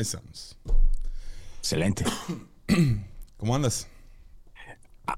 Ahí 0.00 0.02
estamos. 0.02 0.56
Excelente. 1.58 2.06
¿Cómo 3.36 3.54
andas? 3.54 3.86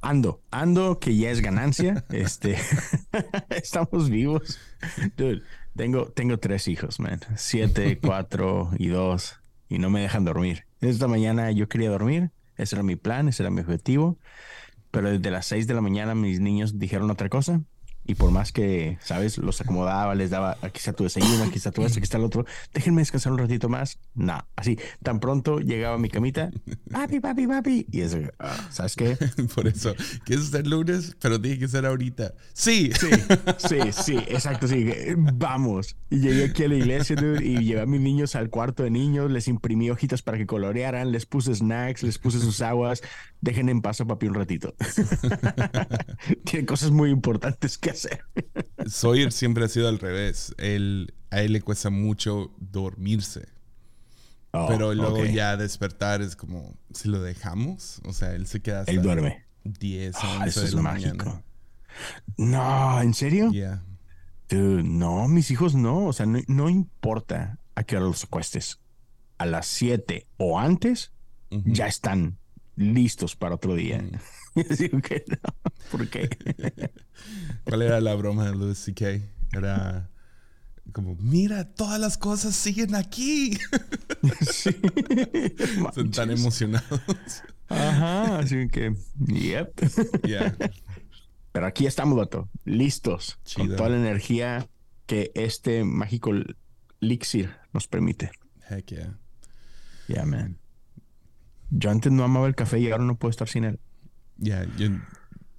Ando, 0.01 0.43
ando 0.51 0.99
que 0.99 1.17
ya 1.17 1.31
es 1.31 1.41
ganancia. 1.41 2.05
este, 2.11 2.59
estamos 3.51 4.11
vivos. 4.11 4.59
Dude, 5.17 5.43
tengo, 5.77 6.07
tengo 6.07 6.41
tres 6.41 6.67
hijos, 6.67 6.99
man. 6.99 7.21
Siete, 7.37 8.01
cuatro 8.03 8.73
y 8.77 8.89
dos. 8.89 9.37
Y 9.69 9.79
no 9.79 9.89
me 9.89 10.01
dejan 10.01 10.25
dormir. 10.25 10.67
Esta 10.81 11.07
mañana 11.07 11.53
yo 11.53 11.69
quería 11.69 11.91
dormir. 11.91 12.33
Ese 12.57 12.75
era 12.75 12.83
mi 12.83 12.97
plan, 12.97 13.29
ese 13.29 13.45
era 13.45 13.51
mi 13.51 13.61
objetivo. 13.61 14.19
Pero 14.91 15.13
desde 15.13 15.31
las 15.31 15.47
seis 15.47 15.69
de 15.69 15.75
la 15.75 15.81
mañana 15.81 16.17
mis 16.17 16.41
niños 16.41 16.81
dijeron 16.81 17.09
otra 17.09 17.29
cosa 17.29 17.61
y 18.05 18.15
por 18.15 18.31
más 18.31 18.53
que, 18.53 18.99
¿sabes? 19.01 19.39
Los 19.39 19.61
acomodaba, 19.61 20.15
les 20.15 20.31
daba, 20.31 20.57
aquí 20.63 20.79
está 20.79 20.93
tu 20.93 21.05
desayuno, 21.05 21.45
aquí 21.45 21.57
está 21.57 21.71
tu 21.71 21.85
esto, 21.85 21.99
aquí 21.99 22.05
está 22.05 22.19
el 22.19 22.25
otro, 22.25 22.45
déjenme 22.75 23.01
descansar 23.01 23.33
un 23.33 23.39
ratito 23.39 23.69
más. 23.69 23.99
No, 24.15 24.45
así, 24.57 24.79
tan 25.03 25.21
pronto 25.21 25.59
llegaba 25.61 25.95
a 25.95 25.99
mi 25.99 26.09
camita, 26.09 26.51
papi, 26.91 27.21
papi, 27.21 27.47
papi, 27.47 27.87
y 27.91 28.01
eso, 28.01 28.19
ah, 28.39 28.69
¿sabes 28.71 28.97
qué? 28.97 29.17
por 29.55 29.67
eso, 29.67 29.95
¿quieres 30.25 30.47
ser 30.47 30.67
lunes? 30.67 31.17
Pero 31.21 31.41
tiene 31.41 31.59
que 31.59 31.69
ser 31.69 31.87
ahorita. 31.87 32.35
Sí. 32.53 32.91
Sí, 32.99 33.09
sí, 33.59 33.79
sí, 33.93 34.17
exacto, 34.29 34.67
sí, 34.67 34.91
vamos. 35.17 35.97
Y 36.11 36.19
llegué 36.19 36.45
aquí 36.47 36.65
a 36.65 36.69
la 36.69 36.75
iglesia, 36.75 37.17
dude, 37.17 37.45
y 37.45 37.59
llevé 37.65 37.83
a 37.83 37.87
mis 37.87 38.01
niños 38.01 38.35
al 38.35 38.51
cuarto 38.51 38.83
de 38.83 38.91
niños, 38.91 39.31
les 39.31 39.49
imprimí 39.49 39.91
hojitas 39.91 40.23
para 40.23 40.39
que 40.39 40.47
colorearan, 40.47 41.13
les 41.13 41.27
puse 41.27 41.55
snacks, 41.55 42.03
les 42.03 42.19
puse 42.19 42.41
sus 42.41 42.61
aguas, 42.63 43.03
dejen 43.41 43.69
en 43.69 43.81
paso 43.81 44.07
papi 44.07 44.27
un 44.27 44.35
ratito. 44.35 44.75
Tiene 46.45 46.67
cosas 46.67 46.91
muy 46.91 47.11
importantes 47.11 47.79
que 47.79 47.92
hacer. 47.93 48.25
Sawyer 48.87 49.33
siempre 49.33 49.65
ha 49.65 49.69
sido 49.69 49.89
al 49.89 49.99
revés. 49.99 50.55
Él, 50.59 51.15
a 51.31 51.41
él 51.41 51.53
le 51.53 51.63
cuesta 51.63 51.91
mucho 51.91 52.55
dormirse. 52.59 53.49
Oh, 54.53 54.67
pero 54.69 54.95
luego 54.95 55.25
ya 55.25 55.57
despertar 55.57 56.21
es 56.21 56.37
como, 56.37 56.77
si 56.93 57.09
lo 57.09 57.23
dejamos, 57.23 58.03
o 58.05 58.13
sea, 58.13 58.35
él 58.35 58.47
se 58.47 58.61
queda 58.61 58.81
hasta 58.81 58.93
él 58.93 59.01
duerme. 59.01 59.45
10 59.65 60.15
ah, 60.21 60.45
de 60.45 60.71
la 60.73 60.83
mañana. 60.83 61.43
No, 62.37 63.01
¿en 63.01 63.15
serio? 63.15 63.51
no, 64.51 65.29
mis 65.29 65.51
hijos 65.51 65.75
no. 65.75 66.07
O 66.07 66.13
sea, 66.13 66.27
no, 66.27 66.69
importa 66.69 67.59
a 67.75 67.85
qué 67.85 67.97
hora 67.97 68.07
los 68.07 68.25
acuestes. 68.25 68.81
A 69.39 69.47
las 69.47 69.67
7 69.67 70.27
o 70.37 70.59
antes, 70.59 71.13
ya 71.51 71.87
están 71.87 72.39
listos 72.77 73.37
para 73.37 73.55
otro 73.55 73.75
día. 73.75 74.05
Digo 74.79 75.01
que 75.01 75.25
no. 75.29 75.71
¿Por 75.91 76.09
qué? 76.09 76.29
¿Cuál 77.65 77.83
era 77.83 78.01
la 78.01 78.15
broma 78.15 78.47
de 78.47 78.55
Louis 78.55 78.79
C.K.? 78.79 79.07
Era 79.57 80.11
como, 80.93 81.17
mira, 81.17 81.65
todas 81.65 82.01
las 82.01 82.19
cosas 82.19 82.55
siguen 82.55 82.95
aquí. 82.95 83.59
Sí. 84.51 84.71
Son 85.95 86.11
tan 86.11 86.31
emocionados. 86.31 87.01
Ajá, 87.69 88.39
así 88.39 88.69
que, 88.69 88.95
yep. 89.27 89.73
Yeah. 90.25 90.57
Pero 91.53 91.67
aquí 91.67 91.87
estamos, 91.87 92.19
vato, 92.19 92.49
listos, 92.65 93.39
con 93.55 93.75
toda 93.77 93.91
la 93.91 93.97
energía 93.97 94.69
que 95.07 95.31
este 95.35 95.85
mágico 95.85 96.33
elixir 97.01 97.55
nos 97.73 97.87
permite. 97.87 98.31
Heck 98.69 98.87
yeah. 98.87 99.19
Yeah, 100.09 100.25
man. 100.25 100.59
Yo 101.71 101.91
antes 101.91 102.13
no 102.13 102.25
amaba 102.25 102.47
el 102.47 102.55
café 102.55 102.81
y 102.81 102.91
ahora 102.91 103.05
no 103.05 103.17
puedo 103.17 103.31
estar 103.31 103.49
sin 103.49 103.65
él. 103.65 103.81
Ya, 104.37 104.67
yo, 104.77 104.89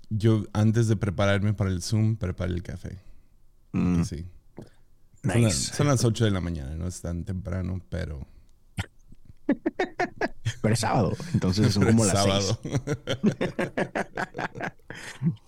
yo 0.09 0.43
antes 0.53 0.87
de 0.87 0.95
prepararme 0.95 1.53
para 1.53 1.69
el 1.69 1.81
Zoom, 1.81 2.17
preparé 2.17 2.53
el 2.53 2.63
café. 2.63 2.99
Mm. 3.71 4.03
Sí. 4.03 4.25
Nice. 5.23 5.73
Son, 5.73 5.87
las 5.87 6.03
8 6.03 6.25
de 6.25 6.31
la 6.31 6.41
mañana, 6.41 6.75
no 6.75 6.87
es 6.87 7.01
tan 7.01 7.23
temprano, 7.23 7.81
pero. 7.89 8.27
pero 10.61 10.73
es 10.73 10.79
sábado, 10.79 11.13
entonces 11.33 11.73
son 11.73 11.85
como 11.87 12.05
las 12.05 12.13
sábado. 12.13 12.59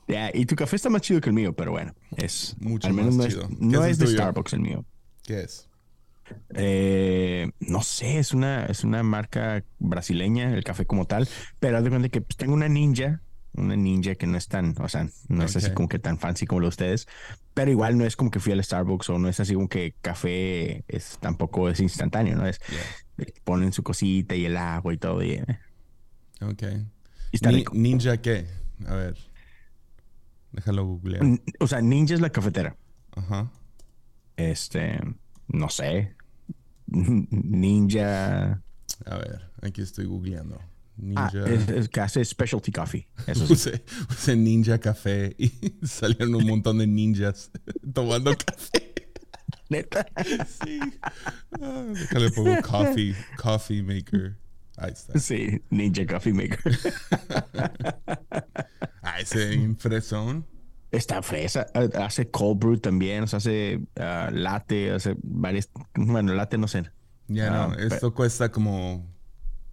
Ya, 0.08 0.31
y 0.34 0.46
tu 0.46 0.56
café 0.56 0.75
está 0.75 0.90
más 0.90 1.02
chido 1.02 1.19
que 1.19 1.30
el 1.30 1.36
mío, 1.36 1.56
pero 1.56 1.72
bueno, 1.72 1.94
es. 2.16 2.56
Mucho 2.59 2.88
al 2.88 2.94
menos 2.94 3.16
no 3.16 3.28
chido. 3.28 3.44
es, 3.44 3.59
no 3.59 3.86
es 3.86 3.97
de 3.97 4.07
Starbucks 4.07 4.53
el 4.53 4.59
mío. 4.59 4.86
¿Qué 5.24 5.42
es? 5.42 5.68
Eh, 6.53 7.52
no 7.59 7.81
sé, 7.81 8.19
es 8.19 8.34
una, 8.34 8.66
es 8.66 8.84
una 8.84 9.03
marca 9.03 9.63
brasileña, 9.80 10.53
el 10.53 10.63
café 10.63 10.86
como 10.86 11.06
tal, 11.06 11.28
pero 11.59 11.78
haz 11.78 11.84
de 11.84 11.90
cuenta 11.90 12.09
que 12.09 12.22
pues, 12.22 12.38
tengo 12.38 12.53
una 12.53 12.69
ninja, 12.69 13.22
una 13.53 13.75
ninja 13.75 14.16
que 14.16 14.28
no 14.28 14.38
es 14.38 14.47
tan, 14.47 14.75
o 14.80 14.90
sea, 14.90 15.08
no 15.28 15.44
es 15.44 15.56
así 15.56 15.72
como 15.72 15.88
que 15.88 16.00
tan 16.00 16.18
fancy 16.18 16.46
como 16.46 16.62
lo 16.62 16.66
de 16.66 16.69
ustedes, 16.69 17.08
pero 17.53 17.72
igual 17.72 17.97
no 17.97 18.06
es 18.06 18.16
como 18.16 18.31
que 18.31 18.40
fui 18.40 18.53
al 18.53 18.63
Starbucks 18.63 19.09
o 19.09 19.19
no 19.19 19.30
es 19.30 19.40
así 19.40 19.53
como 19.53 19.69
que 19.69 19.96
café 20.02 20.84
es 20.88 21.18
tampoco 21.19 21.69
es 21.69 21.80
instantáneo, 21.80 22.36
¿no? 22.36 22.47
Es 22.47 22.59
ponen 23.44 23.72
su 23.72 23.84
cosita 23.84 24.36
y 24.36 24.46
el 24.46 24.57
agua 24.57 24.94
y 24.94 24.97
todo. 24.97 25.24
Y, 25.24 25.31
eh. 25.31 25.59
Ok. 26.42 26.63
¿Ninja 27.74 28.18
qué? 28.18 28.47
A 28.88 28.96
ver. 28.96 29.18
Déjalo 30.52 30.86
googlear. 30.86 31.24
O 31.59 31.68
sea, 31.68 31.81
ninja 31.81 32.13
es 32.13 32.22
la 32.22 32.30
cafetera. 32.30 32.75
Ajá. 33.16 33.52
Este 34.36 35.00
no 35.47 35.69
sé, 35.69 36.16
Ninja. 36.88 38.61
A 39.06 39.17
ver, 39.17 39.51
aquí 39.61 39.81
estoy 39.81 40.06
googleando. 40.06 40.59
Ah, 41.16 41.29
ninja. 41.33 41.73
es, 41.75 41.89
que 41.89 42.00
hace 42.00 42.23
specialty 42.23 42.72
coffee. 42.72 43.07
Eso 43.28 43.47
sí. 43.56 43.72
Puse, 44.07 44.35
Ninja 44.35 44.79
Café 44.79 45.35
y 45.38 45.51
salieron 45.85 46.35
un 46.35 46.47
montón 46.47 46.78
de 46.78 46.88
ninjas 46.88 47.51
tomando 47.94 48.35
café. 48.38 48.94
Neta. 49.67 50.06
Sí. 50.63 50.79
Ah, 51.59 51.83
déjale 51.91 52.29
pongo 52.31 52.62
coffee, 52.62 53.16
coffee 53.38 53.81
maker. 53.81 54.38
Ahí 54.77 54.91
está. 54.91 55.17
Sí, 55.19 55.62
Ninja 55.69 56.06
Coffee 56.06 56.33
Maker. 56.33 56.59
ah, 59.01 59.19
ese 59.22 59.53
impresón. 59.53 60.45
Está 60.91 61.22
fresa, 61.22 61.66
hace 62.00 62.29
cold 62.29 62.59
brew 62.59 62.78
también, 62.78 63.23
o 63.23 63.28
sea, 63.28 63.38
hace 63.38 63.81
uh, 63.97 64.31
latte, 64.31 64.91
hace 64.91 65.16
varias, 65.23 65.69
bueno, 65.96 66.34
latte 66.34 66.57
no 66.57 66.68
sé. 66.68 66.84
Ya 67.28 67.50
no, 67.50 67.56
ah, 67.56 67.78
esto 67.79 68.13
cuesta 68.13 68.51
como 68.51 69.06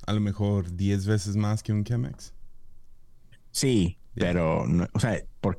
a 0.06 0.12
lo 0.12 0.20
mejor 0.20 0.74
10 0.74 1.06
veces 1.06 1.36
más 1.36 1.62
que 1.62 1.72
un 1.72 1.84
Chemex. 1.84 2.32
Sí, 3.50 3.98
pero, 4.14 4.64
o 4.92 5.00
sea, 5.00 5.22
pero, 5.40 5.56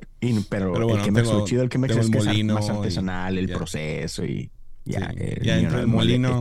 el 0.94 1.02
Chemex, 1.02 1.28
lo 1.28 1.44
chido 1.44 1.60
del 1.60 1.70
Chemex 1.70 1.96
es 1.96 2.10
que 2.10 2.18
es 2.18 2.44
más 2.44 2.68
artesanal 2.68 3.38
el 3.38 3.48
proceso 3.48 4.24
y 4.24 4.50
ya. 4.84 5.12
ya 5.42 5.58
entró 5.58 5.80
el 5.80 5.86
molino, 5.86 6.40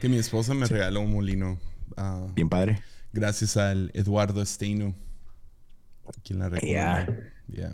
que 0.00 0.08
mi 0.08 0.18
esposa 0.18 0.54
me 0.54 0.66
regaló 0.66 1.00
un 1.00 1.12
molino. 1.12 1.58
Ah, 1.96 2.26
Bien 2.34 2.48
padre. 2.48 2.82
Gracias 3.12 3.56
al 3.56 3.90
Eduardo 3.94 4.42
Esteino, 4.42 4.94
quien 6.22 6.38
la 6.40 6.48
regaló. 6.48 7.12
Ya. 7.48 7.72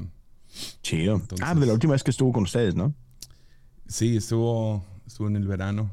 Chido. 0.82 1.22
ah, 1.42 1.54
de 1.54 1.66
la 1.66 1.72
última 1.72 1.92
vez 1.92 2.02
que 2.02 2.10
estuvo 2.10 2.32
con 2.32 2.44
ustedes, 2.44 2.74
¿no? 2.74 2.94
Sí, 3.86 4.16
estuvo, 4.16 4.84
estuvo 5.06 5.28
en 5.28 5.36
el 5.36 5.46
verano. 5.46 5.90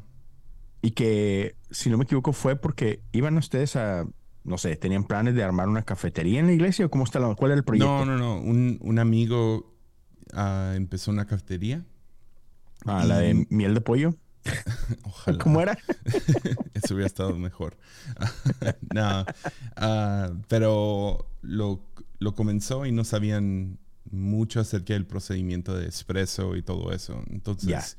Y 0.82 0.92
que, 0.92 1.56
si 1.70 1.90
no 1.90 1.98
me 1.98 2.06
equivoco, 2.06 2.34
fue 2.34 2.56
porque 2.56 3.02
iban 3.12 3.38
ustedes 3.38 3.76
a, 3.76 4.06
no 4.44 4.58
sé, 4.58 4.76
tenían 4.76 5.04
planes 5.04 5.36
de 5.36 5.44
armar 5.44 5.70
una 5.70 5.84
cafetería 5.84 6.40
en 6.40 6.48
la 6.48 6.54
iglesia 6.54 6.86
o 6.86 6.90
cómo 6.90 7.04
está 7.04 7.20
la, 7.20 7.36
cuál 7.36 7.52
era 7.52 7.60
el 7.60 7.64
proyecto? 7.64 8.06
No, 8.06 8.18
no, 8.18 8.18
no. 8.18 8.40
Un, 8.40 9.00
amigo 9.00 9.76
ah, 10.34 10.74
empezó 10.76 11.12
una 11.12 11.26
cafetería. 11.26 11.86
Ah, 12.86 13.06
la 13.06 13.20
de 13.20 13.46
miel 13.50 13.76
de 13.76 13.82
pollo. 13.82 14.16
Ojalá. 15.04 15.38
¿Cómo 15.38 15.62
era? 15.62 15.78
Eso 16.74 16.96
hubiera 16.96 17.06
estado 17.06 17.38
mejor. 17.38 17.78
no, 18.94 19.26
ah, 19.76 20.32
pero 20.48 21.28
lo, 21.42 21.86
lo 22.18 22.34
comenzó 22.34 22.88
y 22.88 22.92
no 22.92 23.04
sabían 23.04 23.78
mucho 24.12 24.60
acerca 24.60 24.94
del 24.94 25.06
procedimiento 25.06 25.76
de 25.76 25.86
expreso 25.86 26.56
y 26.56 26.62
todo 26.62 26.92
eso. 26.92 27.24
Entonces, 27.30 27.98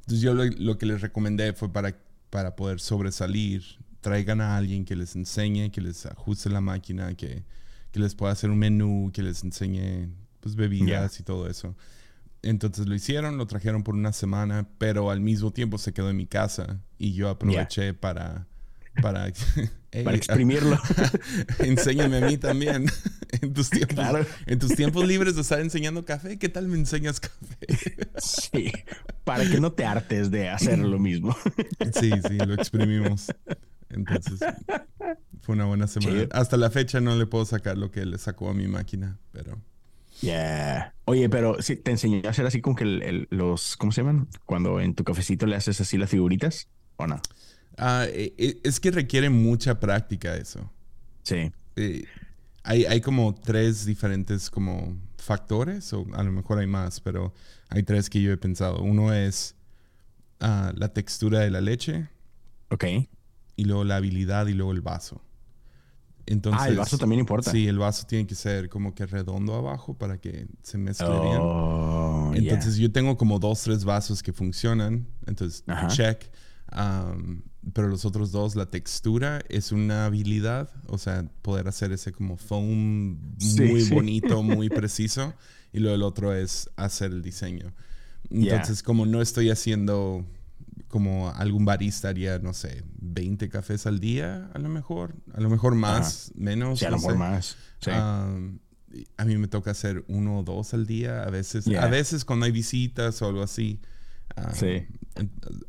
entonces 0.00 0.20
yo 0.20 0.34
lo, 0.34 0.78
que 0.78 0.86
les 0.86 1.00
recomendé 1.00 1.52
fue 1.52 1.72
para, 1.72 1.96
para 2.30 2.56
poder 2.56 2.80
sobresalir, 2.80 3.62
traigan 4.00 4.40
a 4.40 4.56
alguien 4.56 4.84
que 4.84 4.96
les 4.96 5.16
enseñe, 5.16 5.70
que 5.70 5.80
les 5.80 6.06
ajuste 6.06 6.50
la 6.50 6.60
máquina, 6.60 7.14
que, 7.14 7.44
que 7.90 8.00
les 8.00 8.14
pueda 8.14 8.32
hacer 8.32 8.50
un 8.50 8.58
menú, 8.58 9.10
que 9.12 9.22
les 9.22 9.44
enseñe 9.44 10.08
pues, 10.40 10.56
bebidas 10.56 11.20
y 11.20 11.22
todo 11.22 11.48
eso. 11.48 11.76
Entonces 12.42 12.86
lo 12.86 12.94
hicieron, 12.94 13.36
lo 13.36 13.46
trajeron 13.46 13.82
por 13.82 13.94
una 13.94 14.12
semana, 14.12 14.68
pero 14.78 15.10
al 15.10 15.20
mismo 15.20 15.52
tiempo 15.52 15.76
se 15.76 15.92
quedó 15.92 16.10
en 16.10 16.16
mi 16.16 16.26
casa 16.26 16.80
y 16.96 17.12
yo 17.12 17.28
aproveché 17.28 17.94
para 17.94 18.46
para, 19.02 19.32
para 20.04 20.16
exprimirlo. 20.16 20.78
Enséñame 21.58 22.18
a 22.18 22.20
mí 22.22 22.36
también. 22.36 22.86
En 23.40 23.52
tus, 23.52 23.68
tiempos, 23.68 24.26
en 24.46 24.58
tus 24.58 24.74
tiempos 24.74 25.06
libres 25.06 25.34
de 25.34 25.42
estar 25.42 25.60
enseñando 25.60 26.02
café, 26.04 26.38
¿qué 26.38 26.48
tal 26.48 26.66
me 26.66 26.78
enseñas 26.78 27.20
café? 27.20 27.66
Sí, 28.16 28.72
para 29.22 29.48
que 29.48 29.60
no 29.60 29.70
te 29.72 29.84
hartes 29.84 30.30
de 30.30 30.48
hacer 30.48 30.78
lo 30.78 30.98
mismo. 30.98 31.36
Sí, 31.92 32.10
sí, 32.26 32.38
lo 32.38 32.54
exprimimos. 32.54 33.26
Entonces, 33.90 34.40
fue 35.42 35.54
una 35.54 35.66
buena 35.66 35.86
semana. 35.86 36.26
Hasta 36.32 36.56
la 36.56 36.70
fecha 36.70 37.00
no 37.00 37.16
le 37.16 37.26
puedo 37.26 37.44
sacar 37.44 37.76
lo 37.76 37.90
que 37.90 38.06
le 38.06 38.16
sacó 38.16 38.48
a 38.48 38.54
mi 38.54 38.66
máquina, 38.66 39.18
pero... 39.30 39.60
Yeah. 40.20 40.94
Oye, 41.04 41.28
pero 41.28 41.62
si 41.62 41.76
te 41.76 41.90
enseñó 41.90 42.22
a 42.24 42.30
hacer 42.30 42.46
así 42.46 42.60
como 42.60 42.76
que 42.76 43.26
los, 43.30 43.76
¿cómo 43.76 43.92
se 43.92 44.00
llaman? 44.00 44.28
Cuando 44.46 44.80
en 44.80 44.94
tu 44.94 45.04
cafecito 45.04 45.46
le 45.46 45.54
haces 45.54 45.80
así 45.80 45.96
las 45.96 46.10
figuritas, 46.10 46.68
¿o 46.96 47.06
no? 47.06 47.20
Ah, 47.78 48.06
e- 48.08 48.34
e- 48.36 48.60
es 48.64 48.80
que 48.80 48.90
requiere 48.90 49.30
mucha 49.30 49.78
práctica 49.78 50.34
eso. 50.36 50.70
Sí. 51.22 51.52
Eh, 51.76 52.04
hay, 52.64 52.84
hay 52.84 53.00
como 53.00 53.34
tres 53.34 53.84
diferentes 53.86 54.50
como 54.50 54.96
factores, 55.16 55.92
o 55.92 56.06
a 56.14 56.22
lo 56.22 56.32
mejor 56.32 56.58
hay 56.58 56.66
más, 56.66 57.00
pero 57.00 57.32
hay 57.68 57.82
tres 57.82 58.10
que 58.10 58.20
yo 58.20 58.32
he 58.32 58.36
pensado. 58.36 58.82
Uno 58.82 59.12
es 59.14 59.54
ah, 60.40 60.72
la 60.76 60.88
textura 60.92 61.40
de 61.40 61.50
la 61.50 61.60
leche, 61.60 62.08
Ok. 62.70 62.84
y 63.56 63.64
luego 63.64 63.84
la 63.84 63.96
habilidad 63.96 64.46
y 64.48 64.54
luego 64.54 64.72
el 64.72 64.80
vaso. 64.80 65.20
Entonces, 66.26 66.60
ah, 66.62 66.68
el 66.68 66.76
vaso 66.76 66.98
también 66.98 67.20
importa. 67.20 67.50
Sí, 67.50 67.66
el 67.68 67.78
vaso 67.78 68.06
tiene 68.06 68.26
que 68.26 68.34
ser 68.34 68.68
como 68.68 68.94
que 68.94 69.06
redondo 69.06 69.54
abajo 69.54 69.96
para 69.96 70.18
que 70.18 70.46
se 70.62 70.76
mezcle 70.76 71.08
bien. 71.20 71.38
Oh, 71.40 72.32
ya. 72.34 72.38
Entonces 72.38 72.76
yo 72.76 72.92
tengo 72.92 73.16
como 73.16 73.38
dos, 73.38 73.62
tres 73.62 73.82
vasos 73.84 74.22
que 74.22 74.32
funcionan. 74.34 75.06
Entonces, 75.26 75.64
Ajá. 75.66 75.88
check. 75.88 76.30
Um, 76.70 77.40
pero 77.72 77.88
los 77.88 78.04
otros 78.04 78.30
dos, 78.32 78.56
la 78.56 78.66
textura 78.70 79.42
es 79.48 79.72
una 79.72 80.04
habilidad. 80.06 80.70
O 80.86 80.98
sea, 80.98 81.24
poder 81.42 81.68
hacer 81.68 81.92
ese 81.92 82.12
como 82.12 82.36
foam 82.36 83.18
Sí, 83.38 83.62
muy 83.62 83.80
sí. 83.82 83.94
bonito, 83.94 84.42
muy 84.42 84.68
preciso. 84.68 85.34
Y 85.72 85.80
luego 85.80 85.94
el 85.96 86.02
otro 86.02 86.34
es 86.34 86.70
hacer 86.76 87.10
el 87.12 87.22
diseño. 87.22 87.72
Entonces, 88.30 88.82
como 88.82 89.06
no 89.06 89.20
estoy 89.22 89.50
haciendo 89.50 90.24
como 90.88 91.30
algún 91.30 91.64
barista 91.66 92.08
haría, 92.08 92.38
no 92.38 92.54
sé, 92.54 92.82
20 93.00 93.48
cafés 93.50 93.86
al 93.86 94.00
día, 94.00 94.50
a 94.54 94.58
lo 94.58 94.68
mejor. 94.70 95.14
A 95.34 95.40
lo 95.40 95.50
mejor 95.50 95.74
más, 95.74 96.32
menos. 96.34 96.78
Sí, 96.78 96.86
a 96.86 96.90
no 96.90 96.96
lo 96.96 97.00
mejor 97.02 97.12
sé. 97.14 97.18
más. 97.18 97.56
Sí. 97.80 97.90
Um, 97.90 98.58
a 99.18 99.24
mí 99.26 99.36
me 99.36 99.48
toca 99.48 99.70
hacer 99.72 100.04
uno 100.08 100.38
o 100.38 100.42
dos 100.44 100.72
al 100.72 100.86
día. 100.86 101.24
A 101.24 101.30
veces, 101.30 101.66
Yeah. 101.66 101.84
a 101.84 101.88
veces 101.88 102.24
cuando 102.24 102.46
hay 102.46 102.52
visitas 102.52 103.20
o 103.20 103.26
algo 103.26 103.42
así, 103.42 103.80
um, 104.46 104.54
Sí. 104.54 104.86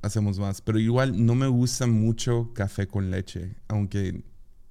hacemos 0.01 0.39
más. 0.39 0.61
Pero 0.61 0.79
igual 0.79 1.25
no 1.25 1.35
me 1.35 1.47
gusta 1.47 1.87
mucho 1.87 2.51
café 2.53 2.87
con 2.87 3.09
leche. 3.11 3.55
Aunque 3.67 4.23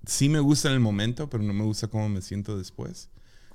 sí 0.06 0.29
me 0.29 0.41
gusta 0.41 0.69
en 0.69 0.75
el 0.75 0.81
momento, 0.81 1.29
pero 1.29 1.43
no 1.43 1.53
me 1.53 1.65
gusta 1.65 1.89
cómo 1.89 2.09
me 2.09 2.23
siento 2.23 2.56
después. 2.59 3.11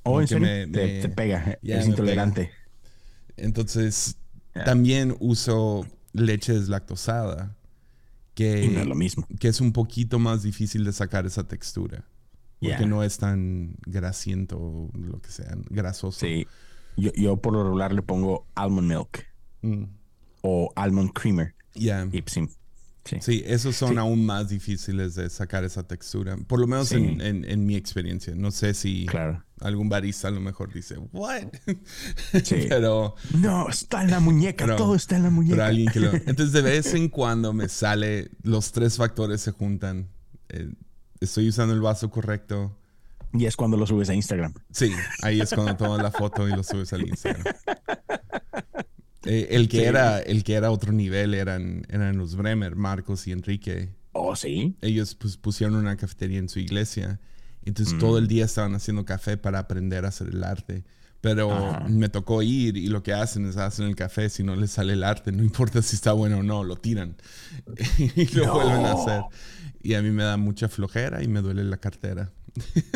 oh, 0.06 0.20
en 0.22 0.28
serio. 0.28 0.46
me- 0.48 0.68
te, 0.68 0.86
me- 0.96 1.02
te 1.02 1.10
pega. 1.10 1.58
Ya, 1.62 1.80
es 1.80 1.88
intolerante. 1.88 2.52
Entonces, 3.38 4.18
Yeah. 4.56 4.66
también 4.66 5.16
uso 5.20 5.88
leche 6.12 6.54
deslactosada. 6.54 7.56
Que, 8.36 8.66
Y 8.66 8.70
no 8.70 8.82
es 8.82 8.88
lo 8.88 8.96
mismo. 8.96 9.28
que 9.40 9.48
es 9.48 9.62
un 9.62 9.72
poquito 9.74 10.20
más 10.20 10.44
difícil 10.44 10.84
de 10.84 10.92
sacar 10.92 11.26
esa 11.26 11.48
textura. 11.48 12.06
Porque 12.60 12.78
Yeah. 12.78 12.86
no 12.86 13.04
es 13.04 13.18
tan 13.18 13.76
grasiento 13.86 14.90
lo 14.94 15.22
que 15.22 15.30
sea, 15.32 15.56
grasoso. 15.70 16.20
Sí. 16.20 16.46
Yo, 16.98 17.12
yo 17.14 17.38
por 17.38 17.54
lo 17.54 17.64
regular 17.64 17.94
le 17.94 18.02
pongo 18.04 18.46
almond 18.56 18.88
milk 18.90 19.26
Mm. 19.62 19.86
O 20.44 20.72
almond 20.76 21.12
creamer. 21.14 21.56
Ya. 21.74 22.08
Y 22.12 22.24
sí. 22.28 22.48
Sí. 23.20 23.44
Esos 23.46 23.76
son 23.76 23.92
Sí. 23.94 23.98
aún 23.98 24.26
más 24.26 24.48
difíciles 24.48 25.16
de 25.16 25.30
sacar 25.30 25.66
esa 25.66 25.84
textura. 25.86 26.38
Por 26.48 26.60
lo 26.62 26.68
menos 26.68 26.88
Sí. 26.90 26.96
en, 26.96 27.20
en- 27.20 27.44
en 27.44 27.66
mi 27.66 27.76
experiencia. 27.76 28.34
No 28.34 28.50
sé 28.52 28.74
si 28.74 29.06
Claro. 29.08 29.44
algún 29.60 29.90
barista 29.90 30.30
a 30.30 30.32
lo 30.32 30.40
mejor 30.40 30.72
dice, 30.72 30.98
¿what? 31.12 31.48
Pero, 32.70 33.16
No, 33.34 33.68
está 33.68 34.04
en 34.04 34.12
la 34.12 34.20
muñeca. 34.22 34.64
Pero- 34.66 34.78
todo 34.78 34.96
está 34.96 35.18
en 35.18 35.24
la 35.24 35.30
muñeca. 35.32 35.70
pero 35.94 36.12
lo. 36.12 36.14
Entonces, 36.28 36.52
de 36.54 36.62
vez 36.62 36.94
en 36.94 37.10
cuando 37.10 37.52
me 37.52 37.68
sale, 37.68 38.30
los 38.42 38.72
tres 38.72 38.96
factores 38.96 39.42
se 39.42 39.52
juntan. 39.52 40.08
Eh, 40.50 40.70
estoy 41.20 41.50
usando 41.50 41.74
el 41.74 41.82
vaso 41.82 42.10
correcto. 42.10 42.78
Y 43.34 43.46
es 43.48 43.56
cuando 43.58 43.76
lo 43.78 43.86
subes 43.88 44.10
a 44.10 44.14
Instagram. 44.14 44.54
Sí, 44.72 44.92
ahí 45.24 45.42
es 45.42 45.52
cuando 45.54 45.76
tomas 45.76 46.02
la 46.02 46.12
foto 46.12 46.48
y 46.48 46.52
lo 46.52 46.64
subes 46.64 46.94
al 46.94 47.02
Instagram. 47.08 47.44
Eh, 49.26 49.48
el, 49.52 49.70
que 49.70 49.78
Sí. 49.80 49.84
era, 49.86 50.20
el 50.20 50.44
que 50.44 50.54
era 50.54 50.70
otro 50.72 50.92
nivel 50.92 51.34
eran, 51.34 51.86
eran 51.90 52.18
los 52.18 52.36
Bremer, 52.36 52.76
Marcos 52.76 53.26
y 53.28 53.32
Enrique. 53.32 53.96
Oh, 54.12 54.36
sí. 54.36 54.76
ellos 54.82 55.16
pues, 55.16 55.38
pusieron 55.38 55.76
una 55.76 55.96
cafetería 55.98 56.40
en 56.40 56.50
su 56.50 56.60
iglesia. 56.60 57.20
Mm. 57.64 57.70
Entonces 57.70 57.98
todo 57.98 58.18
el 58.18 58.28
día 58.28 58.46
estaban 58.46 58.76
haciendo 58.76 59.06
café 59.06 59.38
para 59.38 59.60
aprender 59.60 60.06
a 60.06 60.10
hacer 60.10 60.28
el 60.28 60.44
arte. 60.44 60.84
Pero 61.22 61.54
Ajá. 61.54 61.86
me 61.88 62.10
tocó 62.10 62.42
ir 62.42 62.76
y 62.76 62.88
lo 62.88 63.02
que 63.02 63.14
hacen 63.14 63.46
es 63.46 63.56
hacen 63.56 63.86
el 63.88 63.96
café. 63.96 64.30
Si 64.30 64.44
no 64.44 64.58
les 64.58 64.72
sale 64.72 64.92
el 64.94 65.04
arte, 65.06 65.32
no 65.32 65.42
importa 65.44 65.82
si 65.82 65.96
está 65.96 66.12
bueno 66.12 66.40
o 66.40 66.44
no, 66.44 66.64
lo 66.66 66.76
tiran. 66.76 67.16
y 67.98 68.26
lo 68.36 68.46
No. 68.48 68.54
vuelven 68.56 68.86
a 68.86 68.92
hacer. 68.92 69.22
Y 69.82 69.94
a 69.96 70.02
mí 70.02 70.12
me 70.12 70.24
da 70.24 70.36
mucha 70.38 70.68
flojera 70.68 71.24
y 71.24 71.28
me 71.30 71.42
duele 71.42 71.64
la 71.64 71.78
cartera. 71.78 72.32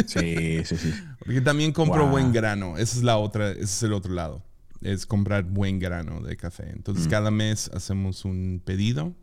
Sí, 0.05 0.63
sí, 0.65 0.75
sí. 0.77 0.93
Porque 1.19 1.41
también 1.41 1.71
compro 1.71 2.03
Wow. 2.03 2.11
buen 2.11 2.31
grano. 2.33 2.77
Esa 2.77 2.97
es 2.97 3.03
la 3.03 3.17
otra, 3.17 3.51
ese 3.51 3.63
es 3.63 3.83
el 3.83 3.93
otro 3.93 4.13
lado. 4.13 4.43
Es 4.81 5.05
comprar 5.05 5.43
buen 5.43 5.79
grano 5.79 6.21
de 6.21 6.37
café. 6.37 6.69
Entonces 6.71 7.07
Mm. 7.07 7.09
cada 7.09 7.31
mes 7.31 7.69
hacemos 7.73 8.25
un 8.25 8.61
pedido 8.63 9.13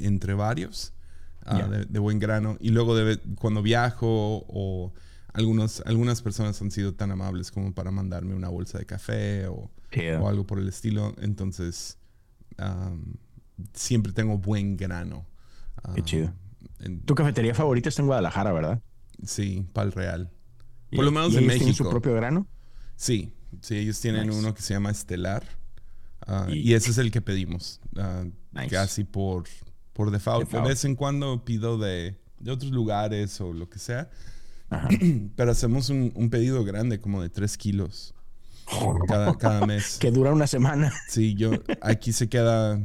entre 0.00 0.34
varios 0.34 0.92
ah, 1.44 1.62
de, 1.68 1.84
de 1.84 1.98
buen 1.98 2.18
grano. 2.18 2.56
Y 2.60 2.70
luego 2.70 2.96
de, 2.96 3.18
cuando 3.38 3.62
viajo 3.62 4.44
o 4.48 4.92
algunos, 5.32 5.82
algunas 5.86 6.20
personas 6.22 6.60
han 6.62 6.70
sido 6.70 6.94
tan 6.94 7.10
amables 7.12 7.50
como 7.52 7.72
para 7.74 7.90
mandarme 7.92 8.34
una 8.34 8.48
bolsa 8.48 8.78
de 8.78 8.86
café 8.86 9.46
o, 9.46 9.70
algo 10.26 10.46
por 10.46 10.58
el 10.58 10.68
estilo. 10.68 11.14
Entonces 11.20 11.98
siempre 13.72 14.12
tengo 14.12 14.38
buen 14.38 14.76
grano. 14.76 15.26
Qué 15.94 16.02
chido. 16.02 16.32
en- 16.80 17.00
Tu 17.02 17.14
cafetería 17.14 17.54
favorita 17.54 17.88
está 17.88 18.02
en 18.02 18.06
Guadalajara, 18.06 18.52
¿verdad? 18.52 18.82
sí, 19.24 19.64
pal 19.72 19.92
real. 19.92 20.30
Por 20.94 21.04
lo 21.04 21.10
menos 21.10 21.32
¿y 21.32 21.36
en 21.38 21.40
tienen 21.48 21.58
su 21.60 21.64
México. 21.66 21.90
propio 21.90 22.14
grano? 22.14 22.46
Sí, 22.96 23.32
sí, 23.62 23.76
ellos 23.76 24.00
tienen 24.00 24.26
Nice. 24.28 24.38
uno 24.38 24.54
que 24.54 24.62
se 24.62 24.74
llama 24.74 24.90
Estelar. 24.90 25.44
ah, 26.26 26.46
Y- 26.50 26.70
y 26.70 26.74
ese 26.74 26.90
es 26.90 26.98
el 26.98 27.10
que 27.10 27.20
pedimos. 27.20 27.80
ah, 27.96 28.24
Nice. 28.52 28.68
Casi 28.68 29.04
por, 29.04 29.44
por 29.92 30.10
default. 30.10 30.44
Default. 30.46 30.64
De 30.64 30.68
vez 30.70 30.84
en 30.84 30.94
cuando 30.96 31.44
pido 31.44 31.78
de, 31.78 32.18
de 32.40 32.50
otros 32.50 32.72
lugares 32.72 33.40
o 33.40 33.52
lo 33.52 33.68
que 33.68 33.78
sea. 33.78 34.10
Ajá. 34.70 34.88
Pero 35.36 35.50
hacemos 35.52 35.90
un, 35.90 36.12
un 36.14 36.30
pedido 36.30 36.64
grande, 36.64 37.00
como 37.00 37.22
de 37.22 37.28
3 37.28 37.56
kilos 37.58 38.14
cada, 39.06 39.36
cada 39.36 39.64
mes. 39.66 39.96
que 40.00 40.10
dura 40.10 40.32
una 40.32 40.46
semana. 40.48 40.92
Sí, 41.08 41.34
yo 41.34 41.52
aquí 41.80 42.12
se 42.12 42.28
queda 42.28 42.80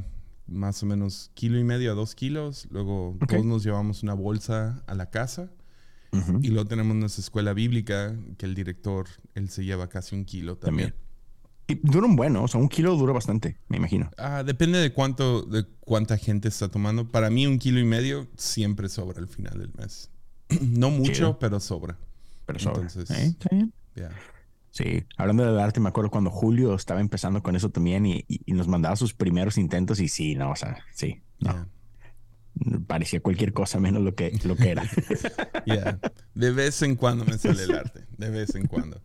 más 0.48 0.84
o 0.84 0.86
menos 0.86 1.32
kilo 1.34 1.58
y 1.58 1.64
medio 1.64 1.92
a 1.92 1.96
dos 1.96 2.14
kilos. 2.14 2.68
Luego 2.70 3.18
todos 3.28 3.46
nos 3.46 3.64
llevamos 3.64 4.04
una 4.04 4.14
bolsa 4.14 4.84
a 4.86 4.94
la 4.94 5.10
casa. 5.10 5.50
Y 6.42 6.50
luego 6.50 6.66
tenemos 6.68 6.96
nuestra 6.96 7.22
escuela 7.22 7.54
bíblica, 7.54 8.16
que 8.38 8.46
el 8.46 8.54
director, 8.54 9.08
él 9.34 9.50
se 9.50 9.64
lleva 9.64 9.88
casi 9.88 10.14
un 10.16 10.26
kilo 10.26 10.58
también. 10.58 10.90
También. 10.90 11.12
Y 11.68 11.76
dura 11.90 12.06
un 12.06 12.18
bueno, 12.18 12.44
o 12.44 12.48
sea, 12.50 12.60
un 12.60 12.68
kilo 12.68 12.96
dura 12.98 13.14
bastante, 13.14 13.58
me 13.70 13.78
imagino. 13.78 14.12
Ah, 14.18 14.44
depende 14.44 14.78
de 14.80 14.92
cuánto, 14.92 15.44
de 15.44 15.66
cuánta 15.80 16.18
gente 16.18 16.50
está 16.50 16.68
tomando. 16.70 17.10
Para 17.10 17.30
mí 17.30 17.48
un 17.48 17.60
kilo 17.60 17.80
y 17.80 17.86
medio 17.86 18.28
siempre 18.36 18.90
sobra 18.90 19.20
al 19.20 19.28
final 19.30 19.58
del 19.58 19.72
mes. 19.78 20.10
no 20.62 20.90
mucho, 20.90 21.14
Chido. 21.14 21.40
pero 21.40 21.60
sobra. 21.62 21.98
Pero 22.46 22.60
sobra. 22.60 22.82
Entonces- 22.82 23.10
¿Eh? 23.12 23.26
¿Está 23.28 23.50
bien? 23.56 23.74
Sí, 24.72 25.04
hablando 25.18 25.46
del 25.46 25.60
arte, 25.60 25.80
me 25.82 25.90
acuerdo 25.90 26.10
cuando 26.10 26.30
Julio 26.30 26.74
estaba 26.76 27.02
empezando 27.02 27.44
con 27.44 27.56
eso 27.58 27.70
también 27.70 28.06
y, 28.06 28.24
y- 28.30 28.42
y 28.46 28.54
nos 28.54 28.68
mandaba 28.70 28.96
sus 28.96 29.14
primeros 29.14 29.58
intentos 29.58 30.00
y 30.00 30.08
sí, 30.08 30.36
no, 30.36 30.52
o 30.52 30.56
sea, 30.56 30.78
sí, 30.94 31.22
no, 31.40 31.68
parecía 32.88 33.22
cualquier 33.22 33.54
cosa 33.54 33.80
menos 33.80 34.02
lo 34.04 34.16
que, 34.16 34.38
lo 34.44 34.56
que 34.56 34.72
era. 34.72 34.84
De 36.36 36.52
vez 36.52 36.82
en 36.82 36.96
cuando 36.96 37.26
me 37.26 37.38
sale 37.38 37.64
el 37.64 37.72
arte. 37.76 38.06
De 38.18 38.30
vez 38.30 38.56
en 38.56 38.68
cuando. 38.68 39.02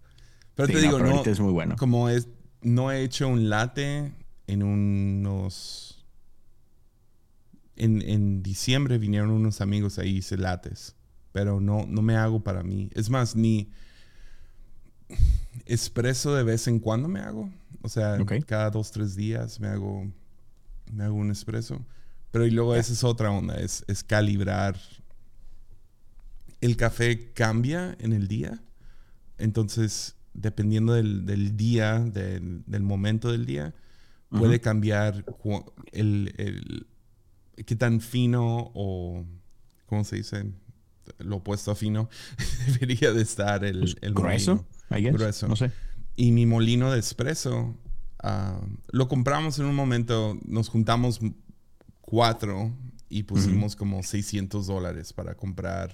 Pero 0.54 0.68
Sí, 0.68 0.74
te 0.74 0.80
digo, 0.80 0.98
no, 0.98 1.10
ahorita 1.10 1.30
es 1.30 1.40
muy 1.40 1.52
bueno. 1.52 1.76
como 1.76 2.08
es, 2.08 2.28
no 2.62 2.90
he 2.90 3.02
hecho 3.02 3.28
un 3.28 3.48
latte 3.48 4.12
en 4.46 4.62
unos... 4.62 6.04
En, 7.76 8.00
en 8.00 8.42
diciembre 8.42 8.96
vinieron 8.96 9.30
unos 9.30 9.60
amigos 9.60 9.98
ahí 9.98 10.10
y 10.10 10.16
hice 10.18 10.38
lates. 10.38 10.96
Pero 11.32 11.60
no, 11.60 11.84
no 11.86 12.00
me 12.00 12.16
hago 12.16 12.42
para 12.42 12.62
mí. 12.62 12.88
Es 12.94 13.10
más, 13.10 13.36
ni 13.36 13.70
espresso 15.66 16.34
de 16.34 16.42
vez 16.42 16.66
en 16.68 16.80
cuando 16.80 17.08
me 17.08 17.20
hago. 17.20 17.50
O 17.82 17.88
sea, 17.88 18.18
cada 18.46 18.70
dos, 18.70 18.90
tres 18.90 19.14
días 19.14 19.60
me 19.60 19.68
hago, 19.68 20.10
me 20.90 21.04
hago 21.04 21.14
un 21.14 21.30
espresso. 21.30 21.84
Pero 22.30 22.46
y 22.46 22.50
luego 22.50 22.74
esa 22.76 22.92
es 22.92 23.04
otra 23.04 23.30
onda, 23.30 23.54
es, 23.56 23.84
es 23.88 24.02
calibrar. 24.04 24.76
El 26.60 26.76
café 26.76 27.32
cambia 27.32 27.96
en 28.00 28.12
el 28.12 28.28
día. 28.28 28.62
Entonces, 29.38 30.16
dependiendo 30.34 30.94
del, 30.94 31.26
del 31.26 31.56
día, 31.56 31.98
del, 32.00 32.62
del 32.66 32.82
momento 32.82 33.30
del 33.30 33.46
día, 33.46 33.74
puede 34.30 34.60
cambiar 34.60 35.24
el, 35.92 36.34
el- 36.36 36.86
qué 37.64 37.76
tan 37.76 38.00
fino 38.00 38.70
o, 38.74 39.24
¿cómo 39.86 40.04
se 40.04 40.16
dice? 40.16 40.44
Lo 41.18 41.36
opuesto 41.36 41.70
a 41.70 41.74
fino 41.74 42.08
debería 42.66 43.12
de 43.12 43.22
estar 43.22 43.64
el, 43.64 43.96
el 44.00 44.12
Grueso, 44.14 44.56
molino. 44.56 44.98
I 44.98 45.02
guess. 45.02 45.12
Grueso. 45.14 45.48
No 45.48 45.56
sé. 45.56 45.70
Y 46.16 46.32
mi 46.32 46.44
molino 46.46 46.90
de 46.90 46.98
espresso, 46.98 47.76
ah, 48.22 48.60
lo 48.90 49.08
compramos 49.08 49.58
en 49.58 49.66
un 49.66 49.74
momento, 49.74 50.38
nos 50.44 50.68
juntamos 50.68 51.20
cuatro 52.06 52.72
y 53.10 53.24
pusimos 53.24 53.76
como 53.76 54.02
600 54.02 54.66
dólares 54.66 55.12
para 55.12 55.34
comprar. 55.34 55.92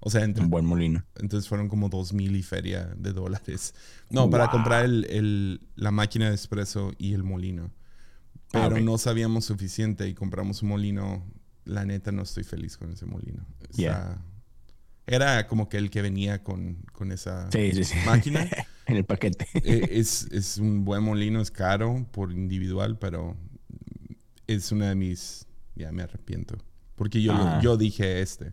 O 0.00 0.08
sea, 0.08 0.24
entre- 0.24 0.42
Un 0.44 0.48
buen 0.50 0.64
molino. 0.64 1.04
entonces 1.16 1.46
fueron 1.46 1.68
como 1.68 1.90
dos 1.90 2.14
mil 2.14 2.34
y 2.34 2.42
feria 2.42 2.86
de 2.96 3.12
dólares. 3.12 3.74
No, 4.10 4.28
para 4.30 4.44
Wow. 4.46 4.52
comprar 4.52 4.84
el, 4.86 5.04
el- 5.10 5.60
la 5.76 5.90
máquina 5.90 6.30
de 6.30 6.34
espresso 6.34 6.92
y 6.98 7.12
el 7.12 7.22
molino. 7.22 7.70
Ah, 8.52 8.64
Pero 8.64 8.76
ok. 8.76 8.80
no 8.82 8.96
sabíamos 8.98 9.44
suficiente 9.44 10.08
y 10.08 10.14
compramos 10.14 10.62
un 10.62 10.70
molino 10.70 11.24
la 11.66 11.84
neta 11.84 12.10
no 12.10 12.22
estoy 12.22 12.42
feliz 12.42 12.76
con 12.78 12.90
ese 12.92 13.04
molino. 13.06 13.44
Está- 13.60 13.76
Yeah. 13.76 14.24
Era 15.06 15.46
como 15.46 15.68
que 15.68 15.76
el 15.76 15.90
que 15.90 16.02
venía 16.02 16.42
con, 16.42 16.76
con 16.92 17.12
esa 17.12 17.50
Sí, 17.52 17.72
sí, 17.72 17.84
sí. 17.84 17.96
máquina. 18.06 18.48
en 18.86 18.96
el 18.96 19.04
paquete. 19.04 19.46
Eh, 19.54 19.88
es, 19.92 20.26
es 20.32 20.56
un 20.56 20.84
buen 20.84 21.02
molino, 21.02 21.40
es 21.40 21.50
caro 21.50 22.06
por 22.12 22.32
individual, 22.32 22.98
pero 22.98 23.36
es 24.54 24.72
una 24.72 24.88
de 24.90 24.94
mis... 24.94 25.46
Ya 25.74 25.92
me 25.92 26.02
arrepiento. 26.02 26.56
Porque 26.96 27.22
yo, 27.22 27.32
Ajá. 27.32 27.60
yo 27.60 27.76
dije 27.76 28.20
este. 28.20 28.52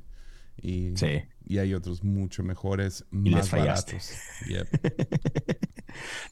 Y, 0.61 0.91
Sí. 0.95 1.21
y 1.45 1.57
hay 1.57 1.73
otros 1.73 2.03
mucho 2.03 2.41
mejores, 2.43 3.05
les 3.11 3.33
más 3.33 3.49
fallaste. 3.49 3.93
baratos. 3.93 4.11
Yep. 4.47 5.57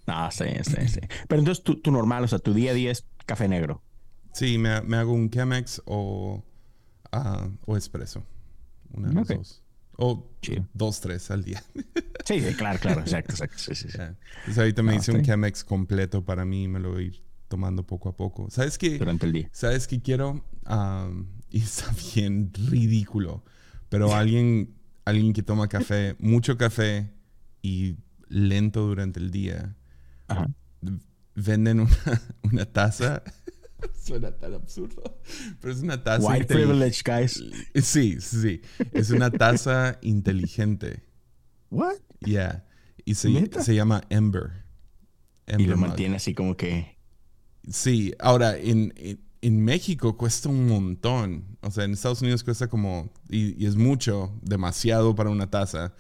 No, 0.08 0.30
sí, 0.32 0.46
sí, 0.64 0.88
sí. 0.88 1.00
Pero 1.28 1.40
entonces 1.40 1.64
tu, 1.64 1.82
tu 1.82 1.92
normal, 1.92 2.24
o 2.24 2.28
sea, 2.28 2.38
tu 2.40 2.54
día 2.54 2.72
a 2.72 2.74
día 2.76 2.92
es 2.92 3.06
café 3.26 3.48
negro. 3.48 3.82
Sí, 4.34 4.58
me, 4.60 4.82
me 4.82 4.98
hago 4.98 5.14
un 5.14 5.30
Chemex 5.30 5.82
o, 5.86 6.44
ah, 7.12 7.50
o 7.66 7.76
espresso. 7.76 8.24
Una 8.94 9.24
de 9.24 9.36
dos. 9.36 9.64
O 9.98 10.30
dos, 10.74 11.02
tres 11.02 11.32
al 11.32 11.44
día. 11.44 11.64
Sí, 12.26 12.42
claro, 12.58 12.78
claro, 12.80 13.02
exacto, 13.06 13.32
exacto. 13.32 13.58
Sí, 13.58 13.74
sí. 13.74 13.88
Entonces 13.88 14.58
ahorita 14.58 14.84
me 14.84 14.92
Ah, 14.92 14.96
hice 14.98 15.12
un. 15.14 15.24
Chemex 15.24 15.64
completo 15.64 16.24
para 16.24 16.46
mí 16.46 16.64
y 16.64 16.68
me 16.68 16.80
lo 16.80 16.92
voy 16.92 17.04
a 17.06 17.08
ir 17.08 17.24
tomando 17.48 17.86
poco 17.86 18.10
a 18.10 18.16
poco. 18.16 18.50
¿Sabes 18.50 18.78
qué? 18.78 18.98
Durante 18.98 19.26
el 19.26 19.34
día. 19.34 19.50
¿Sabes 19.52 19.88
qué 19.88 20.02
quiero? 20.02 20.44
Y 21.50 21.60
está 21.62 21.94
bien 22.16 22.52
ridículo. 22.54 23.44
Pero 23.90 24.14
alguien, 24.14 24.76
alguien 25.06 25.34
que 25.34 25.44
toma 25.44 25.68
café, 25.68 26.16
mucho 26.20 26.58
café 26.58 27.12
y 27.62 27.98
lento 28.28 28.86
durante 28.88 29.20
el 29.20 29.32
día, 29.32 29.76
Ajá. 30.28 30.50
venden 31.36 31.82
una, 31.82 32.22
una 32.44 32.66
taza. 32.66 33.24
Suena 33.94 34.32
tan 34.32 34.54
absurdo. 34.56 35.20
Pero 35.62 35.74
es 35.74 35.82
una 35.82 36.04
taza. 36.04 36.28
White 36.28 36.46
privilege, 36.48 37.02
guys. 37.06 37.44
Sí, 37.76 38.20
sí. 38.20 38.62
Es 38.92 39.12
una 39.12 39.30
taza 39.30 40.00
inteligente. 40.02 41.04
What? 41.70 41.98
Yeah. 42.22 42.66
Y 43.04 43.14
se, 43.16 43.52
se 43.62 43.76
llama 43.76 44.02
Ember. 44.10 44.64
Y 45.48 45.52
Ember 45.54 45.70
lo 45.70 45.78
Mug. 45.78 45.88
mantiene 45.90 46.16
así 46.16 46.34
como 46.34 46.58
que. 46.58 46.95
Sí, 47.70 48.14
ahora 48.20 48.58
en, 48.58 48.94
en, 48.98 49.20
en 49.42 49.64
México 49.64 50.18
cuesta 50.18 50.50
un 50.50 50.68
montón. 50.68 51.58
O 51.62 51.72
sea, 51.72 51.84
en 51.84 51.94
Estados 51.94 52.22
Unidos 52.22 52.44
cuesta 52.44 52.68
como, 52.68 53.12
y, 53.30 53.62
y 53.62 53.68
es 53.68 53.76
mucho, 53.76 54.34
demasiado 54.42 55.16
para 55.16 55.30
una 55.30 55.50
taza. 55.50 55.94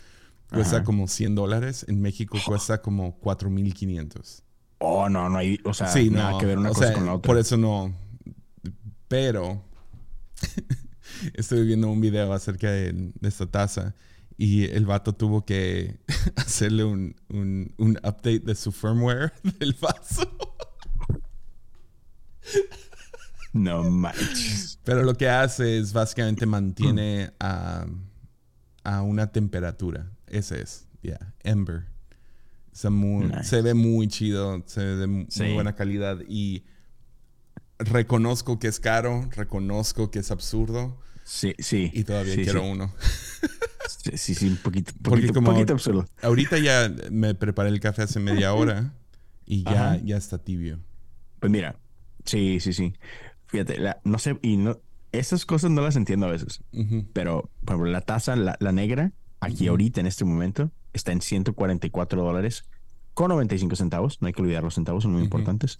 Cuesta 0.49 0.77
Ajá. 0.77 0.85
como 0.85 1.07
100 1.07 1.35
dólares. 1.35 1.85
En 1.87 2.01
México 2.01 2.37
cuesta 2.45 2.81
como 2.81 3.17
4,500. 3.19 4.43
Oh, 4.79 5.09
no, 5.09 5.29
no 5.29 5.37
hay. 5.37 5.59
O 5.63 5.73
sea, 5.73 5.87
sí, 5.87 6.09
nada 6.09 6.31
no. 6.31 6.37
que 6.37 6.45
ver 6.45 6.57
una 6.57 6.69
cosa 6.69 6.87
sea, 6.87 6.93
con 6.93 7.05
la 7.05 7.13
otra. 7.15 7.27
Por 7.27 7.37
eso 7.37 7.57
no. 7.57 7.93
Pero 9.07 9.63
estoy 11.33 11.65
viendo 11.65 11.89
un 11.89 12.01
video 12.01 12.31
acerca 12.33 12.71
de, 12.71 12.93
de 12.93 13.27
esta 13.27 13.45
taza 13.45 13.95
y 14.37 14.65
el 14.65 14.85
vato 14.85 15.13
tuvo 15.13 15.45
que 15.45 15.99
hacerle 16.35 16.83
un, 16.83 17.15
un, 17.29 17.73
un 17.77 17.91
update 17.97 18.39
de 18.39 18.55
su 18.55 18.71
firmware 18.71 19.33
del 19.59 19.73
vaso. 19.73 20.29
No 23.53 23.83
manches. 23.89 24.79
Pero 24.83 25.03
lo 25.03 25.15
que 25.15 25.29
hace 25.29 25.77
es 25.79 25.93
básicamente 25.93 26.45
mantiene 26.45 27.31
a, 27.39 27.85
a 28.83 29.01
una 29.01 29.31
temperatura. 29.31 30.11
Ese 30.27 30.61
es, 30.61 30.87
ya, 31.01 31.33
Ember. 31.43 31.85
Está 32.73 32.89
muy- 32.89 33.27
Nice. 33.27 33.43
Se 33.45 33.61
ve 33.61 33.73
muy 33.73 34.07
chido, 34.09 34.61
se 34.65 34.83
ve 34.83 34.95
de 35.07 35.25
Sí. 35.29 35.43
muy 35.43 35.53
buena 35.53 35.73
calidad 35.75 36.19
y 36.27 36.65
reconozco 37.79 38.59
que 38.59 38.67
es 38.67 38.79
caro, 38.79 39.29
reconozco 39.31 40.11
que 40.11 40.19
es 40.19 40.31
absurdo 40.31 40.99
Sí, 41.23 41.53
sí. 41.59 41.89
y 41.93 42.03
todavía 42.03 42.35
Sí, 42.35 42.43
quiero 42.43 42.61
sí. 42.61 42.67
uno. 42.69 42.93
Sí, 44.03 44.17
sí, 44.17 44.35
sí, 44.35 44.47
un 44.49 44.57
poquito, 44.57 44.91
Porque 45.01 45.21
poquito, 45.21 45.33
como- 45.33 45.51
poquito 45.53 45.73
absurdo. 45.73 46.05
Ahorita 46.21 46.57
ya 46.59 46.93
me 47.09 47.33
preparé 47.35 47.69
el 47.69 47.79
café 47.79 48.03
hace 48.03 48.19
media 48.19 48.53
hora 48.53 48.93
y 49.45 49.63
ya, 49.63 49.93
Ajá. 49.93 49.97
ya 50.03 50.17
está 50.17 50.37
tibio. 50.37 50.79
Pues 51.39 51.51
mira, 51.51 51.79
sí, 52.25 52.59
sí, 52.59 52.73
sí. 52.73 52.93
Fíjate, 53.47 53.77
la- 53.79 53.99
no 54.03 54.17
sé, 54.19 54.37
y 54.41 54.57
no, 54.57 54.79
esas 55.11 55.45
cosas 55.45 55.71
no 55.71 55.81
las 55.81 55.95
entiendo 55.95 56.25
a 56.25 56.31
veces, 56.31 56.61
pero 57.13 57.49
por 57.63 57.75
ejemplo, 57.75 57.91
la 57.91 58.01
taza, 58.01 58.35
la, 58.35 58.57
la 58.59 58.71
negra, 58.71 59.11
aquí 59.39 59.67
ahorita 59.67 60.01
en 60.01 60.07
este 60.07 60.25
momento, 60.25 60.71
está 60.93 61.11
en 61.11 61.21
144 61.21 62.21
dólares 62.23 62.65
con 63.13 63.29
95 63.29 63.75
centavos. 63.75 64.21
No 64.21 64.27
hay 64.27 64.33
que 64.33 64.41
olvidar 64.41 64.63
los 64.63 64.75
centavos, 64.75 65.03
son 65.03 65.13
muy 65.13 65.21
importantes. 65.23 65.77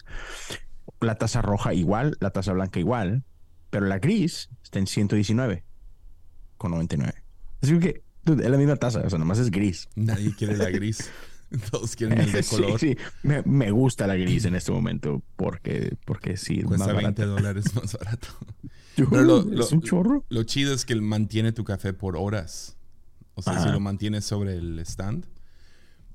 La 1.02 1.16
taza 1.16 1.42
roja 1.42 1.74
igual, 1.74 2.16
la 2.22 2.30
taza 2.30 2.54
blanca 2.54 2.80
igual, 2.80 3.24
pero 3.70 3.86
la 3.88 4.00
gris 4.00 4.50
está 4.64 4.80
en 4.80 4.88
119 4.88 5.64
con 6.58 6.72
99. 6.72 7.14
Así 7.62 7.78
que 7.80 8.04
dude, 8.24 8.44
es 8.46 8.50
la 8.50 8.58
misma 8.58 8.76
taza, 8.78 9.02
o 9.02 9.10
sea, 9.10 9.20
nomás 9.20 9.40
es 9.40 9.52
gris. 9.52 9.90
Nadie 9.96 10.34
quiere 10.36 10.56
la 10.56 10.70
gris. 10.70 11.10
Todos 11.72 11.96
quieren 11.96 12.20
el 12.20 12.32
de 12.32 12.44
color. 12.50 12.80
sí, 12.80 12.98
Me, 13.24 13.42
me 13.44 13.72
gusta 13.72 14.08
la 14.08 14.16
gris 14.16 14.46
en 14.46 14.56
este 14.56 14.72
momento 14.72 15.22
porque, 15.36 15.96
porque 16.06 16.38
sí, 16.38 16.60
es 16.60 16.66
Cuesta 16.66 16.88
más 16.88 16.96
20 16.96 17.22
barato. 17.26 17.36
dólares 17.42 17.76
más 17.76 17.98
barato. 17.98 18.28
Pero 18.96 19.24
lo- 19.24 19.62
es 19.62 19.72
un 19.72 19.82
chorro. 19.82 20.26
Lo 20.30 20.44
chido 20.44 20.74
es 20.74 20.86
que 20.86 20.96
mantiene 20.96 21.52
tu 21.52 21.64
café 21.64 21.94
por 21.94 22.16
horas. 22.18 22.78
O 23.34 23.42
sea, 23.42 23.62
si 23.62 23.70
lo 23.70 23.80
mantienes 23.82 24.24
sobre 24.24 24.56
el 24.56 24.80
stand. 24.80 25.26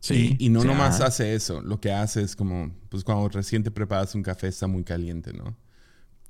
Sí. 0.00 0.36
Y, 0.38 0.46
y 0.46 0.48
no 0.48 0.64
nomás 0.64 1.02
hace 1.02 1.34
eso. 1.34 1.60
Lo 1.60 1.78
que 1.78 1.92
hace 1.92 2.22
es 2.22 2.34
como, 2.34 2.74
pues 2.88 3.04
cuando 3.04 3.28
recién 3.28 3.62
te 3.62 3.70
preparas 3.70 4.14
un 4.14 4.22
café 4.22 4.48
está 4.48 4.66
muy 4.66 4.82
caliente, 4.84 5.34
¿no? 5.34 5.54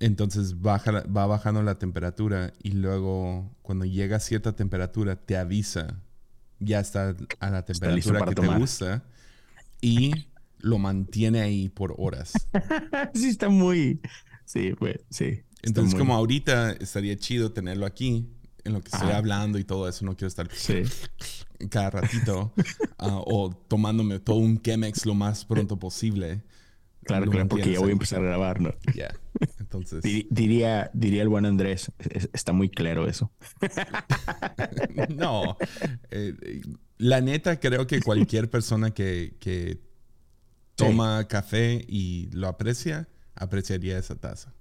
Entonces 0.00 0.60
baja, 0.60 0.90
va 1.04 1.26
bajando 1.26 1.62
la 1.62 1.78
temperatura 1.78 2.52
y 2.62 2.72
luego 2.72 3.54
cuando 3.62 3.84
llega 3.84 4.16
a 4.16 4.20
cierta 4.20 4.56
temperatura 4.56 5.14
te 5.14 5.36
avisa. 5.36 6.00
Ya 6.60 6.80
está 6.80 7.16
a 7.40 7.50
la 7.50 7.64
temperatura 7.64 8.24
que 8.26 8.34
te 8.34 8.46
gusta. 8.46 9.02
Y 9.80 10.12
lo 10.58 10.78
mantiene 10.78 11.40
ahí 11.40 11.68
por 11.70 11.94
horas. 11.98 12.32
sí, 13.14 13.28
está 13.28 13.48
muy. 13.48 14.00
Sí, 14.44 14.74
pues, 14.78 14.96
sí. 15.10 15.40
Entonces, 15.62 15.94
muy- 15.94 16.00
como 16.00 16.14
ahorita 16.14 16.72
estaría 16.72 17.16
chido 17.16 17.52
tenerlo 17.52 17.86
aquí, 17.86 18.26
en 18.64 18.74
lo 18.74 18.80
que 18.82 18.88
estoy 18.88 19.08
Ajá. 19.08 19.16
hablando 19.18 19.58
y 19.58 19.64
todo 19.64 19.88
eso, 19.88 20.04
no 20.04 20.14
quiero 20.16 20.28
estar 20.28 20.48
Sí. 20.52 20.82
cada 21.70 21.90
ratito 21.90 22.52
ah, 22.98 23.22
o 23.24 23.50
tomándome 23.68 24.18
todo 24.20 24.36
un 24.36 24.60
Chemex 24.60 25.06
lo 25.06 25.14
más 25.14 25.44
pronto 25.46 25.78
posible. 25.78 26.42
Claro, 27.04 27.26
porque 27.48 27.72
ya 27.72 27.80
voy 27.80 27.90
a 27.90 27.92
empezar 27.92 28.20
a 28.20 28.22
grabar, 28.24 28.60
¿no? 28.60 28.74
Ya. 28.94 29.14
Entonces, 29.58 30.02
Diría, 30.02 30.90
diría 30.92 31.22
el 31.22 31.28
buen 31.28 31.46
Andrés, 31.46 31.90
es- 32.10 32.28
está 32.32 32.52
muy 32.52 32.68
claro 32.68 33.08
eso. 33.08 33.32
no. 35.08 35.56
eh, 36.10 36.60
la 36.98 37.20
neta, 37.20 37.58
creo 37.58 37.86
que 37.86 38.00
cualquier 38.00 38.50
persona 38.50 38.90
que, 38.92 39.36
que 39.40 39.80
toma 40.74 41.26
café 41.28 41.84
y 41.88 42.28
lo 42.32 42.48
aprecia, 42.48 43.08
apreciaría 43.34 43.98
esa 43.98 44.16
taza. 44.16 44.52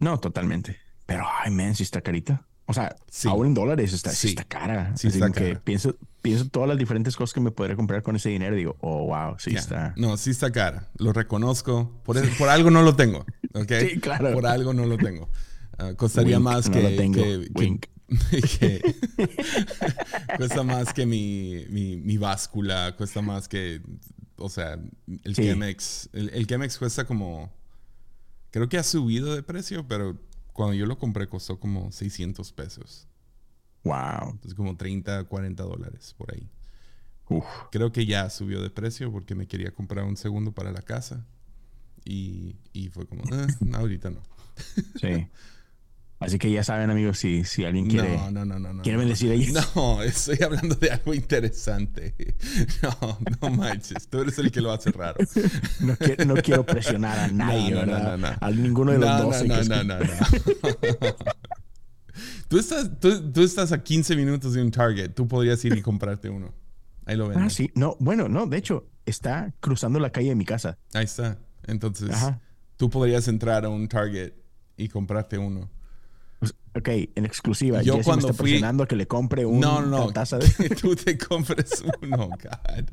No, 0.00 0.18
totalmente. 0.18 0.76
Pero, 1.06 1.24
ay, 1.44 1.50
man, 1.52 1.74
sí 1.74 1.84
está 1.84 2.00
carita. 2.00 2.46
O 2.66 2.74
sea, 2.74 2.96
Sí. 3.08 3.28
aún 3.28 3.46
en 3.46 3.54
dólares 3.54 3.92
está, 3.92 4.10
está 4.10 4.42
cara. 4.44 4.96
Sí 4.96 5.06
Así 5.06 5.18
está 5.18 5.30
cara. 5.30 5.60
pienso, 5.62 5.96
pienso 6.28 6.48
todas 6.48 6.68
las 6.68 6.78
diferentes 6.78 7.16
cosas 7.16 7.32
que 7.34 7.40
me 7.40 7.50
podría 7.50 7.76
comprar 7.76 8.02
con 8.02 8.16
ese 8.16 8.28
dinero 8.30 8.54
digo, 8.56 8.76
oh, 8.80 9.06
wow, 9.06 9.36
sí 9.38 9.54
está. 9.54 9.94
No, 9.96 10.16
sí 10.16 10.30
está 10.30 10.50
cara. 10.52 10.88
Lo 10.98 11.12
reconozco. 11.12 12.00
Por, 12.04 12.16
por 12.36 12.48
algo 12.48 12.70
no 12.70 12.82
lo 12.82 12.94
tengo. 12.96 13.24
¿ok? 13.54 13.72
Sí, 13.90 14.00
claro. 14.00 14.32
Por 14.32 14.46
algo 14.46 14.72
no 14.74 14.86
lo 14.86 14.96
tengo. 14.98 15.28
Ah, 15.78 15.92
costaría 15.96 16.36
Wink, 16.38 16.44
más 16.44 16.68
no 16.68 16.74
que, 16.74 16.82
lo 16.82 16.96
tengo. 16.96 17.14
que- 17.22 17.50
que- 17.54 17.60
Wink. 17.60 17.86
que- 18.58 18.94
cuesta 20.36 20.62
más 20.62 20.92
que 20.92 21.06
mi, 21.06 21.64
mi, 21.70 21.96
mi 21.96 22.16
báscula. 22.18 22.94
Cuesta 22.96 23.20
más 23.22 23.48
que. 23.48 23.80
O 24.36 24.48
sea, 24.48 24.78
el 25.24 25.34
Sí. 25.34 25.42
Chemex. 25.42 26.10
El, 26.12 26.30
el 26.30 26.46
Chemex 26.46 26.78
cuesta 26.78 27.04
como. 27.06 27.52
Creo 28.50 28.68
que 28.68 28.78
ha 28.78 28.82
subido 28.82 29.34
de 29.34 29.42
precio, 29.42 29.86
pero 29.86 30.18
cuando 30.52 30.74
yo 30.74 30.86
lo 30.86 30.98
compré 30.98 31.26
costó 31.26 31.58
como 31.60 31.90
600 31.92 32.52
pesos. 32.52 33.06
Wow. 33.86 34.30
Entonces, 34.32 34.54
como 34.54 34.76
30, 34.76 35.24
40 35.24 35.62
dólares 35.62 36.14
por 36.18 36.32
ahí. 36.34 36.48
Uf. 37.28 37.44
Creo 37.70 37.92
que 37.92 38.04
ya 38.06 38.28
subió 38.30 38.60
de 38.62 38.70
precio 38.70 39.10
porque 39.12 39.34
me 39.34 39.46
quería 39.46 39.70
comprar 39.70 40.04
un 40.04 40.16
segundo 40.16 40.52
para 40.52 40.72
la 40.72 40.82
casa. 40.82 41.24
Y, 42.04 42.56
y 42.72 42.88
fue 42.88 43.06
como, 43.06 43.22
"Eh, 43.24 43.46
no, 43.60 43.78
ahorita 43.78 44.10
no. 44.10 44.20
Sí. 45.00 45.28
Así 46.18 46.38
que 46.38 46.50
ya 46.50 46.64
saben, 46.64 46.88
amigos, 46.88 47.18
si, 47.18 47.44
si 47.44 47.66
alguien 47.66 47.88
quiere, 47.90 48.16
no, 48.16 48.30
no, 48.30 48.44
no, 48.46 48.58
no. 48.58 48.72
no 48.72 48.82
quiere 48.82 48.96
no. 48.96 49.00
bendecir 49.00 49.30
a 49.32 49.34
ellos. 49.34 49.70
No, 49.76 50.02
estoy 50.02 50.38
hablando 50.42 50.74
de 50.76 50.90
algo 50.90 51.12
interesante. 51.14 52.14
No, 52.82 53.18
no 53.42 53.50
manches. 53.50 54.08
Tú 54.08 54.20
eres 54.22 54.38
el 54.38 54.50
que 54.50 54.62
lo 54.62 54.72
hace 54.72 54.90
raro. 54.92 55.18
No, 55.80 55.94
quiero, 55.96 56.24
no 56.24 56.34
quiero 56.36 56.64
presionar 56.64 57.18
a 57.18 57.28
nadie, 57.32 57.70
no, 57.72 57.84
no, 57.84 57.92
¿verdad? 57.92 58.18
no, 58.18 58.30
no. 58.30 58.36
A 58.40 58.50
ninguno 58.50 58.92
de 58.92 58.98
los 58.98 59.08
no, 59.10 59.22
dos. 59.24 59.44
no, 59.44 59.56
no, 59.62 59.84
no, 59.84 59.98
no, 59.98 60.04
no. 60.04 61.16
Tú 62.48 62.58
estás, 62.58 62.98
tú, 63.00 63.32
tú 63.32 63.42
estás 63.42 63.72
a 63.72 63.82
15 63.82 64.16
minutos 64.16 64.52
de 64.54 64.62
un 64.62 64.70
Target. 64.70 65.10
Tú 65.14 65.26
podrías 65.28 65.64
ir 65.64 65.76
y 65.76 65.82
comprarte 65.82 66.28
uno. 66.30 66.54
Ahí 67.04 67.16
lo 67.16 67.28
venden. 67.28 67.44
Ah, 67.46 67.50
sí. 67.50 67.70
No, 67.74 67.96
bueno, 68.00 68.28
no, 68.28 68.46
de 68.46 68.56
hecho, 68.56 68.86
está 69.04 69.54
cruzando 69.60 69.98
la 69.98 70.10
calle 70.10 70.30
de 70.30 70.34
mi 70.34 70.44
casa. 70.44 70.78
Ahí 70.94 71.04
está. 71.04 71.38
Entonces, 71.66 72.10
Ajá. 72.10 72.40
tú 72.76 72.90
podrías 72.90 73.28
entrar 73.28 73.64
a 73.64 73.68
un 73.68 73.88
Target 73.88 74.32
y 74.76 74.88
comprarte 74.88 75.38
uno. 75.38 75.70
Pues, 76.40 76.54
ok, 76.74 76.88
en 77.14 77.24
exclusiva. 77.24 77.82
Yo 77.82 77.94
Jesse 77.94 77.98
me 77.98 78.04
cuando 78.04 78.26
está 78.28 78.36
fui- 78.42 78.50
presionando 78.50 78.82
a 78.82 78.88
que 78.88 78.96
le 78.96 79.06
compre 79.06 79.46
un- 79.46 79.60
No, 79.60 79.80
no, 79.80 79.86
una 79.86 79.96
no. 80.06 80.12
taza 80.12 80.38
de... 80.38 80.50
Que 80.52 80.68
tú 80.74 80.94
te 80.96 81.16
compres 81.16 81.82
uno, 82.02 82.28
God. 82.28 82.84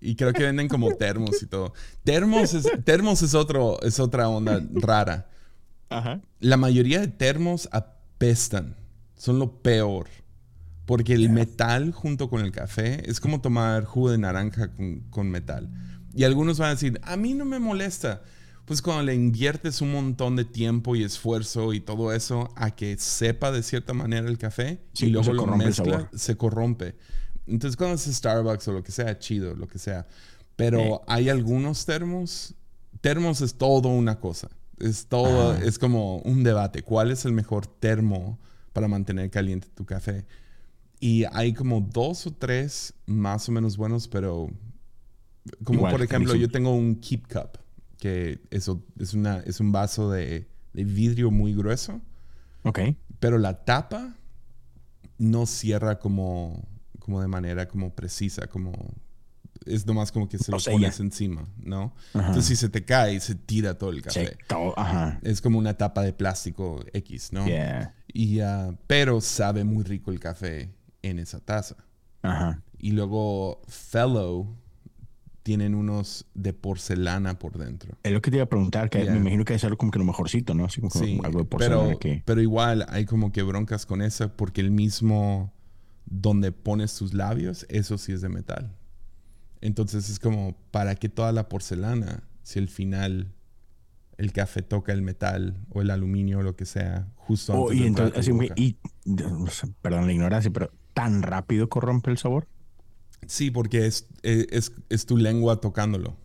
Y 0.00 0.16
creo 0.16 0.32
que 0.32 0.42
venden 0.44 0.68
como 0.68 0.94
termos 0.94 1.42
y 1.42 1.46
todo. 1.46 1.72
Termos 2.04 2.54
es, 2.54 2.66
termos 2.84 3.22
es, 3.22 3.34
otro, 3.34 3.80
es 3.82 3.98
otra 4.00 4.28
onda 4.28 4.62
rara. 4.74 5.28
Ajá. 5.88 6.20
La 6.40 6.56
mayoría 6.56 7.00
de 7.00 7.08
termos 7.08 7.68
apestan. 7.72 8.76
Son 9.16 9.38
lo 9.38 9.62
peor. 9.62 10.08
Porque 10.84 11.14
el 11.14 11.30
metal 11.30 11.92
junto 11.92 12.30
con 12.30 12.44
el 12.44 12.52
café 12.52 13.08
es 13.10 13.18
como 13.18 13.40
tomar 13.40 13.84
jugo 13.84 14.10
de 14.10 14.18
naranja 14.18 14.68
con, 14.68 15.00
con 15.10 15.28
metal. 15.30 15.68
Y 16.14 16.24
algunos 16.24 16.58
van 16.58 16.68
a 16.68 16.74
decir, 16.74 17.00
a 17.02 17.16
mí 17.16 17.34
no 17.34 17.44
me 17.44 17.58
molesta. 17.58 18.22
Pues 18.66 18.82
cuando 18.82 19.04
le 19.04 19.14
inviertes 19.14 19.80
un 19.80 19.92
montón 19.92 20.34
de 20.34 20.44
tiempo 20.44 20.96
y 20.96 21.04
esfuerzo 21.04 21.72
y 21.72 21.80
todo 21.80 22.12
eso 22.12 22.52
a 22.56 22.72
que 22.72 22.98
sepa 22.98 23.52
de 23.52 23.62
cierta 23.62 23.92
manera 23.92 24.28
el 24.28 24.38
café 24.38 24.80
Sí, 24.92 25.06
y 25.06 25.10
luego 25.10 25.32
lo 25.32 25.46
mezcla, 25.46 26.10
se 26.14 26.36
corrompe. 26.36 26.96
Entonces 27.46 27.76
cuando 27.76 27.94
es 27.94 28.02
Starbucks 28.02 28.66
o 28.66 28.72
lo 28.72 28.82
que 28.82 28.90
sea, 28.90 29.18
chido, 29.20 29.54
lo 29.54 29.68
que 29.68 29.78
sea. 29.78 30.08
Pero 30.56 31.02
hay 31.06 31.28
algunos 31.28 31.86
termos. 31.86 32.54
Termos 33.00 33.40
es 33.40 33.54
todo 33.54 33.88
una 33.88 34.18
cosa. 34.18 34.48
Es 34.78 35.06
todo, 35.06 35.52
Ajá. 35.52 35.64
es 35.64 35.78
como 35.78 36.18
un 36.18 36.42
debate. 36.44 36.82
¿Cuál 36.82 37.10
es 37.10 37.24
el 37.24 37.32
mejor 37.32 37.66
termo 37.66 38.38
para 38.72 38.88
mantener 38.88 39.30
caliente 39.30 39.68
tu 39.74 39.84
café? 39.86 40.26
Y 41.00 41.24
hay 41.32 41.52
como 41.52 41.80
dos 41.80 42.26
o 42.26 42.32
tres 42.32 42.94
más 43.06 43.48
o 43.48 43.52
menos 43.52 43.76
buenos, 43.76 44.08
pero 44.08 44.50
como 45.64 45.80
Igual, 45.80 45.92
por 45.92 46.02
ejemplo, 46.02 46.34
yo 46.34 46.50
tengo 46.50 46.74
un 46.74 46.96
Keep 46.96 47.28
Cup, 47.28 47.58
que 47.98 48.40
eso 48.50 48.82
es, 48.98 49.14
una, 49.14 49.38
es 49.40 49.60
un 49.60 49.72
vaso 49.72 50.10
de, 50.10 50.46
de 50.72 50.84
vidrio 50.84 51.30
muy 51.30 51.54
grueso, 51.54 52.00
Ok. 52.64 52.80
pero 53.20 53.38
la 53.38 53.64
tapa 53.64 54.16
no 55.18 55.46
cierra 55.46 55.98
como, 55.98 56.62
como 56.98 57.20
de 57.20 57.28
manera 57.28 57.68
como 57.68 57.94
precisa, 57.94 58.46
como 58.48 58.72
es 59.66 59.86
nomás 59.86 60.12
como 60.12 60.28
que 60.28 60.38
se 60.38 60.50
lo 60.50 60.56
O 60.56 60.60
sea, 60.60 60.72
pones 60.72 60.98
ya. 60.98 61.04
encima, 61.04 61.48
¿no? 61.62 61.92
Ajá. 62.14 62.28
Entonces 62.28 62.46
si 62.46 62.56
se 62.56 62.68
te 62.68 62.84
cae, 62.84 63.18
se 63.20 63.34
tira 63.34 63.76
todo 63.78 63.90
el 63.90 64.02
café. 64.02 64.36
todo- 64.46 64.78
Ajá. 64.78 65.18
Es 65.22 65.40
como 65.40 65.58
una 65.58 65.74
tapa 65.74 66.02
de 66.02 66.12
plástico 66.12 66.84
X, 66.92 67.32
¿no? 67.32 67.46
Yeah. 67.46 67.94
Y, 68.12 68.40
ah, 68.40 68.76
pero 68.86 69.20
sabe 69.20 69.64
muy 69.64 69.84
rico 69.84 70.10
el 70.12 70.20
café 70.20 70.72
en 71.02 71.18
esa 71.18 71.40
taza. 71.40 71.76
Ajá. 72.22 72.62
Y 72.78 72.92
luego 72.92 73.60
Fellow 73.68 74.56
tienen 75.42 75.74
unos 75.76 76.26
de 76.34 76.52
porcelana 76.52 77.38
por 77.38 77.56
dentro. 77.56 77.96
Es 78.02 78.12
lo 78.12 78.20
que 78.20 78.30
te 78.32 78.38
iba 78.38 78.44
a 78.44 78.48
preguntar, 78.48 78.90
que 78.90 79.00
Yeah. 79.02 79.12
me 79.12 79.18
imagino 79.20 79.44
que 79.44 79.54
es 79.54 79.62
algo 79.64 79.76
como 79.76 79.92
que 79.92 79.98
lo 80.00 80.04
mejorcito, 80.04 80.54
¿no? 80.54 80.64
Así 80.64 80.80
como 80.80 80.90
Sí, 80.92 81.20
algo 81.22 81.38
de 81.40 81.44
porcelana 81.44 81.84
pero, 81.84 81.98
que... 82.00 82.22
pero 82.24 82.42
igual 82.42 82.84
hay 82.88 83.04
como 83.04 83.30
que 83.30 83.42
broncas 83.42 83.86
con 83.86 84.02
esa 84.02 84.28
porque 84.36 84.60
el 84.60 84.70
mismo 84.72 85.52
donde 86.04 86.50
pones 86.52 86.94
tus 86.96 87.14
labios, 87.14 87.64
eso 87.68 87.96
sí 87.98 88.12
es 88.12 88.20
de 88.22 88.28
metal. 88.28 88.74
Entonces 89.60 90.08
es 90.10 90.18
como, 90.18 90.56
¿para 90.70 90.94
qué 90.94 91.08
toda 91.08 91.32
la 91.32 91.48
porcelana 91.48 92.22
si 92.42 92.58
al 92.58 92.68
final 92.68 93.32
el 94.18 94.32
café 94.32 94.62
toca 94.62 94.92
el 94.92 95.02
metal 95.02 95.58
o 95.70 95.82
el 95.82 95.90
aluminio 95.90 96.38
o 96.38 96.42
lo 96.42 96.56
que 96.56 96.64
sea 96.64 97.08
justo 97.16 97.52
Oh, 97.54 97.64
antes 97.70 97.76
y 97.76 97.80
de 97.82 97.86
entonces, 97.88 98.18
así, 98.18 98.52
y, 98.56 98.76
perdón 99.82 100.06
la 100.06 100.12
ignorancia, 100.12 100.50
pero 100.50 100.70
tan 100.94 101.22
rápido 101.22 101.68
corrompe 101.68 102.10
el 102.10 102.18
sabor. 102.18 102.48
Sí, 103.26 103.50
porque 103.50 103.86
es, 103.86 104.08
es, 104.22 104.46
es- 104.50 104.72
es 104.88 105.06
tu 105.06 105.16
lengua 105.16 105.60
tocándolo. 105.60 106.16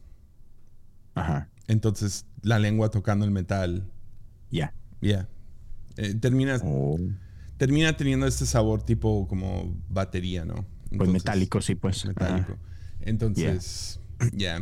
Ajá. 1.16 1.50
Entonces 1.68 2.26
la 2.42 2.60
lengua 2.60 2.90
tocando 2.92 3.26
el 3.26 3.32
metal, 3.32 3.90
Ya. 4.50 4.74
ya. 5.02 5.28
Eh, 5.98 6.14
termina, 6.16 6.58
Oh, 6.64 6.98
termina 7.58 7.96
teniendo 7.98 8.26
este 8.26 8.46
sabor 8.46 8.84
tipo 8.84 9.28
como 9.28 9.76
batería, 9.90 10.46
¿no? 10.46 10.56
pues 10.56 10.92
Entonces- 10.92 11.14
metálico, 11.14 11.62
sí, 11.62 11.76
pues. 11.76 12.06
metálico. 12.06 12.54
Ajá. 12.54 12.62
Entonces, 13.02 14.00
ya. 14.34 14.62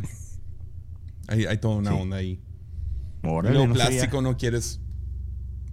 Hay, 1.28 1.44
hay 1.46 1.58
toda 1.58 1.76
una 1.76 1.90
Sí. 1.90 1.96
onda 1.96 2.16
ahí. 2.16 2.40
Órale, 3.22 3.66
no 3.66 3.72
plástico 3.72 4.22
no 4.22 4.36
quieres. 4.36 4.80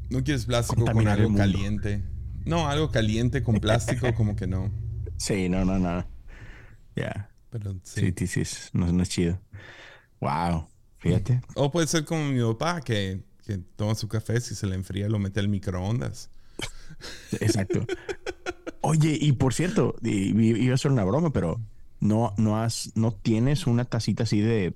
No 0.10 0.23
quieres 0.23 0.45
plástico 0.45 0.86
con 0.86 1.08
algo 1.08 1.34
caliente. 1.36 2.03
No, 2.45 2.67
algo 2.69 2.91
caliente 2.91 3.43
con 3.43 3.56
plástico, 3.60 4.13
como 4.13 4.36
que 4.36 4.47
no. 4.47 4.71
Sí, 5.17 5.49
no, 5.49 5.65
no, 5.65 5.80
no. 5.80 6.06
Ya. 6.95 7.32
Pero 7.49 7.75
Sí, 7.84 8.13
sí. 8.15 8.27
sí, 8.27 8.45
no, 8.73 8.91
no 8.91 9.01
es 9.01 9.10
chido. 9.10 9.41
Wow. 10.19 10.67
Fíjate. 10.99 11.41
O 11.56 11.71
puede 11.71 11.88
ser 11.88 12.06
como 12.06 12.25
mi 12.25 12.39
papá, 12.53 12.82
que, 12.82 13.23
que 13.43 13.58
toma 13.58 13.95
su 13.95 14.08
café, 14.08 14.39
si 14.41 14.53
se 14.53 14.67
le 14.67 14.75
enfría, 14.75 15.10
lo 15.10 15.17
mete 15.17 15.39
al 15.39 15.47
microondas. 15.49 16.30
Exacto. 17.39 17.86
Oye, 18.82 19.17
y 19.19 19.32
por 19.34 19.53
cierto, 19.53 19.95
iba 20.03 20.73
a 20.75 20.77
ser 20.77 20.91
una 20.91 21.03
broma, 21.03 21.32
pero 21.34 21.60
no, 21.99 22.33
no 22.38 22.62
has, 22.62 22.91
no 22.95 23.12
tienes 23.12 23.67
una 23.67 23.86
tacita 23.86 24.23
así 24.23 24.39
de 24.39 24.75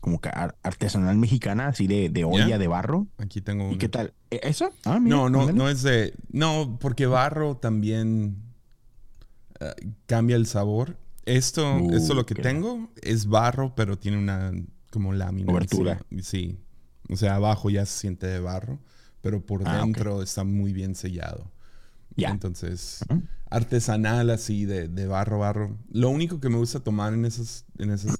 como 0.00 0.20
que 0.20 0.28
ar- 0.28 0.56
artesanal 0.62 1.16
mexicana, 1.18 1.66
así 1.68 1.86
de, 1.86 2.08
de 2.08 2.24
olla 2.24 2.56
de 2.58 2.68
barro. 2.68 3.06
Aquí 3.18 3.40
tengo 3.40 3.64
¿Y 3.64 3.68
una. 3.70 3.78
qué 3.78 3.88
tal? 3.88 4.14
¿E- 4.30 4.40
¿Esa? 4.44 4.70
Ah, 4.84 5.00
mira, 5.00 5.16
No, 5.16 5.28
no, 5.28 5.40
ándale. 5.40 5.58
no 5.58 5.68
es 5.68 5.82
de. 5.82 6.14
No, 6.30 6.78
porque 6.80 7.06
barro 7.06 7.56
también 7.56 8.36
eh, 9.60 9.74
cambia 10.06 10.36
el 10.36 10.46
sabor. 10.46 10.96
Esto, 11.24 11.76
Uh, 11.76 11.94
esto 11.94 12.14
lo 12.14 12.24
que 12.24 12.34
tengo 12.34 12.88
es 13.02 13.26
barro, 13.26 13.74
pero 13.74 13.98
tiene 13.98 14.18
una 14.18 14.52
como 14.90 15.12
lámina. 15.12 15.52
Obertura. 15.52 16.00
Sí, 16.10 16.22
sí. 16.22 16.58
O 17.10 17.16
sea, 17.16 17.34
abajo 17.34 17.68
ya 17.70 17.84
se 17.84 17.98
siente 17.98 18.26
de 18.26 18.40
barro, 18.40 18.78
pero 19.20 19.44
por 19.44 19.62
Ah, 19.66 19.78
dentro 19.82 20.22
está 20.22 20.44
muy 20.44 20.72
bien 20.72 20.94
sellado. 20.94 21.50
Ya. 22.18 22.30
Entonces, 22.30 23.00
artesanal 23.48 24.30
así 24.30 24.64
de, 24.64 24.88
de 24.88 25.06
barro, 25.06 25.38
barro. 25.38 25.78
Lo 25.90 26.10
único 26.10 26.40
que 26.40 26.48
me 26.48 26.56
gusta 26.56 26.80
tomar 26.80 27.14
en 27.14 27.24
esos, 27.24 27.64
en 27.78 27.90
esos, 27.90 28.16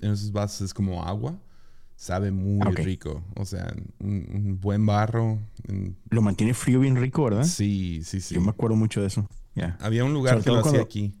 en 0.00 0.10
esos 0.12 0.32
vasos 0.32 0.60
es 0.62 0.74
como 0.74 1.04
agua. 1.04 1.38
Sabe 1.96 2.32
muy 2.32 2.60
rico. 2.74 3.22
O 3.36 3.44
sea, 3.46 3.72
un, 4.00 4.26
un 4.34 4.60
buen 4.60 4.84
barro. 4.84 5.38
Lo 6.10 6.22
mantiene 6.22 6.52
frío 6.52 6.80
bien 6.80 6.96
rico, 6.96 7.24
¿verdad? 7.24 7.44
Sí, 7.44 8.02
sí, 8.04 8.20
sí. 8.20 8.34
Yo 8.34 8.40
me 8.40 8.50
acuerdo 8.50 8.76
mucho 8.76 9.00
de 9.00 9.06
eso. 9.06 9.28
Ya. 9.54 9.78
Había 9.80 10.04
un 10.04 10.12
lugar 10.12 10.34
Sobre 10.34 10.44
que 10.44 10.50
lo 10.50 10.56
hacía 10.58 10.70
cuando- 10.72 10.84
aquí. 10.84 11.14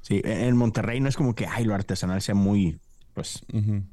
Sí, 0.00 0.20
en 0.24 0.56
Monterrey 0.56 1.00
no 1.00 1.08
es 1.08 1.16
como 1.16 1.34
que, 1.34 1.46
ay, 1.46 1.64
lo 1.64 1.74
artesanal 1.74 2.20
sea 2.22 2.34
muy, 2.34 2.80
pues, 3.14 3.42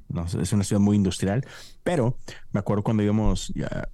no 0.10 0.26
es 0.42 0.54
una 0.54 0.64
ciudad 0.64 0.80
muy 0.80 0.96
industrial, 0.96 1.46
pero 1.84 2.18
me 2.52 2.60
acuerdo 2.60 2.84
cuando 2.84 3.04
íbamos 3.04 3.52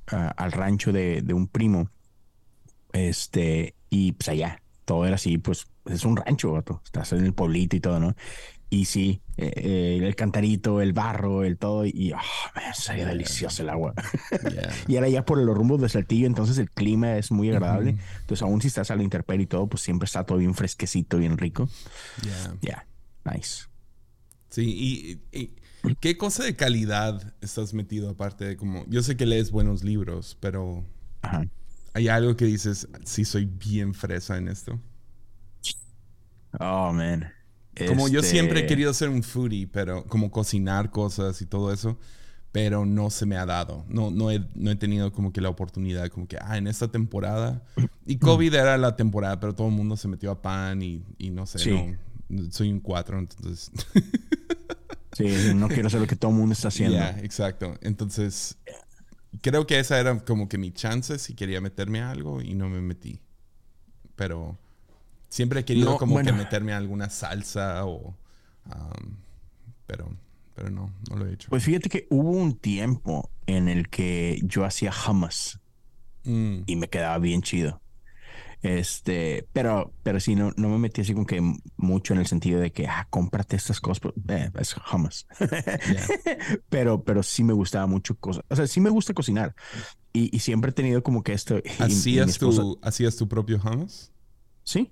a- 0.07 0.27
al 0.27 0.51
rancho 0.51 0.91
de, 0.93 1.21
de 1.21 1.33
un 1.33 1.47
primo, 1.47 1.89
este, 2.93 3.75
y 3.89 4.13
pues 4.13 4.29
allá, 4.29 4.61
todo 4.85 5.05
era 5.05 5.15
así, 5.15 5.37
pues 5.37 5.67
es 5.85 6.05
un 6.05 6.17
rancho, 6.17 6.51
vato, 6.53 6.81
estás 6.85 7.11
en 7.13 7.25
el 7.25 7.33
pueblito 7.33 7.75
y 7.75 7.79
todo, 7.79 7.99
¿no? 7.99 8.15
Y 8.69 8.85
sí, 8.85 9.21
eh, 9.35 9.51
eh, 9.55 9.99
el 10.01 10.15
cantarito, 10.15 10.79
el 10.79 10.93
barro, 10.93 11.43
el 11.43 11.57
todo, 11.57 11.85
y 11.85 12.13
ah, 12.15 12.21
man, 12.55 12.73
sabía 12.73 13.05
delicioso 13.05 13.63
el 13.63 13.69
agua. 13.69 13.93
Yeah. 14.49 14.71
y 14.87 14.95
era 14.95 15.09
ya 15.09 15.25
por 15.25 15.39
los 15.39 15.57
rumbos 15.57 15.81
de 15.81 15.89
Saltillo, 15.89 16.25
entonces 16.25 16.57
el 16.57 16.69
clima 16.71 17.17
es 17.17 17.31
muy 17.31 17.49
agradable. 17.49 17.91
Ujú. 17.91 17.99
Entonces, 18.21 18.41
aún 18.43 18.61
si 18.61 18.69
estás 18.69 18.89
a 18.89 18.95
la 18.95 19.03
intemperie 19.03 19.43
y 19.43 19.47
todo, 19.47 19.67
pues 19.67 19.83
siempre 19.83 20.05
está 20.05 20.23
todo 20.23 20.37
bien 20.37 20.53
fresquecito, 20.53 21.17
bien 21.17 21.37
rico. 21.37 21.67
Yeah. 22.23 22.55
Ya, 22.61 22.87
nice. 23.25 23.65
Sí, 24.49 25.19
y, 25.33 25.37
y- 25.37 25.51
¿qué 25.99 26.17
cosa 26.17 26.45
de 26.45 26.55
calidad 26.55 27.33
estás 27.41 27.73
metido 27.73 28.09
aparte 28.09 28.45
de 28.45 28.55
como... 28.55 28.85
Yo 28.87 29.03
sé 29.03 29.17
que 29.17 29.25
lees 29.25 29.51
buenos 29.51 29.83
libros, 29.83 30.37
pero 30.39 30.85
Ajá. 31.23 31.45
Hay 31.93 32.07
algo 32.07 32.35
que 32.35 32.45
dices, 32.45 32.87
sí 33.05 33.25
soy 33.25 33.45
bien 33.45 33.93
fresa 33.93 34.37
en 34.37 34.47
esto. 34.47 34.79
Oh, 36.59 36.91
man. 36.93 37.31
Como 37.87 38.07
yo 38.09 38.19
Este, 38.19 38.31
siempre 38.31 38.61
he 38.61 38.65
querido 38.65 38.93
ser 38.93 39.09
un 39.09 39.23
foodie, 39.23 39.67
pero 39.67 40.03
como 40.05 40.29
cocinar 40.31 40.91
cosas 40.91 41.41
y 41.41 41.45
todo 41.45 41.71
eso, 41.71 41.97
pero 42.51 42.85
no 42.85 43.09
se 43.09 43.25
me 43.25 43.37
ha 43.37 43.45
dado. 43.45 43.85
No, 43.87 44.11
no, 44.11 44.29
he, 44.29 44.45
no 44.55 44.71
he 44.71 44.75
tenido 44.75 45.11
como 45.13 45.31
que 45.31 45.39
la 45.39 45.49
oportunidad, 45.49 46.09
como 46.09 46.27
que, 46.27 46.37
ah, 46.41 46.57
en 46.57 46.67
esta 46.67 46.89
temporada. 46.89 47.63
Y 48.05 48.17
COVID 48.17 48.53
era 48.53 48.77
la 48.77 48.95
temporada, 48.97 49.39
pero 49.39 49.55
todo 49.55 49.67
el 49.67 49.73
mundo 49.73 49.95
se 49.95 50.09
metió 50.09 50.31
a 50.31 50.41
pan 50.41 50.81
y, 50.81 51.03
y 51.17 51.29
no 51.29 51.45
sé, 51.45 51.59
Sí. 51.59 51.95
no, 52.27 52.51
soy 52.51 52.71
un 52.71 52.81
cuatro, 52.81 53.17
entonces... 53.19 53.71
Sí, 55.13 55.25
no 55.55 55.67
quiero 55.67 55.87
hacer 55.87 55.99
lo 55.99 56.07
que 56.07 56.15
todo 56.15 56.31
el 56.31 56.37
mundo 56.37 56.53
está 56.53 56.67
haciendo. 56.69 56.95
Ya, 56.97 57.09
exacto. 57.19 57.77
Entonces, 57.81 58.57
creo 59.41 59.67
que 59.67 59.79
esa 59.79 59.99
era 59.99 60.19
como 60.19 60.47
que 60.49 60.57
mi 60.57 60.71
chance 60.71 61.19
si 61.19 61.33
quería 61.35 61.61
meterme 61.61 62.01
a 62.01 62.11
algo 62.11 62.41
y 62.41 62.53
no 62.53 62.69
me 62.69 62.81
metí. 62.81 63.21
Pero 64.15 64.57
siempre 65.29 65.61
he 65.61 65.65
querido 65.65 65.91
No, 65.91 65.97
como 65.97 66.19
que 66.21 66.31
meterme 66.33 66.73
a 66.73 66.77
alguna 66.77 67.09
salsa 67.09 67.85
o... 67.85 68.15
um, 68.65 69.17
pero, 69.87 70.15
pero 70.55 70.69
no, 70.69 70.93
no 71.09 71.15
lo 71.17 71.27
he 71.27 71.33
hecho. 71.33 71.49
Pues 71.49 71.63
fíjate 71.63 71.89
que 71.89 72.07
hubo 72.09 72.31
un 72.31 72.57
tiempo 72.57 73.29
en 73.47 73.67
el 73.67 73.89
que 73.89 74.39
yo 74.43 74.65
hacía 74.65 74.91
hummus 75.07 75.59
Mm, 76.23 76.63
y 76.67 76.75
me 76.75 76.87
quedaba 76.89 77.17
bien 77.19 77.41
chido. 77.41 77.81
Este, 78.61 79.47
pero, 79.53 79.91
pero 80.03 80.19
sí, 80.19 80.35
no, 80.35 80.51
no 80.55 80.69
me 80.69 80.77
metí 80.77 81.01
así 81.01 81.13
como 81.13 81.25
que 81.25 81.41
mucho 81.77 82.13
en 82.13 82.19
el 82.19 82.27
sentido 82.27 82.59
de 82.59 82.71
que, 82.71 82.87
ah, 82.87 83.07
cómprate 83.09 83.55
estas 83.55 83.81
cosas, 83.81 83.99
pues, 83.99 84.13
eh, 84.29 84.51
es 84.59 84.75
hummus. 84.91 85.25
pero, 86.69 87.03
pero 87.03 87.23
sí 87.23 87.43
me 87.43 87.53
gustaba 87.53 87.87
mucho 87.87 88.15
cosas. 88.15 88.43
O 88.49 88.55
sea, 88.55 88.67
sí 88.67 88.79
me 88.79 88.91
gusta 88.91 89.13
cocinar, 89.13 89.55
Y, 90.13 90.37
siempre 90.39 90.69
he 90.71 90.73
tenido 90.73 91.01
como 91.01 91.23
que 91.23 91.33
esto. 91.33 91.61
¿Hacías, 91.79 92.37
tu, 92.37 92.79
¿Hacías 92.83 93.15
tu 93.15 93.27
propio 93.27 93.59
hummus? 93.63 94.11
Sí. 94.63 94.91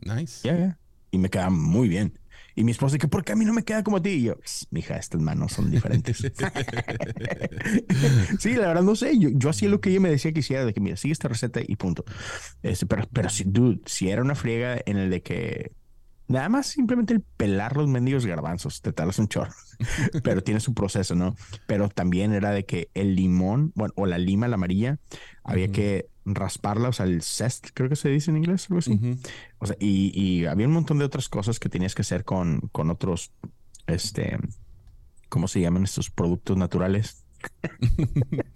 Nice. 0.00 0.46
Ya, 0.46 0.78
Y 1.10 1.18
me 1.18 1.28
queda 1.28 1.50
muy 1.50 1.88
bien. 1.88 2.18
Y 2.58 2.64
mi 2.64 2.72
esposa 2.72 2.94
dice, 2.94 3.06
¿por 3.06 3.22
qué 3.22 3.32
a 3.32 3.36
mí 3.36 3.44
no 3.44 3.52
me 3.52 3.64
queda 3.64 3.84
como 3.84 3.98
a 3.98 4.02
ti? 4.02 4.08
Y 4.08 4.22
yo, 4.22 4.36
mija, 4.70 4.96
estas 4.96 5.20
manos 5.20 5.52
son 5.52 5.70
diferentes. 5.70 6.16
sí, 8.38 8.54
la 8.54 8.68
verdad 8.68 8.82
no 8.82 8.96
sé. 8.96 9.18
Yo, 9.18 9.28
yo 9.32 9.50
hacía 9.50 9.68
lo 9.68 9.80
que 9.80 9.90
ella 9.90 10.00
me 10.00 10.08
decía 10.08 10.32
que 10.32 10.40
hiciera, 10.40 10.64
de 10.64 10.72
que 10.72 10.80
mira, 10.80 10.96
sigue 10.96 11.12
esta 11.12 11.28
receta 11.28 11.60
y 11.64 11.76
punto. 11.76 12.04
Este, 12.62 12.86
pero, 12.86 13.06
pero 13.12 13.28
si, 13.28 13.44
dude, 13.44 13.82
si 13.84 14.08
era 14.08 14.22
una 14.22 14.34
friega 14.34 14.80
en 14.86 14.96
el 14.96 15.10
de 15.10 15.22
que 15.22 15.72
Nada 16.28 16.48
más 16.48 16.66
simplemente 16.66 17.14
el 17.14 17.20
pelar 17.20 17.76
los 17.76 17.86
mendigos 17.86 18.26
garbanzos, 18.26 18.82
te 18.82 18.92
talas 18.92 19.20
un 19.20 19.28
chorro, 19.28 19.52
pero 20.24 20.42
tiene 20.42 20.58
su 20.58 20.74
proceso, 20.74 21.14
¿no? 21.14 21.36
Pero 21.68 21.88
también 21.88 22.32
era 22.32 22.50
de 22.50 22.64
que 22.64 22.90
el 22.94 23.14
limón, 23.14 23.70
bueno, 23.76 23.94
o 23.96 24.06
la 24.06 24.18
lima, 24.18 24.48
la 24.48 24.56
amarilla, 24.56 24.98
había 25.44 25.68
que 25.68 26.08
rasparla, 26.26 26.88
o 26.88 26.92
sea, 26.92 27.06
el 27.06 27.22
zest, 27.22 27.68
creo 27.72 27.88
que 27.88 27.96
se 27.96 28.08
dice 28.08 28.30
en 28.30 28.38
inglés, 28.38 28.66
algo 28.68 28.80
así. 28.80 29.18
O 29.58 29.66
sea, 29.66 29.76
y, 29.78 30.44
había 30.46 30.66
un 30.66 30.72
montón 30.72 30.98
de 30.98 31.04
otras 31.04 31.28
cosas 31.28 31.58
que 31.58 31.68
tenías 31.68 31.94
que 31.94 32.02
hacer 32.02 32.24
con, 32.24 32.60
con 32.72 32.90
otros, 32.90 33.32
este, 33.86 34.36
¿cómo 35.28 35.48
se 35.48 35.60
llaman 35.60 35.84
estos 35.84 36.10
productos 36.10 36.56
naturales? 36.56 37.24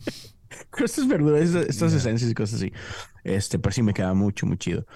estas 0.85 1.07
verduras, 1.07 1.55
estas 1.55 1.93
esencias 1.93 2.31
y 2.31 2.35
cosas 2.35 2.57
así. 2.57 2.73
Este, 3.23 3.59
pero 3.59 3.73
sí 3.73 3.83
me 3.83 3.95
queda 3.95 4.15
mucho, 4.15 4.47
muy 4.47 4.57
chido. 4.57 4.87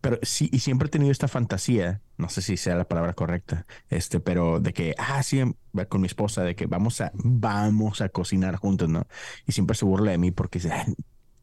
Pero 0.00 0.18
sí, 0.22 0.48
y 0.52 0.60
siempre 0.60 0.86
he 0.86 0.90
tenido 0.90 1.12
esta 1.12 1.28
fantasía, 1.28 2.00
no 2.16 2.28
sé 2.28 2.42
si 2.42 2.56
sea 2.56 2.76
la 2.76 2.88
palabra 2.88 3.14
correcta, 3.14 3.66
este, 3.90 4.20
pero 4.20 4.60
de 4.60 4.72
que, 4.72 4.94
ah, 4.98 5.22
sí, 5.22 5.42
con 5.88 6.00
mi 6.00 6.06
esposa, 6.06 6.42
de 6.42 6.54
que 6.54 6.66
vamos 6.66 7.00
a, 7.00 7.12
vamos 7.14 8.00
a 8.00 8.08
cocinar 8.08 8.56
juntos, 8.56 8.88
¿no? 8.88 9.06
Y 9.46 9.52
siempre 9.52 9.76
se 9.76 9.84
burla 9.84 10.12
de 10.12 10.18
mí 10.18 10.30
porque 10.30 10.58
dice, 10.58 10.72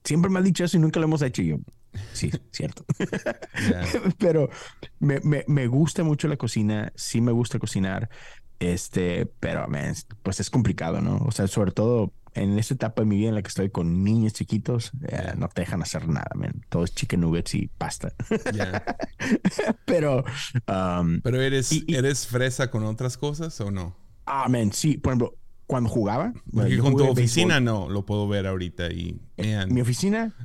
siempre 0.03 0.29
me 0.31 0.39
ha 0.39 0.41
dicho 0.41 0.63
eso 0.63 0.77
y 0.77 0.79
nunca 0.79 0.99
lo 0.99 1.05
hemos 1.05 1.21
hecho. 1.21 1.41
Y 1.41 1.47
yo, 1.47 1.57
sí, 2.13 2.31
cierto. 2.51 2.85
pero 4.17 4.49
me, 4.99 5.19
me, 5.21 5.43
me 5.47 5.67
gusta 5.67 6.03
mucho 6.03 6.27
la 6.27 6.37
cocina, 6.37 6.91
sí 6.95 7.21
me 7.21 7.31
gusta 7.31 7.59
cocinar. 7.59 8.09
Este, 8.59 9.25
pero 9.39 9.67
pues 10.21 10.39
es 10.39 10.51
complicado, 10.51 11.01
¿no? 11.01 11.17
O 11.25 11.31
sea, 11.31 11.47
sobre 11.47 11.71
todo 11.71 12.13
en 12.33 12.57
esta 12.57 12.75
etapa 12.75 13.01
de 13.01 13.07
mi 13.07 13.17
vida 13.17 13.29
en 13.29 13.35
la 13.35 13.41
que 13.41 13.47
estoy 13.47 13.69
con 13.69 14.03
niños 14.03 14.33
chiquitos, 14.33 14.91
eh, 15.07 15.33
no 15.35 15.49
te 15.49 15.61
dejan 15.61 15.81
hacer 15.81 16.07
nada, 16.07 16.29
man. 16.35 16.61
Todo 16.69 16.83
es 16.83 16.93
chicken 16.93 17.21
nuggets 17.21 17.55
y 17.55 17.67
pasta. 17.67 18.13
pero. 19.85 20.23
Um, 20.67 21.21
pero 21.21 21.41
eres, 21.41 21.71
¿eres 21.87 22.27
fresa 22.27 22.69
con 22.69 22.83
otras 22.83 23.17
cosas 23.17 23.59
o 23.61 23.71
no? 23.71 23.97
Ah, 24.25 24.47
man, 24.47 24.71
sí. 24.71 24.97
Por 24.97 25.11
ejemplo, 25.11 25.37
cuando 25.71 25.89
jugaba. 25.89 26.33
Porque 26.51 26.77
con 26.79 26.97
tu 26.97 27.07
oficina 27.07 27.61
no, 27.61 27.87
lo 27.87 28.05
puedo 28.05 28.27
ver 28.27 28.45
ahorita 28.45 28.91
y. 28.91 29.17
¿Mi 29.69 29.79
oficina? 29.79 30.35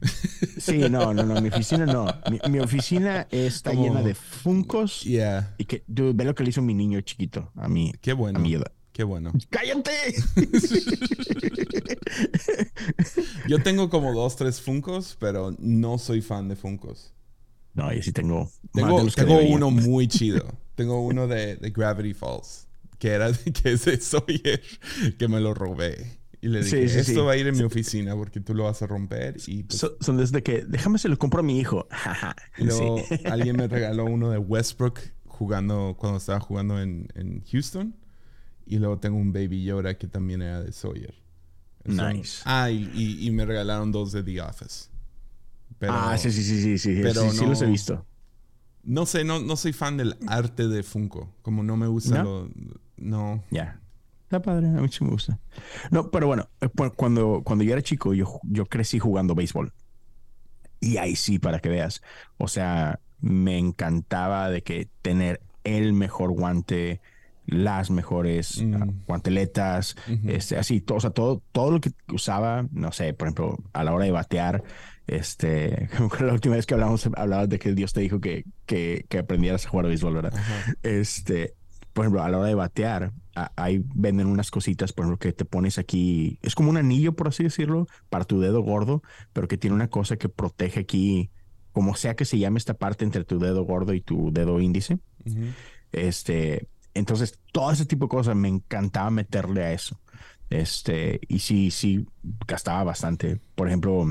Sí, 0.56 0.78
no, 0.88 1.12
no, 1.12 1.24
no, 1.24 1.42
mi 1.42 1.48
oficina 1.48 1.84
no. 1.84 2.06
Mi, 2.48 2.60
oficina 2.60 3.26
está 3.32 3.72
llena 3.72 4.02
de 4.02 4.14
funcos. 4.14 5.02
Yeah. 5.02 5.56
Y 5.58 5.64
que, 5.64 5.82
dude, 5.88 6.12
ve 6.14 6.24
lo 6.24 6.36
que 6.36 6.44
le 6.44 6.50
hizo 6.50 6.62
mi 6.62 6.74
niño 6.74 7.00
chiquito 7.00 7.50
a 7.56 7.68
mí. 7.68 7.92
Qué 8.00 8.12
bueno. 8.12 8.38
A 8.38 8.42
mi 8.42 8.56
Qué 8.92 9.02
bueno. 9.02 9.32
¡Cállate! 9.50 9.90
Yo 13.48 13.60
tengo 13.64 13.90
como 13.90 14.14
dos, 14.14 14.36
tres 14.36 14.60
Funcos, 14.60 15.16
pero 15.18 15.56
no 15.58 15.98
soy 15.98 16.22
fan 16.22 16.48
de 16.48 16.54
Funcos. 16.54 17.12
No, 17.74 17.92
yo 17.92 18.00
sí 18.00 18.12
tengo. 18.12 18.48
Tengo, 18.72 19.02
uno 19.50 19.70
muy 19.70 20.08
chido. 20.08 20.46
tengo 20.76 21.04
uno 21.04 21.26
de, 21.26 21.56
Gravity 21.74 22.14
Falls, 22.14 22.65
que 22.98 23.08
era 23.08 23.30
que 23.32 23.72
es 23.72 23.84
de 23.84 24.00
Sawyer, 24.00 24.62
que 25.18 25.28
me 25.28 25.40
lo 25.40 25.54
robé. 25.54 26.18
Y 26.40 26.48
le 26.48 26.62
dije, 26.62 26.84
esto 26.84 27.24
va 27.24 27.32
a 27.32 27.36
ir 27.36 27.46
en 27.46 27.56
mi 27.56 27.64
oficina 27.64 28.14
porque 28.14 28.40
tú 28.40 28.54
lo 28.54 28.64
vas 28.64 28.80
a 28.82 28.86
romper. 28.86 29.36
Y 29.46 29.64
pues 29.64 29.84
son 30.00 30.16
desde 30.16 30.42
que, 30.42 30.64
déjame 30.64 30.98
se 30.98 31.08
lo 31.08 31.18
compro 31.18 31.40
a 31.40 31.42
mi 31.42 31.58
hijo. 31.58 31.88
y 32.58 32.64
luego 32.64 33.02
alguien 33.24 33.56
me 33.56 33.66
regaló 33.66 34.04
uno 34.04 34.30
de 34.30 34.38
Westbrook 34.38 35.00
jugando, 35.24 35.96
cuando 35.98 36.18
estaba 36.18 36.40
jugando 36.40 36.80
en, 36.80 37.08
en 37.14 37.42
Houston. 37.50 37.96
Y 38.66 38.78
luego 38.78 38.98
tengo 38.98 39.16
un 39.16 39.32
Baby 39.32 39.64
Yoda 39.64 39.96
que 39.96 40.08
también 40.08 40.42
era 40.42 40.62
de 40.62 40.72
Sawyer. 40.72 41.14
nice. 41.84 42.42
Ah, 42.44 42.70
y, 42.70 43.30
me 43.30 43.46
regalaron 43.46 43.90
dos 43.92 44.12
de 44.12 44.22
The 44.22 44.40
Office. 44.42 44.88
ah, 45.88 46.16
sí, 46.18 46.30
sí, 46.30 46.42
sí, 46.42 46.78
sí, 46.78 47.00
Pero 47.02 47.30
sí, 47.30 47.46
los 47.46 47.62
he 47.62 47.66
visto. 47.66 48.04
No 48.82 49.04
sé, 49.04 49.24
no, 49.24 49.40
no 49.40 49.56
soy 49.56 49.72
fan 49.72 49.96
del 49.96 50.16
arte 50.28 50.68
de 50.68 50.82
Funko. 50.82 51.34
Como 51.42 51.64
no 51.64 51.76
me 51.76 51.88
gusta 51.88 52.22
¿No? 52.22 52.48
lo... 52.48 52.50
No. 52.96 53.42
Ya. 53.50 53.80
Está 54.24 54.42
padre, 54.42 54.66
a 54.66 54.80
mí 54.80 54.88
sí 54.88 55.04
me 55.04 55.10
gusta. 55.10 55.38
No, 55.90 56.10
pero 56.10 56.26
bueno, 56.26 56.48
eh, 56.60 56.68
cuando, 56.96 57.42
cuando 57.44 57.62
yo 57.62 57.72
era 57.72 57.82
chico, 57.82 58.12
yo, 58.12 58.40
yo 58.42 58.66
crecí 58.66 58.98
jugando 58.98 59.36
béisbol. 59.36 59.72
Y 60.80 60.96
ahí 60.96 61.14
sí, 61.14 61.38
para 61.38 61.60
que 61.60 61.68
veas. 61.68 62.02
O 62.36 62.48
sea, 62.48 62.98
me 63.20 63.56
encantaba 63.56 64.50
de 64.50 64.62
que 64.62 64.88
tener 65.02 65.40
el 65.62 65.92
mejor 65.92 66.32
guante, 66.32 67.00
las 67.46 67.90
mejores 67.90 68.58
ah, 68.60 68.84
mm. 68.86 69.04
guanteletas, 69.06 69.96
este, 70.26 70.58
así, 70.58 70.80
todo, 70.80 70.98
o 70.98 71.00
sea, 71.00 71.10
todo, 71.10 71.42
todo 71.52 71.70
lo 71.70 71.80
que 71.80 71.92
usaba, 72.12 72.66
no 72.72 72.90
sé, 72.92 73.14
por 73.14 73.28
ejemplo, 73.28 73.58
a 73.72 73.84
la 73.84 73.94
hora 73.94 74.04
de 74.06 74.10
batear, 74.10 74.64
este, 75.06 75.88
la 76.20 76.32
última 76.32 76.56
vez 76.56 76.66
que 76.66 76.74
hablamos, 76.74 77.08
hablabas 77.14 77.48
de 77.48 77.58
que 77.58 77.72
Dios 77.74 77.92
te 77.92 78.00
dijo 78.00 78.20
que, 78.20 78.44
que, 78.66 79.06
que 79.08 79.18
aprendieras 79.18 79.66
a 79.66 79.68
jugar 79.68 79.86
a 79.86 79.88
béisbol, 79.88 80.14
¿verdad? 80.14 80.34
Este, 80.82 81.54
por 81.96 82.04
ejemplo, 82.04 82.22
a 82.22 82.28
la 82.28 82.36
hora 82.36 82.48
de 82.48 82.54
batear, 82.54 83.14
ahí 83.56 83.82
venden 83.94 84.26
unas 84.26 84.50
cositas, 84.50 84.92
por 84.92 85.06
ejemplo, 85.06 85.18
que 85.18 85.32
te 85.32 85.46
pones 85.46 85.78
aquí, 85.78 86.38
es 86.42 86.54
como 86.54 86.68
un 86.68 86.76
anillo, 86.76 87.16
por 87.16 87.28
así 87.28 87.42
decirlo, 87.42 87.86
para 88.10 88.26
tu 88.26 88.38
dedo 88.38 88.60
gordo, 88.60 89.02
pero 89.32 89.48
que 89.48 89.56
tiene 89.56 89.74
una 89.74 89.88
cosa 89.88 90.18
que 90.18 90.28
protege 90.28 90.80
aquí, 90.80 91.30
como 91.72 91.96
sea 91.96 92.14
que 92.14 92.26
se 92.26 92.38
llame 92.38 92.58
esta 92.58 92.74
parte 92.74 93.06
entre 93.06 93.24
tu 93.24 93.38
dedo 93.38 93.64
gordo 93.64 93.94
y 93.94 94.02
tu 94.02 94.30
dedo 94.30 94.60
índice. 94.60 94.98
Este, 95.90 96.68
entonces, 96.92 97.38
todo 97.50 97.72
ese 97.72 97.86
tipo 97.86 98.04
de 98.04 98.10
cosas 98.10 98.36
me 98.36 98.48
encantaba 98.48 99.08
meterle 99.08 99.64
a 99.64 99.72
eso. 99.72 99.98
Este, 100.50 101.18
y 101.28 101.38
sí, 101.38 101.70
sí, 101.70 102.06
gastaba 102.46 102.84
bastante. 102.84 103.40
Por 103.54 103.68
ejemplo, 103.68 104.04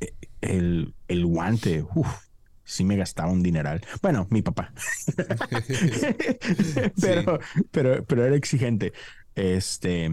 e, 0.00 0.14
el, 0.40 0.94
el 1.08 1.26
guante, 1.26 1.84
uff, 1.94 2.29
sí 2.70 2.84
me 2.84 2.96
gastaba 2.96 3.30
un 3.30 3.42
dineral. 3.42 3.80
Bueno, 4.00 4.26
mi 4.30 4.42
papá. 4.42 4.72
pero, 7.00 7.40
pero, 7.70 8.04
pero 8.04 8.24
era 8.24 8.36
exigente. 8.36 8.92
Este, 9.34 10.10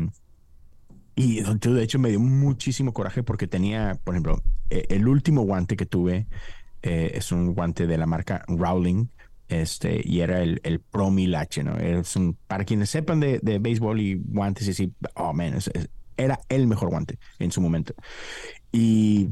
y 1.15 1.41
de 1.41 1.83
hecho 1.83 1.99
me 1.99 2.09
dio 2.09 2.19
muchísimo 2.19 2.93
coraje 2.93 3.23
porque 3.23 3.47
tenía, 3.47 3.99
por 4.03 4.15
ejemplo, 4.15 4.41
e, 4.69 4.85
el 4.89 5.07
último 5.07 5.41
guante 5.43 5.75
que 5.75 5.85
tuve 5.85 6.27
eh, 6.81 7.11
es 7.13 7.31
un 7.31 7.53
guante 7.53 7.87
de 7.87 7.97
la 7.97 8.05
marca 8.05 8.43
Rowling 8.47 9.07
este, 9.47 10.01
y 10.03 10.21
era 10.21 10.41
el, 10.41 10.59
el 10.63 10.79
Pro 10.79 11.09
1000H, 11.09 11.63
¿no? 11.63 11.77
Es 11.77 12.15
un, 12.15 12.37
para 12.47 12.65
quienes 12.65 12.89
sepan 12.89 13.19
de, 13.19 13.39
de 13.41 13.59
béisbol 13.59 14.01
y 14.01 14.15
guantes 14.15 14.67
y 14.67 14.71
así, 14.71 14.93
oh, 15.15 15.33
man, 15.33 15.57
era 16.17 16.39
el 16.49 16.67
mejor 16.67 16.89
guante 16.89 17.19
en 17.39 17.51
su 17.51 17.61
momento. 17.61 17.93
Y, 18.71 19.29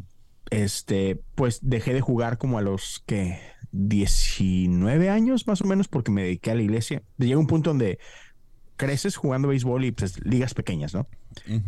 este, 0.50 1.22
pues 1.36 1.60
dejé 1.62 1.94
de 1.94 2.02
jugar 2.02 2.38
como 2.38 2.58
a 2.58 2.62
los, 2.62 3.04
que 3.06 3.40
19 3.72 5.10
años 5.10 5.48
más 5.48 5.62
o 5.62 5.66
menos, 5.66 5.88
porque 5.88 6.12
me 6.12 6.24
dediqué 6.24 6.52
a 6.52 6.56
la 6.56 6.62
iglesia. 6.62 7.04
Llega 7.18 7.38
un 7.38 7.48
punto 7.48 7.72
donde 7.72 8.00
creces 8.78 9.16
jugando 9.16 9.50
béisbol 9.50 9.86
y 9.86 9.92
pues 9.92 10.24
ligas 10.26 10.54
pequeñas, 10.54 10.94
¿no? 10.94 11.08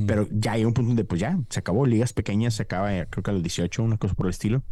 Pero 0.05 0.27
ya 0.31 0.53
hay 0.53 0.63
un 0.63 0.73
punto 0.73 0.89
donde 0.89 1.03
pues 1.03 1.19
ya 1.19 1.37
se 1.49 1.59
acabó, 1.59 1.85
ligas 1.85 2.13
pequeñas, 2.13 2.53
se 2.53 2.63
acaba 2.63 2.89
creo 3.05 3.23
que 3.23 3.31
a 3.31 3.33
los 3.33 3.43
18, 3.43 3.83
una 3.83 3.97
cosa 3.97 4.13
por 4.13 4.27
el 4.27 4.31
estilo. 4.31 4.63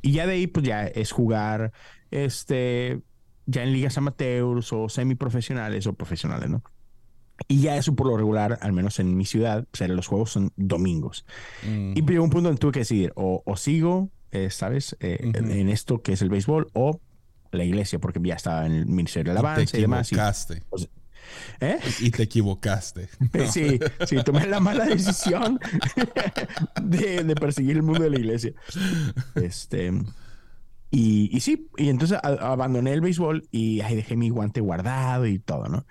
Y 0.00 0.12
ya 0.12 0.26
de 0.26 0.34
ahí 0.34 0.46
pues 0.46 0.64
ya 0.64 0.86
es 0.86 1.12
jugar, 1.12 1.72
este, 2.10 3.02
ya 3.46 3.62
en 3.62 3.72
ligas 3.72 3.98
amateurs 3.98 4.72
o 4.72 4.88
semiprofesionales 4.88 5.86
o 5.86 5.92
profesionales, 5.92 6.48
¿no? 6.48 6.62
Y 7.48 7.60
ya 7.60 7.76
eso 7.76 7.94
por 7.94 8.06
lo 8.06 8.16
regular, 8.16 8.58
al 8.60 8.72
menos 8.72 8.98
en 8.98 9.16
mi 9.16 9.24
ciudad, 9.24 9.66
pues, 9.70 9.88
los 9.90 10.06
juegos 10.06 10.30
son 10.30 10.52
domingos. 10.56 11.24
Mm. 11.66 11.92
Y 11.96 12.02
llegó 12.02 12.24
un 12.24 12.30
punto 12.30 12.48
donde 12.48 12.60
tuve 12.60 12.72
que 12.72 12.80
decidir, 12.80 13.12
o, 13.16 13.42
sigo, 13.56 14.10
eh, 14.30 14.50
¿sabes? 14.50 14.96
Eh, 15.00 15.18
en, 15.34 15.68
esto 15.68 16.02
que 16.02 16.12
es 16.12 16.22
el 16.22 16.28
béisbol, 16.28 16.68
o 16.72 17.00
la 17.52 17.64
iglesia, 17.64 17.98
porque 17.98 18.20
ya 18.22 18.34
estaba 18.34 18.66
en 18.66 18.72
el 18.72 18.86
Ministerio 18.86 19.32
de 19.32 19.38
Alabanza 19.38 19.76
y, 19.76 19.80
demás. 19.80 20.12
Y, 20.12 20.16
pues, 20.68 20.88
¿Eh? 21.60 21.78
Y 22.00 22.10
te 22.10 22.24
equivocaste. 22.24 23.08
Sí, 23.50 23.78
sí, 24.06 24.16
tomé 24.24 24.46
la 24.46 24.60
mala 24.60 24.84
decisión 24.86 25.58
de, 26.82 27.24
de, 27.24 27.34
perseguir 27.34 27.76
el 27.76 27.82
mundo 27.82 28.04
de 28.04 28.10
la 28.10 28.18
iglesia. 28.18 28.52
Este, 29.34 29.92
y, 30.90 31.36
y 31.36 31.40
sí, 31.40 31.68
y 31.76 31.88
entonces 31.88 32.18
abandoné 32.22 32.92
el 32.92 33.00
béisbol 33.00 33.48
y 33.50 33.80
ahí 33.80 33.96
dejé 33.96 34.16
mi 34.16 34.30
guante 34.30 34.60
guardado 34.60 35.26
y 35.26 35.38
todo, 35.38 35.68
¿no? 35.68 35.86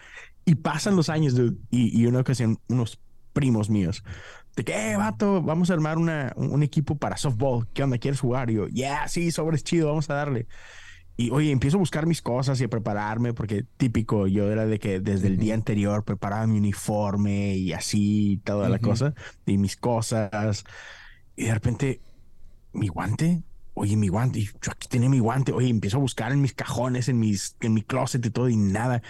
Y 0.50 0.56
pasan 0.56 0.96
los 0.96 1.10
años, 1.10 1.36
y, 1.70 2.02
y 2.02 2.08
una 2.08 2.22
ocasión, 2.22 2.58
unos 2.70 3.00
primos 3.34 3.70
míos, 3.70 4.04
de 4.56 4.64
que, 4.64 4.94
eh, 4.94 4.98
vato, 4.98 5.44
vamos 5.44 5.70
a 5.70 5.74
armar 5.74 6.00
una, 6.00 6.34
un 6.38 6.64
equipo 6.64 6.98
para 6.98 7.18
softball. 7.18 7.68
¿Qué 7.72 7.84
onda? 7.84 8.00
¿Quieres 8.00 8.20
jugar? 8.20 8.50
Y 8.50 8.56
yo, 8.56 8.68
yeah, 8.68 9.08
sí, 9.08 9.30
sobre 9.30 9.58
es 9.58 9.64
chido, 9.64 9.90
vamos 9.90 10.10
a 10.10 10.16
darle. 10.16 10.48
Y 11.18 11.30
oye, 11.30 11.52
empiezo 11.52 11.78
a 11.78 11.80
buscar 11.80 12.08
mis 12.08 12.24
cosas 12.24 12.60
y 12.60 12.64
a 12.64 12.68
prepararme, 12.68 13.32
porque 13.34 13.64
típico, 13.78 14.26
yo 14.26 14.52
era 14.52 14.66
de 14.66 14.80
que 14.80 15.00
desde 15.00 15.28
el 15.28 15.38
día 15.38 15.54
anterior 15.54 16.04
preparaba 16.04 16.48
mi 16.48 16.58
uniforme 16.58 17.56
y 17.56 17.72
así, 17.74 18.42
toda 18.44 18.70
la 18.70 18.80
cosa, 18.80 19.14
y 19.46 19.60
mis 19.60 19.78
cosas. 19.78 20.64
Y 21.36 21.44
de 21.44 21.54
repente, 21.54 22.02
mi 22.74 22.88
guante, 22.88 23.44
oye, 23.76 23.96
mi 23.96 24.08
guante, 24.08 24.40
y 24.40 24.46
yo 24.46 24.72
aquí 24.72 24.88
tenía 24.88 25.10
mi 25.10 25.20
guante, 25.20 25.52
oye, 25.52 25.70
empiezo 25.70 25.98
a 25.98 26.00
buscar 26.00 26.32
en 26.32 26.42
mis 26.42 26.56
cajones, 26.56 27.08
en, 27.08 27.20
mis, 27.20 27.56
en 27.60 27.76
mi 27.76 27.84
closet 27.84 28.26
y 28.26 28.32
todo, 28.32 28.50
y 28.50 28.58
nada. 28.58 29.04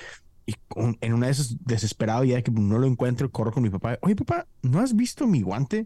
Y 0.50 0.56
en 1.02 1.14
una 1.14 1.28
de 1.28 1.32
esas 1.32 1.64
desesperado, 1.64 2.24
ya 2.24 2.42
que 2.42 2.50
no 2.50 2.80
lo 2.80 2.88
encuentro, 2.88 3.30
corro 3.30 3.52
con 3.52 3.62
mi 3.62 3.70
papá. 3.70 4.00
Oye, 4.02 4.16
papá, 4.16 4.48
¿no 4.64 4.80
has 4.80 4.96
visto 4.96 5.28
mi 5.28 5.44
guante? 5.44 5.86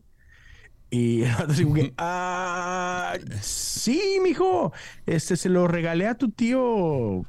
Y 0.89 1.23
así 1.23 1.65
que, 1.65 1.93
ah, 1.97 3.17
sí, 3.41 4.19
mijo, 4.23 4.71
este 5.05 5.35
se 5.35 5.49
lo 5.49 5.67
regalé 5.67 6.07
a 6.07 6.15
tu 6.15 6.31
tío 6.31 7.25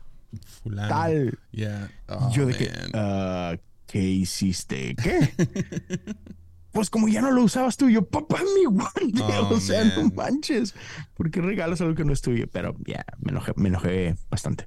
Fulano. 0.62 0.88
tal. 0.88 1.38
Yeah. 1.50 1.90
yo 2.30 2.46
de 2.46 2.54
que, 2.54 2.70
uh, 2.94 3.58
¿qué 3.86 3.98
hiciste? 4.00 4.94
¿Qué? 4.94 5.34
pues 6.70 6.88
como 6.88 7.08
ya 7.08 7.20
no 7.20 7.32
lo 7.32 7.42
usabas 7.42 7.76
tú, 7.76 7.90
yo, 7.90 8.04
papá, 8.04 8.42
mi 8.54 8.64
guante, 8.66 9.22
oh, 9.22 9.48
o 9.54 9.60
sea, 9.60 9.82
no 9.82 10.08
manches, 10.10 10.72
¿por 11.14 11.32
qué 11.32 11.40
regalas 11.40 11.80
algo 11.80 11.96
que 11.96 12.04
no 12.04 12.12
es 12.12 12.20
tuyo? 12.20 12.46
Pero 12.52 12.76
ya, 12.86 13.04
me, 13.18 13.32
enojé, 13.32 13.54
me 13.56 13.70
enojé 13.70 14.14
bastante. 14.30 14.66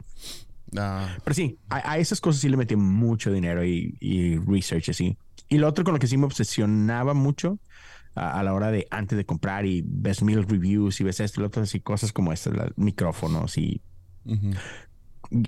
Pero 1.24 1.34
sí, 1.34 1.58
a, 1.70 1.98
esas 1.98 2.22
cosas 2.22 2.42
sí 2.42 2.50
le 2.50 2.58
metí 2.58 2.76
mucho 2.76 3.32
dinero 3.32 3.64
y, 3.66 4.40
research 4.48 4.90
así. 4.90 5.18
Y 5.50 5.58
lo 5.58 5.68
otro 5.68 5.84
con 5.84 5.94
lo 5.94 6.00
que 6.00 6.08
sí 6.08 6.18
me 6.18 6.26
obsesionaba 6.26 7.14
mucho 7.14 7.60
a, 8.16 8.42
la 8.44 8.54
hora 8.54 8.72
de 8.72 8.88
antes 8.90 9.18
de 9.18 9.26
comprar 9.26 9.66
y 9.66 9.84
ves 9.86 10.22
mil 10.22 10.44
reviews 10.44 11.00
y 11.00 11.04
ves 11.04 11.20
esto 11.20 11.40
y 11.40 11.42
lo 11.42 11.48
otro, 11.48 11.64
así 11.64 11.80
cosas 11.80 12.12
como 12.12 12.34
estas, 12.34 12.54
micrófonos 12.76 13.58
y 13.58 13.82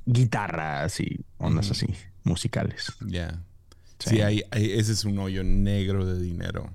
guitarras 0.06 1.00
y 1.00 1.20
ondas 1.38 1.72
así, 1.72 1.88
musicales. 2.24 2.94
Ya. 3.06 3.42
Sí, 4.00 4.22
hay, 4.22 4.44
ese 4.52 4.94
es 4.94 5.04
un 5.04 5.20
hoyo 5.20 5.44
negro 5.44 6.06
de 6.06 6.22
dinero. 6.22 6.70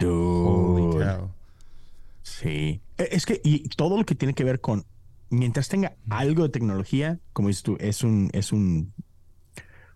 Sí. 2.22 2.80
E, 2.98 3.08
es 3.12 3.24
que, 3.24 3.40
y 3.42 3.68
todo 3.70 3.96
lo 3.96 4.04
que 4.04 4.14
tiene 4.14 4.34
que 4.34 4.44
ver 4.44 4.60
con 4.60 4.84
mientras 5.30 5.68
tenga 5.68 5.96
algo 6.08 6.44
de 6.44 6.48
tecnología, 6.48 7.20
como 7.32 7.48
dices 7.48 7.62
tú, 7.62 7.76
es 7.80 8.02
un, 8.02 8.30
es 8.32 8.52
un, 8.52 8.92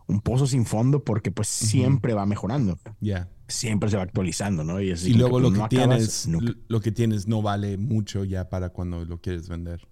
un 0.06 0.20
pozo 0.20 0.46
sin 0.46 0.66
fondo 0.66 1.04
porque 1.04 1.30
pues 1.30 1.48
siempre 1.48 2.14
va 2.14 2.26
mejorando. 2.26 2.78
Ya. 3.00 3.28
Siempre 3.46 3.88
se 3.90 3.96
va 3.96 4.02
actualizando, 4.02 4.64
¿no? 4.64 4.80
Y, 4.80 4.94
luego 5.14 5.40
lo, 5.40 5.52
que 5.52 5.62
tienes, 5.68 6.28
lo 6.68 6.80
que 6.80 6.92
tienes 6.92 7.28
no 7.28 7.40
vale 7.40 7.78
mucho 7.78 8.24
ya 8.24 8.48
para 8.48 8.70
cuando 8.70 9.04
lo 9.04 9.20
quieres 9.20 9.48
vender. 9.48 9.88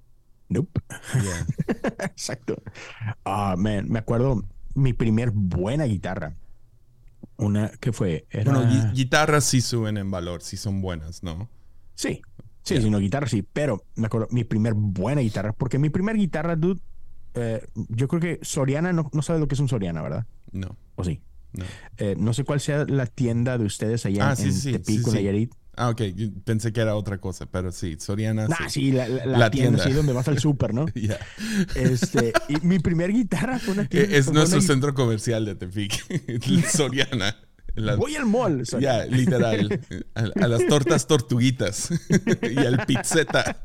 Nope. 0.48 0.80
Exacto. 2.00 2.62
Ah, 3.24 3.56
me 3.56 3.98
acuerdo 3.98 4.44
mi 4.74 4.92
primer 4.92 5.30
buena 5.30 5.84
guitarra. 5.84 6.36
Una 7.38 7.68
que 7.68 7.92
fue. 7.92 8.26
Bueno, 8.44 8.92
guitarras 8.92 9.44
sí 9.44 9.60
suben 9.60 9.98
en 9.98 10.10
valor, 10.10 10.42
sí 10.42 10.56
son 10.56 10.80
buenas, 10.80 11.22
¿no? 11.22 11.50
Sí, 11.94 12.22
Sí, 12.66 12.82
sí, 12.82 12.90
no 12.90 12.98
guitarra, 12.98 13.28
sí. 13.28 13.42
Pero 13.42 13.84
me 13.94 14.06
acuerdo, 14.06 14.26
mi 14.30 14.42
primer 14.42 14.74
buena 14.74 15.20
guitarra, 15.20 15.52
porque 15.52 15.78
mi 15.78 15.88
primer 15.88 16.16
guitarra, 16.16 16.56
dude, 16.56 16.80
eh, 17.34 17.64
yo 17.88 18.08
creo 18.08 18.20
que 18.20 18.40
Soriana 18.42 18.92
no, 18.92 19.08
no 19.12 19.22
sabe 19.22 19.38
lo 19.38 19.46
que 19.46 19.54
es 19.54 19.60
un 19.60 19.68
Soriana, 19.68 20.02
¿verdad? 20.02 20.26
No. 20.50 20.76
¿O 20.96 21.04
sí? 21.04 21.20
No. 21.52 21.64
Eh, 21.98 22.16
no 22.18 22.32
sé 22.32 22.44
cuál 22.44 22.60
sea 22.60 22.84
la 22.88 23.06
tienda 23.06 23.56
de 23.56 23.64
ustedes 23.64 24.04
allá 24.04 24.30
ah, 24.30 24.34
en, 24.38 24.52
sí, 24.52 24.72
Tepico, 24.72 25.10
sí, 25.12 25.48
Ah, 25.76 25.90
ok. 25.90 26.02
Pensé 26.44 26.72
que 26.72 26.80
era 26.80 26.96
otra 26.96 27.18
cosa, 27.18 27.46
pero 27.46 27.70
sí, 27.70 27.96
Soriana. 28.00 28.48
Ah, 28.58 28.68
sí, 28.68 28.92
la, 28.92 29.06
la, 29.08 29.50
tienda, 29.50 29.84
sí, 29.84 29.92
donde 29.92 30.12
vas 30.14 30.26
al 30.26 30.38
súper, 30.38 30.74
¿no? 30.74 30.86
Ya. 30.94 31.18
Este, 31.74 32.32
y 32.48 32.56
mi 32.66 32.78
primer 32.78 33.12
guitarra 33.12 33.58
fue 33.58 33.74
una 33.74 33.84
tienda. 33.88 34.16
Es 34.16 34.32
nuestro 34.32 34.60
centro 34.60 34.94
comercial 34.94 35.44
de 35.44 35.54
Tepic, 35.54 36.66
Soriana. 36.72 37.36
Voy 37.96 38.16
al 38.16 38.26
mall. 38.26 38.64
Ya, 38.80 39.04
literal. 39.06 39.80
A, 40.14 40.48
las 40.48 40.66
tortas 40.66 41.06
tortuguitas 41.06 41.90
y 42.42 42.58
al 42.58 42.84
pizzeta. 42.86 43.62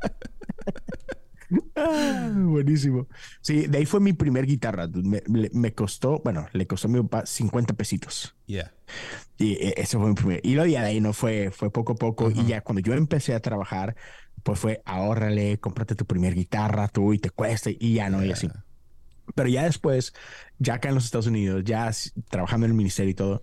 Ah, 1.76 2.30
buenísimo. 2.32 3.08
Sí, 3.40 3.66
de 3.66 3.78
ahí 3.78 3.86
fue 3.86 4.00
mi 4.00 4.12
primer 4.12 4.46
guitarra. 4.46 4.88
Me, 5.26 5.74
costó, 5.74 6.20
bueno, 6.24 6.46
le 6.52 6.66
costó 6.66 6.88
a 6.88 6.90
mi 6.90 7.02
papá 7.02 7.26
50 7.26 7.74
pesitos. 7.74 8.34
Yeah. 8.46 8.72
Y 9.38 9.54
e, 9.54 9.74
ese 9.76 9.98
fue 9.98 10.08
mi 10.08 10.14
primer. 10.14 10.40
Y 10.42 10.54
lo 10.54 10.64
de 10.64 10.78
ahí 10.78 11.00
no 11.00 11.12
fue, 11.12 11.50
fue 11.50 11.70
poco 11.70 11.92
a 11.92 11.96
poco. 11.96 12.30
Y 12.30 12.46
ya 12.46 12.60
cuando 12.60 12.80
yo 12.80 12.94
empecé 12.94 13.34
a 13.34 13.40
trabajar, 13.40 13.96
pues 14.42 14.58
fue 14.58 14.82
ahórrale, 14.84 15.58
cómprate 15.58 15.94
tu 15.94 16.04
primer 16.04 16.34
guitarra 16.34 16.88
tú 16.88 17.12
y 17.12 17.18
te 17.18 17.30
cuesta 17.30 17.70
y 17.70 17.94
ya 17.94 18.10
no, 18.10 18.24
y 18.24 18.32
así. 18.32 18.48
Pero 19.34 19.48
ya 19.48 19.64
después, 19.64 20.12
ya 20.58 20.74
acá 20.74 20.88
en 20.88 20.96
los 20.96 21.04
Estados 21.04 21.26
Unidos, 21.26 21.62
ya 21.64 21.90
trabajando 22.28 22.66
en 22.66 22.72
el 22.72 22.76
ministerio 22.76 23.12
y 23.12 23.14
todo, 23.14 23.42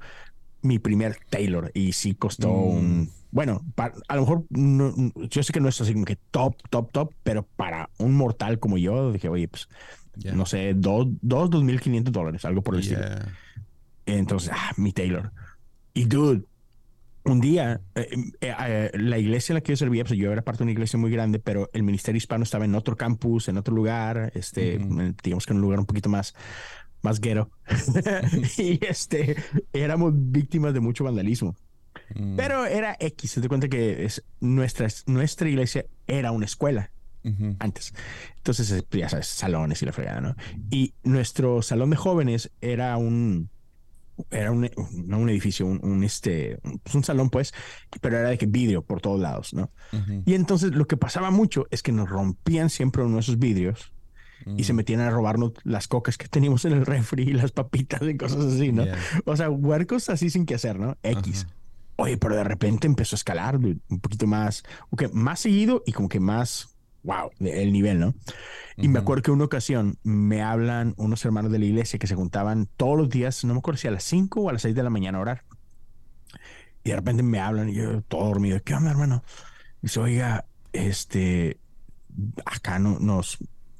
mi 0.61 0.79
primer 0.79 1.17
Taylor 1.29 1.71
y 1.73 1.93
sí 1.93 2.15
costó 2.15 2.49
mm. 2.49 2.77
un... 2.77 3.09
Bueno, 3.31 3.61
a 4.07 4.15
lo 4.15 4.21
mejor 4.21 4.45
yo 5.29 5.43
sé 5.43 5.53
que 5.53 5.59
no 5.59 5.69
es 5.69 5.79
así 5.79 5.93
como 5.93 6.05
que 6.05 6.17
top, 6.31 6.55
top, 6.71 6.91
top, 6.91 7.13
pero 7.21 7.43
para 7.43 7.89
un 7.99 8.15
mortal 8.15 8.57
como 8.57 8.79
yo, 8.79 9.11
dije, 9.11 9.29
oye, 9.29 9.47
pues, 9.47 9.69
no 10.33 10.47
sé, 10.47 10.73
dos, 10.75 11.07
dos, 11.21 11.49
dos 11.51 11.63
mil 11.63 11.79
quinientos 11.79 12.11
dólares, 12.11 12.43
algo 12.45 12.63
por 12.63 12.73
el 12.73 12.81
estilo. 12.81 13.01
Entonces, 14.07 14.49
ah, 14.51 14.71
mi 14.77 14.93
Taylor. 14.93 15.31
Y 15.93 16.05
dude, 16.05 16.43
un 17.23 17.39
día, 17.39 17.81
eh, 17.95 18.09
eh, 18.41 18.55
eh, 18.59 18.91
la 18.93 19.17
iglesia 19.17 19.53
en 19.53 19.55
la 19.55 19.61
que 19.61 19.73
yo 19.73 19.77
servía, 19.77 20.03
pues 20.03 20.17
yo 20.17 20.31
era 20.31 20.41
parte 20.41 20.59
de 20.59 20.63
una 20.63 20.71
iglesia 20.71 20.97
muy 20.97 21.11
grande, 21.11 21.39
pero 21.39 21.69
el 21.73 21.83
ministerio 21.83 22.17
hispano 22.17 22.43
estaba 22.43 22.65
en 22.65 22.75
otro 22.75 22.95
campus, 22.95 23.47
en 23.47 23.57
otro 23.57 23.75
lugar, 23.75 24.31
este, 24.35 24.79
digamos 25.23 25.45
que 25.45 25.53
en 25.53 25.57
un 25.57 25.61
lugar 25.61 25.79
un 25.79 25.85
poquito 25.85 26.09
más, 26.09 26.33
más 27.01 27.19
guero. 27.19 27.49
y 28.57 28.83
este, 28.85 29.35
éramos 29.73 30.13
víctimas 30.15 30.73
de 30.73 30.79
mucho 30.79 31.03
vandalismo. 31.03 31.55
Mm. 32.15 32.35
Pero 32.35 32.65
era 32.65 32.95
X, 32.99 33.31
se 33.31 33.41
te 33.41 33.47
cuenta 33.47 33.67
que 33.67 34.05
es, 34.05 34.23
nuestra, 34.39 34.87
nuestra 35.05 35.49
iglesia 35.49 35.85
era 36.07 36.31
una 36.31 36.45
escuela 36.45 36.91
antes. 37.59 37.93
Entonces, 38.37 38.85
ya 38.91 39.09
sabes, 39.09 39.27
salones 39.27 39.81
y 39.81 39.85
la 39.85 39.91
fregada, 39.91 40.21
¿no? 40.21 40.35
Y 40.71 40.93
nuestro 41.03 41.61
salón 41.61 41.91
de 41.91 41.95
jóvenes 41.95 42.49
era 42.61 42.97
un, 42.97 43.49
era 44.31 44.51
un, 44.51 44.69
un 44.75 45.29
edificio, 45.29 45.67
un, 45.67 46.03
este, 46.03 46.59
pues 46.83 46.95
un 46.95 47.03
salón, 47.03 47.29
pues, 47.29 47.53
pero 48.01 48.17
era 48.17 48.29
de 48.29 48.37
que 48.37 48.45
vidrio 48.45 48.81
por 48.83 49.01
todos 49.01 49.19
lados, 49.19 49.53
¿no? 49.53 49.71
Y 50.25 50.33
entonces 50.33 50.71
lo 50.71 50.87
que 50.87 50.97
pasaba 50.97 51.29
mucho 51.29 51.67
es 51.71 51.83
que 51.83 51.91
nos 51.91 52.09
rompían 52.09 52.69
siempre 52.69 53.03
uno 53.03 53.15
de 53.15 53.21
esos 53.21 53.37
vidrios 53.37 53.93
y 54.45 54.63
se 54.63 54.73
mm. 54.73 54.75
metían 54.75 55.01
a 55.01 55.09
robarnos 55.09 55.53
las 55.63 55.87
cocas 55.87 56.17
que 56.17 56.27
teníamos 56.27 56.65
en 56.65 56.73
el 56.73 56.85
refri 56.85 57.23
y 57.23 57.33
las 57.33 57.51
papitas 57.51 58.01
y 58.01 58.17
cosas 58.17 58.45
así, 58.45 58.71
¿no? 58.71 58.85
O 59.25 59.35
sea, 59.35 59.49
huercos 59.49 60.09
así 60.09 60.29
sin 60.29 60.45
que 60.45 60.55
hacer, 60.55 60.79
¿no? 60.79 60.97
X. 61.03 61.47
Oye, 61.97 62.17
pero 62.17 62.35
de 62.35 62.43
repente 62.43 62.87
empezó 62.87 63.15
a 63.15 63.17
escalar 63.17 63.57
un 63.57 63.99
poquito 64.01 64.25
más, 64.25 64.63
okay, 64.89 65.09
más 65.11 65.41
seguido 65.41 65.83
y 65.85 65.91
como 65.91 66.07
que 66.07 66.21
más, 66.21 66.77
wow, 67.03 67.29
el 67.39 67.73
nivel, 67.73 67.99
¿no? 67.99 68.15
Y 68.77 68.87
me 68.87 68.99
acuerdo 68.99 69.23
que 69.23 69.31
una 69.31 69.43
ocasión 69.43 69.97
me 70.03 70.41
hablan 70.41 70.93
unos 70.95 71.25
hermanos 71.25 71.51
de 71.51 71.59
la 71.59 71.65
iglesia 71.65 71.99
que 71.99 72.07
se 72.07 72.15
juntaban 72.15 72.69
todos 72.77 72.97
los 72.97 73.09
días, 73.09 73.43
no 73.43 73.53
me 73.53 73.59
acuerdo 73.59 73.79
si 73.79 73.89
a 73.89 73.91
las 73.91 74.05
5 74.05 74.39
o 74.39 74.49
a 74.49 74.53
las 74.53 74.61
6 74.61 74.73
de 74.73 74.83
la 74.83 74.89
mañana 74.89 75.17
a 75.17 75.21
orar. 75.21 75.43
Y 76.85 76.91
de 76.91 76.95
repente 76.95 77.23
me 77.23 77.39
hablan 77.41 77.69
y 77.69 77.73
yo 77.73 78.01
todo 78.03 78.25
dormido, 78.27 78.61
¿qué 78.63 78.73
onda, 78.73 78.91
hermano? 78.91 79.21
Y 79.81 79.87
dice, 79.87 79.99
oiga, 79.99 80.45
este, 80.71 81.59
acá 82.45 82.79
no, 82.79 82.99
nos, 82.99 83.39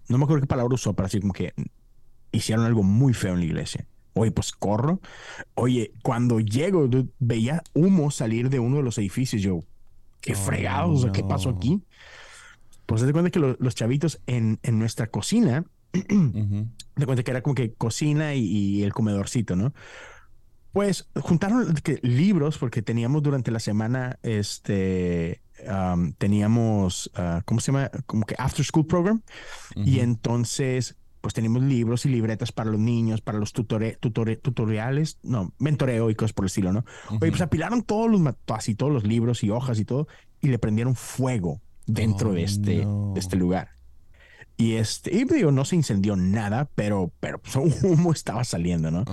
no 0.10 0.18
me 0.18 0.24
acuerdo 0.24 0.42
qué 0.42 0.48
palabra 0.48 0.76
usó, 0.76 0.94
pero 0.94 1.06
así 1.06 1.20
como 1.20 1.34
que 1.34 1.54
hicieron 2.32 2.66
algo 2.66 2.84
muy 2.84 3.14
feo 3.14 3.34
en 3.34 3.40
la 3.40 3.46
iglesia. 3.46 3.86
Oye, 4.14 4.32
pues 4.32 4.52
corro. 4.52 5.00
Oye, 5.54 5.94
cuando 6.04 6.40
llego, 6.40 6.90
veía 7.20 7.64
humo 7.74 8.12
salir 8.12 8.50
de 8.50 8.60
uno 8.60 8.78
de 8.78 8.84
los 8.84 8.98
edificios. 8.98 9.42
Yo, 9.42 9.62
qué 10.20 10.34
oh, 10.34 10.36
fregados, 10.36 11.08
¿qué 11.14 11.24
pasó 11.24 11.50
aquí? 11.50 11.84
Pues 12.86 13.02
se 13.02 13.14
cuenta 13.14 13.30
que 13.30 13.40
los 13.40 13.76
chavitos 13.76 14.20
en, 14.26 14.60
en, 14.64 14.80
nuestra 14.80 15.08
cocina, 15.08 15.64
uh 15.94 17.06
cuenta 17.06 17.24
que 17.24 17.32
era 17.32 17.42
como 17.42 17.56
que 17.56 17.74
cocina 17.74 18.34
y, 18.36 18.84
el 18.84 18.94
comedorcito, 18.94 19.56
¿no? 19.56 19.74
Pues 20.74 21.08
juntaron 21.22 21.74
libros 22.02 22.58
porque 22.58 22.82
teníamos 22.82 23.24
durante 23.24 23.52
la 23.52 23.60
semana 23.60 24.20
este 24.22 25.42
teníamos, 26.18 27.12
uh, 27.18 27.42
¿cómo 27.46 27.60
se 27.60 27.72
llama? 27.72 27.90
Como 28.06 28.26
que 28.26 28.36
after 28.38 28.66
school 28.66 28.86
program. 28.86 29.22
Y 29.76 30.00
entonces, 30.00 30.96
pues 31.22 31.34
teníamos 31.34 31.64
libros 31.64 32.06
y 32.06 32.10
libretas 32.10 32.52
para 32.52 32.70
los 32.70 32.80
niños, 32.80 33.22
para 33.22 33.38
los 33.38 33.54
tutore, 33.54 33.98
tutoriales, 33.98 35.20
no, 35.24 35.54
mentoreo 35.60 36.10
y 36.10 36.16
cosas 36.16 36.34
por 36.34 36.46
el 36.46 36.48
estilo, 36.48 36.72
¿no? 36.72 36.86
Oye, 37.10 37.32
pues 37.32 37.42
apilaron 37.42 37.84
todos 37.84 38.10
los, 38.10 38.22
así 38.48 38.76
todos 38.76 38.92
los 38.92 39.04
libros 39.06 39.44
y 39.44 39.50
hojas 39.50 39.80
y 39.80 39.86
todo, 39.86 40.08
y 40.42 40.48
le 40.48 40.60
prendieron 40.60 40.96
fuego 40.96 41.62
dentro 41.86 42.34
de, 42.34 42.44
este, 42.44 42.86
de 42.86 43.20
este 43.20 43.36
lugar. 43.36 43.70
Y 44.56 44.74
este, 44.74 45.16
y 45.16 45.24
digo, 45.24 45.52
no 45.52 45.64
se 45.64 45.78
incendió 45.78 46.16
nada, 46.16 46.70
pero, 46.76 47.12
pero 47.20 47.40
pues, 47.40 47.56
un 47.56 47.74
humo 47.82 48.12
estaba 48.12 48.44
saliendo, 48.44 48.92
¿no? 48.92 49.06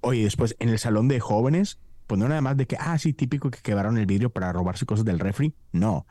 Oye, 0.00 0.24
después 0.24 0.56
en 0.58 0.68
el 0.68 0.78
salón 0.78 1.08
de 1.08 1.20
jóvenes 1.20 1.78
pues 2.10 2.18
no 2.18 2.26
nada 2.26 2.40
más 2.40 2.56
de 2.56 2.66
que, 2.66 2.76
ah, 2.80 2.98
sí, 2.98 3.12
típico 3.12 3.52
que 3.52 3.60
quebraron 3.60 3.96
el 3.96 4.04
vidrio 4.04 4.30
para 4.30 4.52
robarse 4.52 4.84
cosas 4.84 5.04
del 5.04 5.20
refri. 5.20 5.54
No. 5.70 6.08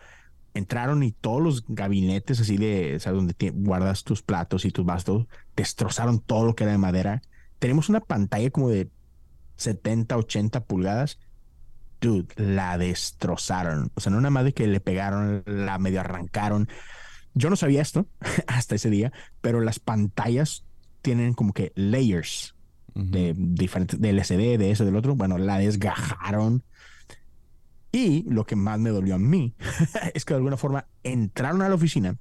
Entraron 0.54 1.04
y 1.04 1.12
todos 1.12 1.42
los 1.42 1.66
gabinetes 1.68 2.40
así 2.40 2.56
de, 2.56 2.98
¿sabes? 3.02 3.18
Donde 3.18 3.36
guardas 3.54 4.06
tus 4.06 4.24
platos 4.24 4.64
y 4.64 4.72
tus 4.72 4.86
vasos, 4.86 5.28
destrozaron 5.58 6.22
todo 6.22 6.46
lo 6.46 6.56
que 6.56 6.64
era 6.64 6.72
de 6.72 6.78
madera. 6.78 7.22
Tenemos 7.60 7.90
una 7.90 8.00
pantalla 8.00 8.50
como 8.50 8.70
de 8.70 8.90
70, 9.58 10.16
80 10.16 10.64
pulgadas 10.64 11.20
dude, 12.00 12.34
la 12.38 12.78
destrozaron. 12.78 13.92
O 13.96 14.00
sea, 14.00 14.10
no 14.10 14.22
nada 14.22 14.30
más 14.30 14.46
de 14.46 14.54
que 14.54 14.68
le 14.68 14.80
pegaron, 14.80 15.44
la 15.46 15.80
medio 15.80 16.00
arrancaron. 16.00 16.70
Yo 17.34 17.50
no 17.50 17.58
sabía 17.58 17.82
esto 17.82 18.08
hasta 18.48 18.76
ese 18.76 18.90
día, 18.90 19.12
pero 19.42 19.60
las 19.60 19.80
pantallas 19.80 20.64
tienen 21.02 21.34
como 21.34 21.52
que 21.52 21.74
layers 21.76 22.56
de 22.96 23.34
diferentes, 23.38 24.00
de 24.00 24.10
LCD, 24.10 24.58
de 24.58 24.72
eso, 24.72 24.86
del 24.86 24.96
otro. 24.96 25.16
Bueno, 25.16 25.38
la 25.38 25.58
desgajaron. 25.58 26.64
Y 27.92 28.24
lo 28.30 28.46
que 28.46 28.56
más 28.56 28.80
me 28.80 28.92
dolió 28.92 29.16
a 29.16 29.20
mí 29.20 29.56
es 30.14 30.26
que 30.26 30.34
de 30.34 30.38
alguna 30.38 30.58
forma 30.58 30.88
entraron 31.04 31.62
a 31.62 31.70
la 31.70 31.76
oficina, 31.76 32.18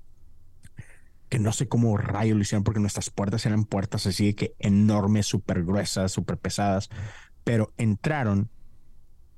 que 1.29 1.39
no 1.39 1.53
sé 1.53 1.69
cómo 1.69 1.97
rayos 1.97 2.37
lo 2.37 2.43
hicieron, 2.43 2.65
porque 2.65 2.81
nuestras 2.81 3.11
puertas 3.11 3.45
eran 3.45 3.65
puertas 3.65 4.07
así 4.07 4.33
que 4.35 4.55
enormes, 4.59 5.27
súper 5.27 5.65
gruesas, 5.65 6.11
súper 6.11 6.39
pesadas, 6.39 6.89
pero 7.45 7.75
entraron, 7.77 8.51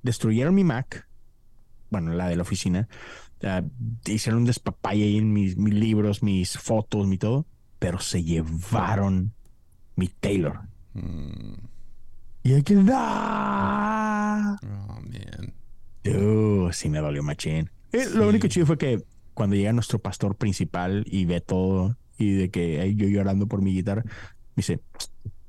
destruyeron 0.02 0.54
mi 0.54 0.62
Mac, 0.62 1.08
bueno, 1.90 2.12
la 2.12 2.28
de 2.28 2.36
la 2.36 2.42
oficina, 2.42 2.88
uh, 3.42 3.68
hicieron 4.08 4.42
un 4.42 4.46
despapalle 4.46 5.04
ahí 5.04 5.18
en 5.18 5.32
mis, 5.32 5.56
mis 5.56 5.74
libros, 5.74 6.22
mis 6.22 6.56
fotos, 6.56 7.08
mi 7.08 7.18
todo, 7.18 7.46
pero 7.80 7.98
se 7.98 8.22
llevaron 8.22 9.34
mi 9.96 10.08
Taylor. 10.08 10.69
Mm. 10.94 11.55
Y 12.42 12.55
aquí 12.55 12.74
da. 12.74 14.57
Oh, 14.62 15.00
man. 15.00 15.55
Uh, 16.05 16.72
sí 16.72 16.88
me 16.88 17.00
valió 17.00 17.22
machín. 17.22 17.70
Eh, 17.92 18.07
lo 18.14 18.29
único 18.29 18.48
chido 18.48 18.66
fue 18.66 18.79
que 18.79 19.05
cuando 19.35 19.57
llega 19.57 19.72
nuestro 19.72 19.98
pastor 19.98 20.37
principal 20.37 21.05
y 21.07 21.24
ve 21.24 21.40
todo 21.40 21.96
y 22.18 22.33
de 22.33 22.50
que 22.50 22.94
yo 22.94 23.09
llorando 23.09 23.46
por 23.46 23.62
mi 23.62 23.74
guitarra, 23.74 24.05
dice, 24.57 24.81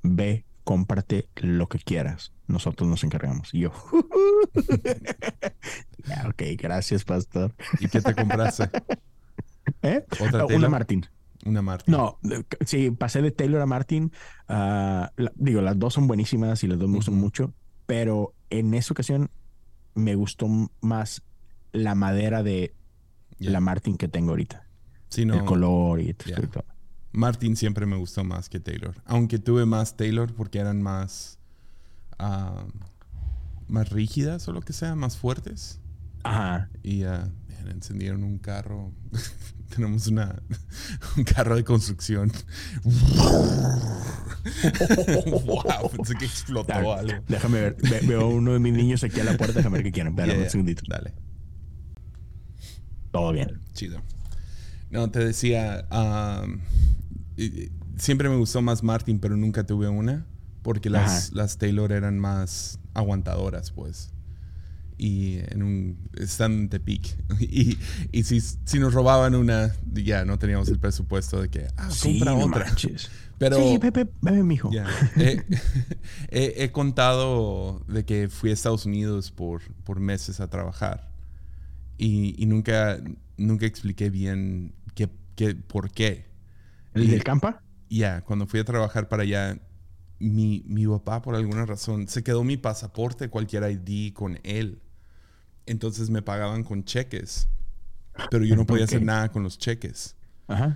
ve, 0.01 0.45
cómprate 0.63 1.27
lo 1.35 1.67
que 1.67 1.79
quieras. 1.79 2.31
Nosotros 2.47 2.89
nos 2.89 3.03
encargamos. 3.03 3.53
Y 3.53 3.59
yo, 3.59 3.69
ok, 6.27 6.43
gracias, 6.57 7.03
pastor. 7.03 7.53
¿Y 7.79 7.87
qué 7.87 8.01
te 8.01 8.15
compraste? 8.15 8.69
¿Eh? 9.81 10.05
Una 10.55 10.69
Martín. 10.69 11.05
Una 11.45 11.61
Martin. 11.61 11.91
No, 11.91 12.19
sí, 12.65 12.91
pasé 12.91 13.21
de 13.21 13.31
Taylor 13.31 13.61
a 13.61 13.65
Martin. 13.65 14.11
Ah, 14.47 15.11
digo, 15.35 15.61
las 15.61 15.77
dos 15.77 15.93
son 15.93 16.07
buenísimas 16.07 16.63
y 16.63 16.67
las 16.67 16.77
dos 16.77 16.89
me 16.89 16.97
gustan 16.97 17.15
mucho, 17.15 17.53
pero 17.85 18.33
en 18.49 18.73
esa 18.73 18.93
ocasión 18.93 19.31
me 19.95 20.15
gustó 20.15 20.47
más 20.81 21.23
la 21.71 21.95
madera 21.95 22.43
de 22.43 22.75
la 23.39 23.59
Martin 23.59 23.97
que 23.97 24.07
tengo 24.07 24.31
ahorita. 24.31 24.67
Sí, 25.09 25.25
no, 25.25 25.33
El 25.33 25.45
color 25.45 25.99
y, 25.99 26.13
todo. 26.13 26.63
Martin 27.11 27.55
siempre 27.55 27.85
me 27.85 27.97
gustó 27.97 28.23
más 28.23 28.47
que 28.47 28.59
Taylor. 28.59 28.95
Aunque 29.05 29.39
tuve 29.39 29.65
más 29.65 29.97
Taylor 29.97 30.33
porque 30.33 30.59
eran 30.59 30.81
más. 30.81 31.39
Ah, 32.17 32.65
más 33.67 33.89
rígidas 33.89 34.47
o 34.47 34.53
lo 34.53 34.61
que 34.61 34.73
sea, 34.73 34.95
más 34.95 35.17
fuertes. 35.17 35.79
Ajá. 36.23 36.69
Y 36.83 37.03
encendieron 37.69 38.23
un 38.23 38.37
carro. 38.37 38.91
Tenemos 39.75 40.07
una, 40.07 40.41
un 41.17 41.23
carro 41.23 41.55
de 41.55 41.63
construcción. 41.63 42.31
wow, 45.25 45.89
pensé 45.95 46.15
que 46.15 46.25
explotó 46.25 46.73
algo. 46.73 47.13
Déjame 47.27 47.61
ver. 47.61 47.77
veo 48.05 48.27
uno 48.27 48.53
de 48.53 48.59
mis 48.59 48.73
niños 48.73 49.03
aquí 49.03 49.19
a 49.19 49.23
la 49.23 49.37
puerta. 49.37 49.57
Déjame 49.57 49.77
ver 49.77 49.85
qué 49.85 49.91
quieren. 49.91 50.17
Espera 50.17 50.37
un 50.37 50.49
segundito. 50.49 50.83
Dale. 50.87 51.13
Todo 53.11 53.31
bien. 53.31 53.61
Chido. 53.73 54.01
No, 54.89 55.09
te 55.09 55.19
decía. 55.19 55.87
siempre 57.97 58.29
me 58.29 58.35
gustó 58.35 58.61
más 58.61 58.83
Martin, 58.83 59.19
pero 59.19 59.37
nunca 59.37 59.65
tuve 59.65 59.87
una. 59.87 60.25
Porque 60.63 60.89
las, 60.89 61.33
las 61.33 61.57
Taylor 61.57 61.91
eran 61.91 62.19
más 62.19 62.79
aguantadoras, 62.93 63.71
pues 63.71 64.11
y 65.01 65.39
en 65.47 65.63
un 65.63 66.09
en 66.13 66.69
Tepic. 66.69 67.17
Y, 67.39 67.77
y 68.11 68.23
si, 68.23 68.39
si, 68.39 68.77
nos 68.77 68.93
robaban 68.93 69.33
una, 69.33 69.73
ya 69.91 70.25
no 70.25 70.37
teníamos 70.37 70.69
el 70.69 70.77
presupuesto 70.79 71.41
de 71.41 71.49
que, 71.49 71.67
ah, 71.75 71.89
compra 72.01 72.35
otra. 72.35 72.65
Pero, 73.39 73.57
sí, 73.57 73.79
Pepe, 73.79 74.07
bebe, 74.21 74.43
mijo. 74.43 74.69
he, 76.29 76.71
contado 76.71 77.83
de 77.87 78.05
que 78.05 78.29
fui 78.29 78.51
a 78.51 78.53
Estados 78.53 78.85
Unidos 78.85 79.31
por, 79.31 79.63
por 79.83 79.99
meses 79.99 80.39
a 80.39 80.47
trabajar 80.47 81.09
y, 81.97 82.35
y 82.37 82.45
nunca, 82.45 82.99
nunca 83.37 83.65
expliqué 83.65 84.11
bien 84.11 84.75
qué, 84.93 85.09
qué, 85.35 85.55
por 85.55 85.89
qué. 85.89 86.27
¿El 86.93 87.09
del 87.09 87.23
campa? 87.23 87.63
Ya, 87.89 88.21
cuando 88.21 88.45
fui 88.45 88.59
a 88.59 88.63
trabajar 88.63 89.09
para 89.09 89.23
allá, 89.23 89.57
mi, 90.19 90.63
mi 90.67 90.85
papá, 90.85 91.23
por 91.23 91.33
alguna 91.33 91.65
razón, 91.65 92.07
se 92.07 92.23
quedó 92.23 92.43
mi 92.43 92.57
pasaporte, 92.57 93.29
cualquier 93.29 93.63
ID 93.63 94.13
con 94.13 94.39
él. 94.43 94.79
Entonces 95.65 96.09
me 96.09 96.21
pagaban 96.21 96.63
con 96.63 96.83
cheques, 96.83 97.47
pero 98.29 98.43
yo 98.43 98.55
no 98.55 98.65
podía 98.65 98.85
hacer 98.85 99.01
nada 99.01 99.31
con 99.31 99.43
los 99.43 99.57
cheques. 99.57 100.15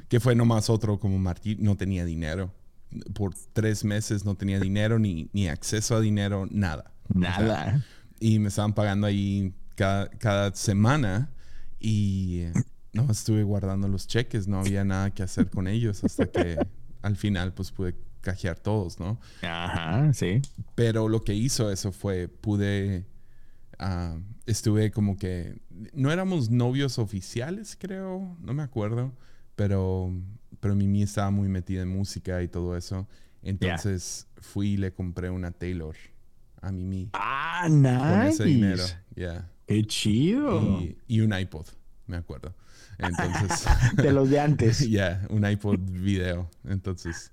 Que 0.08 0.19
fue 0.21 0.36
nomás 0.36 0.69
otro 0.69 1.00
como 1.00 1.19
Martín, 1.19 1.58
no 1.62 1.76
tenía 1.76 2.06
dinero. 2.06 2.54
Por 3.13 3.34
tres 3.52 3.84
meses 3.84 4.24
no 4.24 4.36
tenía 4.36 4.58
dinero, 4.60 5.00
ni, 5.00 5.30
ni 5.34 5.50
acceso 5.50 5.95
a 5.95 6.00
dinero, 6.00 6.48
nada. 6.50 6.93
Nada. 7.13 7.84
y 8.19 8.39
me 8.39 8.48
estaban 8.48 8.74
pagando 8.74 9.06
ahí 9.06 9.54
cada, 9.76 10.10
cada 10.10 10.56
semana 10.56 11.30
y 11.80 12.45
no 12.93 13.12
estuve 13.12 13.43
guardando 13.43 13.88
los 13.88 14.08
cheques, 14.08 14.48
no 14.48 14.60
había 14.60 14.86
nada 14.86 15.12
que 15.12 15.24
hacer 15.24 15.50
con 15.50 15.67
ellos 15.67 16.04
hasta 16.04 16.26
que 16.28 16.58
al 17.02 17.17
final 17.17 17.54
pues 17.54 17.71
pude 17.71 17.95
cajear 18.21 18.58
todos, 18.58 19.00
¿no? 19.00 19.19
Ajá, 19.43 20.12
sí. 20.13 20.41
Pero 20.74 21.10
lo 21.10 21.24
que 21.24 21.34
hizo 21.34 21.71
eso 21.71 21.91
fue, 21.91 22.28
pude 22.28 23.06
Ah, 23.79 24.17
estuve 24.45 24.91
como 24.91 25.17
que 25.17 25.59
no 25.93 26.11
éramos 26.11 26.49
novios 26.49 26.97
oficiales, 26.99 27.77
creo, 27.79 28.38
no 28.41 28.53
me 28.53 28.63
acuerdo, 28.63 29.13
pero 29.55 30.13
pero 30.59 30.75
Mimi 30.75 31.03
estaba 31.03 31.29
muy 31.29 31.47
metida 31.47 31.83
en 31.83 31.89
música 31.89 32.41
y 32.41 32.47
todo 32.47 32.75
eso. 32.75 33.07
Entonces 33.43 34.27
fui 34.38 34.69
y 34.69 34.77
le 34.77 34.91
compré 34.91 35.29
una 35.29 35.51
Taylor 35.51 35.95
a 36.61 36.71
Mimi. 36.71 37.09
Ah, 37.13 37.67
nice. 37.69 37.99
Con 37.99 38.21
ese 38.21 38.43
dinero, 38.45 38.83
yeah. 39.15 39.49
Qué 39.67 39.85
chido. 39.85 40.81
Y, 41.07 41.21
un 41.21 41.38
iPod, 41.38 41.67
me 42.07 42.17
acuerdo. 42.17 42.55
Entonces. 42.97 43.65
de 43.95 44.11
los 44.11 44.29
de 44.29 44.39
antes. 44.39 44.79
Ya, 44.89 45.25
un 45.29 45.45
iPod 45.45 45.79
video. 45.79 46.49
Entonces. 46.63 47.31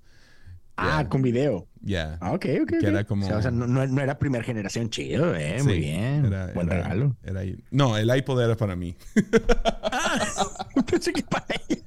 Ah, 0.75 1.07
con 1.07 1.21
video. 1.21 1.67
Ya. 1.81 2.17
Ah, 2.21 2.31
ok, 2.31 2.45
ok. 2.63 2.73
Que 2.79 2.87
era 2.87 3.03
como... 3.03 3.27
O 3.27 3.41
sea, 3.41 3.51
no, 3.51 3.67
no, 3.67 4.01
era 4.01 4.17
primera 4.17 4.43
generación, 4.43 4.89
chido, 4.89 5.35
eh. 5.35 5.61
Muy 5.63 5.79
bien. 5.79 6.33
Buen 6.53 6.67
regalo. 6.67 7.15
Era, 7.23 7.41
no, 7.71 7.97
el 7.97 8.15
iPod 8.15 8.41
era 8.41 8.57
para 8.57 8.75
mí. 8.75 8.95
ah, 9.91 10.67
pensé 10.89 11.13
que 11.13 11.23
para 11.23 11.45
ella. 11.69 11.83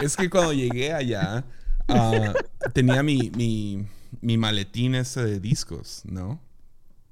Es 0.00 0.16
que 0.16 0.30
cuando 0.30 0.52
llegué 0.52 0.92
allá, 0.92 1.44
uh, 1.88 2.70
tenía 2.72 3.02
mi, 3.02 3.30
mi, 3.36 3.86
mi 4.20 4.38
maletín 4.38 4.94
ese 4.94 5.24
de 5.24 5.40
discos, 5.40 6.02
¿no? 6.04 6.40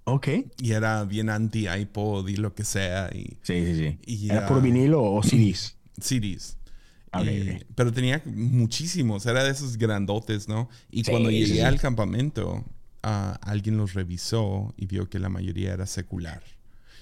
Ok. 0.05 0.29
Y 0.59 0.73
era 0.73 1.03
bien 1.05 1.29
anti-iPod 1.29 2.29
y 2.29 2.37
lo 2.37 2.55
que 2.55 2.65
sea. 2.65 3.11
Y, 3.13 3.39
sí, 3.43 3.67
sí, 3.67 3.99
sí. 4.07 4.29
¿Era 4.31 4.47
por 4.47 4.63
vinilo 4.63 5.03
o 5.03 5.23
CDs? 5.25 5.77
CDs. 6.01 6.57
Pero 7.75 7.93
tenía 7.93 8.23
muchísimos, 8.25 9.27
era 9.27 9.45
de 9.45 9.51
esos 9.51 9.77
grandotes, 9.77 10.49
¿no? 10.49 10.69
Y 10.91 11.03
cuando 11.05 11.31
llegué 11.31 11.65
al 11.65 11.81
campamento, 11.81 12.65
ah, 13.03 13.39
alguien 13.43 13.77
los 13.77 13.95
revisó 13.95 14.75
y 14.77 14.87
vio 14.87 15.09
que 15.09 15.19
la 15.19 15.29
mayoría 15.29 15.73
era 15.73 15.87
secular. 15.87 16.43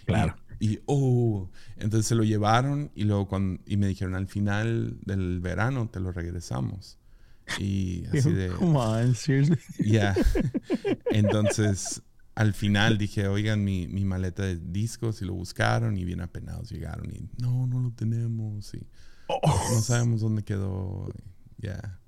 Claro. 0.04 0.36
Y, 0.60 0.80
oh, 0.86 1.50
entonces 1.76 2.06
se 2.06 2.14
lo 2.14 2.24
llevaron 2.24 2.90
y 2.94 3.04
luego 3.04 3.28
cuando, 3.28 3.62
y 3.66 3.76
me 3.76 3.86
dijeron 3.86 4.14
al 4.14 4.28
final 4.28 4.98
del 5.04 5.40
verano 5.40 5.88
te 5.88 6.00
lo 6.00 6.12
regresamos. 6.12 6.98
Y 7.58 8.04
así 8.12 8.32
de... 8.32 8.48
Come 8.50 8.78
on, 8.78 9.14
seriously. 9.14 9.58
Ya. 9.78 10.14
Entonces 11.10 12.02
al 12.34 12.52
final 12.52 12.98
dije, 12.98 13.28
oigan, 13.28 13.62
mi, 13.64 13.86
mi, 13.86 14.04
maleta 14.04 14.42
de 14.42 14.56
discos 14.56 15.22
y 15.22 15.24
lo 15.24 15.34
buscaron 15.34 15.96
y 15.96 16.04
bien 16.04 16.20
apenados 16.20 16.70
llegaron 16.70 17.10
y 17.14 17.28
no, 17.40 17.66
no 17.66 17.80
lo 17.80 17.92
tenemos. 17.92 18.74
Y 18.74 18.86
no 19.28 19.80
sabemos 19.80 20.20
dónde 20.20 20.42
quedó. 20.42 21.08
Ya. 21.58 21.98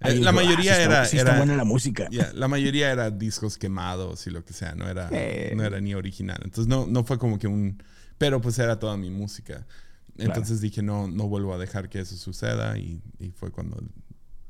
Eh, 0.00 0.16
la 0.16 0.32
mayoría 0.32 0.80
era. 0.80 1.06
era 1.06 1.36
buena 1.36 1.56
la 1.56 1.64
música. 1.64 2.08
la 2.10 2.48
mayoría 2.48 2.90
era 2.90 3.10
discos 3.10 3.58
quemados 3.58 4.26
y 4.26 4.30
lo 4.30 4.44
que 4.44 4.52
sea. 4.52 4.74
No 4.74 4.88
era, 4.88 5.08
eh. 5.12 5.52
no 5.56 5.64
era 5.64 5.80
ni 5.80 5.94
original. 5.94 6.40
Entonces 6.44 6.68
no, 6.68 6.86
no 6.86 7.04
fue 7.04 7.18
como 7.18 7.38
que 7.38 7.46
un. 7.46 7.82
Pero 8.18 8.40
pues 8.40 8.58
era 8.58 8.78
toda 8.78 8.96
mi 8.96 9.10
música. 9.10 9.66
Entonces 10.18 10.60
dije, 10.60 10.82
no, 10.82 11.08
no 11.08 11.28
vuelvo 11.28 11.54
a 11.54 11.58
dejar 11.58 11.88
que 11.88 12.00
eso 12.00 12.16
suceda. 12.16 12.76
Y, 12.78 13.02
y 13.18 13.30
fue 13.30 13.50
cuando 13.50 13.82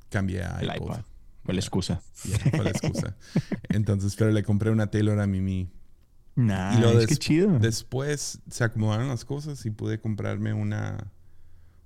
cambié 0.08 0.42
a 0.42 0.60
iPod. 0.62 1.00
Fue 1.44 1.54
la 1.54 1.60
excusa. 1.60 2.00
fue 2.14 2.62
la 2.62 2.70
excusa. 2.70 3.16
Entonces, 3.68 4.14
pero 4.16 4.30
le 4.30 4.42
compré 4.42 4.70
una 4.70 4.90
Taylor 4.90 5.18
a 5.20 5.26
Mimi. 5.26 5.70
Nah, 6.34 7.02
y 7.02 7.06
qué 7.06 7.16
chido. 7.16 7.58
Después 7.58 8.40
se 8.48 8.64
acomodaron 8.64 9.08
las 9.08 9.24
cosas 9.24 9.66
y 9.66 9.70
pude 9.70 10.00
comprarme 10.00 10.54
una 10.54 11.12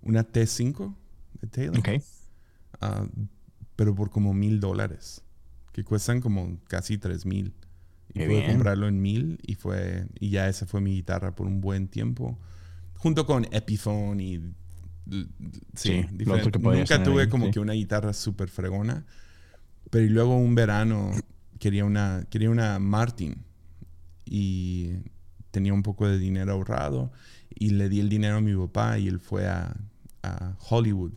una 0.07 0.27
T5 0.27 0.95
de 1.41 1.49
Taylor. 1.49 1.79
Ok. 1.79 1.89
Ah, 2.81 3.07
pero 3.77 3.95
por 3.95 4.11
como 4.11 4.33
mil 4.35 4.61
dólares. 4.61 5.23
Que 5.73 5.85
cuestan 5.85 6.21
como 6.21 6.59
casi 6.69 6.99
tres 6.99 7.27
mil. 7.27 7.53
Qué 8.15 8.25
Pude 8.27 8.29
bien. 8.29 8.47
comprarlo 8.53 8.89
en 8.89 9.03
mil 9.03 9.39
y 9.47 9.55
fue 9.57 10.07
y 10.19 10.31
ya 10.31 10.49
esa 10.49 10.65
fue 10.67 10.81
mi 10.81 10.93
guitarra 10.95 11.35
por 11.35 11.47
un 11.47 11.61
buen 11.61 11.89
tiempo. 11.89 12.39
Junto 12.95 13.27
con 13.27 13.47
Epiphone 13.53 14.21
y 14.23 14.39
sí, 15.09 15.27
Sí, 15.75 16.07
diferente. 16.13 16.59
Nunca 16.59 17.03
tuve 17.03 17.23
ahí, 17.23 17.29
como 17.29 17.47
sí. 17.47 17.53
que 17.53 17.61
una 17.61 17.75
guitarra 17.75 18.13
súper 18.13 18.49
fregona. 18.49 19.05
Pero 19.91 20.05
y 20.05 20.09
luego 20.09 20.37
un 20.37 20.55
verano 20.55 21.11
quería 21.59 21.85
una 21.85 22.27
quería 22.31 22.51
una 22.51 22.79
Martin 22.79 23.45
y 24.25 24.93
tenía 25.51 25.73
un 25.75 25.83
poco 25.83 26.09
de 26.09 26.19
dinero 26.19 26.53
ahorrado 26.53 27.13
y 27.55 27.71
le 27.71 27.89
di 27.89 28.01
el 28.01 28.09
dinero 28.09 28.37
a 28.39 28.41
mi 28.41 28.55
papá 28.55 28.99
y 28.99 29.09
él 29.09 29.21
fue 29.21 29.47
a, 29.47 29.77
a 30.27 30.57
Hollywood 30.69 31.13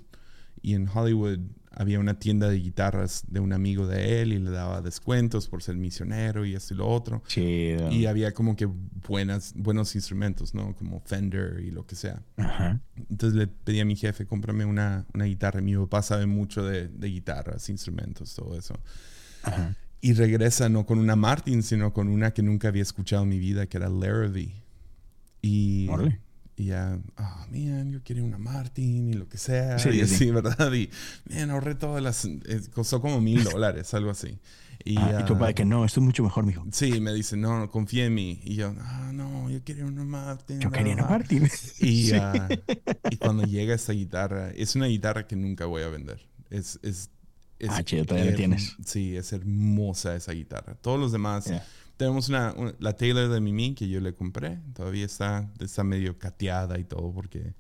y 0.62 0.74
en 0.74 0.88
Hollywood 0.88 1.40
había 1.72 2.00
una 2.00 2.20
tienda 2.20 2.50
de 2.50 2.58
guitarras 2.60 3.24
de 3.28 3.40
un 3.40 3.54
amigo 3.54 3.88
de 3.88 4.22
él 4.22 4.34
y 4.34 4.40
le 4.40 4.50
daba 4.50 4.82
descuentos 4.82 5.48
por 5.48 5.62
ser 5.64 5.76
misionero 5.78 6.46
y 6.46 6.56
esto 6.56 6.74
y 6.74 6.78
lo 6.78 6.88
otro 6.88 7.22
Chido. 7.28 7.92
y 7.92 8.06
había 8.08 8.34
como 8.34 8.56
que 8.56 8.66
buenas 9.08 9.54
buenos 9.56 9.96
instrumentos 9.96 10.54
no 10.54 10.76
como 10.76 11.00
Fender 11.02 11.60
y 11.62 11.72
lo 11.72 11.86
que 11.86 11.96
sea 11.96 12.22
Ajá. 12.38 12.82
entonces 13.10 13.38
le 13.38 13.48
pedí 13.48 13.80
a 13.80 13.86
mi 13.86 13.96
jefe 13.96 14.26
cómprame 14.26 14.66
una, 14.66 15.06
una 15.14 15.26
guitarra 15.26 15.62
mi 15.62 15.76
papá 15.78 16.02
sabe 16.02 16.26
mucho 16.26 16.66
de, 16.66 16.88
de 16.90 17.08
guitarras 17.08 17.70
instrumentos 17.70 18.34
todo 18.36 18.58
eso 18.58 18.74
Ajá. 19.44 19.76
y 20.02 20.14
regresa 20.14 20.68
no 20.70 20.86
con 20.86 20.98
una 21.00 21.16
Martin, 21.16 21.62
sino 21.64 21.94
con 21.94 22.08
una 22.10 22.32
que 22.32 22.42
nunca 22.42 22.68
había 22.70 22.82
escuchado 22.82 23.24
en 23.24 23.30
mi 23.30 23.40
vida, 23.40 23.68
que 23.68 23.78
era 23.78 23.90
Larrabee. 23.90 24.64
Y. 25.42 25.88
y 26.60 26.66
ya, 26.66 27.00
oh, 27.18 27.46
man, 27.52 27.92
yo 27.92 28.04
quería 28.04 28.22
una 28.24 28.38
Martin 28.38 29.10
y 29.10 29.14
lo 29.14 29.30
que 29.30 29.38
sea. 29.38 29.80
Sí, 29.80 29.90
y 29.90 29.94
sí. 29.94 30.02
así, 30.02 30.32
¿verdad? 30.32 30.72
Y, 30.74 30.90
man, 31.34 31.50
ahorré 31.52 31.76
todas 31.76 32.04
las... 32.04 32.26
eh, 32.26 32.62
costó 32.74 33.00
como 33.02 33.22
mil 33.22 33.44
dólares, 33.46 33.94
algo 33.94 34.10
así. 34.12 34.38
Y, 34.84 34.98
Ah, 34.98 35.20
y 35.22 35.26
tu 35.26 35.36
de 35.36 35.54
que 35.54 35.66
no, 35.66 35.84
esto 35.86 36.00
es 36.00 36.06
mucho 36.06 36.24
mejor, 36.24 36.46
mijo. 36.46 36.66
Sí, 36.72 37.00
me 37.02 37.14
dice, 37.14 37.36
no, 37.38 37.60
no, 37.60 37.70
confía 37.70 38.06
en 38.06 38.14
mí. 38.14 38.42
Y 38.44 38.56
yo, 38.56 38.74
ah, 38.80 39.12
no, 39.14 39.50
yo 39.50 39.64
quería 39.64 39.86
una 39.86 40.04
Martin. 40.04 40.60
Yo 40.60 40.70
quería 40.72 40.94
una 40.94 41.04
bla". 41.04 41.18
Martin. 41.18 41.44
Y, 41.80 42.08
Sí. 42.08 42.14
ah, 42.16 42.48
y 43.10 43.18
cuando 43.18 43.44
llega 43.44 43.74
esta 43.74 43.94
guitarra, 43.94 44.52
es 44.52 44.76
una 44.76 44.88
guitarra 44.88 45.28
que 45.28 45.36
nunca 45.36 45.66
voy 45.66 45.84
a 45.84 45.88
vender. 45.90 46.20
Es, 46.50 46.80
es, 46.82 47.10
es 47.60 47.70
Ah, 47.72 47.84
chido, 47.84 48.06
todavía 48.06 48.32
la 48.32 48.38
tienes. 48.38 48.76
Sí, 48.86 49.16
es 49.18 49.32
hermosa 49.34 50.16
esa 50.16 50.32
guitarra. 50.32 50.76
Todos 50.76 51.00
los 51.00 51.12
demás. 51.12 51.46
Yeah. 51.46 51.66
Tenemos 52.00 52.30
una, 52.30 52.54
una- 52.56 52.74
la 52.80 52.96
Taylor 52.96 53.28
de 53.30 53.42
Mimi 53.42 53.76
que 53.76 53.90
yo 53.90 54.00
le 54.00 54.14
compré. 54.16 54.62
Todavía 54.74 55.06
está, 55.06 55.52
está 55.60 55.84
medio 55.84 56.18
cateada 56.18 56.80
y 56.80 56.86
todo 56.86 57.12
porque 57.12 57.56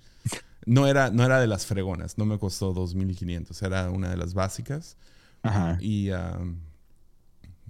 no 0.65 0.87
era, 0.87 1.09
no 1.11 1.25
era 1.25 1.41
de 1.41 1.47
las 1.47 1.65
fregonas. 1.65 2.17
No 2.17 2.23
me 2.25 2.39
costó 2.39 2.73
2.500. 2.73 3.61
Era 3.65 3.89
una 3.91 4.09
de 4.09 4.15
las 4.15 4.33
básicas. 4.33 4.95
Ajá. 5.43 5.77
Y 5.81 6.11
ah, 6.11 6.39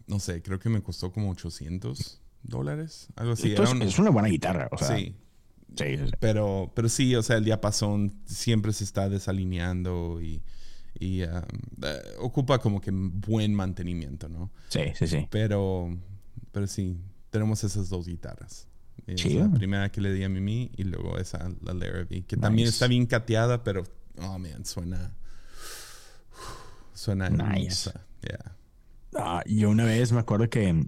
no 0.06 0.20
sé, 0.20 0.44
creo 0.44 0.60
que 0.60 0.70
me 0.70 0.84
costó 0.84 1.12
como 1.12 1.32
800 1.32 2.22
dólares. 2.44 3.08
Algo 3.16 3.34
así. 3.34 3.52
Era 3.54 3.64
es, 3.64 3.72
un- 3.72 3.82
es 3.82 3.98
una 3.98 4.12
buena 4.12 4.28
guitarra. 4.28 4.70
O 4.72 4.78
sea, 4.78 4.96
sí. 4.96 5.16
sí, 5.76 5.98
sí, 5.98 6.06
sí. 6.06 6.12
Pero, 6.20 6.72
pero 6.76 6.88
sí, 6.88 7.16
o 7.16 7.24
sea, 7.24 7.38
el 7.38 7.46
diapasón 7.46 8.14
siempre 8.26 8.74
se 8.74 8.84
está 8.84 9.10
desalineando 9.10 10.22
y, 10.22 10.44
y, 11.00 11.24
um, 11.24 11.30
eh, 11.82 12.00
ocupa 12.20 12.60
como 12.60 12.80
que 12.80 12.92
buen 12.94 13.56
mantenimiento, 13.56 14.30
¿no? 14.30 14.52
Sí, 14.70 14.82
sí, 14.94 15.08
sí. 15.08 15.28
Pero, 15.32 15.98
pero 16.52 16.68
sí, 16.68 16.98
tenemos 17.30 17.64
esas 17.64 17.90
dos 17.90 18.08
guitarras. 18.08 18.68
Eh, 19.08 19.16
Chido. 19.16 19.48
La 19.48 19.52
primera 19.52 19.92
que 19.92 20.02
le 20.02 20.14
di 20.14 20.24
a 20.24 20.30
Mimi 20.30 20.72
y 20.76 20.84
luego 20.84 21.18
esa, 21.18 21.50
la 21.62 21.74
Larrabee, 21.74 22.24
que 22.24 22.38
también 22.38 22.68
está 22.68 22.88
bien 22.88 23.06
cateada, 23.06 23.64
pero, 23.64 23.84
oh 24.22 24.38
man, 24.38 24.66
suena. 24.66 25.16
Suena 26.94 27.30
Nice. 27.30 27.92
Yeah. 28.22 28.56
Ah, 29.16 29.44
yo 29.46 29.70
una 29.70 29.86
vez 29.86 30.12
me 30.12 30.20
acuerdo 30.20 30.50
que 30.50 30.86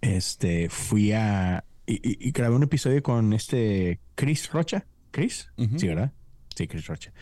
este 0.00 0.68
fui 0.68 1.12
a 1.12 1.64
y, 1.88 2.30
grabé 2.32 2.54
un 2.54 2.62
episodio 2.62 3.02
con 3.02 3.32
este 3.32 4.00
Chris 4.14 4.50
Rocha. 4.52 4.86
¿Chris? 5.10 5.48
Sí, 5.78 5.88
¿verdad? 5.88 6.12
Sí, 6.54 6.68
Chris 6.68 6.86
Rocha. 6.86 7.12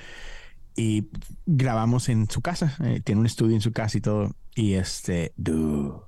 Y 0.74 1.08
grabamos 1.46 2.08
en 2.08 2.28
su 2.28 2.42
casa. 2.42 2.76
eh, 2.84 3.00
tiene 3.02 3.20
un 3.20 3.26
estudio 3.26 3.54
en 3.54 3.62
su 3.62 3.72
casa 3.72 3.96
y 3.96 4.00
todo. 4.00 4.34
Y 4.56 4.74
este, 4.74 5.32
dude, 5.36 6.00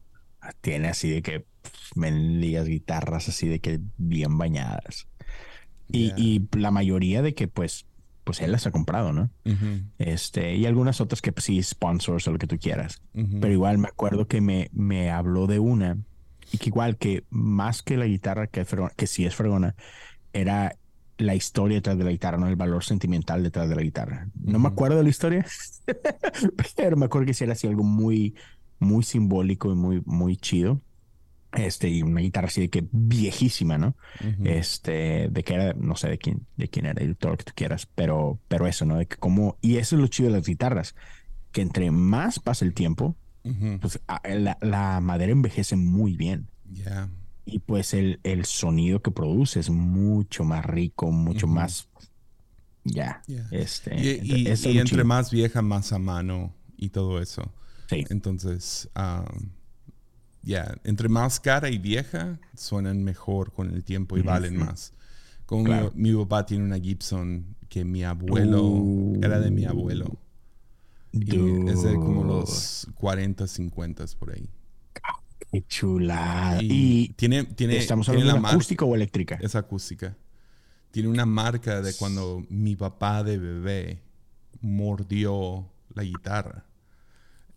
tiene 0.60 0.88
así 0.88 1.10
de 1.10 1.22
que 1.22 1.40
pf, 1.40 1.76
mendigas 1.96 2.66
guitarras 2.66 3.28
así 3.28 3.48
de 3.48 3.60
que 3.60 3.80
bien 3.96 4.38
bañadas. 4.38 5.06
Y, 5.90 6.08
Yeah. 6.08 6.14
y 6.18 6.48
la 6.58 6.70
mayoría 6.70 7.22
de 7.22 7.34
que 7.34 7.48
pues, 7.48 7.86
pues 8.24 8.40
él 8.42 8.52
las 8.52 8.66
ha 8.66 8.70
comprado, 8.70 9.12
¿no? 9.12 9.30
Este, 9.98 10.54
y 10.56 10.66
algunas 10.66 11.00
otras 11.00 11.22
que 11.22 11.32
pues, 11.32 11.44
sí, 11.46 11.62
sponsors 11.62 12.28
o 12.28 12.32
lo 12.32 12.38
que 12.38 12.46
tú 12.46 12.58
quieras. 12.58 13.00
Pero 13.14 13.52
igual 13.52 13.78
me 13.78 13.88
acuerdo 13.88 14.28
que 14.28 14.40
me, 14.42 14.68
me 14.72 15.10
habló 15.10 15.46
de 15.46 15.58
una 15.58 15.96
y 16.52 16.58
que 16.58 16.68
igual 16.68 16.96
que 16.98 17.24
más 17.30 17.82
que 17.82 17.96
la 17.96 18.04
guitarra 18.06 18.46
que, 18.48 18.66
fregona- 18.66 18.92
que 18.96 19.06
sí 19.06 19.24
es 19.24 19.34
fregona, 19.34 19.74
era 20.34 20.76
la 21.16 21.34
historia 21.34 21.78
detrás 21.78 21.96
de 21.98 22.04
la 22.04 22.10
guitarra, 22.10 22.36
no 22.38 22.46
el 22.48 22.56
valor 22.56 22.84
sentimental 22.84 23.42
detrás 23.42 23.68
de 23.68 23.74
la 23.74 23.82
guitarra. 23.82 24.28
No 24.44 24.58
me 24.58 24.68
acuerdo 24.68 24.98
de 24.98 25.02
la 25.04 25.08
historia, 25.08 25.44
pero 26.76 26.96
me 26.96 27.06
acuerdo 27.06 27.26
que 27.26 27.34
sí 27.34 27.44
era 27.44 27.54
así 27.54 27.66
algo 27.66 27.82
muy, 27.82 28.34
muy 28.78 29.02
simbólico 29.02 29.70
y 29.72 29.74
muy, 29.74 30.02
muy 30.06 30.36
chido. 30.36 30.80
Este, 31.52 31.88
y 31.88 32.02
una 32.02 32.20
guitarra 32.20 32.48
así 32.48 32.60
de 32.60 32.68
que 32.68 32.86
viejísima, 32.92 33.78
¿no? 33.78 33.96
Este, 34.44 35.28
de 35.30 35.42
que 35.44 35.54
era, 35.54 35.72
no 35.72 35.96
sé 35.96 36.08
de 36.10 36.18
quién, 36.18 36.46
de 36.58 36.68
quién 36.68 36.84
era, 36.84 37.02
el 37.02 37.16
todo 37.16 37.32
lo 37.32 37.38
que 37.38 37.44
tú 37.44 37.52
quieras, 37.54 37.88
pero, 37.94 38.38
pero 38.48 38.66
eso, 38.66 38.84
¿no? 38.84 38.98
De 38.98 39.06
que 39.06 39.16
como, 39.16 39.56
y 39.62 39.76
eso 39.76 39.96
es 39.96 40.02
lo 40.02 40.08
chido 40.08 40.28
de 40.30 40.36
las 40.36 40.46
guitarras, 40.46 40.94
que 41.52 41.62
entre 41.62 41.90
más 41.90 42.38
pasa 42.38 42.64
el 42.66 42.74
tiempo, 42.74 43.16
pues 43.80 43.98
a- 44.08 44.20
la, 44.28 44.58
la 44.60 45.00
madera 45.00 45.32
envejece 45.32 45.74
muy 45.74 46.16
bien. 46.16 46.48
Yeah. 46.70 47.08
Y 47.46 47.60
pues 47.60 47.94
el, 47.94 48.20
el 48.24 48.44
sonido 48.44 49.00
que 49.00 49.10
produce 49.10 49.58
es 49.58 49.70
mucho 49.70 50.44
más 50.44 50.66
rico, 50.66 51.10
mucho 51.10 51.46
más. 51.46 51.88
Ya. 52.84 53.22
Yeah. 53.26 53.48
Este. 53.52 53.98
Y, 53.98 54.20
y- 54.42 54.46
eso 54.48 54.68
es 54.68 54.74
y 54.74 54.74
lo 54.74 54.80
entre 54.82 55.04
más 55.04 55.30
vieja, 55.30 55.62
más 55.62 55.92
a 55.94 55.98
mano 55.98 56.52
y 56.76 56.90
todo 56.90 57.22
eso. 57.22 57.50
Sí. 57.88 58.04
Entonces, 58.10 58.88
um, 58.96 59.50
ya, 60.42 60.74
entre 60.84 61.08
más 61.08 61.40
cara 61.40 61.68
y 61.70 61.78
vieja, 61.78 62.38
suenan 62.54 63.02
mejor 63.02 63.52
con 63.52 63.72
el 63.74 63.82
tiempo 63.84 64.16
y 64.18 64.22
valen 64.22 64.56
más. 64.58 64.92
Como 65.46 65.64
Claro. 65.64 65.92
mi, 65.94 66.10
mi 66.12 66.18
papá 66.24 66.44
tiene 66.46 66.64
una 66.64 66.78
Gibson 66.78 67.56
que 67.68 67.84
mi 67.84 68.04
abuelo 68.04 68.62
Uh. 68.66 69.20
era 69.22 69.40
de 69.40 69.50
mi 69.50 69.64
abuelo. 69.64 70.18
Y 71.12 71.24
es 71.70 71.82
de 71.82 71.94
como 71.94 72.22
los 72.24 72.86
40, 72.94 73.46
50 73.46 74.04
por 74.18 74.32
ahí. 74.34 74.48
Qué 75.50 75.62
chulada. 75.66 76.62
Y, 76.62 76.68
Y, 76.70 77.08
tiene, 77.14 77.44
tiene, 77.44 77.78
estamos 77.78 78.06
tiene 78.06 78.20
hablando 78.22 78.46
de 78.48 78.52
acústica 78.54 78.84
o 78.84 78.94
eléctrica. 78.94 79.38
Es 79.40 79.54
acústica. 79.54 80.14
Tiene 80.90 81.08
una 81.08 81.24
marca 81.26 81.80
de 81.80 81.94
cuando 81.94 82.44
mi 82.50 82.76
papá 82.76 83.22
de 83.24 83.38
bebé 83.38 84.02
mordió 84.60 85.66
la 85.94 86.02
guitarra. 86.02 86.64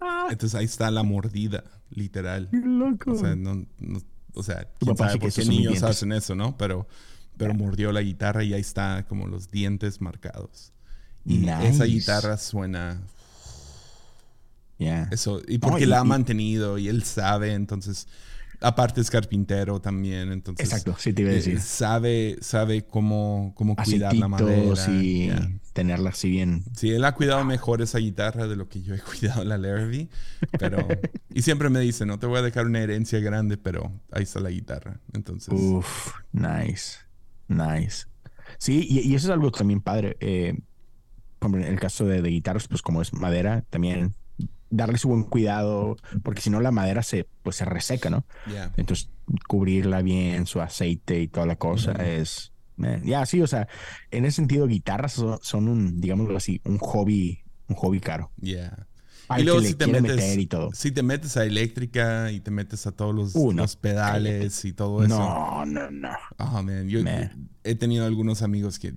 Ah, 0.01 0.27
Entonces 0.31 0.57
ahí 0.59 0.65
está 0.65 0.89
la 0.91 1.03
mordida, 1.03 1.63
literal. 1.91 2.47
qué 2.51 2.57
loco. 2.57 3.11
O 3.11 3.15
sea, 3.17 3.35
no, 3.35 3.65
no- 3.79 4.01
o 4.33 4.43
sea 4.43 4.67
quién 4.79 4.95
sabe 4.97 5.19
por 5.19 5.31
qué 5.31 5.41
niños 5.45 5.73
dientes. 5.73 5.83
hacen 5.83 6.11
eso, 6.13 6.35
¿no? 6.35 6.57
Pero, 6.57 6.87
pero 7.37 7.53
mordió 7.53 7.91
la 7.91 8.01
guitarra 8.01 8.43
y 8.43 8.53
ahí 8.53 8.61
está 8.61 9.05
como 9.07 9.27
los 9.27 9.51
dientes 9.51 10.01
marcados. 10.01 10.71
Y 11.25 11.43
esa 11.47 11.59
Nice. 11.61 11.85
guitarra 11.85 12.37
suena 12.37 13.01
Ya. 14.79 15.07
eso. 15.11 15.41
Y 15.47 15.59
porque 15.59 15.83
y- 15.83 15.87
la 15.87 15.99
ha 15.99 16.03
mantenido 16.03 16.77
y 16.77 16.87
él 16.87 17.03
sabe, 17.03 17.53
entonces. 17.53 18.07
Aparte 18.63 19.01
es 19.01 19.09
carpintero 19.09 19.81
también, 19.81 20.31
entonces. 20.31 20.63
Exacto, 20.67 20.95
sí 20.99 21.13
te 21.13 21.23
iba 21.23 21.31
a 21.31 21.33
eh, 21.33 21.37
decir. 21.37 21.59
sabe, 21.59 22.37
sabe 22.41 22.85
cómo, 22.85 23.53
cómo 23.55 23.75
cuidar 23.75 24.15
la 24.15 24.27
madera. 24.27 24.85
Y 25.01 25.27
ya. 25.29 25.51
Tenerla 25.73 26.09
así 26.09 26.29
bien. 26.29 26.63
Sí, 26.75 26.91
él 26.91 27.05
ha 27.05 27.13
cuidado 27.13 27.43
mejor 27.45 27.81
esa 27.81 27.99
guitarra 27.99 28.47
de 28.47 28.55
lo 28.55 28.67
que 28.67 28.81
yo 28.81 28.93
he 28.93 28.99
cuidado 29.19 29.43
la 29.43 29.57
Larrabee. 29.57 30.09
Pero, 30.59 30.87
y 31.33 31.41
siempre 31.41 31.69
me 31.69 31.79
dice, 31.79 32.05
no 32.05 32.19
te 32.19 32.27
voy 32.27 32.39
a 32.39 32.41
dejar 32.41 32.65
una 32.65 32.79
herencia 32.79 33.19
grande, 33.19 33.57
pero 33.57 33.91
ahí 34.11 34.23
está 34.23 34.39
la 34.39 34.49
guitarra. 34.49 34.99
Entonces, 35.13 35.53
Uf, 35.53 36.13
nice, 36.31 36.99
nice. 37.47 38.07
Sí, 38.57 38.85
y, 38.89 38.99
y 38.99 39.15
eso 39.15 39.27
es 39.27 39.31
algo 39.31 39.51
también 39.51 39.81
padre. 39.81 40.17
Eh, 40.19 40.59
en 41.41 41.63
el 41.63 41.79
caso 41.79 42.05
de, 42.05 42.21
de 42.21 42.29
guitarras, 42.29 42.67
pues 42.67 42.81
como 42.81 43.01
es 43.01 43.13
madera, 43.13 43.63
también 43.69 44.13
darle 44.69 44.97
su 44.97 45.09
buen 45.09 45.23
cuidado, 45.23 45.97
porque 46.23 46.41
si 46.41 46.49
no 46.49 46.61
la 46.61 46.71
madera 46.71 47.03
se, 47.03 47.27
pues 47.43 47.57
se 47.57 47.65
reseca, 47.65 48.09
¿no? 48.09 48.25
ya. 48.51 48.71
Entonces, 48.77 49.09
cubrirla 49.47 50.01
bien, 50.01 50.45
su 50.45 50.61
aceite 50.61 51.19
y 51.19 51.27
toda 51.27 51.45
la 51.45 51.57
cosa 51.57 51.91
es... 51.93 52.51
Ya, 53.03 53.25
sí, 53.25 53.41
o 53.41 53.47
sea, 53.47 53.67
en 54.11 54.25
ese 54.25 54.37
sentido, 54.37 54.67
guitarras 54.67 55.13
son, 55.13 55.39
son 55.41 55.67
un, 55.67 55.99
digámoslo 56.01 56.37
así, 56.37 56.61
un 56.65 56.77
hobby, 56.79 57.39
un 57.67 57.75
hobby 57.75 57.99
caro. 57.99 58.31
ya. 58.37 58.87
Al 59.27 59.41
Y 59.41 59.43
luego 59.45 59.61
si 59.61 59.75
te 59.75 59.87
metes, 59.87 60.37
y 60.37 60.45
todo. 60.45 60.71
si 60.73 60.91
te 60.91 61.03
metes 61.03 61.37
a 61.37 61.45
eléctrica 61.45 62.33
y 62.33 62.41
te 62.41 62.51
metes 62.51 62.85
a 62.85 62.91
todos 62.91 63.15
los, 63.15 63.33
Uh, 63.33 63.53
no, 63.53 63.61
los 63.61 63.77
pedales 63.77 64.65
y 64.65 64.73
todo 64.73 65.05
eso. 65.05 65.17
No, 65.17 65.65
no, 65.65 65.89
no. 65.89 66.09
Oh, 66.37 66.61
man. 66.61 66.89
Yo 66.89 67.01
Man. 67.01 67.49
he 67.63 67.75
tenido 67.75 68.05
algunos 68.05 68.41
amigos 68.41 68.77
que 68.77 68.93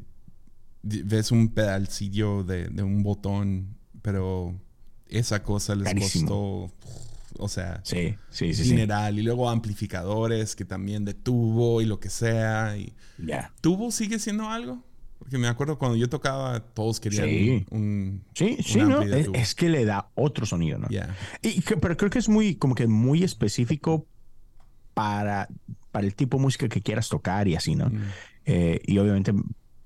ves 0.82 1.30
un 1.30 1.54
pedalcillo 1.54 2.42
de, 2.42 2.66
de 2.66 2.82
un 2.82 3.04
botón, 3.04 3.76
pero 4.02 4.60
esa 5.08 5.44
cosa 5.44 5.76
les 5.76 5.84
Carísimo. 5.84 6.28
costó 6.28 6.74
o 7.38 7.48
sea, 7.48 7.80
sí, 7.84 8.16
sí, 8.30 8.54
sí, 8.54 8.64
general. 8.68 9.18
Y 9.18 9.22
luego 9.22 9.48
amplificadores 9.50 10.54
que 10.56 10.64
también 10.64 11.04
de 11.04 11.14
tubo 11.14 11.80
y 11.80 11.86
lo 11.86 12.00
que 12.00 12.10
sea. 12.10 12.76
Y 12.76 12.92
Ya. 13.18 13.52
¿Tubo 13.60 13.90
sigue 13.90 14.18
siendo 14.18 14.48
algo? 14.48 14.82
Porque 15.18 15.38
me 15.38 15.48
acuerdo 15.48 15.78
cuando 15.78 15.96
yo 15.96 16.08
tocaba, 16.08 16.60
todos 16.60 17.00
querían 17.00 17.28
Sí. 17.28 17.66
un, 17.70 18.24
Sí, 18.34 18.58
sí, 18.62 18.80
¿no? 18.82 19.00
Es, 19.02 19.28
es 19.32 19.54
que 19.54 19.68
le 19.68 19.84
da 19.84 20.10
otro 20.14 20.44
sonido, 20.44 20.78
¿no? 20.78 20.88
Yeah. 20.88 21.16
Y 21.40 21.62
pero 21.62 21.96
creo 21.96 22.10
que 22.10 22.18
es 22.18 22.28
muy, 22.28 22.56
como 22.56 22.74
que 22.74 22.86
muy 22.86 23.24
específico 23.24 24.06
para, 24.92 25.48
para 25.92 26.06
el 26.06 26.14
tipo 26.14 26.36
de 26.36 26.42
música 26.42 26.68
que 26.68 26.82
quieras 26.82 27.08
tocar 27.08 27.48
y 27.48 27.56
así, 27.56 27.74
¿no? 27.74 27.88
Mm. 27.88 28.02
Eh, 28.46 28.80
y 28.86 28.98
obviamente 28.98 29.32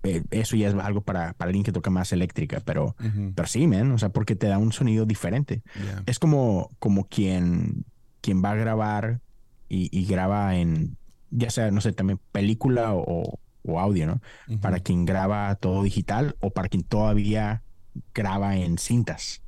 eh, 0.02 0.22
eso 0.30 0.56
ya 0.56 0.68
es 0.68 0.74
algo 0.74 1.00
para, 1.02 1.32
para 1.34 1.48
alguien 1.48 1.64
que 1.64 1.72
toca 1.72 1.90
más 1.90 2.12
eléctrica, 2.12 2.60
pero, 2.64 2.94
pero 3.34 3.48
sí, 3.48 3.66
man, 3.66 3.90
o 3.92 3.98
sea, 3.98 4.10
porque 4.10 4.36
te 4.36 4.46
da 4.46 4.58
un 4.58 4.72
sonido 4.72 5.06
diferente. 5.06 5.62
Yeah. 5.74 6.02
Es 6.06 6.18
como, 6.18 6.70
como 6.78 7.04
quien, 7.08 7.84
quien 8.20 8.42
va 8.42 8.52
a 8.52 8.54
grabar 8.56 9.20
y, 9.68 9.88
y 9.96 10.04
graba 10.06 10.56
en, 10.56 10.96
ya 11.30 11.50
sea, 11.50 11.70
no 11.70 11.80
sé, 11.80 11.92
también 11.92 12.20
película 12.32 12.94
o, 12.94 13.38
o 13.62 13.80
audio, 13.80 14.06
¿no? 14.06 14.20
Para 14.60 14.80
quien 14.80 15.04
graba 15.04 15.54
todo 15.56 15.82
digital 15.82 16.36
o 16.40 16.50
para 16.50 16.68
quien 16.68 16.84
todavía 16.84 17.62
graba 18.14 18.56
en 18.56 18.78
cintas. 18.78 19.42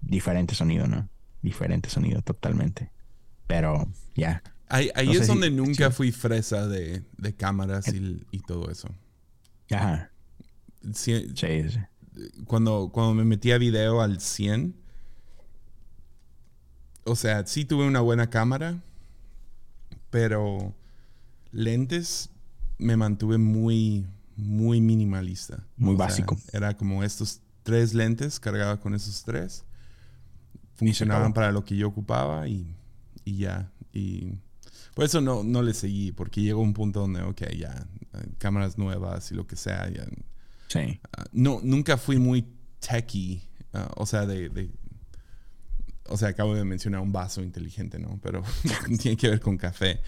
Diferente 0.00 0.54
sonido, 0.54 0.86
¿no? 0.88 1.08
Diferente 1.42 1.88
sonido 1.88 2.22
totalmente. 2.22 2.90
Pero 3.46 3.86
ya. 4.14 4.42
Ahí, 4.68 4.90
ahí 4.94 5.06
No 5.06 5.12
sé 5.14 5.18
es 5.20 5.26
si- 5.26 5.32
donde 5.32 5.50
nunca 5.50 5.90
fui 5.90 6.12
fresa 6.12 6.66
de, 6.66 7.02
de 7.18 7.34
cámaras 7.34 7.92
y, 7.94 8.24
y 8.30 8.40
todo 8.40 8.70
eso. 8.70 8.88
Ajá. 9.76 10.10
Sí, 10.94 11.28
Sí, 11.34 11.68
sí. 11.70 11.78
cuando, 12.46 12.90
cuando 12.92 13.14
me 13.14 13.24
metí 13.24 13.52
a 13.52 13.58
video 13.58 14.00
al 14.00 14.20
100, 14.20 14.74
o 17.04 17.16
sea, 17.16 17.46
sí 17.46 17.64
tuve 17.64 17.86
una 17.86 18.00
buena 18.00 18.30
cámara, 18.30 18.82
pero 20.10 20.74
lentes 21.52 22.30
me 22.78 22.96
mantuve 22.96 23.38
muy, 23.38 24.06
muy 24.36 24.80
minimalista. 24.80 25.66
Muy 25.76 25.94
O 25.94 25.96
sea, 26.06 26.06
básico. 26.06 26.36
era 26.52 26.76
como 26.76 27.02
estos 27.04 27.40
tres 27.62 27.94
lentes, 27.94 28.40
cargaba 28.40 28.80
con 28.80 28.94
esos 28.94 29.24
tres. 29.24 29.64
Funcionaban 30.74 31.32
para 31.32 31.52
lo 31.52 31.64
que 31.64 31.76
yo 31.76 31.88
ocupaba 31.88 32.48
y, 32.48 32.74
y 33.24 33.36
ya. 33.38 33.70
Y 33.92 34.34
por 34.94 35.04
eso 35.04 35.20
no, 35.20 35.42
no 35.44 35.62
le 35.62 35.74
seguí, 35.74 36.12
porque 36.12 36.42
llegó 36.42 36.60
un 36.60 36.74
punto 36.74 37.00
donde, 37.00 37.22
ok, 37.22 37.42
ya, 37.56 37.86
cámaras 38.38 38.78
nuevas 38.78 39.30
y 39.32 39.34
lo 39.34 39.46
que 39.46 39.56
sea, 39.56 39.88
ya 39.90 40.04
Sí. 40.68 41.00
Ah, 41.16 41.24
no, 41.32 41.60
nunca 41.62 41.96
fui 41.98 42.18
muy 42.18 42.46
techie. 42.80 43.42
ah, 43.74 43.90
o 43.96 44.06
sea, 44.06 44.24
de, 44.26 44.48
de- 44.48 44.70
O 46.08 46.16
sea, 46.16 46.28
acabo 46.28 46.54
de 46.54 46.64
mencionar 46.64 47.00
un 47.00 47.12
vaso 47.12 47.42
inteligente, 47.42 47.98
¿no? 47.98 48.18
Pero 48.22 48.42
tiene 49.00 49.16
que 49.16 49.28
ver 49.28 49.40
con 49.40 49.56
café. 49.56 50.00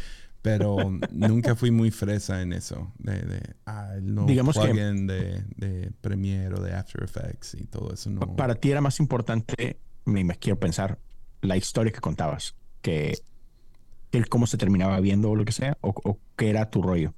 Pero 0.42 0.76
nunca 1.10 1.54
fui 1.54 1.70
muy 1.70 1.90
fresa 1.90 2.42
en 2.42 2.52
eso. 2.52 2.92
De, 2.98 3.22
de 3.22 3.54
ah, 3.66 3.94
Digamos 4.26 4.58
que- 4.58 4.72
de, 4.72 5.42
de 5.56 5.90
Premiere 6.02 6.54
o 6.54 6.60
de 6.62 6.74
After 6.74 7.02
Effects 7.02 7.54
y 7.54 7.64
todo 7.64 7.92
eso. 7.94 8.10
No. 8.10 8.20
Pa- 8.20 8.36
Para 8.36 8.54
ti 8.54 8.70
era 8.70 8.80
más 8.82 9.00
importante, 9.00 9.78
me, 10.04 10.22
me 10.24 10.36
quiero 10.36 10.58
pensar, 10.58 10.98
la 11.40 11.56
historia 11.56 11.92
que 11.92 12.00
contabas, 12.00 12.54
que, 12.82 13.18
que 14.10 14.24
cómo 14.24 14.46
se 14.46 14.58
terminaba 14.58 15.00
viendo 15.00 15.30
o 15.30 15.36
lo 15.36 15.44
que 15.46 15.52
sea, 15.52 15.78
o, 15.80 15.94
o 16.04 16.18
qué 16.36 16.50
era 16.50 16.70
tu 16.70 16.82
rollo. 16.82 17.14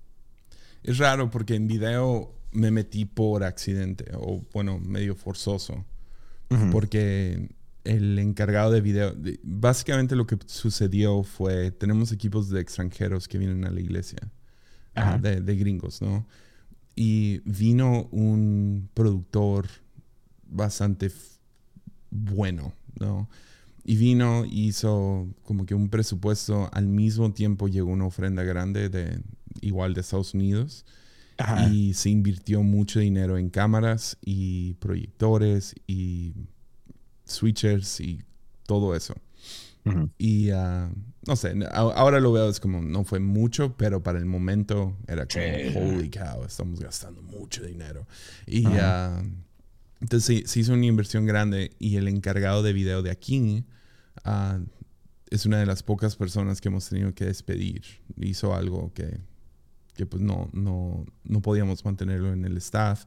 Es 0.86 0.98
raro 0.98 1.30
porque 1.30 1.54
en 1.56 1.66
video 1.66 2.32
me 2.52 2.70
metí 2.70 3.04
por 3.04 3.44
accidente 3.44 4.06
o, 4.14 4.42
bueno, 4.52 4.78
medio 4.78 5.14
forzoso. 5.14 5.84
Ujú. 6.48 6.70
porque 6.70 7.48
el 7.82 8.16
encargado 8.20 8.70
de 8.70 8.80
video, 8.80 9.12
de- 9.12 9.40
básicamente 9.42 10.14
lo 10.14 10.28
que 10.28 10.38
sucedió 10.46 11.24
fue, 11.24 11.72
tenemos 11.72 12.12
equipos 12.12 12.48
de 12.50 12.60
extranjeros 12.60 13.26
que 13.26 13.36
vienen 13.36 13.64
a 13.64 13.70
la 13.70 13.80
iglesia, 13.80 14.18
ah, 14.94 15.00
Ajá. 15.14 15.18
de, 15.18 15.40
de 15.40 15.56
gringos, 15.56 16.00
¿no? 16.02 16.24
Y 16.94 17.40
vino 17.44 18.04
un 18.12 18.88
productor 18.94 19.66
bastante 20.48 21.10
bueno, 22.10 22.72
¿no? 23.00 23.28
Y 23.84 23.96
vino, 23.96 24.44
hizo 24.48 25.26
como 25.42 25.66
que 25.66 25.74
un 25.74 25.88
presupuesto, 25.88 26.70
al 26.72 26.86
mismo 26.86 27.32
tiempo 27.32 27.66
llegó 27.66 27.90
una 27.90 28.06
ofrenda 28.06 28.44
grande 28.44 28.88
de 28.88 29.20
igual 29.60 29.94
de 29.94 30.00
Estados 30.00 30.34
Unidos 30.34 30.84
Ajá. 31.38 31.68
y 31.68 31.94
se 31.94 32.10
invirtió 32.10 32.62
mucho 32.62 33.00
dinero 33.00 33.38
en 33.38 33.50
cámaras 33.50 34.16
y 34.24 34.74
proyectores 34.74 35.74
y 35.86 36.34
switchers 37.24 38.00
y 38.00 38.22
todo 38.66 38.94
eso. 38.94 39.14
Ujú. 39.84 40.10
Y 40.18 40.50
ah, 40.50 40.90
no 41.26 41.36
sé, 41.36 41.54
ahora 41.72 42.18
lo 42.18 42.32
veo 42.32 42.48
es 42.48 42.58
como 42.58 42.82
no 42.82 43.04
fue 43.04 43.20
mucho, 43.20 43.76
pero 43.76 44.02
para 44.02 44.18
el 44.18 44.26
momento 44.26 44.96
era 45.06 45.26
como, 45.26 45.44
holy 45.94 46.10
cow, 46.10 46.44
estamos 46.44 46.80
gastando 46.80 47.22
mucho 47.22 47.64
dinero. 47.64 48.06
Y 48.46 48.66
Ajá. 48.66 49.18
ah, 49.18 49.22
entonces 50.00 50.42
se, 50.42 50.48
se 50.48 50.60
hizo 50.60 50.72
una 50.72 50.86
inversión 50.86 51.24
grande 51.24 51.72
y 51.78 51.96
el 51.96 52.08
encargado 52.08 52.62
de 52.62 52.72
video 52.72 53.02
de 53.02 53.10
aquí 53.10 53.64
ah, 54.24 54.58
es 55.30 55.46
una 55.46 55.58
de 55.58 55.66
las 55.66 55.82
pocas 55.82 56.16
personas 56.16 56.60
que 56.60 56.68
hemos 56.68 56.88
tenido 56.88 57.14
que 57.14 57.24
despedir. 57.24 57.82
Hizo 58.20 58.54
algo 58.54 58.92
que, 58.92 59.20
que 59.96 60.06
pues 60.06 60.22
no, 60.22 60.50
no, 60.52 61.04
no 61.24 61.42
podíamos 61.42 61.84
mantenerlo 61.84 62.32
en 62.32 62.44
el 62.44 62.56
staff. 62.58 63.06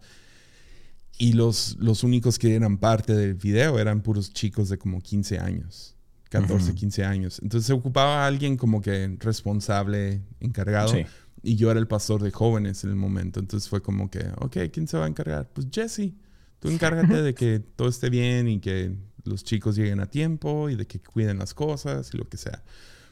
Y 1.18 1.34
los, 1.34 1.78
los 1.80 2.04
únicos 2.04 2.40
que 2.40 2.56
eran 2.56 2.78
parte 2.78 3.14
del 3.14 3.36
video 3.36 3.78
eran 3.78 4.02
puros 4.02 4.34
chicos 4.34 4.70
de 4.70 4.78
como 4.78 5.02
15 5.02 5.40
años, 5.40 5.96
14, 6.30 6.72
Ujú. 6.72 6.76
15 6.76 7.06
años. 7.06 7.40
Entonces 7.44 7.68
se 7.68 7.74
ocupaba 7.74 8.26
alguien 8.26 8.58
como 8.58 8.82
que 8.82 9.18
responsable, 9.20 10.22
encargado. 10.40 10.90
Sí. 10.90 11.06
Y 11.42 11.56
yo 11.56 11.72
era 11.72 11.80
el 11.80 11.88
pastor 11.88 12.22
de 12.22 12.32
jóvenes 12.32 12.84
en 12.84 12.90
el 12.90 12.96
momento. 12.96 13.40
Entonces 13.40 13.70
fue 13.70 13.82
como 13.82 14.10
que, 14.10 14.26
ok, 14.38 14.58
¿quién 14.72 14.88
se 14.88 14.98
va 14.98 15.06
a 15.06 15.08
encargar? 15.08 15.50
Pues 15.54 15.68
Jesse, 15.72 16.14
tú 16.60 16.70
encárgate 16.70 17.22
de 17.22 17.34
que 17.36 17.60
todo 17.60 17.90
esté 17.90 18.10
bien 18.10 18.48
y 18.48 18.60
que 18.60 18.96
los 19.26 19.44
chicos 19.44 19.76
lleguen 19.76 20.00
a 20.00 20.06
tiempo 20.06 20.70
y 20.70 20.76
de 20.76 20.88
que 20.88 21.00
cuiden 21.00 21.40
las 21.40 21.54
cosas 21.54 22.12
y 22.14 22.18
lo 22.18 22.28
que 22.28 22.38
sea. 22.38 22.64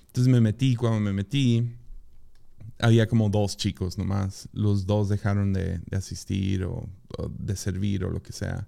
Entonces 0.07 0.31
me 0.31 0.41
metí, 0.41 0.75
cuando 0.75 0.99
me 0.99 1.13
metí, 1.13 1.75
había 2.79 3.07
como 3.07 3.29
dos 3.29 3.57
chicos 3.57 3.97
nomás. 3.97 4.49
Los 4.53 4.85
dos 4.85 5.09
dejaron 5.09 5.53
de, 5.53 5.79
de 5.79 5.97
asistir 5.97 6.63
o, 6.63 6.89
o 7.17 7.29
de 7.37 7.55
servir 7.55 8.03
o 8.03 8.09
lo 8.09 8.21
que 8.21 8.33
sea. 8.33 8.67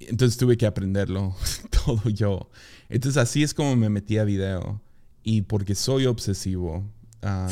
Entonces 0.00 0.38
tuve 0.38 0.56
que 0.56 0.66
aprenderlo 0.66 1.34
todo 1.84 2.08
yo. 2.08 2.50
Entonces 2.88 3.20
así 3.20 3.42
es 3.42 3.54
como 3.54 3.76
me 3.76 3.88
metí 3.88 4.18
a 4.18 4.24
video. 4.24 4.80
Y 5.22 5.42
porque 5.42 5.74
soy 5.74 6.06
obsesivo, 6.06 6.90
ah, 7.22 7.48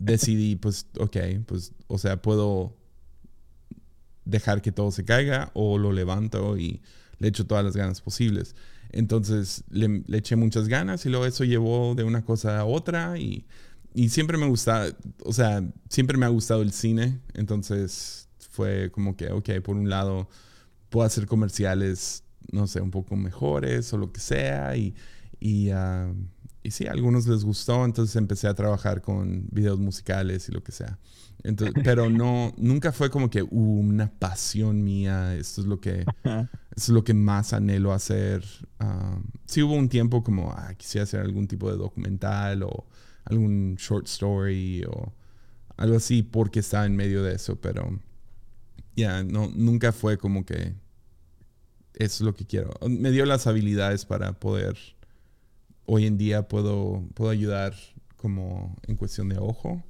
decidí, 0.00 0.56
pues, 0.56 0.86
ok, 0.98 1.16
pues, 1.44 1.72
o 1.86 1.98
sea, 1.98 2.22
puedo 2.22 2.74
dejar 4.24 4.62
que 4.62 4.72
todo 4.72 4.90
se 4.90 5.04
caiga 5.04 5.50
o 5.52 5.76
lo 5.76 5.92
levanto 5.92 6.56
y 6.56 6.80
le 7.18 7.28
echo 7.28 7.46
todas 7.46 7.62
las 7.62 7.76
ganas 7.76 8.00
posibles. 8.00 8.56
Entonces 8.90 9.64
le, 9.68 10.02
le 10.06 10.18
eché 10.18 10.36
muchas 10.36 10.68
ganas 10.68 11.04
y 11.04 11.10
luego 11.10 11.26
eso 11.26 11.44
llevó 11.44 11.94
de 11.94 12.04
una 12.04 12.24
cosa 12.24 12.58
a 12.58 12.64
otra 12.64 13.18
y, 13.18 13.44
y 13.96 14.10
siempre 14.10 14.36
me 14.36 14.46
gusta, 14.46 14.94
o 15.24 15.32
sea, 15.32 15.66
siempre 15.88 16.18
me 16.18 16.26
ha 16.26 16.28
gustado 16.28 16.60
el 16.60 16.70
cine. 16.72 17.18
Entonces 17.32 18.28
fue 18.50 18.90
como 18.90 19.16
que, 19.16 19.30
ok, 19.30 19.48
por 19.64 19.74
un 19.74 19.88
lado 19.88 20.28
puedo 20.90 21.06
hacer 21.06 21.26
comerciales, 21.26 22.22
no 22.52 22.66
sé, 22.66 22.82
un 22.82 22.90
poco 22.90 23.16
mejores 23.16 23.90
o 23.94 23.96
lo 23.96 24.12
que 24.12 24.20
sea 24.20 24.76
y, 24.76 24.94
y, 25.40 25.70
y 26.62 26.70
sí, 26.72 26.86
a 26.86 26.92
algunos 26.92 27.26
les 27.26 27.42
gustó, 27.42 27.86
entonces 27.86 28.14
empecé 28.16 28.48
a 28.48 28.54
trabajar 28.54 29.00
con 29.00 29.48
videos 29.50 29.78
musicales 29.78 30.46
y 30.50 30.52
lo 30.52 30.62
que 30.62 30.72
sea. 30.72 30.98
Entonces, 31.42 31.74
pero 31.82 32.10
no, 32.10 32.52
nunca 32.58 32.92
fue 32.92 33.08
como 33.08 33.30
que 33.30 33.42
uh, 33.42 33.48
una 33.50 34.10
pasión 34.10 34.84
mía, 34.84 35.34
esto 35.36 35.62
es 35.62 35.66
lo 35.66 35.80
que, 35.80 36.04
es 36.76 36.90
lo 36.90 37.02
que 37.02 37.14
más 37.14 37.54
anhelo 37.54 37.94
hacer. 37.94 38.44
Ah, 38.78 39.18
sí 39.46 39.62
hubo 39.62 39.72
un 39.72 39.88
tiempo 39.88 40.22
como, 40.22 40.52
ah, 40.52 40.74
quisiera 40.76 41.04
hacer 41.04 41.20
algún 41.20 41.48
tipo 41.48 41.70
de 41.70 41.78
documental 41.78 42.62
o 42.62 42.84
algún 43.26 43.76
short 43.76 44.06
story 44.06 44.84
o 44.84 45.12
algo 45.76 45.96
así 45.96 46.22
porque 46.22 46.60
estaba 46.60 46.86
en 46.86 46.96
medio 46.96 47.22
de 47.22 47.34
eso, 47.34 47.56
pero 47.60 48.00
ya, 48.96 49.22
no, 49.22 49.50
nunca 49.54 49.92
fue 49.92 50.16
como 50.16 50.46
que 50.46 50.74
es 51.94 52.20
lo 52.20 52.34
que 52.34 52.46
quiero. 52.46 52.72
Me 52.88 53.10
dio 53.10 53.26
las 53.26 53.46
habilidades 53.46 54.04
para 54.06 54.32
poder, 54.32 54.76
hoy 55.84 56.06
en 56.06 56.16
día 56.16 56.48
puedo, 56.48 57.04
puedo 57.14 57.30
ayudar 57.30 57.74
como 58.16 58.76
en 58.86 58.96
cuestión 58.96 59.28
de 59.28 59.38
ojo. 59.38 59.84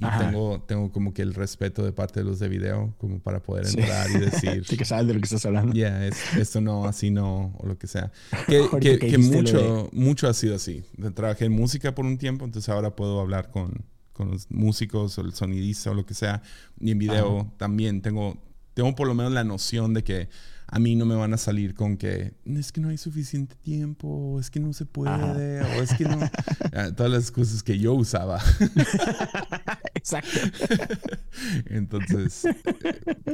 Y 0.00 0.04
Ajá. 0.06 0.18
tengo, 0.26 0.62
tengo 0.66 0.90
como 0.90 1.12
que 1.12 1.20
el 1.20 1.34
respeto 1.34 1.84
de 1.84 1.92
parte 1.92 2.20
de 2.20 2.24
los 2.24 2.38
de 2.38 2.48
video 2.48 2.94
como 2.98 3.20
para 3.20 3.42
poder 3.42 3.66
Sí. 3.66 3.78
entrar 3.78 4.10
y 4.10 4.14
decir, 4.18 4.64
Sí 4.66 4.76
que 4.78 4.84
sabes 4.86 5.06
de 5.06 5.12
lo 5.14 5.20
que 5.20 5.26
estás 5.26 5.44
hablando. 5.44 5.74
ya, 5.74 6.06
es- 6.06 6.34
esto 6.36 6.60
no, 6.62 6.86
así 6.86 7.10
no, 7.10 7.54
o 7.58 7.66
lo 7.66 7.76
que 7.78 7.86
sea. 7.86 8.10
Que, 8.48 8.66
que- 8.80 8.98
que 8.98 9.06
que 9.08 9.18
mucho, 9.18 9.90
mucho 9.92 10.26
ha 10.28 10.32
sido 10.34 10.54
así. 10.56 10.82
Trabajé 11.14 11.44
en 11.44 11.52
música 11.52 11.94
por 11.94 12.06
un 12.06 12.16
tiempo, 12.18 12.44
entonces 12.46 12.68
ahora 12.70 12.96
puedo 12.96 13.20
hablar 13.20 13.50
con, 13.50 13.84
con 14.14 14.30
los 14.30 14.50
músicos 14.50 15.18
o 15.18 15.20
el 15.20 15.34
sonidista 15.34 15.90
o 15.90 15.94
lo 15.94 16.06
que 16.06 16.14
sea. 16.14 16.42
Y 16.80 16.90
en 16.92 16.98
video 16.98 17.52
también 17.58 18.00
tengo, 18.00 18.38
tengo 18.74 18.94
por 18.94 19.06
lo 19.06 19.14
menos 19.14 19.32
la 19.32 19.44
noción 19.44 19.92
de 19.92 20.02
que 20.02 20.28
a 20.72 20.78
mí 20.78 20.94
no 20.94 21.04
me 21.04 21.16
van 21.16 21.34
a 21.34 21.36
salir 21.36 21.74
con 21.74 21.96
que 21.96 22.32
es 22.46 22.70
que 22.70 22.80
no 22.80 22.90
hay 22.90 22.96
suficiente 22.96 23.56
tiempo, 23.56 24.06
o 24.06 24.40
es 24.40 24.50
que 24.50 24.60
no 24.60 24.72
se 24.72 24.86
puede, 24.86 25.62
o 25.62 25.82
es 25.82 25.94
que 25.94 26.04
no. 26.04 26.18
Ah, 26.72 26.92
todas 26.94 27.10
las 27.10 27.32
cosas 27.32 27.64
que 27.64 27.76
yo 27.76 27.94
usaba. 27.94 28.40
Exacto. 29.94 30.38
Entonces, 31.66 32.44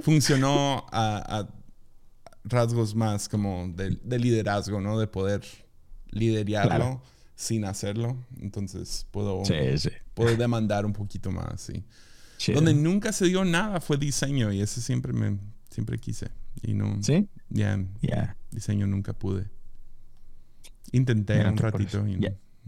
funcionó 0.02 0.86
a, 0.90 1.46
rasgos 2.44 2.94
más 2.94 3.28
como 3.28 3.68
de, 3.68 4.18
liderazgo, 4.18 4.80
¿no? 4.80 4.98
De 4.98 5.06
poder 5.06 5.42
liderarlo 6.10 7.02
sin 7.34 7.66
hacerlo. 7.66 8.16
Entonces, 8.40 9.06
puedo, 9.10 9.42
puedo 10.14 10.34
demandar 10.36 10.86
un 10.86 10.94
poquito 10.94 11.30
más, 11.30 11.60
sí. 11.60 11.84
Donde 12.54 12.72
nunca 12.72 13.12
se 13.12 13.26
dio 13.26 13.44
nada 13.44 13.82
fue 13.82 13.98
diseño 13.98 14.50
y 14.50 14.62
ese 14.62 14.80
siempre 14.80 15.12
me 15.12 15.38
siempre 15.68 15.98
quise. 15.98 16.30
Y 16.62 16.74
no. 16.74 17.02
¿Sí? 17.02 17.28
Ya. 17.48 17.78
Diseño 18.50 18.86
nunca 18.86 19.12
pude. 19.12 19.48
Intenté 20.92 21.46
un 21.46 21.56
ratito 21.56 22.06
y 22.06 22.18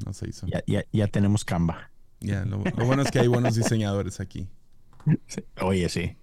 no, 0.05 0.13
se 0.13 0.29
hizo. 0.29 0.47
Ya, 0.47 0.85
ya, 0.93 1.07
tenemos 1.09 1.45
Canva. 1.45 1.91
Ya, 2.21 2.45
lo, 2.45 2.59
bueno 2.59 3.03
es 3.03 3.11
que 3.11 3.21
hay 3.21 3.29
buenos 3.29 3.55
diseñadores 3.55 4.21
aquí. 4.21 4.49
Oye, 5.63 5.89
sí. 5.89 6.17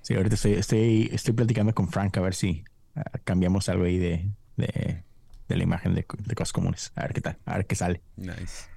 Sí, 0.00 0.14
ahorita 0.14 0.34
estoy, 0.34 0.52
estoy, 0.54 1.10
estoy 1.12 1.34
platicando 1.34 1.74
con 1.74 1.88
Frank 1.88 2.16
a 2.16 2.20
ver 2.20 2.34
si 2.34 2.64
ah, 2.96 3.04
cambiamos 3.24 3.68
algo 3.68 3.84
ahí 3.84 3.98
de, 3.98 4.30
de, 4.56 5.04
la 5.48 5.62
imagen 5.62 5.94
de, 5.94 6.04
cosas 6.04 6.52
comunes. 6.52 6.92
A 6.96 7.02
ver 7.02 7.12
qué 7.12 7.20
tal, 7.20 7.38
a 7.44 7.56
ver 7.56 7.66
qué 7.66 7.74
sale. 7.74 8.02
Nice. 8.16 8.68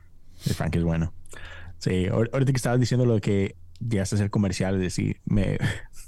Frank 0.54 0.76
es 0.76 0.84
bueno. 0.84 1.14
Sí, 1.80 2.08
ahorita 2.08 2.52
que 2.52 2.58
estabas 2.58 2.80
diciendo 2.80 3.06
lo 3.06 3.16
de 3.16 3.22
que 3.22 3.56
llegaste 3.80 4.16
a 4.16 4.18
hacer 4.18 4.30
comerciales, 4.30 4.80
decir, 4.80 5.22
me, 5.26 5.58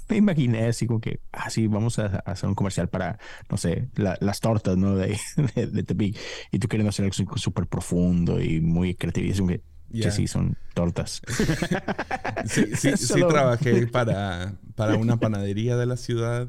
me 0.08 0.16
imaginé 0.16 0.66
así 0.66 0.86
como 0.86 1.00
que, 1.00 1.20
ah, 1.32 1.50
sí, 1.50 1.66
vamos 1.66 1.98
a, 1.98 2.06
hacer 2.24 2.48
un 2.48 2.54
comercial 2.54 2.88
para, 2.88 3.18
no 3.50 3.56
sé, 3.56 3.88
las 3.94 4.40
tortas, 4.40 4.76
¿no? 4.76 4.96
De, 4.96 5.18
de, 5.54 5.82
Tepic. 5.82 6.18
Y 6.50 6.58
tú 6.58 6.68
queriendo 6.68 6.90
hacer 6.90 7.04
algo 7.04 7.36
súper 7.36 7.66
profundo 7.66 8.40
y 8.40 8.60
muy 8.60 8.94
creativo. 8.94 9.26
Y 9.26 9.30
es 9.30 9.38
como 9.38 9.48
que, 9.50 9.62
sí, 10.10 10.26
son 10.26 10.56
tortas. 10.74 11.22
sí, 12.46 12.64
sí, 12.74 12.92
sí 12.96 13.20
trabajé 13.28 13.86
para, 13.86 14.54
para 14.74 14.96
una 14.96 15.18
panadería 15.18 15.76
de 15.76 15.86
la 15.86 15.96
ciudad. 15.96 16.48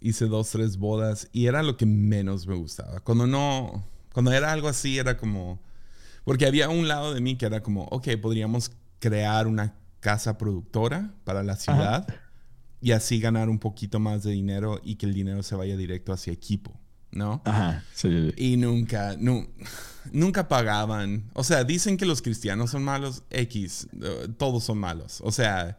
Hice 0.00 0.26
dos, 0.26 0.50
tres 0.50 0.78
bodas 0.78 1.28
y 1.32 1.46
era 1.46 1.62
lo 1.62 1.76
que 1.76 1.86
menos 1.86 2.46
me 2.46 2.54
gustaba. 2.54 3.00
Cuando 3.00 3.26
no, 3.26 3.84
cuando 4.12 4.32
era 4.32 4.52
algo 4.52 4.68
así, 4.68 4.98
era 4.98 5.18
como, 5.18 5.60
porque 6.24 6.46
había 6.46 6.70
un 6.70 6.88
lado 6.88 7.12
de 7.12 7.20
mí 7.20 7.36
que 7.36 7.46
era 7.46 7.62
como, 7.62 7.84
ok, 7.84 8.08
podríamos 8.20 8.72
crear 8.98 9.46
una 9.46 9.74
casa 10.00 10.38
productora 10.38 11.14
para 11.24 11.42
la 11.42 11.56
ciudad 11.56 12.06
y 12.80 12.92
así 12.92 13.20
ganar 13.20 13.48
un 13.48 13.58
poquito 13.58 14.00
más 14.00 14.22
de 14.22 14.32
dinero 14.32 14.80
y 14.82 14.96
que 14.96 15.06
el 15.06 15.14
dinero 15.14 15.42
se 15.42 15.54
vaya 15.54 15.76
directo 15.76 16.12
hacia 16.12 16.32
equipo, 16.32 16.78
¿no? 17.10 17.42
Ajá. 17.44 17.84
Y 18.36 18.56
nunca, 18.56 19.16
nunca 20.10 20.48
pagaban. 20.48 21.30
O 21.34 21.44
sea, 21.44 21.64
dicen 21.64 21.96
que 21.96 22.06
los 22.06 22.22
cristianos 22.22 22.70
son 22.70 22.82
malos, 22.82 23.22
X, 23.30 23.88
eh, 24.02 24.28
todos 24.38 24.64
son 24.64 24.78
malos. 24.78 25.20
O 25.22 25.30
sea, 25.30 25.78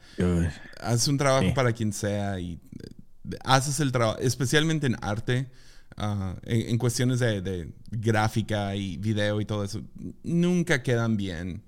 haces 0.80 1.08
un 1.08 1.18
trabajo 1.18 1.54
para 1.56 1.74
quien 1.74 1.92
sea 1.92 2.40
y 2.40 2.54
eh, 2.54 3.38
haces 3.44 3.80
el 3.80 3.92
trabajo, 3.92 4.20
especialmente 4.20 4.88
en 4.88 4.96
arte. 5.02 5.52
Ah, 5.98 6.36
en, 6.44 6.78
cuestiones 6.78 7.20
de, 7.20 7.42
de, 7.42 7.74
gráfica 7.92 8.74
y 8.78 8.96
video 8.96 9.42
y 9.42 9.46
todo 9.46 9.66
eso, 9.66 9.82
nunca 10.24 10.82
quedan 10.84 11.18
bien 11.18 11.64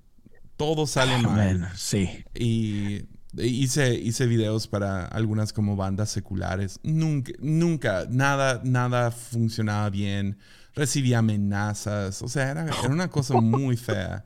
todo 0.64 0.88
sale 0.88 1.18
mal. 1.18 1.70
sí. 1.76 2.24
Y 2.34 3.06
hice, 3.38 3.96
hice 3.96 4.28
videos 4.28 4.68
para 4.68 5.06
algunas 5.06 5.52
como 5.52 5.76
bandas 5.76 6.10
seculares. 6.10 6.80
Nunca, 6.84 7.34
nunca, 7.40 8.06
nada, 8.10 8.62
nada 8.64 9.12
funcionaba 9.12 9.90
bien. 9.90 10.38
Recibí 10.74 11.14
amenazas. 11.14 12.22
O 12.22 12.30
sea, 12.30 12.52
era, 12.52 12.66
una 12.90 13.10
cosa 13.10 13.42
muy 13.42 13.76
fea. 13.76 14.24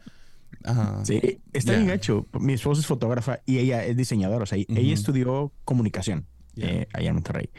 sí, 1.04 1.42
está 1.54 1.74
bien 1.74 1.90
hecho. 1.90 2.28
Mi 2.40 2.54
esposa 2.54 2.82
es 2.82 2.88
fotógrafa 2.88 3.40
y 3.46 3.58
ella 3.58 3.84
es 3.84 3.98
diseñadora. 3.98 4.44
O 4.44 4.46
sea, 4.46 4.58
ella 4.58 4.94
estudió 4.94 5.52
comunicación 5.66 6.26
eh, 6.60 6.88
allá 6.94 7.10
en 7.10 7.16
Monterrey. 7.16 7.50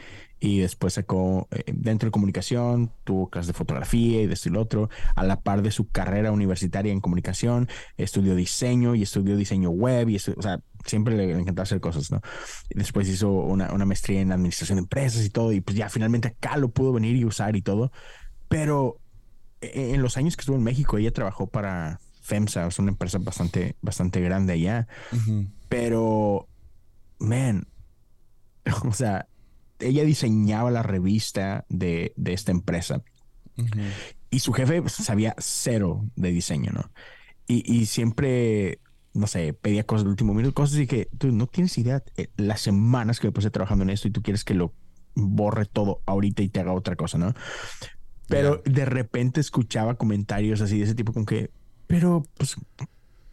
Y 0.41 0.59
después 0.59 0.93
sacó 0.93 1.47
eh, 1.51 1.63
dentro 1.73 2.07
de 2.07 2.11
comunicación, 2.11 2.91
tuvo 3.03 3.29
clases 3.29 3.47
de 3.47 3.53
fotografía 3.53 4.21
y 4.21 4.27
de 4.27 4.33
esto 4.33 4.49
y 4.49 4.53
lo 4.53 4.61
otro, 4.61 4.89
a 5.15 5.23
la 5.23 5.41
par 5.41 5.61
de 5.61 5.71
su 5.71 5.89
carrera 5.89 6.31
universitaria 6.31 6.93
en 6.93 7.01
comunicación, 7.01 7.67
estudió 7.97 8.35
diseño 8.35 8.95
y 8.95 9.03
estudió 9.03 9.35
diseño 9.35 9.69
web 9.69 10.09
y 10.09 10.15
o 10.15 10.41
sea, 10.41 10.61
siempre 10.85 11.17
le, 11.17 11.31
encantaba 11.31 11.63
hacer 11.63 11.81
cosas, 11.81 12.09
¿no? 12.09 12.21
después 12.69 13.09
hizo 13.09 13.29
una, 13.31 13.73
una, 13.73 13.85
maestría 13.85 14.21
en 14.21 14.31
administración 14.31 14.77
de 14.77 14.83
empresas 14.83 15.25
y 15.25 15.29
todo 15.29 15.51
y 15.51 15.59
pues 15.59 15.75
ya 15.75 15.89
finalmente 15.89 16.29
acá 16.29 16.55
lo 16.55 16.69
pudo 16.69 16.93
venir 16.93 17.17
y 17.17 17.25
usar 17.25 17.57
y 17.57 17.61
todo, 17.61 17.91
pero 18.47 18.97
e, 19.59 19.93
en 19.93 20.01
los 20.01 20.15
años 20.15 20.37
que 20.37 20.41
estuvo 20.41 20.55
en 20.55 20.63
México 20.63 20.97
ella 20.97 21.11
trabajó 21.11 21.47
para 21.47 21.99
FEMSA, 22.21 22.67
es 22.67 22.79
una 22.79 22.91
empresa 22.91 23.17
bastante, 23.19 23.75
bastante 23.81 24.21
grande 24.21 24.53
allá, 24.53 24.87
pero, 25.69 26.47
man, 27.19 27.67
o 28.87 28.93
sea, 28.93 29.27
ella 29.79 30.03
diseñaba 30.03 30.71
la 30.71 30.83
revista 30.83 31.65
de, 31.69 32.13
esta 32.25 32.51
empresa. 32.51 33.01
Y 34.29 34.39
su 34.39 34.53
jefe 34.53 34.81
sabía 34.87 35.35
cero 35.37 36.05
de 36.15 36.31
diseño, 36.31 36.71
¿no? 36.71 36.91
Y, 37.47 37.87
siempre, 37.87 38.79
no 39.13 39.25
sé, 39.25 39.53
pedía 39.53 39.83
cosas 39.83 40.03
del 40.03 40.11
último 40.11 40.35
minuto, 40.35 40.53
cosas 40.53 40.75
así 40.75 40.85
que 40.85 41.09
tú 41.17 41.31
no 41.31 41.47
tienes 41.47 41.75
idea 41.79 42.03
eh, 42.15 42.27
las 42.37 42.61
semanas 42.61 43.19
que 43.19 43.27
me 43.27 43.31
puse 43.31 43.49
trabajando 43.49 43.83
en 43.83 43.89
esto 43.89 44.07
y 44.07 44.11
tú 44.11 44.21
quieres 44.21 44.43
que 44.43 44.53
lo 44.53 44.73
borre 45.15 45.65
todo 45.65 46.03
ahorita 46.05 46.43
y 46.43 46.49
te 46.49 46.59
haga 46.59 46.73
otra 46.73 46.95
cosa, 46.95 47.17
¿no? 47.17 47.33
Pero 48.27 48.61
de 48.65 48.85
repente 48.85 49.41
escuchaba 49.41 49.95
comentarios 49.95 50.61
así 50.61 50.77
de 50.77 50.83
ese 50.83 50.93
tipo 50.93 51.11
con 51.11 51.25
que, 51.25 51.49
pero 51.87 52.23
pues 52.37 52.55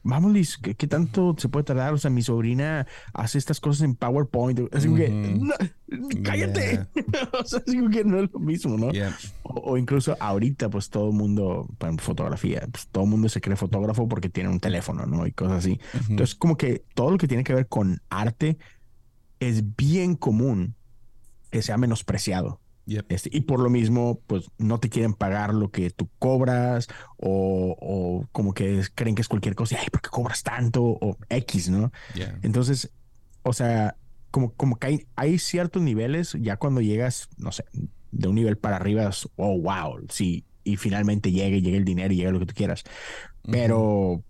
vamos, 0.06 0.32
Liz, 0.32 0.56
¿qué, 0.58 0.86
tanto 0.86 1.34
se 1.36 1.48
puede 1.48 1.64
tardar? 1.64 1.92
O 1.92 1.98
sea, 1.98 2.10
mi 2.10 2.22
sobrina 2.22 2.86
hace 3.12 3.38
estas 3.38 3.60
cosas 3.60 3.82
en 3.82 3.94
PowerPoint. 3.94 4.72
Así 4.72 4.92
que, 4.94 5.40
cállate. 6.22 6.86
o 7.40 7.44
sea, 7.44 7.60
así 7.66 7.78
que 7.90 8.04
no 8.04 8.20
es 8.20 8.30
lo 8.32 8.38
mismo, 8.38 8.76
¿no? 8.76 8.88
O, 9.42 9.76
incluso 9.76 10.16
ahorita, 10.20 10.70
pues 10.70 10.90
todo 10.90 11.10
el 11.10 11.14
mundo, 11.14 11.68
en 11.80 11.98
fotografía, 11.98 12.66
pues 12.70 12.88
todo 12.88 13.04
el 13.04 13.10
mundo 13.10 13.28
se 13.28 13.40
cree 13.40 13.56
fotógrafo 13.56 14.08
porque 14.08 14.28
tiene 14.28 14.48
un 14.48 14.60
teléfono, 14.60 15.06
¿no? 15.06 15.26
Y 15.26 15.32
cosas 15.32 15.58
así. 15.58 15.80
Entonces, 16.08 16.34
como 16.34 16.56
que 16.56 16.84
todo 16.94 17.10
lo 17.10 17.18
que 17.18 17.28
tiene 17.28 17.44
que 17.44 17.54
ver 17.54 17.66
con 17.66 18.00
arte 18.08 18.58
es 19.40 19.76
bien 19.76 20.14
común 20.14 20.76
que 21.50 21.62
sea 21.62 21.76
menospreciado. 21.76 22.60
Este, 22.86 23.30
y 23.32 23.40
por 23.40 23.60
lo 23.60 23.68
mismo, 23.68 24.20
pues 24.26 24.48
no 24.58 24.78
te 24.78 24.88
quieren 24.88 25.14
pagar 25.14 25.52
lo 25.52 25.70
que 25.70 25.90
tú 25.90 26.08
cobras 26.18 26.86
o, 27.16 28.24
como 28.30 28.54
que 28.54 28.82
creen 28.94 29.16
que 29.16 29.22
es 29.22 29.28
cualquier 29.28 29.56
cosa. 29.56 29.76
Ay, 29.80 29.88
¿por 29.90 30.00
qué 30.00 30.08
cobras 30.08 30.42
tanto? 30.42 30.82
O 30.84 31.16
X, 31.28 31.68
¿no? 31.68 31.90
Entonces, 32.42 32.92
o 33.42 33.52
sea, 33.52 33.96
como, 34.30 34.52
como 34.52 34.76
que 34.76 34.86
hay, 34.86 35.06
hay, 35.16 35.38
ciertos 35.38 35.82
niveles, 35.82 36.36
ya 36.40 36.58
cuando 36.58 36.80
llegas, 36.80 37.28
no 37.38 37.50
sé, 37.50 37.64
de 38.12 38.28
un 38.28 38.36
nivel 38.36 38.56
para 38.56 38.76
arriba, 38.76 39.08
es, 39.08 39.28
oh, 39.36 39.58
wow, 39.58 40.06
sí, 40.08 40.44
y 40.62 40.76
finalmente 40.76 41.32
llega 41.32 41.56
y 41.56 41.62
llega 41.62 41.78
el 41.78 41.84
dinero 41.84 42.12
y 42.12 42.18
llega 42.18 42.30
lo 42.30 42.40
que 42.40 42.46
tú 42.46 42.54
quieras. 42.54 42.84
Pero 43.50 44.22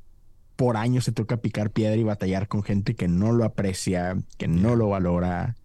por 0.57 0.77
años 0.77 1.05
se 1.05 1.13
toca 1.13 1.39
picar 1.39 1.71
piedra 1.71 1.97
y 1.97 2.03
batallar 2.03 2.49
con 2.49 2.63
gente 2.63 2.95
que 2.95 3.09
no 3.09 3.33
lo 3.33 3.45
aprecia, 3.45 4.17
que 4.39 4.49
no 4.49 4.77
lo 4.77 4.89
valora. 4.89 5.57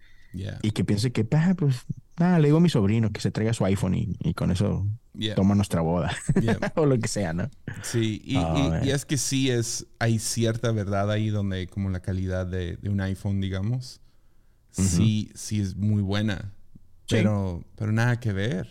Y 0.62 0.70
que 0.70 0.82
piense 0.82 1.12
que, 1.12 1.26
ah, 1.32 1.54
pues 1.56 1.84
Ah, 2.16 2.38
le 2.38 2.48
digo 2.48 2.58
a 2.58 2.60
mi 2.60 2.68
sobrino 2.68 3.10
que 3.10 3.20
se 3.20 3.30
traiga 3.30 3.54
su 3.54 3.64
iPhone 3.64 3.94
y, 3.94 4.34
con 4.34 4.50
eso 4.50 4.86
toma 5.34 5.54
nuestra 5.54 5.80
boda. 5.80 6.14
o 6.76 6.86
lo 6.86 6.98
que 6.98 7.08
sea, 7.08 7.32
¿no? 7.32 7.50
Sí, 7.82 8.20
y, 8.24 8.36
es 8.90 9.04
que 9.04 9.16
sí 9.16 9.50
es, 9.50 9.86
hay 9.98 10.18
cierta 10.18 10.72
verdad 10.72 11.10
ahí 11.10 11.30
donde 11.30 11.66
como 11.68 11.88
la 11.90 12.00
calidad 12.00 12.46
de, 12.46 12.78
un 12.84 13.00
iPhone, 13.00 13.40
digamos, 13.40 14.00
sí, 14.70 15.30
sí 15.34 15.60
es 15.60 15.76
muy 15.76 16.02
buena. 16.02 16.52
Pero, 17.08 17.62
pero 17.76 17.92
nada 17.92 18.18
que 18.20 18.32
ver. 18.32 18.68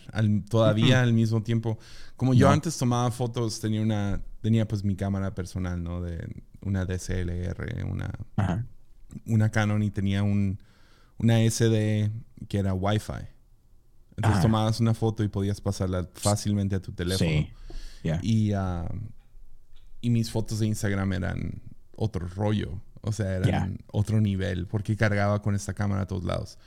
todavía 0.48 1.02
al 1.02 1.12
mismo 1.12 1.42
tiempo. 1.42 1.78
Como 2.16 2.34
yo 2.34 2.48
antes 2.48 2.76
tomaba 2.76 3.10
fotos, 3.10 3.60
tenía 3.60 3.80
una, 3.80 4.20
tenía 4.40 4.66
pues 4.66 4.84
mi 4.84 4.96
cámara 4.96 5.34
personal, 5.34 5.82
¿no? 5.82 6.00
De 6.00 6.42
una 6.60 6.84
DSLR, 6.84 7.84
una, 7.88 8.10
una 9.26 9.50
Canon 9.50 9.82
y 9.82 9.90
tenía 9.90 10.22
un, 10.22 10.58
una 11.18 11.38
SD 11.38 12.10
que 12.48 12.58
era 12.58 12.74
Wi-Fi. 12.74 13.28
Entonces 14.16 14.42
tomabas 14.42 14.80
una 14.80 14.94
foto 14.94 15.24
y 15.24 15.28
podías 15.28 15.60
pasarla 15.60 16.08
fácilmente 16.14 16.76
a 16.76 16.80
tu 16.80 16.92
teléfono. 16.92 17.30
Sí. 17.30 17.50
Y, 18.22 18.52
ah, 18.52 18.90
y 20.00 20.10
mis 20.10 20.30
fotos 20.30 20.58
de 20.58 20.66
Instagram 20.66 21.12
eran 21.12 21.62
otro 21.96 22.26
rollo. 22.28 22.80
O 23.00 23.12
sea, 23.12 23.36
eran 23.36 23.78
otro 23.88 24.20
nivel 24.20 24.66
porque 24.66 24.96
cargaba 24.96 25.42
con 25.42 25.54
esta 25.54 25.74
cámara 25.74 26.02
a 26.02 26.06
todos 26.06 26.24
lados. 26.24 26.58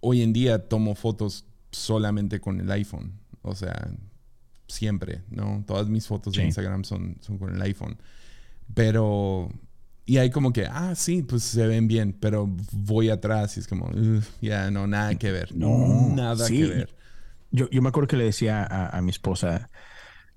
Hoy 0.00 0.22
en 0.22 0.32
día 0.32 0.68
tomo 0.68 0.94
fotos 0.94 1.44
solamente 1.72 2.40
con 2.40 2.60
el 2.60 2.70
iPhone. 2.70 3.20
O 3.42 3.54
sea, 3.54 3.90
siempre, 4.66 5.22
¿no? 5.28 5.62
Todas 5.66 5.88
mis 5.88 6.06
fotos 6.06 6.34
de 6.34 6.44
Instagram 6.44 6.84
son, 6.84 7.16
son 7.20 7.38
con 7.38 7.54
el 7.54 7.62
iPhone. 7.62 7.98
Pero 8.74 9.50
y 10.08 10.18
hay 10.18 10.30
como 10.30 10.52
que, 10.52 10.66
ah, 10.66 10.94
sí, 10.94 11.24
pues 11.24 11.42
se 11.42 11.66
ven 11.66 11.88
bien, 11.88 12.12
pero 12.12 12.48
voy 12.70 13.10
atrás 13.10 13.56
y 13.56 13.60
es 13.60 13.66
como, 13.66 13.90
ya, 14.40 14.70
no, 14.70 14.86
nada 14.86 15.16
que 15.16 15.32
ver. 15.32 15.54
No, 15.54 16.14
nada 16.14 16.46
que 16.46 16.64
ver. 16.64 16.94
Yo, 17.50 17.68
yo 17.70 17.82
me 17.82 17.88
acuerdo 17.88 18.06
que 18.06 18.16
le 18.16 18.24
decía 18.24 18.64
a, 18.64 19.02
mi 19.02 19.10
esposa, 19.10 19.68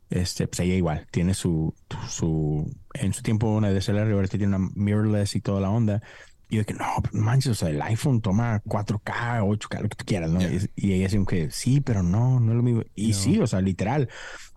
este, 0.09 0.47
pues 0.47 0.61
ella 0.61 0.73
igual, 0.73 1.05
tiene 1.11 1.35
su, 1.35 1.75
su, 2.07 2.67
en 2.95 3.13
su 3.13 3.21
tiempo 3.21 3.47
una 3.47 3.71
DSLR, 3.71 4.11
ahorita 4.11 4.39
tiene 4.39 4.55
una 4.55 4.71
mirrorless 4.73 5.35
y 5.35 5.41
toda 5.41 5.61
la 5.61 5.69
onda. 5.69 6.01
Y 6.49 6.55
yo 6.55 6.65
que 6.65 6.73
no, 6.73 6.85
pues, 7.03 7.13
manches, 7.13 7.51
o 7.51 7.55
sea, 7.55 7.69
el 7.69 7.79
iPhone 7.83 8.21
toma 8.21 8.63
4K, 8.63 9.41
8K, 9.43 9.81
lo 9.81 9.89
que 9.89 9.97
tú 9.97 10.05
quieras, 10.05 10.31
¿no? 10.31 10.41
Y, 10.41 10.93
ella 10.93 11.07
dice 11.07 11.23
que 11.27 11.51
sí, 11.51 11.79
pero 11.79 12.01
no, 12.01 12.39
no 12.39 12.53
es 12.53 12.57
lo 12.57 12.63
mismo. 12.63 12.83
Y 12.95 13.13
sí, 13.13 13.39
o 13.39 13.45
sea, 13.45 13.61
literal. 13.61 14.09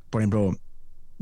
Por 0.08 0.22
ejemplo, 0.22 0.56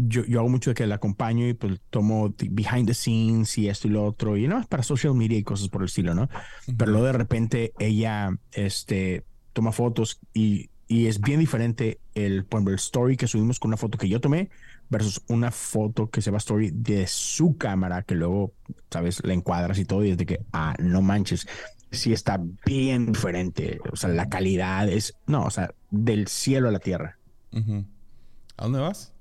yo, 0.06 0.24
yo 0.24 0.40
hago 0.40 0.48
mucho 0.48 0.70
de 0.70 0.74
que 0.74 0.86
la 0.86 0.96
acompaño 0.96 1.46
y 1.46 1.54
pues 1.54 1.80
tomo 1.90 2.34
behind 2.50 2.86
the 2.86 2.94
scenes 2.94 3.56
y 3.58 3.68
esto 3.68 3.88
y 3.88 3.90
lo 3.90 4.04
otro. 4.04 4.36
Y 4.36 4.48
no, 4.48 4.60
es 4.60 4.66
para 4.66 4.82
social 4.82 5.14
media 5.14 5.38
y 5.38 5.42
cosas 5.42 5.68
por 5.68 5.82
el 5.82 5.86
estilo, 5.86 6.14
¿no? 6.14 6.28
Pero 6.76 6.90
luego 6.90 7.06
de 7.06 7.12
repente 7.12 7.72
ella, 7.78 8.36
este, 8.52 9.24
toma 9.52 9.72
fotos 9.72 10.20
y, 10.34 10.70
y 10.88 11.06
es 11.06 11.20
bien 11.20 11.40
diferente 11.40 12.00
el, 12.14 12.44
por 12.44 12.58
ejemplo, 12.58 12.72
el 12.72 12.78
story 12.78 13.16
que 13.16 13.26
subimos 13.26 13.60
con 13.60 13.68
una 13.68 13.76
foto 13.76 13.98
que 13.98 14.08
yo 14.08 14.20
tomé 14.20 14.50
versus 14.88 15.22
una 15.28 15.50
foto 15.50 16.10
que 16.10 16.20
se 16.20 16.30
va 16.30 16.36
a 16.36 16.38
story 16.38 16.70
de 16.72 17.06
su 17.06 17.56
cámara 17.56 18.02
que 18.02 18.16
luego, 18.16 18.52
sabes, 18.90 19.24
la 19.24 19.32
encuadras 19.32 19.78
y 19.78 19.84
todo 19.84 20.04
y 20.04 20.10
es 20.10 20.18
de 20.18 20.26
que, 20.26 20.40
ah, 20.52 20.74
no 20.80 21.00
manches, 21.00 21.46
sí 21.90 22.12
está 22.12 22.40
bien 22.66 23.12
diferente. 23.12 23.80
O 23.92 23.96
sea, 23.96 24.10
la 24.10 24.28
calidad 24.28 24.88
es, 24.88 25.16
no, 25.26 25.44
o 25.44 25.50
sea, 25.50 25.72
del 25.90 26.28
cielo 26.28 26.68
a 26.68 26.72
la 26.72 26.80
tierra. 26.80 27.18
¿A 27.52 28.64
dónde 28.64 28.80
vas? 28.80 29.12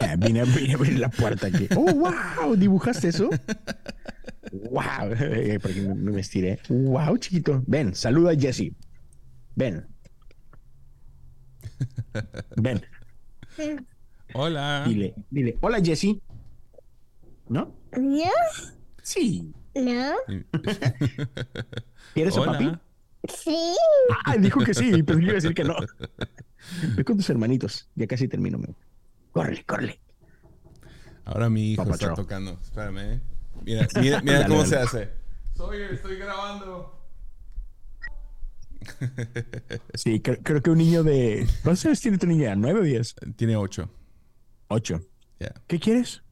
Eh, 0.00 0.16
vine, 0.18 0.40
a 0.40 0.42
abrir 0.42 0.98
la 0.98 1.08
puerta 1.08 1.46
aquí. 1.46 1.68
¡Oh, 1.76 1.92
wow! 1.92 2.56
¿Dibujaste 2.56 3.08
eso? 3.08 3.30
¡Wow! 4.52 5.12
Eh, 5.18 5.58
porque 5.60 5.80
me, 5.80 6.12
me 6.12 6.20
estiré. 6.20 6.60
¡Wow, 6.68 7.16
chiquito! 7.18 7.62
Ven, 7.66 7.94
saluda 7.94 8.32
a 8.32 8.36
Jesse. 8.36 8.72
Ven. 9.54 9.86
Ven. 12.56 12.80
Hola. 14.34 14.84
Dile, 14.86 15.14
dile, 15.30 15.56
hola 15.60 15.80
Jesse. 15.80 16.20
¿No? 17.48 17.74
¿No? 17.96 18.30
Sí. 19.02 19.52
¿No? 19.74 20.14
¿Quieres 22.14 22.36
a 22.36 22.44
papi? 22.44 22.72
Sí. 23.28 23.74
Ah, 24.24 24.36
dijo 24.36 24.60
que 24.60 24.74
sí, 24.74 25.02
pero 25.02 25.18
yo 25.18 25.24
iba 25.26 25.32
a 25.32 25.34
decir 25.36 25.54
que 25.54 25.64
no. 25.64 25.76
Ve 26.96 27.04
con 27.04 27.16
tus 27.16 27.30
hermanitos. 27.30 27.88
Ya 27.94 28.06
casi 28.06 28.28
termino. 28.28 28.58
Córrele, 29.34 29.64
córrele. 29.64 30.00
Ahora 31.24 31.50
mi 31.50 31.72
hijo 31.72 31.82
está 31.90 32.14
tocando. 32.14 32.52
Espérame. 32.62 33.14
Eh. 33.14 33.20
Mira, 33.62 33.88
mira, 34.00 34.22
mira 34.22 34.46
cómo 34.48 34.64
se 34.64 34.76
hace. 34.76 35.10
Soy, 35.56 35.82
estoy 35.82 36.16
grabando. 36.16 36.92
Sí, 39.94 40.20
creo, 40.20 40.62
que 40.62 40.70
un 40.70 40.78
niño 40.78 41.02
de. 41.02 41.48
¿Cuántos 41.62 41.84
años 41.86 42.00
tiene 42.00 42.18
tu 42.18 42.26
niña? 42.26 42.54
¿Nueve 42.54 42.80
o 42.80 42.82
diez? 42.82 43.16
Tiene 43.36 43.56
ocho. 43.56 43.90
Ocho. 44.68 45.00
¿Qué 45.66 45.80
quieres? 45.80 46.22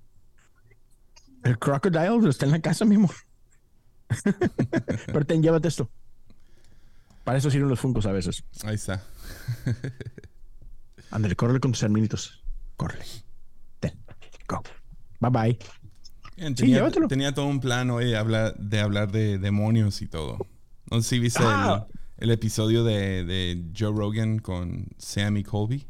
El 1.43 1.59
crocodile 1.59 2.29
está 2.29 2.45
en 2.47 2.53
la 2.53 2.61
casa 2.61 2.85
mismo. 2.85 3.11
Pero 5.07 5.25
ten, 5.25 5.43
llévate 5.43 5.69
esto. 5.69 5.91
Para 7.25 7.39
eso 7.39 7.51
sirven 7.51 7.69
los 7.69 7.81
funcos 7.81 8.07
a 8.07 8.13
veces. 8.13 8.45
Ahí 8.65 8.75
está. 8.75 9.03
Ándale, 11.11 11.35
córrele 11.35 11.61
con 11.61 11.73
tus 11.73 11.83
hermanitos. 11.83 12.42
Córrele. 12.83 13.05
Ten. 13.79 13.93
Go. 14.49 14.61
Bye 15.21 15.31
bye. 15.31 15.59
tenía, 16.57 16.91
tenía, 17.09 17.33
todo 17.33 17.47
un 17.47 17.61
plan 17.61 17.91
hoy 17.91 18.07
de 18.07 18.17
hablar, 18.17 18.57
de 18.59 18.81
hablar 18.81 19.13
de 19.13 19.39
demonios 19.39 20.03
y 20.03 20.09
todo. 20.09 20.39
No 20.91 21.01
sé 21.01 21.11
si 21.11 21.19
viste 21.21 21.45
el, 21.45 21.49
ah. 21.49 21.87
episodio 22.19 22.83
de, 22.83 23.25
de 23.25 23.71
Joe 23.79 23.97
Rogan 23.97 24.41
con 24.41 24.89
Sammy 24.99 25.45
Colby. 25.45 25.87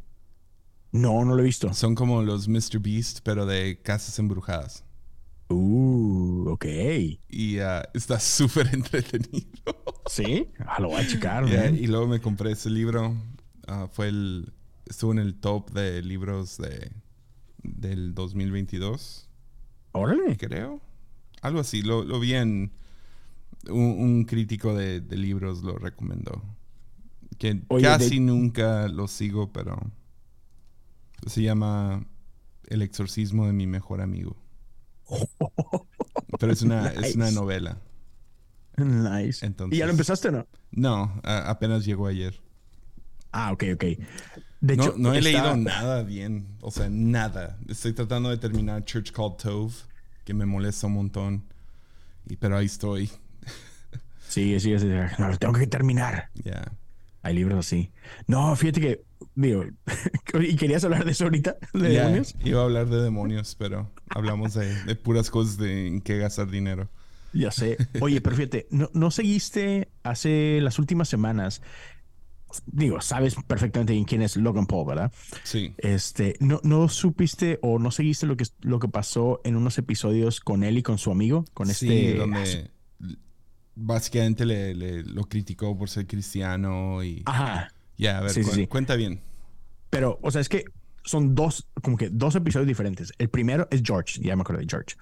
No, 0.91 1.25
no 1.25 1.33
lo 1.33 1.41
he 1.41 1.45
visto. 1.45 1.73
Son 1.73 1.95
como 1.95 2.21
los 2.21 2.47
Mr. 2.47 2.77
Beast, 2.79 3.21
pero 3.23 3.47
de 3.47 3.81
casas 3.81 4.19
embrujadas. 4.19 4.85
Uh, 5.49 6.47
ok. 6.51 6.65
Y 7.27 7.57
uh, 7.57 7.81
está 7.95 8.19
súper 8.19 8.69
entretenido. 8.71 9.47
Sí, 10.05 10.47
ah, 10.67 10.79
lo 10.79 10.89
voy 10.89 11.01
a 11.01 11.07
checar. 11.07 11.45
y 11.73 11.87
luego 11.87 12.05
me 12.05 12.21
compré 12.21 12.51
ese 12.51 12.69
libro. 12.69 13.17
Uh, 13.67 13.87
fue 13.91 14.09
el. 14.09 14.53
Estuvo 14.85 15.11
en 15.11 15.19
el 15.19 15.35
top 15.35 15.71
de 15.71 16.01
libros 16.01 16.57
de 16.57 16.91
del 17.63 18.13
2022. 18.13 19.29
Órale. 19.93 20.37
Creo. 20.37 20.81
Algo 21.41 21.59
así. 21.59 21.81
Lo, 21.81 22.03
lo 22.03 22.19
vi 22.19 22.33
en. 22.33 22.71
Un, 23.69 24.25
crítico 24.25 24.75
de, 24.75 25.01
libros 25.11 25.63
lo 25.63 25.77
recomendó. 25.77 26.43
Que 27.37 27.61
casi 27.81 28.19
nunca 28.19 28.87
lo 28.89 29.07
sigo, 29.07 29.51
pero. 29.51 29.79
Se 31.25 31.41
llama 31.41 32.05
El 32.67 32.81
exorcismo 32.81 33.47
de 33.47 33.53
mi 33.53 33.65
mejor 33.65 34.01
amigo. 34.01 34.35
Pero 36.39 36.51
es 36.51 36.61
una, 36.61 36.87
es 36.87 37.15
una 37.15 37.31
novela. 37.31 37.77
Nice. 38.75 39.45
¿Y 39.71 39.77
ya 39.77 39.85
lo 39.85 39.91
empezaste 39.91 40.29
o 40.29 40.31
no? 40.31 40.47
No, 40.71 41.21
apenas 41.23 41.85
llegó 41.85 42.07
ayer. 42.07 42.41
Ah, 43.31 43.51
ok, 43.53 43.63
ok. 43.75 43.83
De 44.63 44.77
no, 44.77 44.83
hecho, 44.83 44.93
no 44.97 45.13
he 45.13 45.21
leído 45.21 45.57
nada 45.57 46.03
bien. 46.03 46.47
O 46.61 46.71
sea, 46.71 46.87
nada. 46.89 47.57
Estoy 47.67 47.91
tratando 47.91 48.29
de 48.29 48.37
terminar 48.37 48.85
Church 48.85 49.11
Called 49.11 49.35
Tove, 49.35 49.73
que 50.23 50.33
me 50.33 50.45
molesta 50.45 50.87
un 50.87 50.93
montón. 50.93 51.43
Y, 52.29 52.37
pero 52.37 52.57
ahí 52.57 52.65
estoy. 52.65 53.09
Sí, 54.29 54.59
sí, 54.59 54.79
sí. 54.79 54.87
No, 55.19 55.27
lo 55.27 55.37
tengo 55.37 55.53
que 55.53 55.67
terminar. 55.67 56.31
Ya. 56.43 56.71
Hay 57.21 57.35
libros 57.35 57.67
así. 57.67 57.91
No, 58.25 58.55
fíjate 58.55 58.81
que 58.81 59.03
Digo, 59.35 59.65
¿y 60.41 60.55
querías 60.55 60.83
hablar 60.83 61.05
de 61.05 61.11
eso 61.11 61.25
ahorita? 61.25 61.57
¿De 61.73 61.89
demonios? 61.89 62.35
Iba 62.43 62.61
a 62.61 62.63
hablar 62.63 62.87
de 62.87 63.01
demonios, 63.01 63.55
pero 63.57 63.89
hablamos 64.09 64.53
de, 64.53 64.95
puras 64.95 65.29
cosas 65.29 65.57
de 65.57 65.87
en 65.87 66.01
qué 66.01 66.17
gastar 66.17 66.49
dinero. 66.49 66.89
Ya 67.33 67.49
sé. 67.51 67.77
Oye, 67.99 68.21
pero 68.21 68.35
fíjate, 68.35 68.67
¿no, 68.69 68.91
¿no, 68.93 69.09
seguiste 69.09 69.89
hace 70.03 70.59
las 70.61 70.77
últimas 70.77 71.09
semanas? 71.09 71.61
Digo, 72.65 73.01
sabes 73.01 73.35
perfectamente 73.47 74.01
quién 74.07 74.21
es 74.21 74.37
Logan 74.37 74.65
Paul, 74.65 74.87
¿verdad? 74.87 75.11
Sí. 75.43 75.73
Este, 75.77 76.35
¿no, 76.39 76.59
no 76.63 76.89
supiste 76.89 77.59
o 77.61 77.79
no 77.79 77.91
seguiste 77.91 78.25
lo 78.25 78.37
que, 78.37 78.45
lo 78.61 78.79
que 78.79 78.87
pasó 78.87 79.41
en 79.43 79.55
unos 79.55 79.77
episodios 79.77 80.39
con 80.39 80.63
él 80.63 80.77
y 80.77 80.83
con 80.83 80.97
su 80.97 81.11
amigo? 81.11 81.45
Con 81.53 81.69
este. 81.69 82.15
donde 82.15 82.71
básicamente 83.75 84.45
le, 84.45 85.03
lo 85.03 85.23
criticó 85.23 85.77
por 85.77 85.89
ser 85.89 86.07
cristiano 86.07 87.03
y. 87.03 87.23
Ajá. 87.25 87.71
Ya, 87.97 88.17
a 88.17 88.21
ver, 88.21 88.69
cuenta 88.69 88.95
bien. 88.95 89.21
Pero, 89.89 90.19
o 90.21 90.31
sea, 90.31 90.41
es 90.41 90.49
que 90.49 90.65
son 91.03 91.35
dos, 91.35 91.67
como 91.81 91.97
que 91.97 92.09
dos 92.09 92.35
episodios 92.35 92.67
diferentes. 92.67 93.13
El 93.17 93.29
primero 93.29 93.67
es 93.69 93.81
George, 93.83 94.19
ya 94.21 94.35
me 94.35 94.41
acuerdo 94.41 94.61
de 94.61 94.67
George. 94.69 94.95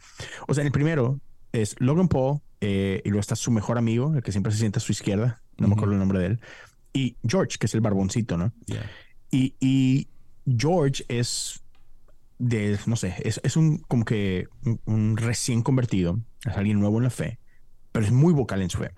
O 0.47 0.53
sea, 0.53 0.61
en 0.61 0.67
el 0.67 0.71
primero 0.71 1.19
es 1.53 1.75
Logan 1.79 2.07
Paul 2.07 2.41
eh, 2.59 3.01
y 3.05 3.09
luego 3.09 3.21
está 3.21 3.35
su 3.35 3.51
mejor 3.51 3.77
amigo, 3.77 4.13
el 4.15 4.23
que 4.23 4.31
siempre 4.31 4.51
se 4.51 4.59
sienta 4.59 4.79
a 4.79 4.81
su 4.81 4.91
izquierda, 4.91 5.41
no 5.57 5.67
me 5.67 5.73
acuerdo 5.73 5.93
el 5.93 5.99
nombre 5.99 6.19
de 6.19 6.25
él, 6.27 6.39
y 6.93 7.17
George, 7.25 7.57
que 7.57 7.65
es 7.65 7.73
el 7.73 7.81
barboncito, 7.81 8.37
¿no? 8.37 8.53
Y, 9.29 9.55
y, 9.59 10.07
George 10.45 11.05
es 11.07 11.61
de, 12.39 12.77
no 12.87 12.95
sé, 12.95 13.15
es, 13.23 13.39
es 13.43 13.55
un 13.55 13.77
como 13.87 14.03
que 14.03 14.47
un, 14.85 15.15
recién 15.15 15.61
convertido, 15.61 16.19
es 16.43 16.57
alguien 16.57 16.79
nuevo 16.79 16.97
en 16.97 17.03
la 17.03 17.09
fe, 17.09 17.39
pero 17.91 18.05
es 18.05 18.11
muy 18.11 18.33
vocal 18.33 18.61
en 18.61 18.69
su 18.69 18.79
fe. 18.79 18.91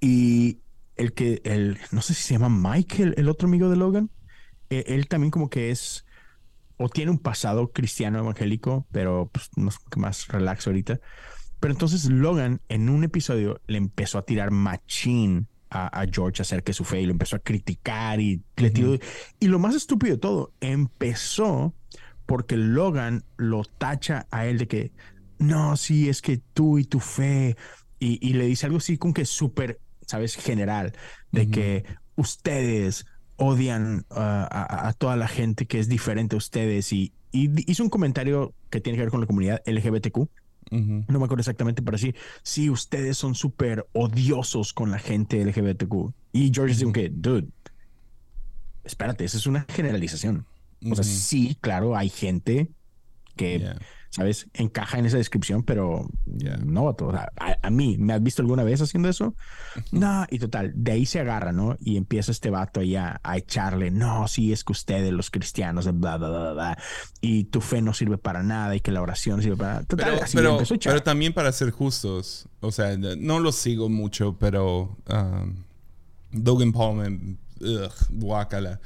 Y 0.00 0.60
el 0.96 1.14
que, 1.14 1.40
el, 1.44 1.78
no 1.90 2.02
sé 2.02 2.14
si 2.14 2.22
se 2.22 2.34
llama 2.34 2.50
Mike, 2.50 3.14
el, 3.16 3.28
otro 3.28 3.48
amigo 3.48 3.70
de 3.70 3.76
Logan, 3.76 4.10
e, 4.68 4.84
él 4.88 5.08
también 5.08 5.30
como 5.30 5.48
que 5.48 5.70
es, 5.70 6.04
o 6.76 6.88
tiene 6.88 7.10
un 7.10 7.18
pasado 7.18 7.72
cristiano 7.72 8.18
evangélico, 8.18 8.86
pero 8.92 9.30
pues, 9.32 9.50
es 9.56 9.96
más 9.96 10.28
relax 10.28 10.66
ahorita. 10.66 11.00
Pero 11.58 11.72
entonces 11.72 12.04
Logan 12.10 12.60
en 12.68 12.90
un 12.90 13.04
episodio 13.04 13.62
le 13.66 13.78
empezó 13.78 14.18
a 14.18 14.26
tirar 14.26 14.50
machín 14.50 15.48
a, 15.74 16.06
George 16.10 16.42
acerca 16.42 16.70
de 16.70 16.74
su 16.74 16.84
fe 16.84 17.00
y 17.00 17.06
lo 17.06 17.12
empezó 17.12 17.36
a 17.36 17.40
criticar 17.40 18.20
y 18.20 18.42
le 18.56 18.70
tiró. 18.70 18.98
Y 19.40 19.48
lo 19.48 19.58
más 19.58 19.74
estúpido 19.74 20.14
de 20.14 20.20
todo, 20.20 20.52
empezó 20.60 21.74
porque 22.26 22.56
Logan 22.56 23.24
lo 23.36 23.64
tacha 23.64 24.26
a 24.30 24.46
él 24.46 24.58
de 24.58 24.68
que 24.68 24.92
no, 25.38 25.76
sí, 25.76 26.08
es 26.08 26.22
que 26.22 26.38
tú 26.38 26.78
y 26.78 26.84
tu 26.84 27.00
fe. 27.00 27.56
Y, 27.98 28.18
y 28.26 28.34
le 28.34 28.46
dice 28.46 28.66
algo 28.66 28.78
así 28.78 28.98
como 28.98 29.14
que 29.14 29.24
súper 29.24 29.78
¿sabes? 30.06 30.36
General, 30.36 30.92
de 31.32 31.50
que 31.50 31.84
ustedes 32.16 33.06
odian 33.36 34.06
uh, 34.10 34.46
a, 34.50 34.94
toda 34.96 35.16
la 35.16 35.28
gente 35.28 35.66
que 35.66 35.80
es 35.80 35.88
diferente 35.88 36.36
a 36.36 36.38
ustedes 36.38 36.92
y, 36.92 37.12
hizo 37.32 37.82
un 37.82 37.90
comentario 37.90 38.54
que 38.70 38.80
tiene 38.80 38.96
que 38.96 39.02
ver 39.02 39.10
con 39.10 39.20
la 39.20 39.26
comunidad 39.26 39.60
LGBTQ. 39.66 40.28
No 40.74 41.18
me 41.18 41.24
acuerdo 41.24 41.40
exactamente, 41.40 41.82
pero 41.82 41.98
sí, 41.98 42.14
sí, 42.42 42.68
ustedes 42.70 43.16
son 43.16 43.34
súper 43.34 43.86
odiosos 43.92 44.72
con 44.72 44.90
la 44.90 44.98
gente 44.98 45.44
LGBTQ. 45.44 46.12
Y 46.32 46.50
George 46.52 46.74
dice 46.74 46.92
que, 46.92 47.10
dude, 47.10 47.48
espérate, 48.82 49.24
esa 49.24 49.36
es 49.36 49.46
una 49.46 49.66
generalización. 49.68 50.46
O 50.90 50.94
sea, 50.94 51.04
sí, 51.04 51.56
claro, 51.60 51.96
hay 51.96 52.08
gente 52.08 52.70
que 53.36 53.74
¿sabes? 54.14 54.46
Encaja 54.54 55.00
en 55.00 55.06
esa 55.06 55.16
descripción, 55.16 55.64
pero 55.64 56.08
no, 56.64 56.84
o 56.84 57.10
sea, 57.10 57.32
a, 57.62 57.70
mí, 57.70 57.98
¿me 57.98 58.12
has 58.12 58.22
visto 58.22 58.42
alguna 58.42 58.62
vez 58.62 58.80
haciendo 58.80 59.08
eso? 59.08 59.34
No, 59.90 60.24
y 60.30 60.38
total, 60.38 60.72
de 60.76 60.92
ahí 60.92 61.04
se 61.04 61.18
agarra, 61.18 61.50
¿no? 61.50 61.76
Y 61.80 61.96
empieza 61.96 62.30
este 62.30 62.48
vato 62.48 62.78
ahí 62.78 62.94
a, 62.94 63.20
echarle, 63.34 63.90
no, 63.90 64.28
sí, 64.28 64.52
es 64.52 64.62
que 64.62 64.70
ustedes, 64.70 65.12
los 65.12 65.32
cristianos, 65.32 65.86
bla, 65.98 66.16
bla, 66.16 66.28
bla, 66.28 66.52
bla, 66.52 66.78
y 67.20 67.44
tu 67.44 67.60
fe 67.60 67.82
no 67.82 67.92
sirve 67.92 68.16
para 68.16 68.44
nada 68.44 68.76
y 68.76 68.80
que 68.80 68.92
la 68.92 69.02
oración 69.02 69.42
sirve 69.42 69.56
para 69.56 69.72
nada. 69.72 69.84
Total, 69.84 70.20
pero, 70.32 70.58
pero, 70.80 71.02
también 71.02 71.32
para 71.32 71.50
ser 71.50 71.72
justos, 71.72 72.46
o 72.60 72.70
sea, 72.70 72.96
no 72.96 73.40
lo 73.40 73.50
sigo 73.50 73.88
mucho, 73.88 74.36
pero 74.38 74.96
um, 75.10 75.56
Dogan 76.30 76.70
Paul 76.70 77.36
guácala. 78.10 78.80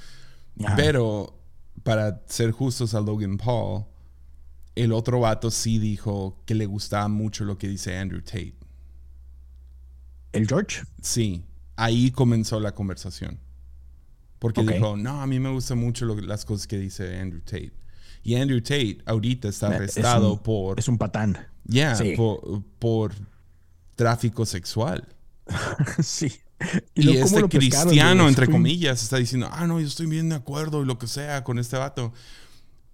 Pero 0.74 1.34
para 1.82 2.22
ser 2.28 2.50
justos 2.50 2.94
a 2.94 3.00
Logan 3.02 3.36
Paul, 3.36 3.84
el 4.78 4.92
otro 4.92 5.20
vato 5.20 5.50
sí 5.50 5.78
dijo 5.78 6.40
que 6.46 6.54
le 6.54 6.66
gustaba 6.66 7.08
mucho 7.08 7.44
lo 7.44 7.58
que 7.58 7.68
dice 7.68 7.98
Andrew 7.98 8.22
Tate. 8.22 8.54
¿El 10.32 10.46
George? 10.46 10.82
Sí, 11.02 11.44
ahí 11.76 12.10
comenzó 12.12 12.60
la 12.60 12.72
conversación. 12.72 13.40
Porque 14.38 14.62
dijo, 14.62 14.96
no, 14.96 15.20
a 15.20 15.26
mí 15.26 15.40
me 15.40 15.50
gustan 15.50 15.78
mucho 15.78 16.06
las 16.06 16.44
cosas 16.44 16.68
que 16.68 16.78
dice 16.78 17.18
Andrew 17.18 17.40
Tate. 17.40 17.72
Y 18.22 18.36
Andrew 18.36 18.60
Tate 18.60 18.98
ahorita 19.04 19.48
está 19.48 19.68
arrestado 19.68 20.40
por... 20.42 20.78
Es 20.78 20.86
un 20.86 20.96
patán. 20.96 21.38
Ya, 21.64 21.98
por, 22.78 23.12
tráfico 23.96 24.46
sexual. 24.46 25.08
sí. 26.02 26.32
Y, 26.94 27.16
este 27.16 27.48
cristiano, 27.48 28.28
entre 28.28 28.46
comillas, 28.46 29.02
está 29.02 29.16
diciendo, 29.16 29.48
ah, 29.50 29.66
no, 29.66 29.80
yo 29.80 29.86
estoy 29.86 30.06
bien 30.06 30.28
de 30.28 30.36
acuerdo 30.36 30.82
y 30.82 30.86
lo 30.86 30.98
que 30.98 31.08
sea 31.08 31.42
con 31.42 31.58
este 31.58 31.76
vato. 31.76 32.12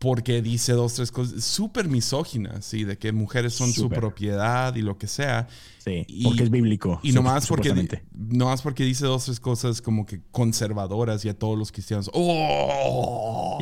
Porque 0.05 0.42
dice 0.42 0.74
dos, 0.74 0.92
tres 0.92 1.11
cosas 1.11 1.42
súper 1.42 1.88
misóginas, 1.88 2.66
¿sí? 2.66 2.84
De 2.84 2.98
que 2.98 3.11
mujeres 3.11 3.55
son 3.55 3.72
su 3.72 3.88
propiedad 3.88 4.74
y 4.76 4.82
lo 4.82 4.98
que 4.98 5.07
sea. 5.07 5.48
Sí, 5.78 6.07
porque 6.22 6.42
es 6.42 6.50
bíblico. 6.50 7.00
Y 7.02 7.12
nomás 7.12 7.46
porque, 7.46 8.02
nomás 8.12 8.61
porque 8.61 8.84
dice 8.84 9.07
dos, 9.07 9.24
tres 9.24 9.40
cosas 9.40 9.80
como 9.80 10.05
que 10.05 10.20
conservadoras 10.30 11.24
y 11.24 11.30
a 11.30 11.38
todos 11.38 11.59
los 11.59 11.72
cristianos, 11.72 12.11
¡oh! 12.12 13.59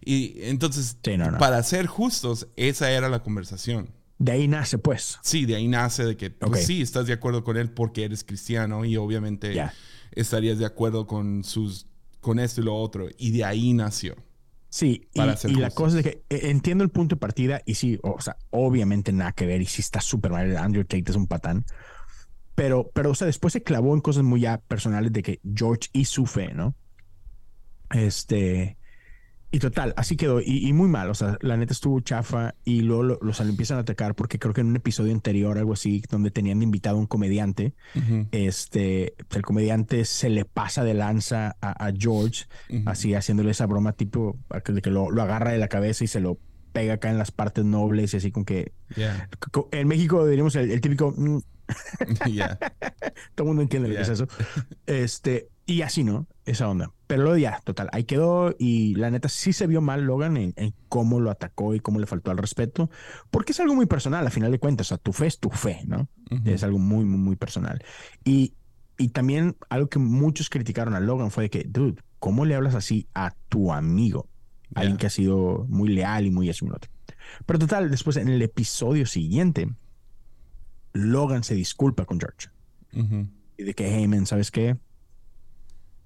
Y 0.00 0.42
entonces, 0.44 0.96
para 1.38 1.62
ser 1.62 1.86
justos, 1.88 2.48
esa 2.56 2.90
era 2.90 3.10
la 3.10 3.22
conversación. 3.22 3.90
De 4.18 4.32
ahí 4.32 4.48
nace, 4.48 4.78
pues. 4.78 5.18
Sí, 5.20 5.44
de 5.44 5.56
ahí 5.56 5.68
nace 5.68 6.06
de 6.06 6.16
que 6.16 6.30
pues, 6.30 6.64
sí, 6.64 6.80
estás 6.80 7.06
de 7.06 7.12
acuerdo 7.12 7.44
con 7.44 7.58
él 7.58 7.70
porque 7.70 8.04
eres 8.04 8.24
cristiano 8.24 8.86
y 8.86 8.96
obviamente 8.96 9.62
estarías 10.12 10.58
de 10.58 10.64
acuerdo 10.64 11.06
con 11.06 11.44
sus 11.44 11.86
con 12.22 12.38
esto 12.38 12.62
y 12.62 12.64
lo 12.64 12.76
otro. 12.76 13.08
Y 13.18 13.32
de 13.32 13.44
ahí 13.44 13.74
nació. 13.74 14.16
Sí, 14.72 15.06
y, 15.12 15.20
la 15.20 15.70
cosa 15.70 15.98
es 15.98 16.02
que 16.02 16.22
e, 16.30 16.48
entiendo 16.48 16.82
el 16.82 16.88
punto 16.88 17.16
de 17.16 17.20
partida 17.20 17.60
y 17.66 17.74
sí, 17.74 17.98
o 18.02 18.18
sea, 18.22 18.38
obviamente 18.48 19.12
nada 19.12 19.32
que 19.32 19.44
ver 19.44 19.60
y 19.60 19.66
sí 19.66 19.82
está 19.82 20.00
súper 20.00 20.32
mal. 20.32 20.56
Andrew 20.56 20.82
Tate 20.84 21.04
es 21.10 21.16
un 21.16 21.26
patán. 21.26 21.66
Pero, 22.54 22.90
pero, 22.94 23.10
o 23.10 23.14
sea, 23.14 23.26
después 23.26 23.52
se 23.52 23.62
clavó 23.62 23.92
en 23.92 24.00
cosas 24.00 24.22
muy 24.22 24.40
ya 24.40 24.62
personales 24.62 25.12
de 25.12 25.22
que 25.22 25.40
George 25.54 25.90
y 25.92 26.06
su 26.06 26.24
fe, 26.24 26.54
¿no? 26.54 26.74
Este, 27.90 28.78
y 29.54 29.58
total, 29.58 29.92
así 29.98 30.16
quedó. 30.16 30.40
Y, 30.40 30.72
muy 30.72 30.88
mal. 30.88 31.10
O 31.10 31.14
sea, 31.14 31.36
la 31.42 31.58
neta 31.58 31.74
estuvo 31.74 32.00
chafa. 32.00 32.54
Y 32.64 32.80
luego 32.80 33.18
los 33.20 33.38
empiezan 33.40 33.76
a 33.76 33.80
atacar 33.82 34.14
porque 34.14 34.38
creo 34.38 34.54
que 34.54 34.62
en 34.62 34.68
un 34.68 34.76
episodio 34.76 35.12
anterior, 35.12 35.58
algo 35.58 35.74
así, 35.74 36.02
donde 36.10 36.30
tenían 36.30 36.62
invitado 36.62 36.96
a 36.96 37.00
un 37.00 37.06
comediante, 37.06 37.74
este, 38.30 39.14
el 39.30 39.42
comediante 39.42 40.06
se 40.06 40.30
le 40.30 40.46
pasa 40.46 40.84
de 40.84 40.94
lanza 40.94 41.56
a, 41.60 41.92
George, 41.96 42.46
así 42.86 43.12
haciéndole 43.12 43.50
esa 43.50 43.66
broma 43.66 43.92
tipo 43.92 44.38
de 44.66 44.80
que 44.80 44.90
lo, 44.90 45.08
agarra 45.20 45.52
de 45.52 45.58
la 45.58 45.68
cabeza 45.68 46.04
y 46.04 46.06
se 46.06 46.20
lo 46.20 46.38
pega 46.72 46.94
acá 46.94 47.10
en 47.10 47.18
las 47.18 47.30
partes 47.30 47.66
nobles 47.66 48.14
y 48.14 48.16
así 48.16 48.32
con 48.32 48.46
que 48.46 48.72
en 49.72 49.88
México 49.88 50.26
diríamos 50.26 50.56
el, 50.56 50.80
típico 50.80 51.12
mm. 51.14 51.40
todo 53.34 53.44
el 53.44 53.44
mundo 53.44 53.60
entiende 53.60 53.88
lo 53.88 53.94
que 53.94 54.00
es 54.00 54.08
eso 54.08 54.26
este 54.86 55.50
y 55.66 55.82
así 55.82 56.04
no 56.04 56.26
esa 56.44 56.68
onda 56.68 56.92
pero 57.12 57.24
luego 57.24 57.36
ya, 57.36 57.60
total, 57.62 57.90
ahí 57.92 58.04
quedó 58.04 58.56
y 58.58 58.94
la 58.94 59.10
neta 59.10 59.28
sí 59.28 59.52
se 59.52 59.66
vio 59.66 59.82
mal 59.82 60.00
Logan 60.00 60.38
en, 60.38 60.54
cómo 60.88 61.20
lo 61.20 61.30
atacó 61.30 61.74
y 61.74 61.80
cómo 61.80 61.98
le 61.98 62.06
faltó 62.06 62.30
al 62.30 62.38
respeto, 62.38 62.88
porque 63.30 63.52
es 63.52 63.60
algo 63.60 63.74
muy 63.74 63.84
personal, 63.84 64.26
a 64.26 64.30
final 64.30 64.50
de 64.50 64.58
cuentas, 64.58 64.86
o 64.86 64.88
sea, 64.88 64.96
tu 64.96 65.12
fe 65.12 65.26
es 65.26 65.38
tu 65.38 65.50
fe, 65.50 65.82
¿no? 65.84 66.08
Es 66.46 66.62
algo 66.62 66.78
muy, 66.78 67.04
muy, 67.04 67.18
muy 67.18 67.36
personal. 67.36 67.84
Y, 68.24 68.54
y 68.96 69.08
también 69.08 69.58
algo 69.68 69.90
que 69.90 69.98
muchos 69.98 70.48
criticaron 70.48 70.94
a 70.94 71.00
Logan 71.00 71.30
fue 71.30 71.42
de 71.42 71.50
que, 71.50 71.64
dude, 71.68 72.00
¿cómo 72.18 72.46
le 72.46 72.54
hablas 72.54 72.74
así 72.74 73.06
a 73.12 73.34
tu 73.50 73.74
amigo? 73.74 74.26
Alguien 74.74 74.96
que 74.96 75.08
ha 75.08 75.10
sido 75.10 75.66
muy 75.68 75.90
leal 75.90 76.24
y 76.24 76.30
muy 76.30 76.48
eso 76.48 76.64
y 76.64 76.70
otro. 76.70 76.90
Pero 77.44 77.58
total, 77.58 77.90
después 77.90 78.16
en 78.16 78.28
el 78.28 78.40
episodio 78.40 79.04
siguiente, 79.04 79.68
Logan 80.94 81.44
se 81.44 81.54
disculpa 81.54 82.06
con 82.06 82.18
George. 82.18 82.48
Y 83.58 83.64
de 83.64 83.74
que, 83.74 83.94
hey, 83.94 84.08
man, 84.08 84.24
¿sabes 84.24 84.50
qué? 84.50 84.78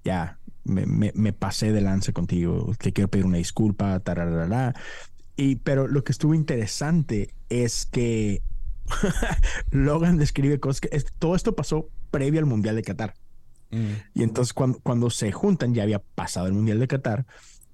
Ya, 0.07 0.39
me, 0.63 1.33
pasé 1.33 1.73
de 1.73 1.81
lance 1.81 2.13
contigo, 2.13 2.73
te 2.79 2.93
quiero 2.93 3.09
pedir 3.09 3.25
una 3.25 3.39
disculpa, 3.39 3.99
tararara. 3.99 4.73
Y, 5.35 5.57
pero 5.57 5.85
lo 5.85 6.05
que 6.05 6.13
estuvo 6.13 6.33
interesante 6.33 7.35
es 7.49 7.85
que 7.85 8.41
Logan 9.71 10.15
describe 10.15 10.61
cosas 10.61 10.79
que 10.79 11.03
todo 11.19 11.35
esto 11.35 11.57
pasó 11.57 11.89
previo 12.09 12.39
al 12.39 12.45
Mundial 12.45 12.77
de 12.77 12.83
Qatar. 12.83 13.15
Mm. 13.71 13.91
Y 14.13 14.23
entonces 14.23 14.53
cuando, 14.53 14.79
cuando 14.79 15.09
se 15.09 15.33
juntan, 15.33 15.73
ya 15.73 15.83
había 15.83 15.99
pasado 15.99 16.47
el 16.47 16.53
Mundial 16.53 16.79
de 16.79 16.87
Qatar, 16.87 17.25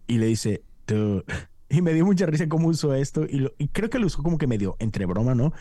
y 0.08 0.18
le 0.18 0.26
dice, 0.26 0.64
y 1.70 1.82
me 1.84 1.94
dio 1.94 2.04
mucha 2.04 2.26
risa 2.26 2.50
cómo 2.50 2.70
usó 2.70 2.96
esto, 2.96 3.26
y, 3.26 3.48
y 3.60 3.68
creo 3.68 3.92
que 3.92 4.00
lo 4.00 4.08
usó 4.08 4.24
como 4.24 4.40
que 4.40 4.48
medio 4.48 4.76
entre 4.80 5.06
broma, 5.06 5.36
¿no? 5.36 5.54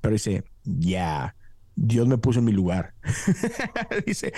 Pero 0.00 0.14
dice, 0.14 0.42
ya, 0.64 1.36
Dios 1.76 2.06
me 2.06 2.18
puso 2.18 2.40
en 2.40 2.44
mi 2.44 2.52
lugar. 2.52 2.94
Dice, 4.06 4.32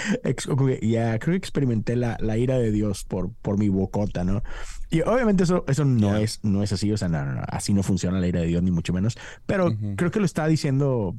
ya, 0.83 1.19
creo 1.19 1.33
que 1.33 1.37
experimenté 1.37 1.97
la, 1.97 2.17
la, 2.21 2.39
ira 2.39 2.59
de 2.59 2.71
Dios 2.71 3.05
por, 3.05 3.33
por 3.33 3.59
mi 3.59 3.69
bocota, 3.69 4.25
¿no? 4.25 4.43
Y 4.91 5.01
obviamente 5.03 5.45
eso, 5.45 5.65
eso 5.67 5.85
no, 5.85 6.17
es, 6.17 6.41
no 6.45 6.63
es 6.63 6.73
así, 6.73 6.93
o 6.93 6.97
sea, 6.97 7.09
no, 7.09 7.25
no, 7.25 7.43
así 7.49 7.73
no 7.73 7.83
funciona 7.83 8.21
la 8.21 8.29
ira 8.29 8.41
de 8.41 8.47
Dios, 8.47 8.63
ni 8.63 8.71
mucho 8.71 8.93
menos. 8.93 9.19
Pero 9.47 9.73
creo 9.97 10.11
que 10.11 10.21
lo 10.21 10.27
está 10.27 10.47
diciendo 10.47 11.17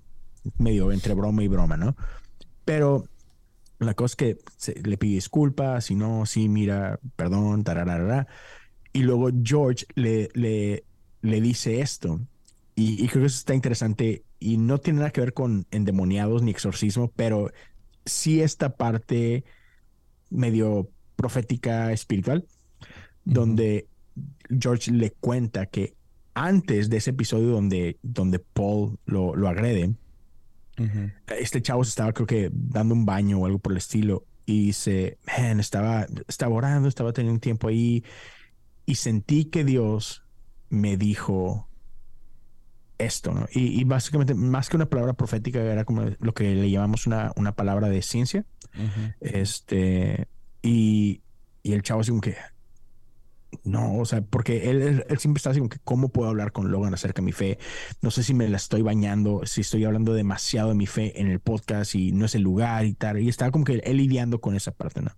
medio 0.58 0.92
entre 0.92 1.14
broma 1.14 1.44
y 1.44 1.48
broma, 1.48 1.78
¿no? 1.78 1.96
Pero 2.66 3.06
la 3.80 3.94
cosa 3.94 4.14
es 4.14 4.16
que 4.16 4.82
le 4.84 4.98
pide 4.98 5.16
disculpas, 5.16 5.86
si 5.86 5.96
no, 5.96 6.26
sí, 6.26 6.50
mira, 6.50 7.00
perdón, 7.16 7.64
tararara. 7.64 8.28
Y 8.94 9.00
luego 9.00 9.30
George 9.44 9.86
le, 9.96 10.30
le, 10.34 10.86
le 11.22 11.42
dice 11.42 11.82
esto. 11.82 12.22
Y, 12.76 13.04
y 13.04 13.08
creo 13.08 13.24
que 13.24 13.28
eso 13.28 13.40
está 13.40 13.54
interesante 13.54 14.24
y 14.44 14.58
no 14.58 14.78
tiene 14.78 15.00
nada 15.00 15.12
que 15.12 15.22
ver 15.22 15.34
con 15.34 15.66
endemoniados 15.72 16.42
ni 16.42 16.52
exorcismo, 16.52 17.12
pero 17.16 17.52
sí 18.06 18.42
esta 18.42 18.76
parte 18.76 19.46
medio 20.30 20.90
profética 21.16 21.94
espiritual, 21.94 22.46
donde 23.24 23.88
George 24.50 24.92
le 24.92 25.12
cuenta 25.12 25.68
que 25.68 25.96
antes 26.34 26.90
de 26.90 26.98
ese 26.98 27.12
episodio 27.12 27.50
donde, 27.50 27.98
donde 28.02 28.40
Paul 28.40 29.00
lo, 29.06 29.34
lo 29.36 29.48
agrede, 29.48 29.96
este 31.40 31.62
chavo 31.62 31.84
se 31.86 31.90
estaba 31.90 32.12
creo 32.12 32.28
que 32.28 32.50
dando 32.52 32.96
un 32.96 33.06
baño 33.06 33.40
o 33.40 33.46
algo 33.46 33.60
por 33.60 33.72
el 33.72 33.78
estilo 33.78 34.26
y 34.46 34.66
dice, 34.68 35.20
man, 35.26 35.60
estaba, 35.60 36.06
estaba 36.28 36.54
orando, 36.54 36.90
estaba 36.90 37.14
teniendo 37.14 37.36
un 37.36 37.40
tiempo 37.40 37.70
ahí 37.70 38.04
y 38.86 38.96
sentí 38.96 39.46
que 39.46 39.64
Dios 39.64 40.26
me 40.70 40.98
dijo, 40.98 41.70
esto, 42.98 43.34
¿no? 43.34 43.48
Y, 43.52 43.84
básicamente, 43.84 44.34
más 44.34 44.70
que 44.70 44.76
una 44.76 44.86
palabra 44.86 45.14
profética, 45.14 45.60
era 45.60 45.86
como 45.86 46.04
lo 46.20 46.34
que 46.34 46.56
le 46.56 46.70
llamamos 46.70 47.08
una, 47.08 47.32
una 47.36 47.56
palabra 47.56 47.90
de 47.90 48.02
ciencia. 48.02 48.46
Este, 49.20 50.28
y, 50.62 51.22
y, 51.62 51.74
el 51.74 51.84
chavo 51.84 52.02
así 52.02 52.10
como 52.10 52.22
que, 52.22 52.36
no, 53.64 53.98
o 53.98 54.06
sea, 54.06 54.22
porque 54.22 54.70
él, 54.70 55.06
él, 55.08 55.20
siempre 55.20 55.38
está 55.38 55.52
así 55.52 55.60
como 55.60 55.70
que, 55.70 55.80
¿cómo 55.84 56.10
puedo 56.10 56.30
hablar 56.30 56.52
con 56.52 56.72
Logan 56.72 56.94
acerca 56.94 57.22
de 57.22 57.26
mi 57.26 57.32
fe? 57.32 57.60
No 58.02 58.12
sé 58.12 58.24
si 58.24 58.34
me 58.34 58.48
la 58.48 58.58
estoy 58.58 58.82
bañando, 58.82 59.42
si 59.46 59.62
estoy 59.62 59.86
hablando 59.86 60.14
demasiado 60.14 60.70
de 60.70 60.76
mi 60.76 60.88
fe 60.88 61.20
en 61.20 61.28
el 61.28 61.40
podcast 61.40 61.96
y 61.96 62.12
no 62.12 62.26
es 62.26 62.36
el 62.36 62.42
lugar 62.42 62.86
y 62.86 62.94
tal. 62.94 63.20
Y 63.20 63.30
estaba 63.30 63.52
como 63.52 63.66
que 63.66 63.76
él 63.84 63.98
lidiando 63.98 64.42
con 64.42 64.56
esa 64.56 64.72
parte, 64.72 65.02
¿no? 65.02 65.12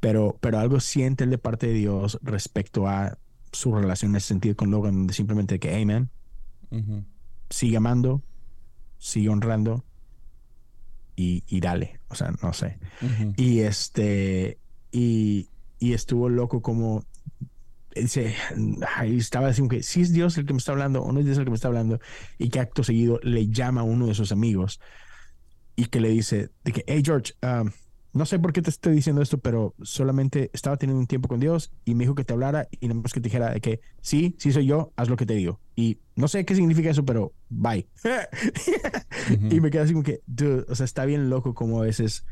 Pero, 0.00 0.38
pero 0.40 0.58
algo 0.58 0.78
siente 0.80 1.24
él 1.24 1.30
de 1.30 1.38
parte 1.38 1.68
de 1.68 1.72
Dios 1.72 2.18
respecto 2.22 2.86
a 2.86 3.18
su 3.52 3.74
relación 3.74 4.12
en 4.12 4.16
ese 4.16 4.28
sentido 4.28 4.54
con 4.54 4.70
Logan, 4.70 5.06
de 5.06 5.14
simplemente 5.14 5.58
que, 5.58 5.74
hey, 5.74 5.86
man, 5.86 6.10
Sigue 7.50 7.76
amando, 7.76 8.22
sigue 8.98 9.28
honrando 9.28 9.84
y, 11.16 11.60
dale. 11.60 12.00
O 12.08 12.14
sea, 12.14 12.32
no 12.42 12.52
sé. 12.52 12.78
Y 13.36 13.60
este, 13.60 14.58
y, 14.92 15.48
estuvo 15.80 16.28
loco 16.28 16.62
como 16.62 17.04
dice, 17.94 18.34
ahí 18.96 19.16
estaba 19.16 19.48
diciendo 19.48 19.74
que 19.74 19.82
si 19.82 20.02
es 20.02 20.12
Dios 20.12 20.38
el 20.38 20.46
que 20.46 20.52
me 20.52 20.58
está 20.58 20.70
hablando 20.70 21.02
o 21.02 21.10
no 21.10 21.18
es 21.18 21.26
Dios 21.26 21.38
el 21.38 21.44
que 21.44 21.50
me 21.50 21.56
está 21.56 21.68
hablando, 21.68 21.98
y 22.38 22.48
que 22.48 22.60
acto 22.60 22.84
seguido 22.84 23.18
le 23.22 23.48
llama 23.48 23.80
a 23.80 23.84
uno 23.84 24.06
de 24.06 24.14
sus 24.14 24.30
amigos 24.30 24.80
y 25.74 25.86
que 25.86 26.00
le 26.00 26.10
dice, 26.10 26.50
de 26.64 26.72
que, 26.72 26.84
hey 26.86 27.02
George, 27.04 27.34
um, 27.42 27.70
no 28.12 28.26
sé 28.26 28.38
por 28.38 28.52
qué 28.52 28.62
te 28.62 28.70
estoy 28.70 28.94
diciendo 28.94 29.22
esto, 29.22 29.38
pero 29.38 29.74
solamente 29.82 30.50
estaba 30.52 30.76
teniendo 30.76 31.00
un 31.00 31.06
tiempo 31.06 31.28
con 31.28 31.40
Dios 31.40 31.70
y 31.84 31.94
me 31.94 32.04
dijo 32.04 32.14
que 32.14 32.24
te 32.24 32.32
hablara 32.32 32.68
y 32.80 32.88
nada 32.88 33.00
más 33.00 33.12
que 33.12 33.20
te 33.20 33.28
dijera 33.28 33.52
de 33.52 33.60
que 33.60 33.80
sí, 34.00 34.34
sí 34.38 34.52
soy 34.52 34.66
yo, 34.66 34.92
haz 34.96 35.08
lo 35.08 35.16
que 35.16 35.26
te 35.26 35.34
digo. 35.34 35.60
Y 35.76 35.98
no 36.16 36.26
sé 36.26 36.44
qué 36.44 36.54
significa 36.54 36.90
eso, 36.90 37.04
pero 37.04 37.32
bye. 37.48 37.86
Y 39.50 39.60
me 39.60 39.70
quedé 39.70 39.82
así 39.82 39.92
como 39.92 40.04
que, 40.04 40.22
dude, 40.26 40.64
o 40.68 40.74
sea, 40.74 40.84
está 40.84 41.04
bien 41.04 41.28
loco 41.28 41.54
como 41.54 41.80
a 41.80 41.84
veces 41.84 42.24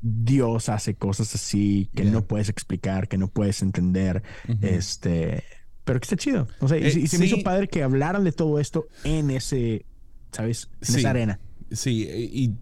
Dios 0.00 0.68
hace 0.68 0.94
cosas 0.94 1.34
así 1.34 1.90
que 1.94 2.04
no 2.04 2.26
puedes 2.26 2.48
explicar, 2.48 3.08
que 3.08 3.18
no 3.18 3.28
puedes 3.28 3.62
entender. 3.62 4.22
Este, 4.62 5.44
pero 5.84 6.00
que 6.00 6.04
está 6.04 6.16
chido. 6.16 6.48
O 6.60 6.68
sea, 6.68 6.78
y, 6.78 6.84
eh, 6.84 7.06
se 7.06 7.18
me 7.18 7.26
hizo 7.26 7.42
padre 7.42 7.68
que 7.68 7.82
hablaran 7.82 8.24
de 8.24 8.32
todo 8.32 8.58
esto 8.58 8.86
en 9.04 9.30
ese, 9.30 9.84
¿sabes? 10.32 10.70
En 10.80 10.96
esa 10.96 11.10
arena. 11.10 11.40
Sí, 11.70 12.06
y 12.10 12.54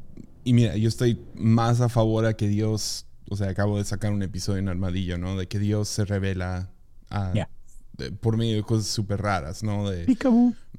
y 0.44 0.52
mira, 0.52 0.76
yo 0.76 0.88
estoy 0.88 1.18
más 1.34 1.80
a 1.80 1.88
favor 1.88 2.26
a 2.26 2.36
que 2.36 2.48
Dios, 2.48 3.06
o 3.28 3.36
sea, 3.36 3.48
acabo 3.48 3.78
de 3.78 3.84
sacar 3.84 4.12
un 4.12 4.22
episodio 4.22 4.58
en 4.58 4.68
Armadillo, 4.68 5.18
¿no? 5.18 5.36
De 5.36 5.46
que 5.46 5.58
Dios 5.58 5.88
se 5.88 6.04
revela 6.04 6.70
por 8.20 8.36
medio 8.36 8.56
de 8.56 8.62
cosas 8.62 8.86
súper 8.86 9.22
raras, 9.22 9.62
¿no? 9.62 9.88
De, 9.88 10.06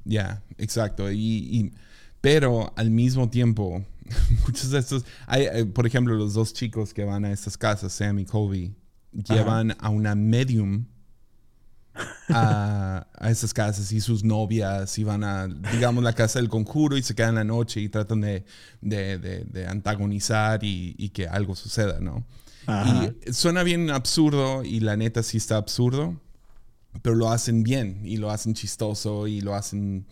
Ya, 0.04 0.42
exacto. 0.58 1.10
Y, 1.10 1.72
pero 2.20 2.72
al 2.76 2.90
mismo 2.90 3.30
tiempo, 3.30 3.84
muchos 4.46 4.70
de 4.70 4.78
estos, 4.78 5.04
hay, 5.26 5.44
eh, 5.44 5.64
por 5.64 5.86
ejemplo, 5.86 6.14
los 6.14 6.34
dos 6.34 6.52
chicos 6.52 6.92
que 6.92 7.04
van 7.04 7.24
a 7.24 7.32
estas 7.32 7.56
casas, 7.56 7.92
Sam 7.92 8.18
y 8.18 8.24
Colby, 8.24 8.74
llevan 9.12 9.76
a 9.78 9.88
una 9.90 10.14
medium 10.14 10.86
a, 12.28 13.06
esas 13.28 13.54
casas 13.54 13.92
y 13.92 14.00
sus 14.00 14.24
novias 14.24 14.98
y 14.98 15.04
van 15.04 15.24
a, 15.24 15.46
digamos, 15.46 16.02
la 16.04 16.12
casa 16.12 16.38
del 16.38 16.48
conjuro 16.48 16.96
y 16.96 17.02
se 17.02 17.14
quedan 17.14 17.36
la 17.36 17.44
noche 17.44 17.80
y 17.80 17.88
tratan 17.88 18.20
de, 18.20 18.44
de, 18.80 19.66
antagonizar 19.68 20.60
y, 20.62 21.08
que 21.10 21.26
algo 21.26 21.54
suceda, 21.54 22.00
¿no? 22.00 22.24
Y 22.66 23.32
suena 23.32 23.62
bien 23.62 23.90
absurdo 23.90 24.64
y 24.64 24.80
la 24.80 24.96
neta 24.96 25.22
sí 25.22 25.36
está 25.36 25.56
absurdo, 25.56 26.18
pero 27.02 27.14
lo 27.14 27.30
hacen 27.30 27.62
bien 27.62 28.00
y 28.04 28.16
lo 28.16 28.30
hacen 28.30 28.54
chistoso 28.54 29.26
y 29.26 29.40
lo 29.40 29.54
hacen... 29.54 30.06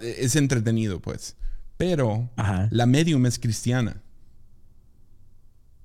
es 0.00 0.36
entretenido, 0.36 1.00
pues. 1.00 1.36
Pero 1.76 2.30
la 2.70 2.86
medium 2.86 3.26
es 3.26 3.38
cristiana. 3.38 4.00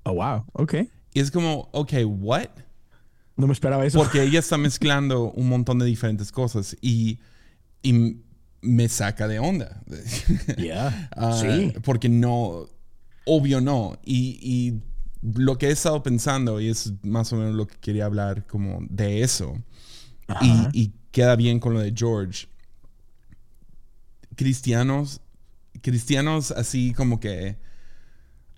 Oh, 0.04 0.14
wow. 0.14 0.44
Ok. 0.52 0.74
Y 1.12 1.20
es 1.20 1.30
como, 1.30 1.68
ok, 1.72 1.92
what? 2.04 2.48
No 3.40 3.46
me 3.46 3.54
esperaba 3.54 3.86
eso. 3.86 3.98
Porque 3.98 4.22
ella 4.22 4.38
está 4.38 4.58
mezclando 4.58 5.32
un 5.32 5.48
montón 5.48 5.78
de 5.78 5.86
diferentes 5.86 6.30
cosas 6.30 6.76
y, 6.82 7.18
y 7.82 8.18
me 8.60 8.88
saca 8.88 9.26
de 9.26 9.38
onda. 9.38 9.82
Ah, 11.16 11.38
sí. 11.40 11.72
Porque 11.82 12.10
no, 12.10 12.66
obvio 13.24 13.62
no. 13.62 13.98
Y, 14.04 14.38
y, 14.42 14.82
lo 15.22 15.58
que 15.58 15.68
he 15.68 15.70
estado 15.70 16.02
pensando, 16.02 16.60
y 16.60 16.68
es 16.68 16.92
más 17.02 17.32
o 17.32 17.36
menos 17.36 17.54
lo 17.54 17.66
que 17.66 17.76
quería 17.78 18.06
hablar 18.06 18.46
como 18.46 18.78
de 18.88 19.22
eso, 19.22 19.54
y, 20.40 20.82
y, 20.82 20.92
queda 21.10 21.34
bien 21.36 21.58
con 21.60 21.72
lo 21.74 21.80
de 21.80 21.92
George. 21.96 22.46
Cristianos, 24.36 25.20
cristianos 25.82 26.50
así 26.50 26.92
como 26.92 27.20
que 27.20 27.56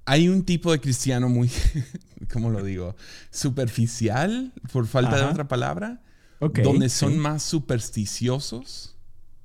hay 0.05 0.29
un 0.29 0.45
tipo 0.45 0.73
de 0.73 0.81
cristiano 0.81 1.29
muy, 1.29 1.51
¿cómo 2.33 2.51
lo 2.51 2.63
digo? 2.65 2.97
Superficial, 3.31 4.53
por 4.73 4.87
falta 4.87 5.17
de 5.17 5.25
otra 5.25 5.49
palabra. 5.49 6.03
donde 6.41 6.89
son 6.89 7.19
más 7.19 7.43
supersticiosos. 7.43 8.97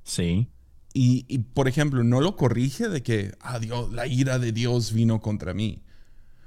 Sí. 0.02 0.48
Y, 0.94 1.38
por 1.54 1.68
ejemplo, 1.68 2.02
no 2.02 2.20
lo 2.20 2.34
corrige 2.34 2.88
de 2.88 3.04
que, 3.04 3.32
ah, 3.40 3.60
Dios, 3.60 3.92
la 3.92 4.08
ira 4.08 4.40
de 4.40 4.50
Dios 4.50 4.92
vino 4.92 5.20
contra 5.20 5.54
mí. 5.54 5.82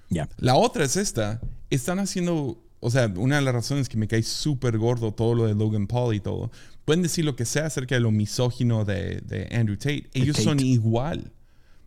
Ya. 0.09 0.27
La 0.37 0.55
otra 0.55 0.83
es 0.83 0.97
esta. 0.97 1.39
Están 1.69 1.99
haciendo, 1.99 2.61
o 2.81 2.89
sea, 2.89 3.07
una 3.15 3.37
de 3.37 3.43
las 3.43 3.53
razones 3.53 3.87
que 3.87 3.95
me 3.95 4.09
cae 4.09 4.23
súper 4.23 4.77
gordo 4.77 5.13
todo 5.13 5.35
lo 5.35 5.45
de 5.47 5.55
Logan 5.55 5.87
Paul 5.87 6.15
y 6.15 6.19
todo. 6.19 6.51
Pueden 6.83 7.01
decir 7.01 7.23
lo 7.23 7.37
que 7.37 7.45
sea 7.45 7.67
acerca 7.67 7.95
de 7.95 8.01
lo 8.01 8.11
misógino 8.11 8.83
de, 8.83 9.47
Andrew 9.53 9.77
Tate. 9.77 10.09
Ellos 10.13 10.35
son 10.35 10.59
igual 10.59 11.31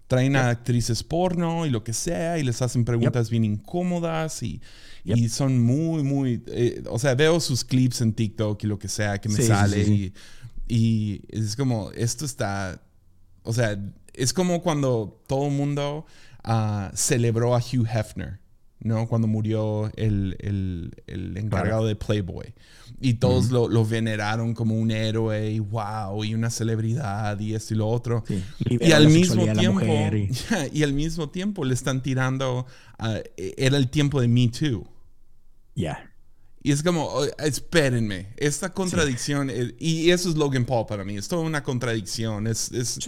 traen 0.07 0.37
a 0.37 0.51
actrices 0.51 1.03
porno 1.03 1.67
y 1.67 1.71
lo 1.71 1.83
que 1.83 1.93
sea 1.93 2.39
y 2.39 2.43
les 2.43 2.61
hacen 2.63 2.85
preguntas 2.85 3.31
bien 3.31 3.45
incómodas 3.45 4.43
y, 4.43 4.61
y, 5.05 5.29
son 5.29 5.63
muy, 5.63 6.03
muy, 6.03 6.43
eh, 6.49 6.83
o 6.89 6.99
sea, 6.99 7.15
veo 7.15 7.41
sus 7.41 7.65
clips 7.65 8.01
en 8.01 8.13
TikTok 8.13 8.63
y 8.65 8.67
lo 8.67 8.79
que 8.79 8.89
sea 8.89 9.21
que 9.21 9.29
me 9.29 9.43
sale 9.43 9.83
y, 9.83 10.13
y, 10.69 11.23
es 11.29 11.57
como, 11.57 11.91
esto 11.93 12.25
está, 12.25 12.83
o 13.43 13.53
sea, 13.53 13.79
es 14.13 14.33
como 14.33 14.63
cuando 14.63 15.23
todo 15.27 15.47
el 15.47 15.53
mundo 15.53 16.07
uh, 16.47 16.95
celebró 16.95 17.55
a 17.55 17.59
Hugh 17.59 17.87
Hefner. 17.87 18.44
¿No? 18.85 19.09
Cuando 19.09 19.27
murió 19.27 19.91
el, 19.97 20.37
el, 20.39 20.95
el 21.07 21.37
encargado 21.37 21.87
de 21.87 21.97
Playboy. 21.97 22.55
Y 23.01 23.15
todos 23.15 23.51
lo, 23.51 23.69
lo, 23.69 23.85
veneraron 23.85 24.55
como 24.55 24.77
un 24.77 24.91
héroe 24.91 25.51
y 25.51 25.59
wow, 25.59 26.23
y 26.23 26.35
una 26.35 26.51
celebridad 26.51 27.39
y 27.41 27.55
esto 27.55 27.75
y 27.75 27.79
lo 27.79 27.89
otro. 27.89 28.25
Y 28.61 28.93
al 28.93 29.09
mismo 29.09 29.45
tiempo, 29.53 29.81
y... 30.73 30.83
al 30.83 30.93
mismo 30.93 31.29
tiempo 31.31 31.65
le 31.65 31.75
están 31.75 32.03
tirando, 32.03 32.67
era 33.37 33.77
el 33.77 33.89
tiempo 33.89 34.21
de 34.21 34.29
Me 34.29 34.49
Too. 34.49 34.87
Ya. 35.75 36.11
Y 36.63 36.73
es 36.73 36.83
como, 36.83 37.05
oh, 37.05 37.27
espérenme, 37.39 38.29
esta 38.37 38.73
contradicción, 38.73 39.51
eh, 39.51 39.75
y 39.79 40.11
eso 40.11 40.31
es 40.31 40.37
Logan 40.37 40.65
Paul 40.65 40.87
para 40.87 41.05
mí, 41.05 41.17
es 41.17 41.29
toda 41.29 41.43
una 41.43 41.63
contradicción, 41.63 42.47
es, 42.47 42.73
es 42.73 42.99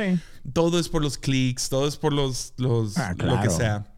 todo 0.53 0.79
es 0.79 0.91
por 0.91 1.03
los 1.03 1.17
clics, 1.17 1.71
todo 1.71 1.89
es 1.89 1.97
por 1.97 2.13
los, 2.13 2.53
los 2.59 2.99
ah, 2.99 3.15
lo 3.17 3.41
que 3.41 3.49
sea. 3.49 3.96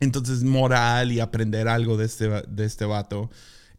Entonces, 0.00 0.42
moral 0.42 1.12
y 1.12 1.20
aprender 1.20 1.68
algo 1.68 1.96
de 1.96 2.06
este, 2.06 2.28
de 2.28 2.64
este 2.64 2.84
vato, 2.84 3.30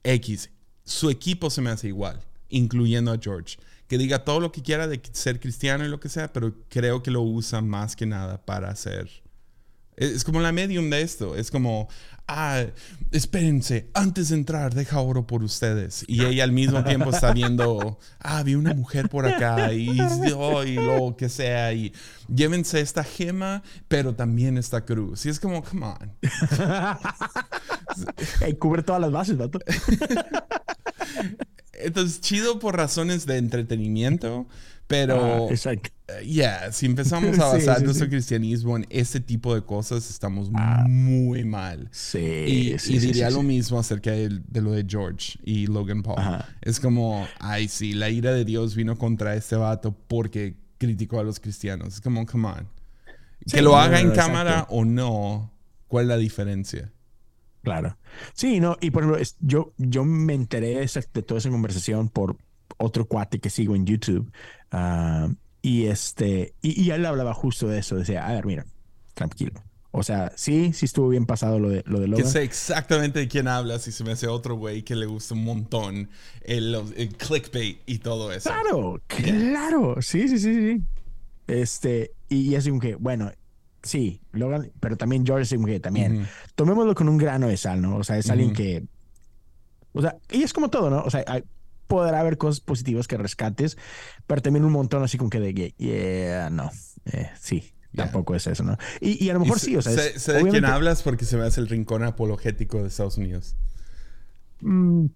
X. 0.04 0.50
Su 0.84 1.10
equipo 1.10 1.50
se 1.50 1.62
me 1.62 1.70
hace 1.70 1.88
igual, 1.88 2.22
incluyendo 2.50 3.12
a 3.12 3.20
George. 3.22 3.58
Que 3.88 3.98
diga 3.98 4.24
todo 4.24 4.40
lo 4.40 4.52
que 4.52 4.62
quiera 4.62 4.88
de 4.88 5.02
ser 5.14 5.40
cristiano 5.40 5.86
y 5.86 5.90
lo 5.90 6.00
que 6.00 6.10
sea, 6.10 6.34
pero 6.34 6.54
creo 6.70 7.04
que 7.04 7.12
lo 7.12 7.22
usa 7.22 7.62
más 7.62 7.96
que 7.96 8.06
nada 8.06 8.44
para 8.44 8.70
hacer 8.70 9.10
es 9.98 10.24
como 10.24 10.40
la 10.40 10.52
medium 10.52 10.90
de 10.90 11.02
esto. 11.02 11.36
Es 11.36 11.52
como, 11.52 11.90
ah, 12.28 12.66
espérense, 13.12 13.90
antes 13.94 14.30
de 14.30 14.36
entrar, 14.36 14.74
deja 14.74 15.00
oro 15.00 15.26
por 15.26 15.44
ustedes. 15.44 16.04
Y 16.08 16.26
ella 16.26 16.44
al 16.44 16.52
mismo 16.52 16.84
tiempo 16.84 17.10
está 17.10 17.34
viendo, 17.34 18.00
ah, 18.20 18.44
vi 18.44 18.56
una 18.56 18.74
mujer 18.74 19.10
por 19.10 19.26
acá 19.26 19.74
y, 19.74 20.00
oh, 20.36 20.64
y 20.64 20.76
lo 20.76 21.16
que 21.18 21.30
sea. 21.30 21.74
Y 21.74 21.94
llévense 22.34 22.82
esta 22.82 23.04
gema, 23.04 23.64
pero 23.88 24.14
también 24.16 24.58
esta 24.58 24.86
cruz. 24.86 25.26
Y 25.26 25.30
es 25.30 25.40
como, 25.40 25.64
come 25.64 25.86
on. 25.86 26.14
cubre 28.60 28.84
todas 28.84 29.02
las 29.02 29.12
bases, 29.12 29.38
vato. 29.38 29.60
Entonces, 31.74 32.22
chido 32.22 32.60
por 32.60 32.76
razones 32.76 33.26
de 33.28 33.38
entretenimiento, 33.38 34.48
pero, 34.88 35.50
exacto. 35.50 35.90
Eh, 36.08 36.26
yeah, 36.26 36.72
si 36.72 36.86
empezamos 36.86 37.38
a 37.38 37.46
basar 37.54 37.84
nuestro 37.84 38.08
cristianismo 38.08 38.78
en 38.78 38.86
ese 38.90 39.20
tipo 39.20 39.54
de 39.54 39.62
cosas, 39.62 40.10
estamos 40.10 40.50
ah. 40.56 40.86
muy 40.88 41.44
mal. 41.44 41.90
Sí. 41.92 42.78
Y, 42.88 42.98
diría 42.98 43.30
lo 43.30 43.44
mismo 43.44 43.78
acerca 43.78 44.12
de, 44.12 44.42
lo 44.54 44.72
de 44.72 44.86
George 44.88 45.38
y 45.44 45.68
Logan 45.68 46.04
Paul. 46.04 46.18
Es 46.62 46.80
como, 46.80 47.28
ay, 47.40 47.68
sí, 47.68 47.94
la 47.94 48.10
ira 48.10 48.32
de 48.32 48.46
Dios 48.46 48.76
vino 48.76 48.98
contra 48.98 49.36
este 49.36 49.58
vato 49.58 49.94
porque 50.08 50.56
criticó 50.78 51.20
a 51.20 51.24
los 51.24 51.40
cristianos. 51.40 51.96
Es 51.96 52.02
como, 52.02 52.26
come 52.26 52.48
on. 52.48 52.70
que 53.52 53.62
lo 53.62 53.76
haga 53.78 54.00
en 54.00 54.12
cámara 54.12 54.66
o 54.70 54.86
no, 54.86 55.52
¿cuál 55.88 56.06
es 56.06 56.10
la 56.10 56.18
diferencia? 56.18 56.94
Claro. 57.64 57.98
Sí, 58.34 58.62
no, 58.62 58.78
y 58.80 58.92
por 58.92 59.04
ejemplo, 59.04 59.22
yo, 59.42 59.74
yo 59.78 60.06
me 60.06 60.34
enteré 60.34 60.80
de 60.80 61.22
toda 61.22 61.40
esa 61.40 61.50
conversación 61.50 62.08
por 62.08 62.38
otro 62.78 63.06
cuate 63.06 63.40
que 63.40 63.50
sigo 63.50 63.76
en 63.76 63.86
YouTube. 63.86 64.32
Ah, 64.72 65.30
y 65.62 65.88
este, 65.88 66.54
y, 66.62 66.90
él 66.92 67.06
hablaba 67.06 67.34
justo 67.34 67.68
de 67.68 67.80
eso. 67.80 67.96
Decía, 67.96 68.26
a 68.28 68.34
ver, 68.34 68.46
mira, 68.46 68.66
tranquilo. 69.14 69.62
O 69.92 70.04
sea, 70.04 70.32
sí, 70.36 70.74
sí 70.74 70.86
estuvo 70.86 71.10
bien 71.10 71.26
pasado 71.26 71.60
lo 71.60 71.70
de, 71.70 71.84
lo 71.88 72.00
de 72.00 72.08
Logan. 72.08 72.24
Que 72.24 72.32
sé 72.32 72.44
exactamente 72.44 73.20
de 73.20 73.28
quién 73.28 73.48
hablas 73.48 73.88
y 73.88 73.92
se 73.92 74.04
me 74.04 74.12
hace 74.12 74.28
otro 74.28 74.56
güey 74.56 74.84
que 74.84 74.96
le 74.96 75.08
gusta 75.08 75.34
un 75.34 75.44
montón 75.44 76.10
el, 76.42 76.78
clickbait 77.18 77.82
y 77.86 77.98
todo 78.00 78.32
eso. 78.32 78.50
Claro, 78.50 79.02
claro. 79.08 80.02
Sí, 80.02 80.28
sí, 80.28 80.38
sí, 80.38 80.54
sí. 80.56 80.84
Este, 81.48 82.12
y, 82.30 82.56
así 82.56 82.70
como 82.70 82.82
que, 82.82 82.96
bueno, 82.96 83.32
sí, 83.82 84.22
Logan, 84.34 84.72
pero 84.80 84.98
también 84.98 85.26
George 85.26 85.56
como 85.56 85.68
que 85.68 85.80
también. 85.80 86.28
Tomémoslo 86.56 86.94
con 86.94 87.10
un 87.10 87.18
grano 87.18 87.48
de 87.48 87.58
sal, 87.58 87.82
¿no? 87.82 87.98
O 87.98 88.04
sea, 88.04 88.18
es 88.18 88.30
alguien 88.30 88.54
que. 88.54 88.86
O 89.94 90.02
sea, 90.02 90.18
y 90.32 90.44
es 90.44 90.54
como 90.54 90.70
todo, 90.70 90.90
¿no? 90.90 91.02
O 91.02 91.10
sea, 91.10 91.24
hay, 91.26 91.44
podrá 91.88 92.20
haber 92.20 92.38
cosas 92.38 92.60
positivas 92.60 93.08
que 93.08 93.18
rescates, 93.18 93.78
pero 94.28 94.42
también 94.42 94.66
un 94.66 94.72
montón 94.72 95.04
así 95.04 95.18
como 95.18 95.30
que 95.30 95.40
de, 95.40 95.74
yeah, 95.78 96.50
no, 96.50 96.70
eh, 97.06 97.30
sí, 97.40 97.74
tampoco 97.96 98.36
es 98.36 98.48
eso, 98.48 98.64
¿no? 98.64 98.78
Y, 99.02 99.30
a 99.30 99.34
lo 99.34 99.40
mejor 99.40 99.60
sí, 99.60 99.76
o 99.76 99.82
sea... 99.82 99.94
Sé, 99.94 100.34
de 100.34 100.50
quién 100.50 100.66
hablas 100.66 101.02
porque 101.02 101.26
se 101.26 101.38
me 101.38 101.44
hace 101.44 101.62
el 101.62 101.68
rincón 101.68 102.04
apologético 102.04 102.82
de 102.82 102.90
Estados 102.90 103.18
Unidos. 103.18 103.56
Mm, 104.62 105.08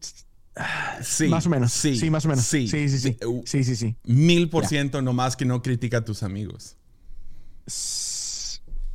sí. 1.01 1.27
Más 1.27 1.45
o 1.45 1.49
menos. 1.49 1.71
Sí. 1.71 1.95
Sí, 1.95 2.09
más 2.09 2.25
o 2.25 2.29
menos. 2.29 2.45
Sí. 2.45 2.67
Sí, 2.67 2.89
sí, 2.89 2.99
sí. 2.99 3.17
Sí, 3.45 3.63
sí, 3.63 3.75
sí. 3.75 3.95
Mil 4.03 4.49
por 4.49 4.65
ciento 4.65 5.01
nomás 5.01 5.35
que 5.35 5.45
no 5.45 5.61
critica 5.61 5.97
a 5.97 6.05
tus 6.05 6.23
amigos. 6.23 6.77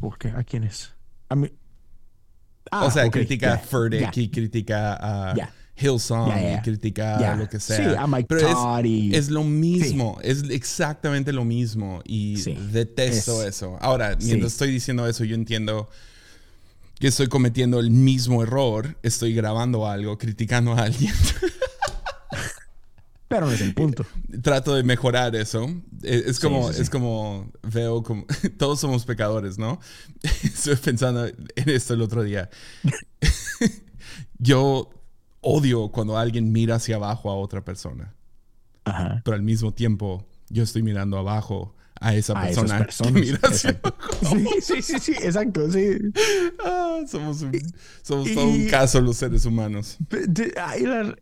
¿Por 0.00 0.18
qué? 0.18 0.28
¿A 0.28 0.42
quiénes? 0.42 0.92
A 1.28 1.36
mí... 1.36 1.52
Ah, 2.70 2.84
o 2.84 2.90
sea, 2.90 3.06
ok, 3.06 3.12
critica 3.12 3.54
a 3.54 3.56
ya, 3.60 3.62
Furtick 3.62 4.12
ya. 4.12 4.22
y 4.22 4.28
critica 4.28 4.98
a. 5.00 5.34
Hillsong 5.78 6.28
Ya, 6.28 6.40
ya. 6.40 6.58
y 6.58 6.62
critica 6.62 7.18
Ya. 7.20 7.36
lo 7.36 7.48
que 7.48 7.60
sea. 7.60 7.76
Sí, 7.76 7.96
a 7.98 8.06
Mike 8.06 8.26
Pero 8.28 8.48
es- 8.80 8.86
y- 8.86 9.14
es, 9.14 9.28
lo 9.30 9.44
mismo, 9.44 10.18
es 10.22 10.44
exactamente 10.50 11.32
lo 11.32 11.44
mismo 11.44 12.00
y 12.04 12.38
Sí, 12.38 12.56
detesto 12.72 13.42
es- 13.42 13.56
eso. 13.56 13.76
Ahora, 13.80 14.16
mientras 14.22 14.52
estoy 14.52 14.70
diciendo 14.70 15.06
eso, 15.06 15.24
yo 15.24 15.34
entiendo 15.34 15.88
que 16.98 17.08
estoy 17.08 17.26
cometiendo 17.28 17.78
el 17.78 17.90
mismo 17.90 18.42
error, 18.42 18.96
estoy 19.02 19.34
grabando 19.34 19.86
algo, 19.86 20.16
criticando 20.16 20.72
a 20.72 20.84
alguien. 20.84 21.12
Pero 23.28 23.46
no 23.46 23.52
es 23.52 23.60
el 23.60 23.74
punto. 23.74 24.06
trato 24.42 24.74
de 24.74 24.82
mejorar 24.84 25.34
eso. 25.34 25.68
Es, 26.02 26.26
es 26.26 26.36
Sí, 26.36 26.42
como, 26.42 26.68
sí, 26.68 26.74
sí. 26.76 26.82
es 26.82 26.90
como 26.90 27.50
veo 27.64 28.02
como 28.02 28.24
todos 28.58 28.78
somos 28.80 29.04
pecadores, 29.04 29.58
¿no? 29.58 29.80
Estuve 30.42 30.76
pensando 30.76 31.26
en 31.26 31.68
esto 31.68 31.94
el 31.94 32.02
otro 32.02 32.22
día. 32.22 32.48
Yo 34.38 34.90
odio 35.48 35.88
cuando 35.92 36.18
alguien 36.18 36.50
mira 36.50 36.74
hacia 36.76 36.96
abajo 36.96 37.30
a 37.30 37.36
otra 37.36 37.64
persona, 37.64 38.14
Ajá. 38.84 39.22
pero 39.24 39.36
al 39.36 39.42
mismo 39.42 39.72
tiempo 39.72 40.26
yo 40.48 40.62
estoy 40.64 40.82
mirando 40.82 41.16
abajo 41.18 41.74
a 41.98 42.14
esa 42.14 42.34
A 42.38 42.42
persona 42.44 42.86
que 42.86 43.10
mira 43.12 43.38
hacia 43.42 43.70
abajo. 43.70 43.96
Sí, 44.60 44.60
sí, 44.60 44.82
sí, 44.82 44.98
sí, 44.98 45.12
exacto, 45.12 45.70
sí. 45.70 45.96
Ah, 46.64 46.98
somos 47.06 47.42
un- 47.42 47.52
somos 48.02 48.28
y- 48.28 48.34
todo 48.34 48.48
un 48.48 48.66
caso 48.66 49.00
los 49.00 49.16
seres 49.16 49.44
humanos. 49.46 49.96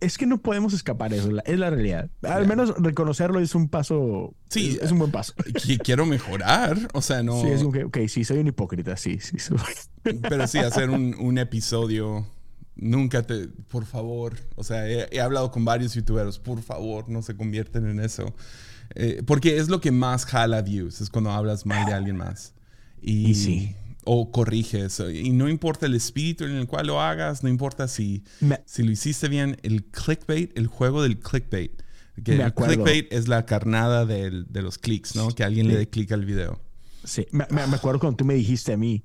Es 0.01 0.17
que 0.19 0.27
no 0.27 0.39
podemos 0.39 0.73
escapar 0.73 1.11
de 1.11 1.19
eso, 1.19 1.29
es 1.45 1.59
la 1.59 1.71
realidad. 1.71 2.09
Al 2.23 2.47
menos 2.47 2.75
reconocerlo 2.79 3.41
es 3.41 3.55
un 3.55 3.69
paso. 3.69 4.35
Sí. 4.49 4.79
es, 4.81 4.91
un 4.91 4.99
buen 5.01 5.11
paso. 5.11 5.35
Qui- 5.37 5.81
Quiero 5.83 6.07
mejorar, 6.07 6.77
o 6.95 7.03
sea, 7.03 7.23
no... 7.23 7.41
Sí, 7.43 7.49
es 7.49 7.63
un 7.63 7.77
ok, 7.85 7.99
sí, 8.09 8.25
soy 8.25 8.39
un 8.39 8.47
hipócrita, 8.47 8.97
sí, 8.97 9.19
sí. 9.21 9.39
soy. 9.39 9.59
Pero 10.03 10.47
sí, 10.47 10.59
hacer 10.59 10.91
un, 10.91 11.15
un 11.19 11.39
episodio, 11.39 12.27
nunca 12.77 13.23
te, 13.23 13.49
por 13.69 13.85
favor, 13.87 14.35
o 14.57 14.65
sea, 14.65 14.89
he, 14.89 15.09
he 15.11 15.21
hablado 15.21 15.51
con 15.51 15.65
varios 15.65 15.95
youtuberos, 15.95 16.39
por 16.39 16.63
favor, 16.63 17.09
no 17.09 17.23
se 17.23 17.37
convierten 17.37 17.87
en 17.89 18.01
eso. 18.01 18.35
Eh, 18.95 19.23
porque 19.27 19.57
es 19.59 19.69
lo 19.69 19.81
que 19.81 19.91
más 19.91 20.27
jala 20.27 20.61
views, 20.63 21.01
es 21.01 21.09
cuando 21.11 21.31
hablas 21.31 21.67
mal 21.67 21.87
de 21.87 21.93
alguien 21.95 22.17
más. 22.17 22.55
Y, 23.01 23.31
Y 23.31 23.35
sí. 23.35 23.77
O 24.07 24.31
corriges. 24.31 25.01
Y 25.01 25.31
no 25.31 25.49
importa 25.49 25.87
el 25.87 25.95
espíritu 25.95 26.45
en 26.45 26.53
el 26.57 26.67
cual 26.67 26.89
lo 26.89 27.01
hagas, 27.01 27.43
no 27.43 27.49
importa 27.49 27.89
si, 27.89 28.23
Me- 28.41 28.61
si 28.67 28.83
lo 28.83 28.91
hiciste 28.91 29.29
bien, 29.29 29.57
el 29.63 29.85
clickbait, 29.87 30.57
el 30.59 30.67
juego 30.67 31.03
del 31.03 31.19
clickbait. 31.19 31.83
Que 32.23 32.35
el 32.35 32.53
clickbait 32.53 33.11
es 33.13 33.29
la 33.29 33.47
carnada 33.47 34.05
del- 34.05 34.45
de 34.51 34.61
los 34.61 34.77
clics, 34.77 35.17
¿no? 35.17 35.29
Que 35.31 35.43
alguien 35.43 35.69
le 35.69 35.77
dé 35.79 35.89
clic 35.89 36.13
al 36.13 36.25
video. 36.27 36.61
Sí, 37.03 37.27
me- 37.33 37.47
me 37.51 37.63
acuerdo 37.63 37.99
cuando 38.01 38.17
tú 38.19 38.25
me 38.27 38.35
dijiste 38.35 38.75
a 38.75 38.77
mí, 38.77 39.03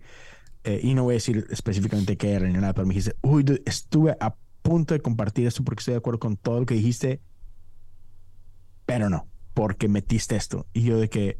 eh, 0.63 0.79
y 0.83 0.93
no 0.93 1.03
voy 1.03 1.13
a 1.13 1.15
decir 1.15 1.47
específicamente 1.49 2.17
qué 2.17 2.33
era 2.33 2.47
ni 2.47 2.53
nada, 2.53 2.73
pero 2.73 2.85
me 2.87 2.93
dijiste, 2.93 3.15
uy, 3.21 3.43
dude, 3.43 3.61
estuve 3.65 4.15
a 4.19 4.35
punto 4.61 4.93
de 4.93 4.99
compartir 5.01 5.47
esto 5.47 5.63
porque 5.63 5.79
estoy 5.81 5.93
de 5.93 5.99
acuerdo 5.99 6.19
con 6.19 6.35
todo 6.37 6.59
lo 6.59 6.65
que 6.65 6.73
dijiste, 6.75 7.21
pero 8.85 9.09
no, 9.09 9.27
porque 9.53 9.87
metiste 9.87 10.35
esto. 10.35 10.67
Y 10.73 10.83
yo 10.83 10.99
de 10.99 11.09
que, 11.09 11.39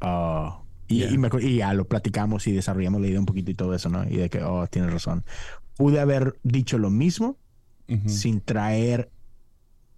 ah, 0.00 0.60
y, 0.86 0.98
Yeah. 0.98 1.10
y 1.12 1.18
me 1.18 1.28
y 1.40 1.56
ya 1.56 1.72
lo 1.72 1.88
platicamos 1.88 2.46
y 2.46 2.52
desarrollamos 2.52 3.00
la 3.00 3.08
idea 3.08 3.18
un 3.18 3.26
poquito 3.26 3.50
y 3.50 3.54
todo 3.54 3.74
eso, 3.74 3.88
¿no? 3.88 4.04
Y 4.04 4.16
de 4.16 4.28
que, 4.28 4.42
oh, 4.42 4.66
tienes 4.66 4.92
razón. 4.92 5.24
Pude 5.76 5.98
haber 5.98 6.38
dicho 6.42 6.76
lo 6.78 6.90
mismo 6.90 7.38
Ujú. 7.88 8.08
sin 8.08 8.40
traer, 8.40 9.10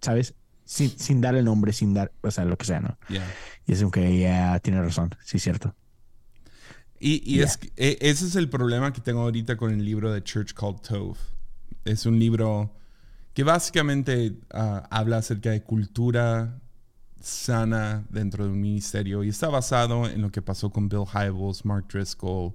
¿sabes? 0.01 0.33
Sin, 0.63 0.89
sin 0.89 1.21
dar 1.21 1.35
el 1.35 1.45
nombre, 1.45 1.73
sin 1.73 1.93
dar, 1.93 2.11
o 2.21 2.31
sea, 2.31 2.45
lo 2.45 2.57
que 2.57 2.65
sea, 2.65 2.79
¿no? 2.79 2.97
Yeah. 3.09 3.25
Y 3.65 3.73
es 3.73 3.79
como 3.79 3.91
que, 3.91 4.17
ya, 4.19 4.59
tienes 4.59 4.83
razón, 4.83 5.11
sí, 5.23 5.39
cierto. 5.39 5.75
Y, 6.99 7.21
y 7.31 7.37
Ya. 7.39 7.45
es, 7.45 7.57
que- 7.57 7.71
e- 7.77 7.97
ese 8.01 8.25
es 8.25 8.35
el 8.35 8.49
problema 8.49 8.91
que 8.93 9.01
tengo 9.01 9.21
ahorita 9.21 9.55
con 9.57 9.71
el 9.71 9.83
libro 9.85 10.11
de 10.11 10.23
Church 10.23 10.53
Called 10.53 10.79
Tove. 10.81 11.17
Es 11.85 12.05
un 12.05 12.17
libro 12.19 12.73
que 13.33 13.43
básicamente 13.43 14.39
ah, 14.51 14.87
habla 14.89 15.17
acerca 15.17 15.51
de 15.51 15.61
cultura 15.63 16.59
sana 17.19 18.05
dentro 18.09 18.45
de 18.45 18.51
un 18.51 18.61
ministerio 18.61 19.23
y 19.23 19.29
está 19.29 19.49
basado 19.49 20.07
en 20.07 20.21
lo 20.21 20.31
que 20.31 20.41
pasó 20.41 20.69
con 20.69 20.87
Bill 20.89 21.03
Hybels, 21.13 21.65
Mark 21.65 21.87
Driscoll, 21.91 22.53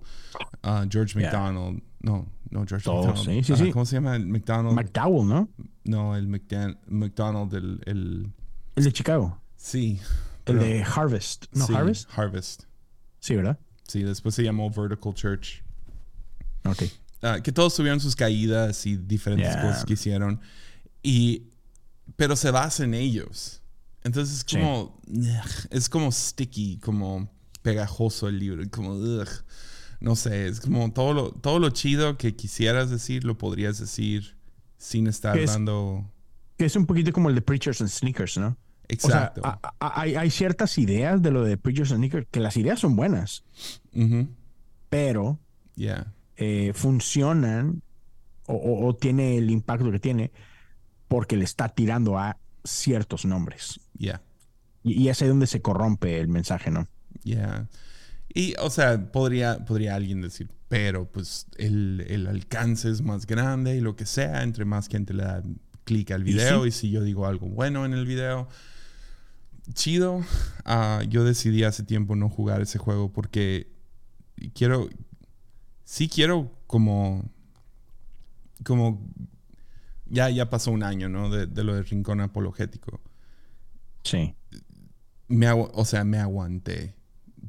ah, 0.63 0.85
George 0.91 1.19
Yeah. 1.19 1.31
McDonald. 1.31 1.83
No, 2.01 2.27
no, 2.51 2.65
George 2.67 2.85
Todos, 2.85 3.07
McDonald. 3.07 3.45
sí, 3.45 3.45
sí, 3.45 3.53
Ah, 3.53 3.57
sí. 3.67 3.71
¿Cómo 3.73 3.85
se 3.87 3.97
llama? 3.97 4.17
El 4.17 4.27
McDonald. 4.27 4.75
McDowell, 4.75 5.29
¿no? 5.29 5.49
no, 5.85 6.17
el 6.17 6.29
McDan- 6.29 6.79
McDonald, 6.89 7.53
el, 7.55 7.81
el- 7.87 8.33
El 8.77 8.85
de 8.85 8.93
Chicago. 8.93 9.41
Sí. 9.57 9.99
El 10.01 10.57
pero- 10.57 10.63
de 10.63 10.83
Harvest. 10.85 11.47
¿No, 11.53 11.67
sí, 11.67 11.75
Harvest? 11.75 12.11
Harvest. 12.19 12.63
Sí, 13.21 13.37
¿verdad? 13.37 13.59
Sí, 13.89 14.03
después 14.03 14.35
se 14.35 14.43
llamó 14.43 14.71
Vertical 14.71 15.15
Church. 15.15 15.63
Ok. 16.65 16.85
Ah, 17.23 17.41
que 17.43 17.53
todos 17.53 17.75
tuvieron 17.75 18.01
sus 18.01 18.17
caídas 18.17 18.85
y 18.87 18.97
diferentes 18.97 19.53
Yeah. 19.53 19.63
cosas 19.63 19.85
que 19.85 19.93
hicieron. 19.95 20.41
Y, 21.03 21.45
pero 22.17 22.37
se 22.37 22.51
basa 22.51 22.85
en 22.85 22.95
ellos. 22.95 23.61
Entonces 24.05 24.39
es 24.39 24.45
Sí. 24.47 24.57
como, 24.57 25.01
ugh, 25.07 25.67
es 25.71 25.89
como 25.89 26.11
sticky, 26.11 26.79
como 26.79 27.31
pegajoso 27.63 28.29
el 28.29 28.39
libro, 28.41 28.65
como, 28.71 28.91
ugh. 28.95 29.29
no 30.01 30.17
sé, 30.17 30.49
es 30.49 30.59
como 30.61 30.93
todo 30.93 31.13
lo, 31.15 31.31
todo 31.31 31.61
lo 31.61 31.71
chido 31.71 32.19
que 32.19 32.35
quisieras 32.35 32.91
decir, 32.91 33.23
lo 33.23 33.39
podrías 33.39 33.79
decir 33.79 34.37
sin 34.79 35.07
estar 35.07 35.39
Es- 35.39 35.53
dando... 35.53 36.11
Que 36.57 36.65
es 36.67 36.75
un 36.77 36.87
poquito 36.87 37.13
como 37.13 37.29
el 37.29 37.35
de 37.37 37.43
Preachers 37.43 37.81
and 37.81 37.91
Sneakers, 37.91 38.37
¿no? 38.39 38.57
Exacto. 38.93 39.41
O 39.41 39.45
sea, 39.45 39.59
a- 39.63 39.75
a- 39.81 40.01
hay, 40.01 40.15
hay 40.15 40.31
ciertas 40.31 40.77
ideas 40.79 41.23
de 41.23 41.31
lo 41.31 41.45
de 41.45 41.57
Preachers 41.57 41.91
and 41.93 41.99
Sneakers 42.01 42.27
que 42.31 42.41
las 42.41 42.57
ideas 42.57 42.79
son 42.81 42.95
buenas, 42.97 43.45
pero 44.89 45.39
Yeah. 45.77 46.13
eh, 46.37 46.73
funcionan 46.75 47.83
o, 48.47 48.55
o- 48.55 48.87
o 48.87 48.95
tiene 48.97 49.39
el 49.39 49.51
impacto 49.51 49.91
que 49.91 49.99
tiene 49.99 50.33
porque 51.09 51.37
le 51.37 51.45
está 51.45 51.69
tirando 51.69 52.19
a 52.19 52.37
ciertos 52.65 53.25
nombres. 53.25 53.81
Yeah. 53.97 54.23
Y, 54.83 55.03
y 55.03 55.09
es 55.09 55.23
ahí 55.23 55.29
donde 55.29 55.47
se 55.47 55.63
corrompe 55.63 56.21
el 56.21 56.29
mensaje, 56.29 56.71
¿no? 56.71 56.89
Yeah. 57.23 57.69
Y, 58.35 58.55
o 58.61 58.71
sea, 58.71 59.11
podría, 59.13 59.65
podría 59.65 59.95
alguien 59.95 60.21
decir, 60.23 60.49
pero 60.69 61.07
pues 61.11 61.47
el, 61.59 62.05
el 62.09 62.27
alcance 62.27 62.91
es 62.91 63.03
más 63.03 63.27
grande 63.27 63.77
y 63.77 63.81
lo 63.81 63.95
que 63.95 64.07
sea, 64.07 64.43
entre 64.43 64.65
más 64.65 64.89
gente 64.89 65.13
le 65.15 65.23
da 65.25 65.43
clic 65.85 66.11
al 66.13 66.23
Y 66.23 66.33
video 66.33 66.63
sí. 66.63 66.69
y, 66.69 66.73
si 66.73 66.91
yo 66.91 67.03
digo 67.03 67.27
algo 67.27 67.47
bueno 67.49 67.85
en 67.85 67.93
el 67.93 68.07
video, 68.07 68.49
chido. 69.75 70.23
Ah, 70.65 71.03
yo 71.09 71.25
decidí 71.25 71.65
hace 71.65 71.83
tiempo 71.83 72.17
no 72.17 72.29
jugar 72.29 72.61
ese 72.63 72.79
juego 72.79 73.13
porque 73.13 73.71
quiero, 74.55 74.89
sí 75.85 76.09
quiero 76.09 76.51
como, 76.67 77.31
como, 78.65 79.07
ya, 80.07 80.31
ya 80.31 80.51
pasó 80.51 80.71
un 80.71 80.83
año, 80.83 81.09
¿no? 81.09 81.31
De, 81.31 81.47
de 81.47 81.65
lo 81.65 81.75
del 81.75 81.87
rincón 81.87 82.21
apologético 82.21 83.01
Sí. 84.05 84.35
me 85.29 85.51
o 85.53 85.85
sea, 85.85 86.05
me 86.05 86.19
aguanté 86.19 86.97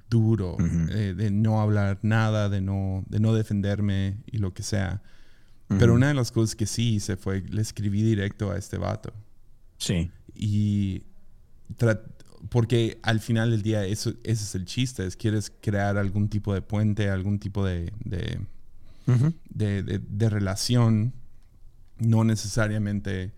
duro 0.09 0.57
eh, 0.91 1.15
de 1.17 1.31
no 1.31 1.59
hablar 1.59 1.99
nada, 2.03 2.47
de 2.49 2.61
no, 2.61 3.03
de 3.07 3.19
no 3.19 3.33
defenderme 3.33 4.17
y 4.27 4.37
lo 4.37 4.53
que 4.53 4.61
sea. 4.63 5.01
Pero 5.79 5.95
una 5.95 6.09
de 6.09 6.13
las 6.13 6.31
cosas 6.31 6.55
que 6.55 6.67
sí 6.67 6.95
hice 6.95 7.17
fue, 7.17 7.41
le 7.41 7.59
escribí 7.61 8.03
directo 8.03 8.51
a 8.51 8.57
este 8.57 8.77
vato. 8.77 9.11
Sí. 9.79 10.11
Y 10.35 11.01
porque 12.49 12.99
al 13.03 13.19
final 13.19 13.51
del 13.51 13.61
día 13.63 13.85
eso, 13.85 14.11
ese 14.23 14.43
es 14.43 14.55
el 14.55 14.65
chiste, 14.65 15.05
es 15.05 15.15
quieres 15.15 15.51
crear 15.61 15.97
algún 15.97 16.29
tipo 16.29 16.53
de 16.53 16.61
puente, 16.61 17.09
algún 17.09 17.39
tipo 17.39 17.65
de, 17.65 17.91
de, 18.03 18.39
de, 19.49 19.83
de- 19.83 19.99
de 19.99 20.29
relación, 20.29 21.13
no 21.99 22.23
necesariamente, 22.23 23.33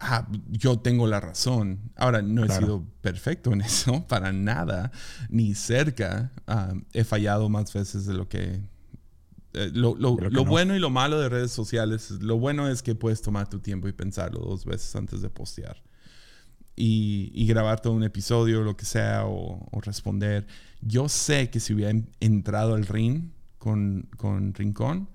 ah, 0.00 0.26
yo 0.50 0.78
tengo 0.78 1.06
la 1.06 1.20
razón. 1.20 1.80
Ahora, 1.96 2.22
no 2.22 2.44
he 2.44 2.48
sido 2.50 2.84
perfecto 3.02 3.52
en 3.52 3.60
eso, 3.62 4.06
para 4.08 4.32
nada, 4.32 4.90
ni 5.28 5.54
cerca. 5.54 6.32
Ah, 6.46 6.74
he 6.92 7.04
fallado 7.04 7.48
más 7.48 7.72
veces 7.72 8.06
de 8.06 8.14
lo 8.14 8.28
que... 8.28 8.60
eh, 9.54 9.70
lo 9.74 9.94
lo- 9.96 10.16
De 10.16 10.22
lo 10.22 10.28
que 10.30 10.34
lo 10.34 10.44
no. 10.44 10.50
bueno 10.50 10.74
y 10.76 10.78
lo 10.78 10.90
malo 10.90 11.20
de 11.20 11.28
redes 11.28 11.52
sociales, 11.52 12.10
lo 12.10 12.38
bueno 12.38 12.68
es 12.68 12.82
que 12.82 12.94
puedes 12.94 13.20
tomar 13.22 13.48
tu 13.48 13.60
tiempo 13.60 13.86
y 13.86 13.92
pensarlo 13.92 14.40
dos 14.40 14.64
veces 14.64 14.94
antes 14.96 15.20
de 15.20 15.28
postear. 15.30 15.82
Y, 16.80 17.32
y 17.34 17.46
grabar 17.46 17.80
todo 17.80 17.92
un 17.94 18.04
episodio, 18.04 18.62
lo 18.62 18.76
que 18.76 18.84
sea, 18.84 19.24
o, 19.26 19.66
o 19.70 19.80
responder. 19.80 20.46
Yo 20.80 21.08
sé 21.08 21.50
que 21.50 21.58
si 21.58 21.74
hubiera 21.74 21.90
en- 21.90 22.08
entrado 22.20 22.74
al 22.74 22.86
ring 22.86 23.30
con, 23.58 24.08
con 24.16 24.54
Rincón, 24.54 25.08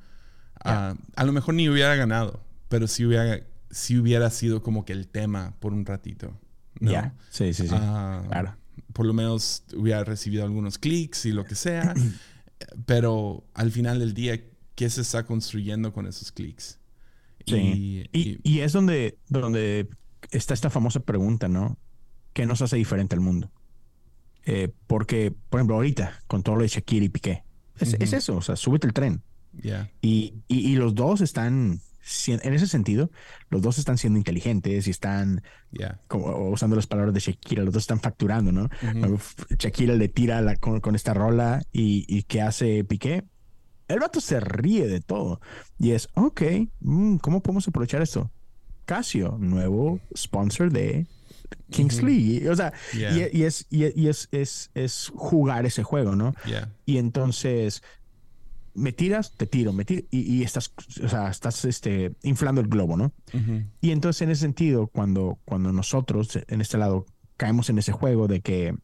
ah, 0.66 0.96
a 1.16 1.24
lo 1.24 1.32
mejor 1.32 1.54
ni 1.54 1.70
hubiera 1.70 1.96
ganado, 1.96 2.44
pero 2.68 2.88
si 2.88 3.06
hubiera, 3.06 3.40
si 3.72 3.98
hubiera 3.98 4.30
sido 4.30 4.62
como 4.62 4.84
que 4.84 4.92
el 4.92 5.08
tema 5.08 5.56
por 5.62 5.72
un 5.74 5.86
ratito. 5.86 6.38
¿no? 6.82 6.92
Ya. 6.92 7.14
Sí, 7.30 7.54
sí, 7.54 7.68
sí. 7.68 7.74
Ah, 7.78 8.24
Claro. 8.28 8.56
Por 8.92 9.06
lo 9.06 9.14
menos 9.14 9.64
hubiera 9.76 10.04
recibido 10.04 10.44
algunos 10.44 10.78
clics 10.78 11.26
y 11.26 11.32
lo 11.32 11.46
que 11.46 11.56
sea, 11.56 11.94
pero 12.86 13.44
al 13.54 13.72
final 13.72 14.00
del 14.00 14.14
día, 14.14 14.40
¿qué 14.76 14.90
se 14.90 15.02
está 15.02 15.26
construyendo 15.26 15.94
con 15.94 16.08
esos 16.08 16.32
clics? 16.32 16.80
Sí. 17.46 18.08
Y, 18.12 18.20
Y, 18.20 18.40
y 18.44 18.60
es 18.60 18.74
donde, 18.74 19.18
donde 19.30 19.88
está 20.38 20.54
esta 20.54 20.70
famosa 20.70 21.00
pregunta, 21.00 21.48
¿no? 21.48 21.78
¿Qué 22.34 22.46
nos 22.46 22.62
hace 22.62 22.76
diferente 22.78 23.16
al 23.16 23.22
mundo? 23.22 23.52
Eh, 24.46 24.74
porque, 24.88 25.34
por 25.50 25.60
ejemplo, 25.60 25.76
ahorita, 25.76 26.20
con 26.28 26.44
todo 26.44 26.56
lo 26.58 26.62
de 26.64 26.68
Shakira 26.68 27.06
y 27.06 27.10
Piqué, 27.10 27.44
es, 27.80 27.94
eso, 28.14 28.36
o 28.38 28.42
sea, 28.42 28.56
súbete 28.56 28.88
el 28.88 28.94
tren. 28.94 29.24
Yeah. 29.62 29.90
Y, 30.02 30.36
y, 30.48 30.72
y 30.72 30.76
los 30.76 30.96
dos 30.96 31.22
están, 31.22 31.80
en 32.28 32.54
ese 32.54 32.68
sentido, 32.68 33.10
los 33.50 33.62
dos 33.62 33.78
están 33.78 33.98
siendo 33.98 34.18
inteligentes 34.18 34.88
y 34.88 34.90
están 34.90 35.42
Yeah. 35.72 36.00
como, 36.08 36.50
usando 36.50 36.76
las 36.76 36.88
palabras 36.88 37.14
de 37.14 37.20
Shakira, 37.20 37.64
los 37.64 37.74
dos 37.74 37.84
están 37.84 38.00
facturando, 38.00 38.52
¿no? 38.52 38.70
Ujú. 39.06 39.18
Shakira 39.58 39.96
le 39.96 40.08
tira 40.08 40.42
la- 40.42 40.56
con, 40.58 40.80
con 40.82 40.96
esta 40.96 41.14
rola 41.14 41.64
y, 41.72 42.06
y 42.08 42.24
¿qué 42.24 42.42
hace 42.42 42.84
Piqué? 42.84 43.24
El 43.88 44.00
vato 44.00 44.22
se 44.22 44.40
ríe 44.40 44.88
de 44.88 45.02
todo 45.02 45.40
y 45.80 45.92
es, 45.92 46.08
ok, 46.16 46.42
mm, 46.80 47.18
¿cómo 47.18 47.42
podemos 47.42 47.68
aprovechar 47.68 48.02
esto? 48.02 48.32
Casio, 48.86 49.38
nuevo 49.40 50.00
sponsor 50.16 50.72
de 50.72 51.06
Kingsley. 51.70 52.48
O 52.48 52.56
sea, 52.56 52.74
Yeah. 52.94 53.30
y, 53.32 53.38
y 53.40 53.44
es, 53.44 53.66
y, 53.70 54.00
y 54.00 54.08
es, 54.08 54.28
es, 54.32 54.72
es 54.74 55.12
jugar 55.16 55.66
ese 55.66 55.84
juego, 55.84 56.16
¿no? 56.16 56.34
Yeah. 56.46 56.70
Y 56.86 56.98
entonces 56.98 57.82
me 58.76 58.92
tiras, 58.92 59.34
te 59.38 59.46
tiro, 59.46 59.72
me 59.72 59.86
tiro, 59.86 60.04
y, 60.10 60.20
y 60.22 60.44
estás, 60.44 60.72
o 61.04 61.08
sea, 61.08 61.30
estás 61.30 61.64
este, 61.66 62.14
inflando 62.24 62.60
el 62.60 62.68
globo, 62.68 62.98
¿no? 62.98 63.12
Y 63.82 63.92
entonces 63.92 64.24
en 64.24 64.32
ese 64.32 64.42
sentido, 64.42 64.88
cuando, 64.88 65.38
cuando 65.46 65.72
nosotros 65.72 66.40
en 66.48 66.60
este 66.62 66.78
lado 66.80 67.06
caemos 67.38 67.70
en 67.70 67.78
ese 67.78 67.92
juego 67.92 68.28
de 68.28 68.42
que, 68.42 68.76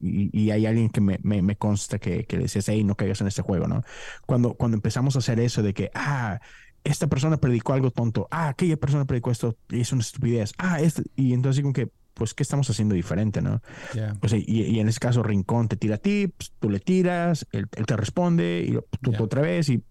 y, 0.00 0.36
y 0.36 0.50
hay 0.50 0.66
alguien 0.66 0.90
que 0.90 1.00
me, 1.00 1.18
me, 1.22 1.42
me 1.42 1.56
consta 1.56 1.98
que, 2.00 2.24
que 2.24 2.36
le 2.36 2.42
dices, 2.44 2.68
hey, 2.68 2.82
no 2.82 2.96
caigas 2.96 3.20
en 3.20 3.28
este 3.28 3.42
juego, 3.42 3.68
¿no? 3.68 3.84
Cuando, 4.26 4.54
cuando 4.54 4.76
empezamos 4.76 5.14
a 5.14 5.20
hacer 5.20 5.38
eso 5.38 5.62
de 5.62 5.74
que, 5.74 5.90
ah, 5.94 6.40
esta 6.90 7.06
persona 7.06 7.36
predicó 7.36 7.72
algo 7.74 7.90
tonto, 7.90 8.26
ah, 8.30 8.48
aquella 8.48 8.76
persona 8.76 9.04
predicó 9.04 9.30
esto 9.30 9.56
y 9.68 9.80
es 9.80 9.92
una 9.92 10.02
estupidez, 10.02 10.52
ah, 10.58 10.80
este, 10.80 11.02
y 11.16 11.32
entonces 11.34 11.62
como 11.62 11.72
que, 11.72 11.90
pues, 12.14 12.34
¿qué 12.34 12.42
estamos 12.42 12.68
haciendo 12.70 12.94
diferente, 12.94 13.40
no? 13.42 13.60
Yeah. 13.94 14.16
O 14.22 14.28
sea, 14.28 14.38
y, 14.38 14.44
y 14.62 14.80
en 14.80 14.88
ese 14.88 14.98
caso, 14.98 15.22
Rincón 15.22 15.68
te 15.68 15.76
tira 15.76 15.98
tips, 15.98 16.52
tú 16.58 16.68
le 16.70 16.80
tiras, 16.80 17.46
él, 17.52 17.68
él 17.76 17.86
te 17.86 17.96
responde, 17.96 18.64
y 18.66 18.72
tú, 19.00 19.12
Ya. 19.12 19.18
tú 19.18 19.24
otra 19.24 19.40
vez, 19.42 19.68
y 19.68 19.82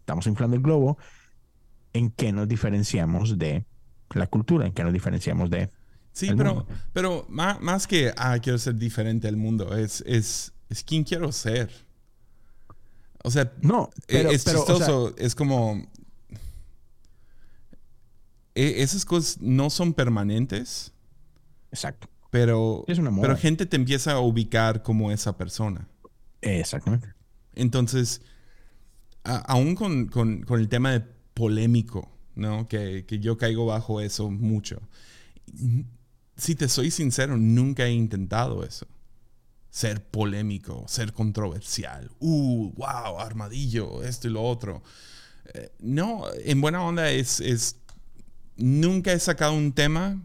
estamos 0.00 0.26
inflando 0.26 0.56
el 0.56 0.62
globo. 0.62 0.98
¿En 1.92 2.10
qué 2.10 2.32
nos 2.32 2.46
diferenciamos 2.48 3.38
de 3.38 3.64
la 4.14 4.26
cultura? 4.26 4.66
¿En 4.66 4.72
qué 4.72 4.82
nos 4.84 4.92
diferenciamos 4.92 5.48
de... 5.48 5.70
Sí, 6.12 6.28
el 6.28 6.36
pero, 6.36 6.54
mundo. 6.54 6.68
pero 6.92 7.26
más, 7.28 7.60
más 7.60 7.86
que, 7.86 8.12
ah, 8.16 8.38
quiero 8.42 8.58
ser 8.58 8.74
diferente 8.76 9.28
al 9.28 9.36
mundo, 9.36 9.76
es, 9.76 10.02
es, 10.06 10.52
es 10.68 10.82
quién 10.82 11.04
quiero 11.04 11.30
ser. 11.32 11.70
O 13.22 13.30
sea, 13.30 13.52
No, 13.62 13.90
e- 14.08 14.18
pero... 14.18 14.30
es 14.30 14.44
pero, 14.44 14.62
o 14.62 14.66
sea, 14.66 14.74
chistoso, 14.76 15.14
es 15.18 15.34
como... 15.34 15.86
e- 18.56 18.82
esas 18.82 19.04
cosas 19.04 19.40
no 19.40 19.70
son 19.70 19.92
permanentes, 19.94 20.92
exacto. 21.70 22.08
pero, 22.30 22.84
Es 22.88 22.98
una 22.98 23.10
moda. 23.10 23.28
pero 23.28 23.38
gente 23.38 23.66
te 23.66 23.76
empieza 23.76 24.12
a 24.12 24.20
ubicar 24.20 24.82
como 24.82 25.12
esa 25.12 25.36
persona. 25.36 25.86
Exactamente. 26.40 27.08
Entonces, 27.54 28.22
a- 29.24 29.36
aún 29.52 29.74
con, 29.76 30.06
con- 30.06 30.42
con 30.42 30.58
el 30.60 30.68
tema 30.68 30.90
de 30.92 31.00
polémico, 31.34 32.10
¿no? 32.34 32.66
Que, 32.68 33.04
que 33.06 33.18
yo 33.18 33.36
caigo 33.38 33.66
bajo 33.66 34.00
eso 34.00 34.30
mucho. 34.30 34.80
Si 36.36 36.54
te 36.54 36.68
soy 36.68 36.90
sincero, 36.90 37.36
nunca 37.36 37.86
he 37.86 37.92
intentado 37.92 38.64
eso. 38.64 38.86
Ser 39.70 40.02
polémico, 40.04 40.84
ser 40.88 41.12
controversial. 41.12 42.10
Uh, 42.18 42.72
wow, 42.76 43.18
armadillo, 43.20 44.02
esto 44.02 44.28
y 44.28 44.30
lo 44.30 44.42
otro. 44.42 44.82
Eh, 45.54 45.70
no, 45.80 46.24
en 46.44 46.60
buena 46.60 46.82
onda 46.82 47.10
es, 47.10 47.40
es... 47.40 47.76
Nunca 48.56 49.12
he 49.12 49.18
sacado 49.18 49.52
un 49.54 49.72
tema 49.72 50.22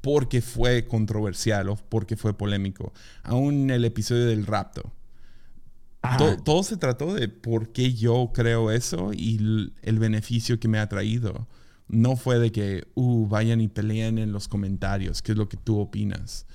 porque 0.00 0.40
fue 0.42 0.86
controversial 0.86 1.68
o 1.70 1.76
porque 1.76 2.16
fue 2.16 2.36
polémico. 2.36 2.92
Aún 3.22 3.70
el 3.70 3.84
episodio 3.84 4.26
del 4.26 4.46
rapto. 4.46 4.92
To- 6.18 6.36
todo 6.42 6.62
se 6.62 6.76
trató 6.76 7.14
de 7.14 7.28
por 7.28 7.72
qué 7.72 7.94
yo 7.94 8.30
creo 8.34 8.70
eso 8.70 9.12
y 9.14 9.70
el 9.82 9.98
beneficio 9.98 10.60
que 10.60 10.68
me 10.68 10.78
ha 10.78 10.88
traído. 10.88 11.48
No 11.88 12.16
fue 12.16 12.38
de 12.38 12.52
que, 12.52 12.86
uh, 12.94 13.26
vayan 13.26 13.60
y 13.62 13.68
peleen 13.68 14.18
en 14.18 14.30
los 14.32 14.46
comentarios, 14.48 15.22
qué 15.22 15.32
es 15.32 15.38
lo 15.38 15.48
que 15.48 15.56
tú 15.56 15.78
opinas. 15.80 16.46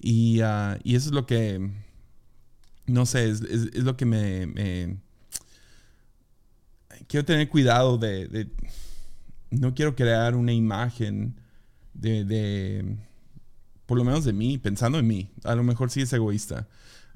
Y, 0.00 0.40
ah, 0.40 0.78
y 0.82 0.94
eso 0.96 1.08
es 1.10 1.14
lo 1.14 1.26
que, 1.26 1.70
no 2.86 3.04
sé, 3.06 3.28
es, 3.28 3.42
es- 3.42 3.70
es 3.74 3.84
lo 3.84 3.96
que 3.96 4.06
me, 4.06 4.46
me- 4.46 4.96
Quiero 7.08 7.24
tener 7.24 7.48
cuidado 7.48 7.98
de, 7.98 8.28
de- 8.28 8.50
No 9.60 9.74
quiero 9.74 9.94
crear 9.94 10.34
una 10.36 10.52
imagen 10.52 11.34
de, 11.94 12.24
de- 12.24 12.96
Por 13.86 13.98
lo 13.98 14.04
menos 14.04 14.24
de 14.24 14.32
mí, 14.32 14.58
pensando 14.58 14.98
en 14.98 15.06
mí. 15.06 15.30
A 15.44 15.54
lo 15.54 15.62
mejor 15.62 15.90
sí 15.90 16.00
es 16.02 16.12
egoísta 16.12 16.68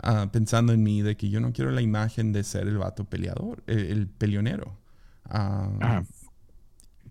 ah, 0.02 0.28
pensando 0.30 0.72
en 0.72 0.82
mí 0.82 1.02
de 1.02 1.16
que 1.16 1.28
yo 1.30 1.40
no 1.40 1.52
quiero 1.52 1.70
la 1.72 1.82
imagen 1.82 2.32
de 2.32 2.44
ser 2.44 2.68
el 2.68 2.78
vato 2.78 3.04
peleador, 3.04 3.62
el, 3.66 3.78
el 3.78 4.06
peleonero. 4.06 4.76
Ah, 5.24 6.02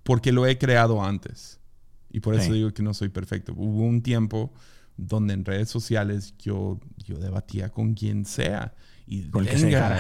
porque 0.04 0.32
lo 0.32 0.46
he 0.46 0.58
creado 0.58 1.04
antes. 1.04 1.60
Y 2.10 2.22
por 2.22 2.36
eso 2.36 2.46
Sí. 2.46 2.54
digo 2.54 2.74
que 2.74 2.82
no 2.84 2.94
soy 2.94 3.10
perfecto. 3.10 3.54
Hubo 3.56 3.82
un 3.84 4.02
tiempo 4.02 4.54
donde 4.96 5.34
en 5.34 5.44
redes 5.46 5.70
sociales 5.70 6.34
yo, 6.40 6.80
yo 7.06 7.18
debatía 7.20 7.70
con 7.70 7.94
quien 7.94 8.26
sea. 8.26 8.74
Y, 9.06 9.24
Con 9.30 9.46
venga, 9.46 10.00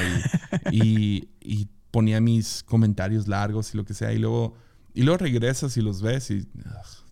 y, 0.71 0.77
y- 0.83 1.29
y 1.41 1.69
ponía 1.91 2.19
mis 2.21 2.63
comentarios 2.63 3.27
largos 3.27 3.73
y 3.73 3.77
lo 3.77 3.85
que 3.85 3.93
sea. 3.93 4.13
Y 4.13 4.17
luego, 4.19 4.55
y 4.99 5.03
luego 5.03 5.17
regresas 5.19 5.77
y 5.77 5.81
los 5.81 6.01
ves 6.01 6.31
y... 6.31 6.39
ugh, 6.39 7.05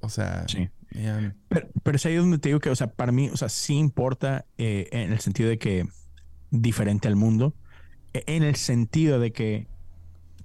o 0.00 0.08
sea, 0.08 0.46
Sí. 0.48 0.68
man, 0.94 1.36
Pero, 1.48 1.68
pero 1.82 1.96
es 1.96 2.06
ahí 2.06 2.14
donde 2.16 2.38
te 2.38 2.48
digo 2.48 2.60
que, 2.60 2.70
o 2.70 2.76
sea, 2.76 2.86
para 2.92 3.12
mí, 3.12 3.28
o 3.30 3.36
sea, 3.36 3.48
sí 3.48 3.74
importa 3.74 4.46
eh, 4.56 4.88
en 4.92 5.12
el 5.12 5.20
sentido 5.20 5.48
de 5.48 5.58
que 5.58 5.86
diferente 6.50 7.08
al 7.08 7.16
mundo, 7.16 7.54
e- 8.14 8.24
en 8.26 8.42
el 8.42 8.56
sentido 8.56 9.18
de 9.20 9.32
que, 9.32 9.66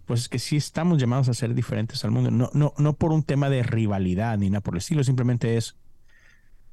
pues 0.05 0.21
es 0.21 0.29
que 0.29 0.39
sí 0.39 0.57
estamos 0.57 0.97
llamados 0.99 1.29
a 1.29 1.33
ser 1.33 1.53
diferentes 1.53 2.03
al 2.03 2.11
mundo, 2.11 2.29
no, 2.31 2.49
no, 2.53 2.73
no 2.77 2.93
por 2.97 3.11
un 3.13 3.23
tema 3.23 3.49
de 3.49 3.63
rivalidad 3.63 4.37
ni 4.37 4.49
nada 4.49 4.61
por 4.61 4.73
el 4.73 4.79
estilo, 4.79 5.03
simplemente 5.03 5.55
es, 5.55 5.77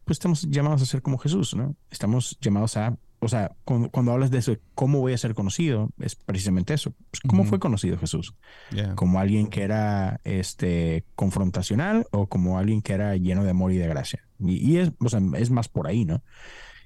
pues 0.05 0.17
estamos 0.17 0.43
llamados 0.51 0.83
a 0.83 0.87
ser 0.87 1.03
como 1.03 1.19
Jesús, 1.19 1.55
¿no? 1.55 1.77
Estamos 1.91 2.37
llamados 2.41 2.77
a, 2.77 2.97
o 3.21 3.29
sea, 3.29 3.53
cuando, 3.65 3.91
cuando 3.91 4.13
hablas 4.13 4.31
de 4.31 4.39
eso, 4.39 4.57
¿cómo 4.75 5.01
voy 5.01 5.13
a 5.13 5.19
ser 5.19 5.35
conocido? 5.35 5.91
Es 6.01 6.15
precisamente 6.15 6.73
eso. 6.75 6.95
Pues, 7.11 7.21
¿Cómo 7.27 7.45
fue 7.45 7.59
conocido 7.59 7.99
Jesús? 7.99 8.35
yeah. 8.73 8.95
como 8.95 9.21
alguien 9.21 9.49
que 9.49 9.63
era 9.63 10.21
este 10.25 11.05
confrontacional 11.15 12.07
o 12.11 12.27
como 12.29 12.59
alguien 12.59 12.81
que 12.81 12.95
era 12.95 13.17
lleno 13.17 13.45
de 13.45 13.51
amor 13.51 13.73
y 13.73 13.77
de 13.77 13.89
gracia. 13.89 14.27
Y, 14.39 14.57
y 14.57 14.79
es, 14.79 14.93
o 14.99 15.09
sea, 15.09 15.21
es 15.37 15.51
más 15.51 15.69
por 15.69 15.87
ahí, 15.87 16.05
¿no? 16.07 16.23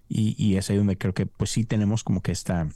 Y, 0.09 0.35
y 0.37 0.57
es 0.57 0.69
ahí 0.71 0.77
donde 0.77 0.99
creo 0.99 1.15
que 1.15 1.27
pues 1.27 1.51
sí 1.51 1.65
tenemos 1.65 2.03
como 2.03 2.21
que 2.21 2.33
esta, 2.33 2.69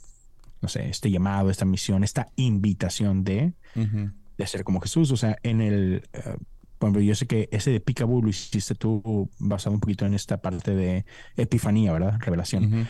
no 0.61 0.69
sé, 0.69 0.89
este 0.89 1.11
llamado, 1.11 1.49
esta 1.49 1.65
misión, 1.65 2.03
esta 2.03 2.27
invitación 2.37 3.23
de, 3.23 3.53
de 3.75 4.47
ser 4.47 4.63
como 4.63 4.79
Jesús. 4.79 5.11
O 5.11 5.17
sea, 5.17 5.37
en 5.43 5.61
el, 5.61 6.03
eh, 6.13 6.37
por 6.77 6.87
ejemplo, 6.87 7.01
yo 7.01 7.13
sé 7.13 7.27
que 7.27 7.49
ese 7.51 7.71
de 7.71 7.81
Picaboo 7.81 8.21
lo 8.21 8.29
hiciste 8.29 8.73
tú 8.73 9.29
basado 9.37 9.73
un 9.73 9.81
poquito 9.81 10.05
en 10.05 10.13
esta 10.13 10.37
parte 10.37 10.73
de 10.75 11.05
epifanía, 11.35 11.91
¿verdad? 11.91 12.17
Revelación. 12.19 12.65
Ujú. 12.65 12.85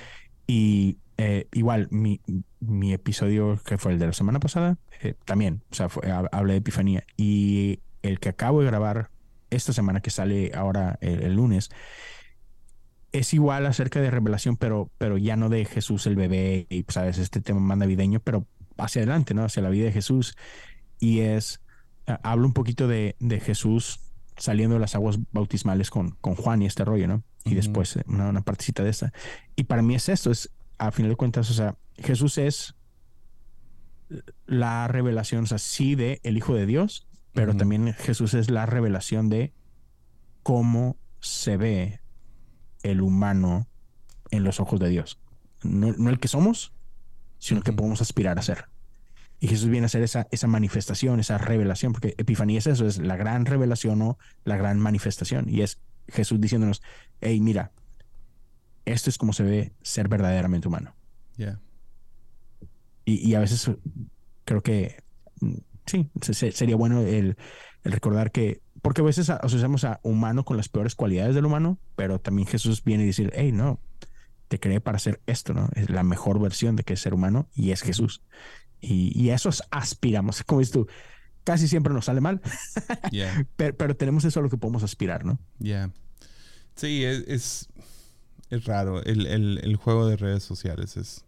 Y 0.49 0.97
eh, 1.17 1.47
igual, 1.53 1.89
mi, 1.91 2.21
mi 2.59 2.91
episodio 2.91 3.61
que 3.63 3.77
fue 3.77 3.91
el 3.91 3.99
de 3.99 4.07
la 4.07 4.13
semana 4.13 4.39
pasada, 4.39 4.79
eh, 5.03 5.13
también, 5.23 5.61
o 5.71 5.75
sea, 5.75 5.89
hablé 6.31 6.53
de 6.53 6.57
Epifanía. 6.57 7.03
Y 7.17 7.81
el 8.01 8.19
que 8.19 8.29
acabo 8.29 8.61
de 8.61 8.65
grabar 8.65 9.11
esta 9.51 9.73
semana, 9.73 10.01
que 10.01 10.09
sale 10.09 10.51
ahora 10.55 10.97
el, 11.01 11.35
lunes, 11.35 11.69
es 13.11 13.31
igual 13.35 13.67
acerca 13.67 14.01
de 14.01 14.09
revelación, 14.09 14.57
pero, 14.57 14.89
pero 14.97 15.19
ya 15.19 15.35
no 15.35 15.49
de 15.49 15.65
Jesús 15.65 16.07
el 16.07 16.15
bebé 16.15 16.65
y, 16.71 16.83
sabes, 16.87 17.19
este 17.19 17.41
tema 17.41 17.59
más 17.59 17.77
navideño, 17.77 18.19
pero 18.19 18.47
hacia 18.79 19.03
adelante, 19.03 19.35
¿no? 19.35 19.43
Hacia 19.43 19.61
la 19.61 19.69
vida 19.69 19.85
de 19.85 19.91
Jesús. 19.91 20.35
Y 20.99 21.19
es, 21.19 21.61
ah, 22.07 22.19
hablo 22.23 22.47
un 22.47 22.53
poquito 22.53 22.87
de, 22.87 23.15
de 23.19 23.39
Jesús 23.39 23.99
saliendo 24.35 24.77
de 24.77 24.79
las 24.79 24.95
aguas 24.95 25.19
bautismales 25.31 25.91
con, 25.91 26.17
con 26.21 26.33
Juan 26.33 26.63
y 26.63 26.65
este 26.65 26.85
rollo, 26.85 27.07
¿no? 27.07 27.23
Y 27.45 27.55
después 27.55 27.95
eh, 27.95 28.03
una, 28.07 28.29
una 28.29 28.41
partecita 28.41 28.83
de 28.83 28.89
esta. 28.89 29.13
Y 29.55 29.63
para 29.63 29.81
mí 29.81 29.95
es 29.95 30.09
esto, 30.09 30.31
es 30.31 30.51
a 30.77 30.91
final 30.91 31.11
de 31.11 31.15
cuentas, 31.15 31.49
o 31.49 31.53
sea, 31.53 31.77
Jesús 31.97 32.37
es 32.37 32.75
la 34.45 34.87
revelación, 34.87 35.43
o 35.43 35.47
sea, 35.47 35.57
sí 35.57 35.95
de 35.95 36.19
el 36.23 36.37
Hijo 36.37 36.55
de 36.55 36.65
Dios, 36.65 37.07
pero 37.33 37.55
también 37.55 37.93
Jesús 37.93 38.33
es 38.33 38.49
la 38.49 38.65
revelación 38.65 39.29
de 39.29 39.53
cómo 40.43 40.97
se 41.19 41.57
ve 41.57 42.01
el 42.81 43.01
humano 43.01 43.67
en 44.31 44.43
los 44.43 44.59
ojos 44.59 44.79
de 44.79 44.89
Dios. 44.89 45.19
No, 45.63 45.93
no 45.97 46.09
el 46.09 46.19
que 46.19 46.27
somos, 46.27 46.73
sino 47.37 47.59
el 47.59 47.63
que 47.63 47.73
podemos 47.73 48.01
aspirar 48.01 48.39
a 48.39 48.41
ser. 48.41 48.65
Y 49.39 49.47
Jesús 49.47 49.69
viene 49.69 49.85
a 49.85 49.89
ser 49.89 50.01
esa, 50.01 50.27
esa 50.31 50.47
manifestación, 50.47 51.19
esa 51.19 51.37
revelación, 51.37 51.93
porque 51.93 52.13
Epifanía 52.17 52.59
es 52.59 52.67
eso, 52.67 52.85
es 52.85 52.97
la 52.97 53.15
gran 53.15 53.45
revelación 53.45 54.01
o 54.01 54.17
la 54.43 54.57
gran 54.57 54.79
manifestación. 54.79 55.47
Y 55.47 55.61
es 55.61 55.79
Jesús 56.11 56.39
diciéndonos, 56.41 56.81
hey, 57.21 57.39
mira, 57.41 57.71
esto 58.85 59.09
es 59.09 59.17
como 59.17 59.33
se 59.33 59.43
ve 59.43 59.73
ser 59.81 60.07
verdaderamente 60.07 60.67
humano. 60.67 60.95
Yeah. 61.37 61.59
Y, 63.05 63.27
y 63.29 63.35
a 63.35 63.39
veces 63.39 63.69
creo 64.45 64.61
que 64.61 65.03
mm, 65.41 65.53
sí, 65.85 66.09
se- 66.21 66.33
se- 66.33 66.51
sería 66.51 66.75
bueno 66.75 67.01
el, 67.01 67.37
el 67.83 67.91
recordar 67.91 68.31
que, 68.31 68.61
porque 68.81 69.01
a 69.01 69.05
veces 69.05 69.29
a- 69.29 69.37
asociamos 69.37 69.83
a 69.83 69.99
humano 70.03 70.43
con 70.45 70.57
las 70.57 70.69
peores 70.69 70.95
cualidades 70.95 71.35
del 71.35 71.45
humano, 71.45 71.79
pero 71.95 72.19
también 72.19 72.47
Jesús 72.47 72.83
viene 72.83 73.03
y 73.03 73.07
decir, 73.07 73.31
hey, 73.35 73.51
no, 73.51 73.79
te 74.47 74.59
creé 74.59 74.81
para 74.81 74.97
hacer 74.97 75.21
esto, 75.27 75.53
¿no? 75.53 75.69
Es 75.75 75.89
la 75.89 76.03
mejor 76.03 76.39
versión 76.39 76.75
de 76.75 76.83
que 76.83 76.93
es 76.93 76.99
ser 76.99 77.13
humano 77.13 77.47
y 77.53 77.71
es 77.71 77.81
Jesús. 77.81 78.23
Y, 78.81 79.29
eso 79.29 79.49
es 79.49 79.61
aspiramos, 79.71 80.43
como 80.45 80.59
dices 80.59 80.73
tú, 80.73 80.87
casi 81.43 81.67
siempre 81.67 81.93
nos 81.93 82.05
sale 82.05 82.21
mal, 82.21 82.41
pero, 83.55 83.95
tenemos 83.95 84.25
eso 84.25 84.39
a 84.39 84.43
lo 84.43 84.49
que 84.49 84.57
podemos 84.57 84.83
aspirar, 84.83 85.25
¿no? 85.25 85.39
Ya. 85.59 85.91
Sí, 86.75 87.03
es, 87.03 87.67
es, 88.49 88.65
raro. 88.65 89.03
El, 89.03 89.75
juego 89.75 90.07
de 90.07 90.17
redes 90.17 90.43
sociales 90.43 90.97
es... 90.97 91.25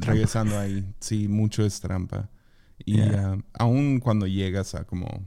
regresando 0.00 0.58
ahí, 0.58 0.84
sí, 1.00 1.28
mucho 1.28 1.64
es 1.64 1.80
trampa. 1.80 2.30
Y 2.84 3.00
uh, 3.00 3.42
aún 3.52 4.00
cuando 4.00 4.26
llegas 4.26 4.74
a 4.74 4.84
como 4.84 5.24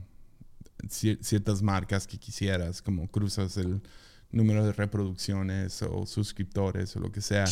ciertas 0.88 1.62
marcas 1.62 2.06
que 2.06 2.18
quisieras, 2.18 2.82
como 2.82 3.08
cruzas 3.08 3.56
el 3.56 3.82
número 4.30 4.64
de 4.64 4.72
reproducciones 4.72 5.82
o 5.82 6.04
suscriptores 6.06 6.94
o 6.96 7.00
lo 7.00 7.10
que 7.10 7.22
sea, 7.22 7.44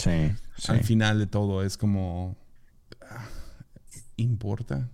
al 0.68 0.85
final 0.85 1.18
de 1.18 1.26
todo 1.26 1.64
es 1.64 1.76
como 1.76 2.36
¿Importa? 4.16 4.89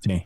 Sí. 0.00 0.24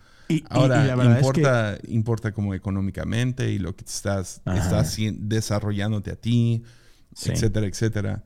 Ahora, 0.49 1.17
importa, 1.19 1.79
importa 1.89 2.33
como 2.33 2.55
económicamente 2.55 3.51
y 3.51 3.59
lo 3.59 3.75
que 3.77 3.85
estás, 3.85 4.41
estás 4.47 4.97
desarrollándote 5.15 6.11
a 6.11 6.17
ti, 6.17 6.63
etcétera, 7.25 7.67
etcétera. 7.67 8.25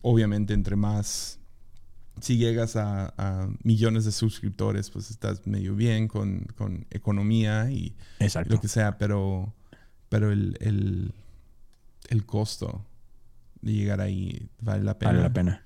obviamente, 0.00 0.54
entre 0.54 0.76
más, 0.76 1.38
si 2.20 2.36
llegas 2.36 2.76
a, 2.76 3.48
millones 3.62 4.04
de 4.04 4.12
suscriptores, 4.12 4.90
pues 4.90 5.10
estás 5.10 5.46
medio 5.46 5.74
bien 5.74 6.08
con, 6.08 6.46
economía 6.90 7.70
y 7.70 7.94
lo 8.46 8.60
que 8.60 8.68
sea, 8.68 8.98
pero, 8.98 9.54
pero 10.08 10.32
el, 10.32 10.56
el, 10.60 11.12
el 12.08 12.26
costo 12.26 12.84
de 13.60 13.72
llegar 13.72 14.00
ahí 14.00 14.48
vale 14.60 14.82
la 14.82 14.98
pena. 14.98 15.12
Vale 15.12 15.22
la 15.22 15.32
pena. 15.32 15.64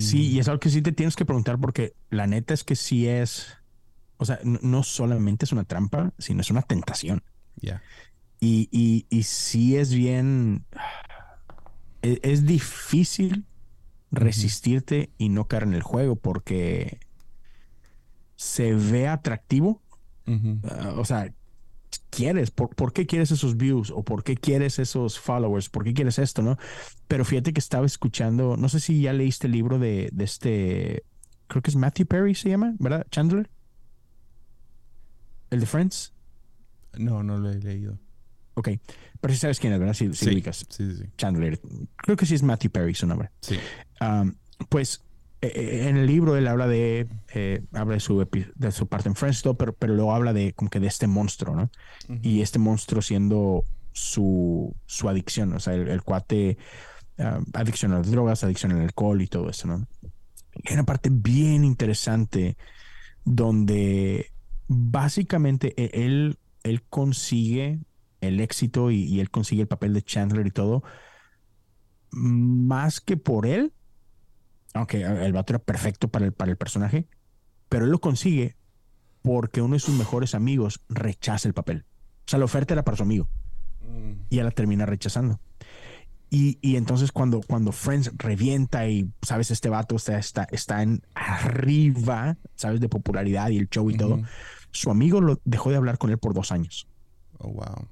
Sí, 0.00 0.28
y 0.28 0.38
es 0.38 0.48
algo 0.48 0.60
que 0.60 0.68
sí 0.68 0.82
te 0.82 0.92
tienes 0.92 1.16
que 1.16 1.24
preguntar 1.24 1.58
porque 1.58 1.94
la 2.10 2.26
neta 2.26 2.52
es 2.52 2.64
que 2.64 2.76
sí 2.76 3.08
es, 3.08 3.56
o 4.18 4.24
sea, 4.24 4.38
no, 4.44 4.82
solamente 4.82 5.46
es 5.46 5.52
una 5.52 5.64
trampa, 5.64 6.12
sino 6.18 6.42
es 6.42 6.50
una 6.50 6.62
tentación. 6.62 7.22
Ya. 7.56 7.82
Y, 8.40 8.68
y, 8.70 9.06
y 9.08 9.22
sí 9.22 9.76
es 9.76 9.94
bien, 9.94 10.64
e, 12.02 12.20
es, 12.22 12.46
difícil 12.46 13.46
resistirte 14.10 15.10
y 15.18 15.28
no 15.28 15.46
caer 15.46 15.64
en 15.64 15.74
el 15.74 15.82
juego 15.82 16.16
porque 16.16 16.98
se 18.36 18.74
ve 18.74 19.08
atractivo. 19.08 19.82
Ah, 20.62 20.94
o 20.96 21.04
sea, 21.04 21.32
quieres, 22.10 22.50
por, 22.50 22.92
qué 22.92 23.06
quieres 23.06 23.30
esos 23.30 23.56
views 23.56 23.90
o 23.90 24.02
por 24.02 24.22
qué 24.24 24.36
quieres 24.36 24.78
esos 24.78 25.18
followers, 25.18 25.68
por 25.68 25.84
qué 25.84 25.94
quieres 25.94 26.18
esto, 26.18 26.42
¿no? 26.42 26.58
Pero 27.08 27.24
fíjate 27.24 27.52
que 27.52 27.60
estaba 27.60 27.86
escuchando, 27.86 28.56
no 28.56 28.68
sé 28.68 28.80
si 28.80 29.00
ya 29.00 29.12
leíste 29.12 29.46
el 29.46 29.52
libro 29.52 29.78
de, 29.78 30.12
este, 30.18 31.04
creo 31.46 31.62
que 31.62 31.70
es 31.70 31.76
Matthew 31.76 32.06
Perry 32.06 32.34
se 32.34 32.50
llama, 32.50 32.74
¿verdad? 32.78 33.06
Chandler. 33.10 33.48
¿El 35.50 35.60
de 35.60 35.66
Friends? 35.66 36.12
No, 36.98 37.22
no 37.22 37.38
lo 37.38 37.50
he 37.50 37.58
leído. 37.58 37.98
Ok, 38.54 38.68
pero 39.20 39.32
si 39.32 39.40
sabes 39.40 39.58
quién 39.58 39.72
es, 39.72 39.78
¿verdad? 39.78 39.94
Si, 39.94 40.12
sí, 40.12 40.28
ubicas. 40.28 40.66
Sí, 40.68 40.94
sí, 40.96 41.04
Chandler. 41.16 41.60
Creo 41.96 42.16
que 42.16 42.26
sí 42.26 42.34
es 42.34 42.42
Matthew 42.42 42.70
Perry 42.70 42.94
su 42.94 43.06
nombre. 43.06 43.30
Sí. 43.40 43.58
Um, 44.00 44.34
pues 44.68 45.02
eh, 45.42 45.86
en 45.88 45.96
el 45.96 46.06
libro 46.06 46.36
él 46.36 46.46
habla 46.46 46.66
de, 46.66 47.08
eh, 47.34 47.62
habla 47.72 47.94
de 47.94 48.00
su, 48.00 48.26
de 48.54 48.72
su 48.72 48.86
parte 48.88 49.08
en 49.08 49.14
Friends, 49.14 49.42
pero, 49.58 49.72
pero 49.72 49.94
luego 49.94 50.14
habla 50.14 50.32
de 50.32 50.52
como 50.52 50.70
que 50.70 50.80
de 50.80 50.86
este 50.86 51.06
monstruo, 51.06 51.56
¿no? 51.56 51.70
Y 52.22 52.42
este 52.42 52.58
monstruo 52.58 53.00
siendo 53.00 53.64
su, 53.92 54.74
su 54.86 55.08
adicción, 55.08 55.54
o 55.54 55.60
sea, 55.60 55.74
el, 55.74 56.02
cuate, 56.02 56.58
ah, 57.18 57.40
adicción 57.54 57.92
a 57.92 57.98
las 57.98 58.10
drogas, 58.10 58.44
adicción 58.44 58.72
al 58.72 58.82
alcohol 58.82 59.22
y 59.22 59.28
todo 59.28 59.48
eso, 59.48 59.66
¿no? 59.66 59.86
Y 60.54 60.68
hay 60.68 60.74
una 60.74 60.84
parte 60.84 61.08
bien 61.10 61.64
interesante 61.64 62.58
donde 63.24 64.32
básicamente 64.68 65.72
e, 65.76 66.04
él, 66.04 66.36
él 66.64 66.82
consigue 66.82 67.80
el 68.20 68.40
éxito 68.40 68.90
y, 68.90 69.04
y 69.04 69.20
él 69.20 69.30
consigue 69.30 69.62
el 69.62 69.68
papel 69.68 69.94
de 69.94 70.02
Chandler 70.02 70.46
y 70.46 70.50
todo, 70.50 70.82
más 72.10 73.00
que 73.00 73.16
por 73.16 73.46
él, 73.46 73.72
aunque 74.74 75.02
el 75.02 75.32
vato 75.32 75.52
era 75.52 75.58
perfecto 75.58 76.08
para 76.08 76.26
el, 76.26 76.32
para 76.32 76.50
el 76.50 76.56
personaje, 76.56 77.06
pero 77.68 77.84
él 77.84 77.90
lo 77.90 78.00
consigue 78.00 78.56
porque 79.22 79.62
uno 79.62 79.74
de 79.74 79.80
sus 79.80 79.94
mejores 79.94 80.34
amigos 80.34 80.80
rechaza 80.88 81.48
el 81.48 81.54
papel. 81.54 81.84
O 82.26 82.30
sea, 82.30 82.38
la 82.38 82.44
oferta 82.44 82.74
era 82.74 82.84
para 82.84 82.96
su 82.96 83.02
amigo 83.02 83.28
mm. 83.82 84.12
y 84.30 84.38
él 84.38 84.44
la 84.44 84.50
termina 84.50 84.86
rechazando. 84.86 85.40
Y, 86.32 86.58
y, 86.60 86.76
entonces 86.76 87.10
cuando, 87.10 87.40
cuando 87.40 87.72
Friends 87.72 88.12
revienta 88.16 88.88
y, 88.88 89.10
sabes, 89.20 89.50
este 89.50 89.68
vato 89.68 89.96
está, 89.96 90.16
está, 90.16 90.46
está 90.52 90.82
en 90.82 91.02
arriba, 91.14 92.36
sabes, 92.54 92.80
de 92.80 92.88
popularidad 92.88 93.50
y 93.50 93.58
el 93.58 93.68
show 93.68 93.90
y 93.90 93.96
todo, 93.96 94.20
su 94.70 94.92
amigo 94.92 95.20
lo 95.20 95.40
dejó 95.44 95.70
de 95.70 95.76
hablar 95.76 95.98
con 95.98 96.10
él 96.10 96.18
por 96.18 96.32
dos 96.32 96.52
años. 96.52 96.86
Oh, 97.38 97.48
wow 97.48 97.88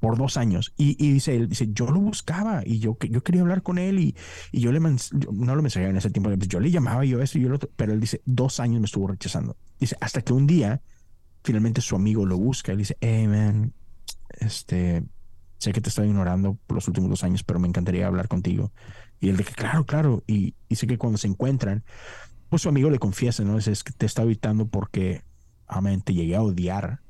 por 0.00 0.16
dos 0.16 0.36
años. 0.36 0.72
Y, 0.76 0.94
dice, 1.12 1.36
él 1.36 1.48
dice, 1.48 1.68
yo 1.72 1.86
lo 1.86 2.00
buscaba 2.00 2.62
y 2.64 2.78
yo, 2.78 2.96
yo 3.08 3.22
quería 3.22 3.42
hablar 3.42 3.62
con 3.62 3.78
él 3.78 3.98
y, 3.98 4.16
y 4.52 4.60
yo 4.60 4.72
le, 4.72 4.80
no 4.80 5.54
lo 5.54 5.62
mensajeaba 5.62 5.90
en 5.90 5.96
ese 5.96 6.10
tiempo, 6.10 6.30
yo 6.32 6.60
le 6.60 6.70
llamaba 6.70 7.04
yo 7.04 7.20
eso 7.22 7.38
y 7.38 7.42
yo 7.42 7.48
lo, 7.48 7.58
pero 7.58 7.92
él 7.92 8.00
dice, 8.00 8.22
dos 8.24 8.60
años 8.60 8.80
me 8.80 8.86
estuvo 8.86 9.06
rechazando. 9.08 9.56
Dice, 9.78 9.96
hasta 10.00 10.22
que 10.22 10.32
un 10.32 10.46
día, 10.46 10.82
finalmente 11.42 11.80
su 11.80 11.96
amigo 11.96 12.26
lo 12.26 12.36
busca 12.36 12.72
y 12.72 12.76
dice, 12.76 12.96
hey 13.00 13.26
man, 13.26 13.72
este, 14.40 15.04
sé 15.58 15.72
que 15.72 15.80
te 15.80 15.88
estoy 15.88 16.08
ignorando 16.08 16.58
por 16.66 16.76
los 16.76 16.88
últimos 16.88 17.10
dos 17.10 17.24
años, 17.24 17.42
pero 17.42 17.58
me 17.58 17.68
encantaría 17.68 18.06
hablar 18.06 18.28
contigo. 18.28 18.72
Y 19.20 19.30
él 19.30 19.36
dice, 19.36 19.52
claro, 19.54 19.86
claro. 19.86 20.22
Y 20.26 20.54
dice 20.68 20.86
que 20.86 20.98
cuando 20.98 21.18
se 21.18 21.28
encuentran, 21.28 21.84
pues 22.48 22.62
su 22.62 22.68
amigo 22.68 22.90
le 22.90 22.98
confiesa, 22.98 23.42
¿no? 23.44 23.56
Dice, 23.56 23.72
es 23.72 23.82
que 23.82 23.92
te 23.92 24.06
está 24.06 24.22
evitando 24.22 24.68
porque, 24.68 25.22
amén, 25.66 26.02
te 26.02 26.12
llegué 26.12 26.36
a 26.36 26.42
odiar 26.42 27.00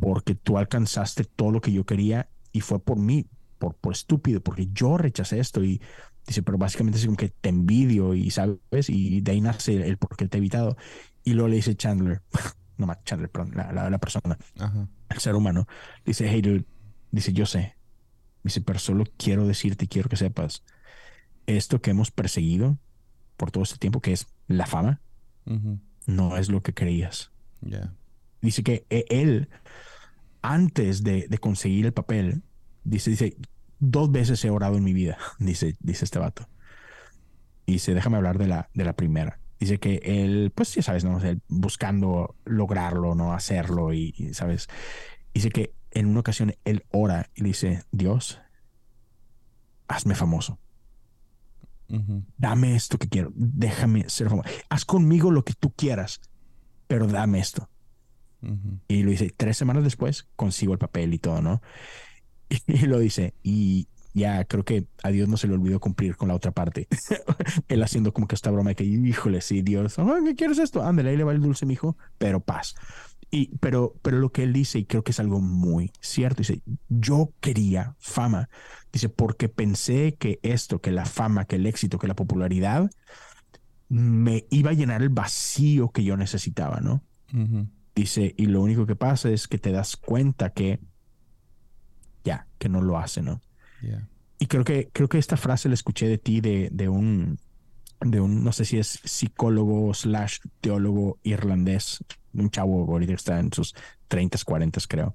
porque 0.00 0.34
tú 0.34 0.58
alcanzaste 0.58 1.24
todo 1.24 1.50
lo 1.50 1.60
que 1.60 1.72
yo 1.72 1.84
quería 1.84 2.28
y 2.52 2.60
fue 2.60 2.82
por 2.82 2.98
mí, 2.98 3.26
por, 3.58 3.74
por 3.74 3.92
estúpido, 3.92 4.40
porque 4.40 4.68
yo 4.72 4.96
rechacé 4.96 5.38
esto 5.38 5.62
y 5.62 5.80
dice, 6.26 6.42
pero 6.42 6.58
básicamente 6.58 6.98
es 6.98 7.04
como 7.04 7.16
que 7.16 7.28
te 7.28 7.48
envidio 7.48 8.14
y 8.14 8.30
sabes, 8.30 8.88
y 8.88 9.20
de 9.20 9.32
ahí 9.32 9.40
nace 9.40 9.76
el, 9.86 9.98
por 9.98 10.16
qué 10.16 10.28
te 10.28 10.38
he 10.38 10.40
evitado. 10.40 10.76
Y 11.24 11.34
luego 11.34 11.48
le 11.48 11.56
dice 11.56 11.74
Chandler, 11.74 12.22
no 12.76 12.86
más 12.86 13.02
Chandler, 13.04 13.30
perdón, 13.30 13.52
la, 13.54 13.90
la, 13.90 13.98
persona, 13.98 14.38
el 15.08 15.18
ser 15.18 15.34
humano, 15.34 15.66
dice, 16.04 16.28
hey 16.28 16.40
dude, 16.40 16.64
dice, 17.10 17.32
yo 17.32 17.46
sé, 17.46 17.76
dice, 18.42 18.60
pero 18.60 18.78
solo 18.78 19.04
quiero 19.16 19.46
decirte, 19.46 19.88
quiero 19.88 20.08
que 20.08 20.16
sepas, 20.16 20.64
esto 21.46 21.80
que 21.80 21.90
hemos 21.90 22.10
perseguido 22.10 22.78
por 23.36 23.50
todo 23.50 23.64
este 23.64 23.78
tiempo, 23.78 24.00
que 24.00 24.12
es 24.12 24.26
la 24.46 24.66
fama, 24.66 25.00
no 26.06 26.36
es 26.36 26.48
lo 26.48 26.62
que 26.62 26.74
creías. 26.74 27.30
Dice 28.40 28.62
que 28.62 28.86
e, 28.90 29.04
él, 29.08 29.48
antes 30.42 31.02
de, 31.02 31.28
conseguir 31.40 31.86
el 31.86 31.92
papel, 31.92 32.42
dice, 32.84 33.10
dice, 33.10 33.36
dos 33.78 34.10
veces 34.10 34.44
he 34.44 34.50
orado 34.50 34.76
en 34.76 34.84
mi 34.84 34.92
vida, 34.92 35.18
dice, 35.38 35.76
dice 35.80 36.04
este 36.04 36.18
vato. 36.18 36.48
Dice, 37.66 37.94
déjame 37.94 38.16
hablar 38.16 38.38
de 38.38 38.48
la, 38.48 38.68
de 38.74 38.84
la 38.84 38.94
primera. 38.94 39.38
Dice 39.60 39.78
que 39.78 40.00
él, 40.02 40.52
pues 40.54 40.74
ya 40.74 40.82
sabes, 40.82 41.04
¿no? 41.04 41.20
buscando 41.48 42.34
lograrlo, 42.46 43.14
¿no? 43.14 43.34
Hacerlo 43.34 43.92
y, 43.92 44.12
¿sabes? 44.32 44.68
Dice 45.34 45.50
que 45.50 45.74
en 45.90 46.06
una 46.06 46.20
ocasión 46.20 46.54
él 46.64 46.86
ora 46.90 47.28
y 47.34 47.44
dice, 47.44 47.84
Dios, 47.92 48.40
hazme 49.86 50.14
famoso. 50.14 50.58
Dame 52.38 52.76
esto 52.76 52.98
que 52.98 53.08
quiero. 53.08 53.32
Déjame 53.34 54.08
ser 54.08 54.30
famoso. 54.30 54.48
Haz 54.68 54.84
conmigo 54.84 55.30
lo 55.30 55.44
que 55.44 55.54
tú 55.54 55.72
quieras, 55.72 56.20
pero 56.86 57.06
dame 57.06 57.40
esto. 57.40 57.68
Y 58.88 59.02
lo 59.02 59.10
dice, 59.10 59.32
tres 59.36 59.56
semanas 59.56 59.84
después 59.84 60.26
consigo 60.36 60.72
el 60.72 60.78
papel 60.78 61.12
y 61.14 61.18
todo, 61.18 61.42
¿no? 61.42 61.60
Y, 62.66 62.86
lo 62.86 62.98
dice, 62.98 63.34
y 63.44 63.86
ya 64.12 64.44
creo 64.44 64.64
que 64.64 64.86
a 65.04 65.10
Dios 65.10 65.28
no 65.28 65.36
se 65.36 65.46
le 65.46 65.54
olvidó 65.54 65.78
cumplir 65.78 66.16
con 66.16 66.28
la 66.28 66.34
otra 66.34 66.50
parte. 66.50 66.88
Él 67.68 67.82
haciendo 67.82 68.12
como 68.12 68.26
que 68.26 68.34
esta 68.34 68.50
broma 68.50 68.70
de 68.70 68.76
que, 68.76 68.84
híjole, 68.84 69.40
sí, 69.40 69.62
Dios, 69.62 69.96
¿qué 70.24 70.34
quieres 70.34 70.58
esto? 70.58 70.82
Ándale, 70.82 71.10
ahí 71.10 71.16
le 71.16 71.24
va 71.24 71.32
el 71.32 71.40
dulce, 71.40 71.66
mijo, 71.66 71.96
pero 72.18 72.40
paz. 72.40 72.74
Y, 73.30 73.56
pero, 73.58 73.94
pero 74.02 74.18
lo 74.18 74.32
que 74.32 74.42
él 74.42 74.52
dice, 74.52 74.80
y 74.80 74.84
creo 74.84 75.04
que 75.04 75.12
es 75.12 75.20
algo 75.20 75.40
muy 75.40 75.92
cierto, 76.00 76.38
dice, 76.38 76.62
yo 76.88 77.32
quería 77.40 77.94
fama. 78.00 78.48
Dice, 78.92 79.08
porque 79.08 79.48
pensé 79.48 80.16
que 80.18 80.40
esto, 80.42 80.80
que 80.80 80.90
la 80.90 81.04
fama, 81.04 81.44
que 81.44 81.56
el 81.56 81.66
éxito, 81.66 81.98
que 81.98 82.08
la 82.08 82.16
popularidad, 82.16 82.90
me 83.88 84.46
iba 84.50 84.70
a 84.70 84.74
llenar 84.74 85.02
el 85.02 85.10
vacío 85.10 85.90
que 85.90 86.02
yo 86.02 86.16
necesitaba, 86.16 86.80
¿no? 86.80 87.04
Dice, 87.94 88.34
y 88.36 88.46
lo 88.46 88.62
único 88.62 88.86
que 88.86 88.96
pasa 88.96 89.30
es 89.30 89.48
que 89.48 89.58
te 89.58 89.72
das 89.72 89.96
cuenta 89.96 90.50
que 90.50 90.80
ya, 92.24 92.46
que 92.58 92.68
no 92.68 92.82
lo 92.82 92.98
hace, 92.98 93.22
¿no? 93.22 93.40
Y 94.38 94.46
creo 94.46 94.64
que, 94.64 94.90
creo 94.92 95.08
que 95.08 95.18
esta 95.18 95.36
frase 95.36 95.68
la 95.68 95.74
escuché 95.74 96.08
de 96.08 96.18
ti 96.18 96.40
de, 96.40 96.68
de 96.72 96.88
un, 96.88 97.38
de 98.00 98.20
un, 98.20 98.44
no 98.44 98.52
sé 98.52 98.64
si 98.64 98.78
es 98.78 99.00
psicólogo 99.04 99.92
slash 99.94 100.38
teólogo 100.60 101.18
irlandés, 101.22 102.04
un 102.32 102.50
chavo 102.50 102.90
ahorita 102.90 103.12
que 103.12 103.16
está 103.16 103.40
en 103.40 103.52
sus 103.52 103.74
30, 104.08 104.38
40, 104.44 104.80
creo, 104.88 105.14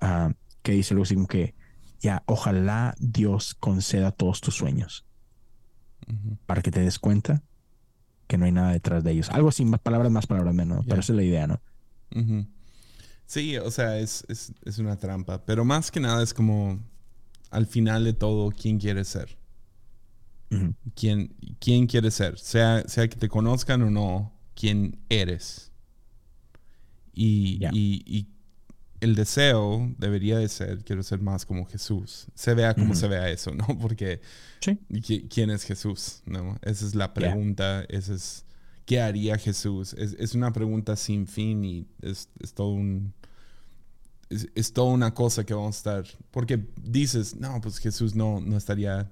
ah, 0.00 0.32
que 0.62 0.72
dice 0.72 0.94
algo 0.94 1.04
así 1.04 1.14
como 1.14 1.28
que, 1.28 1.54
ya, 2.00 2.22
ojalá 2.26 2.94
Dios 2.98 3.54
conceda 3.54 4.10
todos 4.10 4.40
tus 4.40 4.54
sueños 4.54 5.06
para 6.46 6.60
que 6.60 6.70
te 6.70 6.80
des 6.80 6.98
cuenta 6.98 7.42
que 8.26 8.36
no 8.36 8.44
hay 8.44 8.52
nada 8.52 8.72
detrás 8.72 9.04
de 9.04 9.12
ellos. 9.12 9.30
Algo 9.30 9.48
así, 9.48 9.64
más 9.64 9.80
palabras 9.80 10.10
más, 10.10 10.26
palabras 10.26 10.54
menos. 10.54 10.84
Pero 10.86 11.00
esa 11.00 11.12
es 11.12 11.16
la 11.16 11.22
idea, 11.22 11.46
¿no? 11.46 11.60
Sí, 13.26 13.56
o 13.56 13.70
sea, 13.70 13.98
es, 13.98 14.24
es, 14.28 14.78
una 14.78 14.96
trampa. 14.96 15.44
Pero 15.44 15.64
más 15.64 15.90
que 15.90 16.00
nada 16.00 16.22
es 16.22 16.34
como, 16.34 16.80
al 17.50 17.66
final 17.66 18.04
de 18.04 18.12
todo, 18.12 18.50
¿quién 18.50 18.78
quiere 18.78 19.04
ser? 19.04 19.36
¿Quién, 20.94 21.34
¿Quién 21.58 21.86
quiere 21.86 22.10
ser? 22.10 22.38
Sea, 22.38 22.84
sea 22.86 23.08
que 23.08 23.16
te 23.16 23.28
conozcan 23.28 23.82
o 23.82 23.90
no, 23.90 24.32
¿quién 24.54 25.00
eres? 25.08 25.72
Y, 27.12 27.60
y, 27.72 28.28
el 29.00 29.14
deseo 29.14 29.92
debería 29.98 30.38
de 30.38 30.48
ser, 30.48 30.82
quiero 30.82 31.02
ser 31.02 31.20
más 31.20 31.44
como 31.44 31.66
Jesús. 31.66 32.26
Se 32.34 32.54
vea 32.54 32.72
como 32.72 32.94
se 32.94 33.06
vea 33.06 33.28
eso, 33.28 33.50
¿no? 33.52 33.66
Porque 33.80 34.22
¿quién 35.28 35.50
es 35.50 35.64
Jesús? 35.64 36.22
¿No? 36.24 36.58
Esa 36.62 36.86
es 36.86 36.94
la 36.94 37.12
pregunta, 37.12 37.84
esa 37.88 38.14
es 38.14 38.46
¿qué 38.84 39.00
haría 39.00 39.38
Jesús? 39.38 39.94
Es, 39.94 40.34
una 40.34 40.52
pregunta 40.52 40.96
sin 40.96 41.26
fin 41.26 41.64
y 41.64 41.86
es, 42.02 42.28
todo 42.54 42.70
un... 42.70 43.12
Es, 44.28 44.72
toda 44.72 44.92
una 44.92 45.14
cosa 45.14 45.44
que 45.44 45.54
vamos 45.54 45.76
a 45.76 45.78
estar... 45.78 46.18
Porque 46.30 46.66
dices, 46.82 47.36
no, 47.36 47.60
pues 47.60 47.78
Jesús 47.78 48.14
no, 48.14 48.40
no 48.40 48.56
estaría 48.56 49.10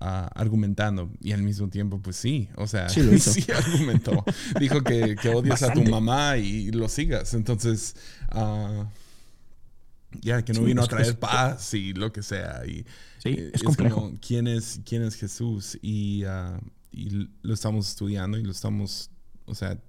ah, 0.00 0.30
argumentando. 0.34 1.10
Y 1.20 1.32
al 1.32 1.42
mismo 1.42 1.68
tiempo, 1.68 2.00
pues 2.00 2.16
sí, 2.16 2.48
o 2.56 2.66
sea, 2.66 2.88
sí, 2.88 3.00
argumentó. 3.54 4.24
Dijo 4.58 4.82
que, 4.82 5.16
que 5.20 5.28
odias 5.30 5.62
a 5.62 5.72
tu 5.72 5.82
mamá 5.84 6.38
y 6.38 6.70
lo 6.70 6.88
sigas. 6.88 7.34
Entonces... 7.34 7.96
Uh, 8.34 8.84
ya, 10.20 10.44
que 10.44 10.52
no 10.52 10.62
vino 10.62 10.82
a 10.82 10.86
traer 10.86 11.18
paz 11.18 11.74
y 11.74 11.92
lo 11.92 12.12
que 12.12 12.22
sea. 12.22 12.62
Y, 12.66 12.86
sí, 13.18 13.50
es, 13.52 13.62
complejo. 13.62 14.12
¿quién, 14.24 14.46
es, 14.46 14.80
¿quién 14.84 15.02
es 15.02 15.16
Jesús? 15.16 15.78
Y, 15.82 16.24
ah, 16.24 16.60
y, 16.94 17.30
lo 17.42 17.54
estamos 17.54 17.88
estudiando 17.88 18.38
y 18.38 18.42
lo 18.42 18.50
estamos, 18.50 19.10
o 19.46 19.54
sea, 19.54 19.80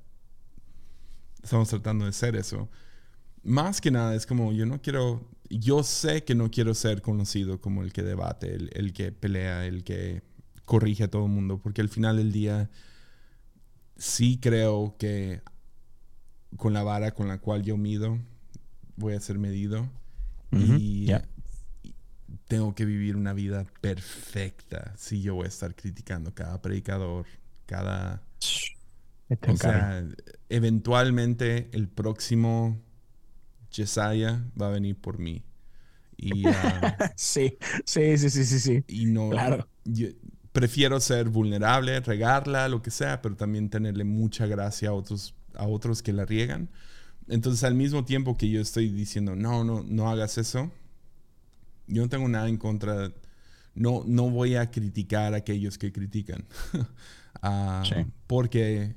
estamos 1.44 1.70
tratando 1.70 2.06
de 2.06 2.14
ser 2.14 2.36
eso. 2.36 2.70
Más 3.44 3.80
que 3.80 3.92
nada 3.92 4.16
es 4.16 4.26
como, 4.26 4.52
yo 4.54 4.66
no 4.66 4.82
quiero, 4.82 5.30
yo 5.50 5.84
sé 5.84 6.24
que 6.24 6.36
no 6.36 6.50
quiero 6.50 6.74
ser 6.74 7.02
conocido 7.02 7.62
como 7.62 7.84
el 7.84 7.94
que 7.94 8.02
debate, 8.02 8.56
el, 8.56 8.70
el 8.74 8.94
que 8.94 9.12
pelea, 9.12 9.66
el 9.66 9.84
que 9.84 10.24
corrige 10.66 11.04
a 11.04 11.10
todo 11.10 11.26
el 11.26 11.32
mundo, 11.32 11.60
porque 11.62 11.82
al 11.82 11.90
final 11.90 12.18
del 12.18 12.32
día 12.32 12.70
sí 13.98 14.40
creo 14.42 14.96
que 14.98 15.42
con 16.58 16.74
la 16.74 16.84
vara 16.84 17.14
con 17.14 17.28
la 17.28 17.40
cual 17.40 17.64
yo 17.64 17.78
mido, 17.78 18.20
voy 18.96 19.14
a 19.14 19.20
ser 19.20 19.38
medido 19.38 19.90
y 20.52 21.12
tengo 22.48 22.76
que 22.76 22.86
vivir 22.86 23.16
una 23.16 23.34
vida 23.34 23.66
perfecta 23.82 24.94
si 24.98 25.22
yo 25.22 25.36
voy 25.36 25.46
a 25.46 25.50
estar 25.50 25.76
criticando 25.76 26.34
cada 26.34 26.62
predicador, 26.62 27.26
cada... 27.66 28.22
O 29.48 29.58
sea, 29.58 30.06
eventualmente 30.50 31.70
el 31.74 31.88
próximo 31.88 32.80
Jesiah 33.72 34.46
va 34.60 34.68
a 34.68 34.72
venir 34.72 35.00
por 35.00 35.18
mí. 35.18 35.44
Y, 36.18 36.46
ah, 36.48 37.12
sí, 37.16 37.58
sí, 37.86 38.18
sí, 38.18 38.30
sí, 38.30 38.46
sí, 38.46 38.84
Y 38.88 39.06
no... 39.06 39.32
Claro. 39.32 39.68
prefiero 40.52 41.00
ser 41.00 41.30
vulnerable, 41.30 42.00
regarla, 42.02 42.70
lo 42.70 42.84
que 42.84 42.92
sea, 42.92 43.22
pero 43.22 43.36
también 43.36 43.70
tenerle 43.70 44.04
mucha 44.04 44.46
gracia 44.46 44.90
a 44.90 44.94
otros, 44.94 45.34
a 45.56 45.68
otros 45.68 46.04
que 46.04 46.14
la 46.14 46.26
riegan. 46.26 46.70
Entonces, 47.28 47.64
al 47.64 47.74
mismo 47.74 48.06
tiempo 48.06 48.38
que 48.38 48.50
yo 48.50 48.62
estoy 48.62 48.90
diciendo, 48.90 49.36
no, 49.36 49.64
no, 49.64 49.84
no 49.84 50.10
hagas 50.10 50.38
eso, 50.38 50.72
yo 51.88 52.02
no 52.04 52.10
tengo 52.10 52.28
nada 52.28 52.48
en 52.50 52.58
contra. 52.58 53.12
No, 53.74 54.04
no 54.08 54.30
voy 54.30 54.56
a 54.56 54.72
criticar 54.72 55.34
a 55.34 55.38
aquellos 55.38 55.78
que 55.78 55.92
critican. 55.92 56.46
Ah, 57.48 57.84
porque 58.26 58.96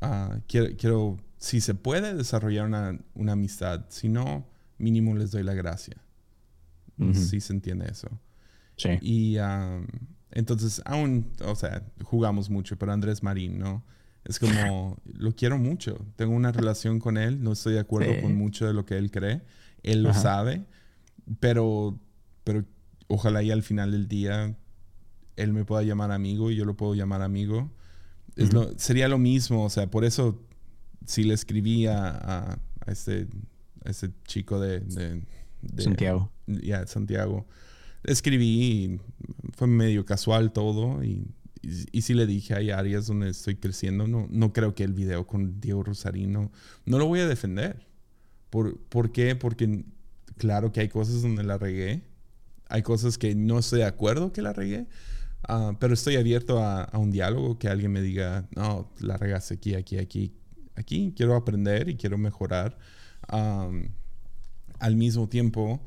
ah, 0.00 0.38
quiero, 0.46 1.16
si 1.38 1.60
se 1.60 1.74
puede, 1.74 2.14
desarrollar 2.14 2.66
una, 2.66 3.32
amistad. 3.32 3.86
Si 3.88 4.08
no, 4.08 4.46
mínimo 4.78 5.16
les 5.16 5.32
doy 5.32 5.42
la 5.42 5.54
gracia. 5.54 5.96
Si 7.14 7.40
se 7.40 7.52
entiende 7.52 7.86
eso. 7.90 8.08
Sí. 8.76 8.90
Y 9.00 9.36
entonces, 10.32 10.82
aún, 10.84 11.32
o 11.44 11.54
sea, 11.56 11.82
jugamos 12.04 12.50
mucho, 12.50 12.78
pero 12.78 12.92
Andrés 12.92 13.22
Marín, 13.22 13.58
¿no? 13.58 13.82
Es 14.24 14.38
como, 14.38 14.96
lo 15.04 15.34
quiero 15.34 15.58
mucho. 15.58 16.06
Tengo 16.16 16.34
una 16.34 16.52
relación 16.52 16.98
con 16.98 17.16
él. 17.16 17.42
No 17.42 17.52
estoy 17.52 17.74
de 17.74 17.80
acuerdo 17.80 18.20
con 18.20 18.36
mucho 18.36 18.66
de 18.66 18.74
lo 18.74 18.84
que 18.84 18.96
él 18.96 19.10
cree. 19.10 19.42
Él 19.82 20.02
lo 20.02 20.14
sabe. 20.14 20.64
Pero, 21.40 21.98
pero 22.52 22.64
ojalá 23.08 23.42
y 23.42 23.50
al 23.50 23.62
final 23.62 23.92
del 23.92 24.08
día 24.08 24.56
él 25.36 25.52
me 25.52 25.64
pueda 25.64 25.82
llamar 25.82 26.12
amigo 26.12 26.50
y 26.50 26.56
yo 26.56 26.64
lo 26.64 26.76
puedo 26.76 26.94
llamar 26.94 27.22
amigo. 27.22 27.70
Es 28.36 28.52
lo, 28.52 28.78
sería 28.78 29.08
lo 29.08 29.18
mismo. 29.18 29.64
O 29.64 29.70
sea, 29.70 29.90
por 29.90 30.04
eso 30.04 30.42
si 31.06 31.24
le 31.24 31.34
escribí 31.34 31.86
a, 31.86 32.08
a, 32.08 32.58
este, 32.86 33.28
este 33.84 34.10
chico 34.26 34.60
de, 34.60 34.80
de, 34.80 35.22
Santiago. 35.82 36.30
Ya, 36.46 36.86
Santiago. 36.86 37.46
Escribí 38.02 39.00
fue 39.52 39.66
medio 39.66 40.04
casual 40.04 40.52
todo 40.52 41.04
y 41.04 41.26
y, 41.62 42.02
si 42.02 42.14
le 42.14 42.26
dije, 42.26 42.54
hay 42.54 42.70
áreas 42.70 43.06
donde 43.06 43.28
estoy 43.28 43.56
creciendo, 43.56 44.06
no, 44.06 44.26
no 44.30 44.52
creo 44.52 44.74
que 44.74 44.82
el 44.82 44.94
video 44.94 45.26
con 45.26 45.60
Diego 45.60 45.82
Rosarino, 45.82 46.50
no 46.86 46.98
lo 46.98 47.06
voy 47.06 47.20
a 47.20 47.28
defender. 47.28 47.86
¿Por, 48.48 48.78
¿Por 48.78 49.12
qué? 49.12 49.36
Porque 49.36 49.84
claro 50.38 50.72
que 50.72 50.80
hay 50.80 50.88
cosas 50.88 51.20
donde 51.20 51.42
la 51.42 51.58
regué, 51.58 52.02
hay 52.70 52.82
cosas 52.82 53.18
que 53.18 53.34
no 53.34 53.58
estoy 53.58 53.80
de 53.80 53.86
acuerdo 53.86 54.32
que 54.32 54.42
la 54.42 54.52
regué, 54.52 54.86
ah, 55.48 55.72
pero 55.78 55.94
estoy 55.94 56.16
abierto 56.16 56.62
a, 56.62 56.88
un 56.94 57.10
diálogo, 57.10 57.58
que 57.58 57.68
alguien 57.68 57.92
me 57.92 58.00
diga, 58.00 58.48
no, 58.56 58.90
la 59.00 59.16
regaste 59.16 59.54
aquí, 59.54 59.74
aquí, 59.74 59.98
aquí, 59.98 60.32
aquí, 60.76 61.12
quiero 61.16 61.36
aprender 61.36 61.88
y 61.88 61.96
quiero 61.96 62.16
mejorar. 62.16 62.78
al 63.28 64.96
mismo 64.96 65.28
tiempo, 65.28 65.84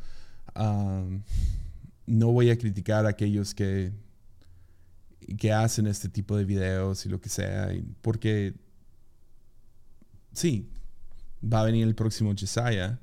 no 2.06 2.32
voy 2.32 2.50
a 2.52 2.58
criticar 2.58 3.06
a 3.06 3.10
aquellos 3.10 3.56
que 3.56 3.92
que 5.38 5.52
hacen 5.52 5.88
este 5.88 6.10
tipo 6.10 6.38
de 6.38 6.46
videos 6.46 7.06
y 7.06 7.10
lo 7.10 7.22
que 7.22 7.30
sea, 7.30 7.70
porque 8.02 8.54
sí, 10.34 10.70
va 11.42 11.62
a 11.62 11.66
venir 11.66 11.88
el 11.88 11.96
próximo 11.96 12.34
Jesiah 12.36 13.00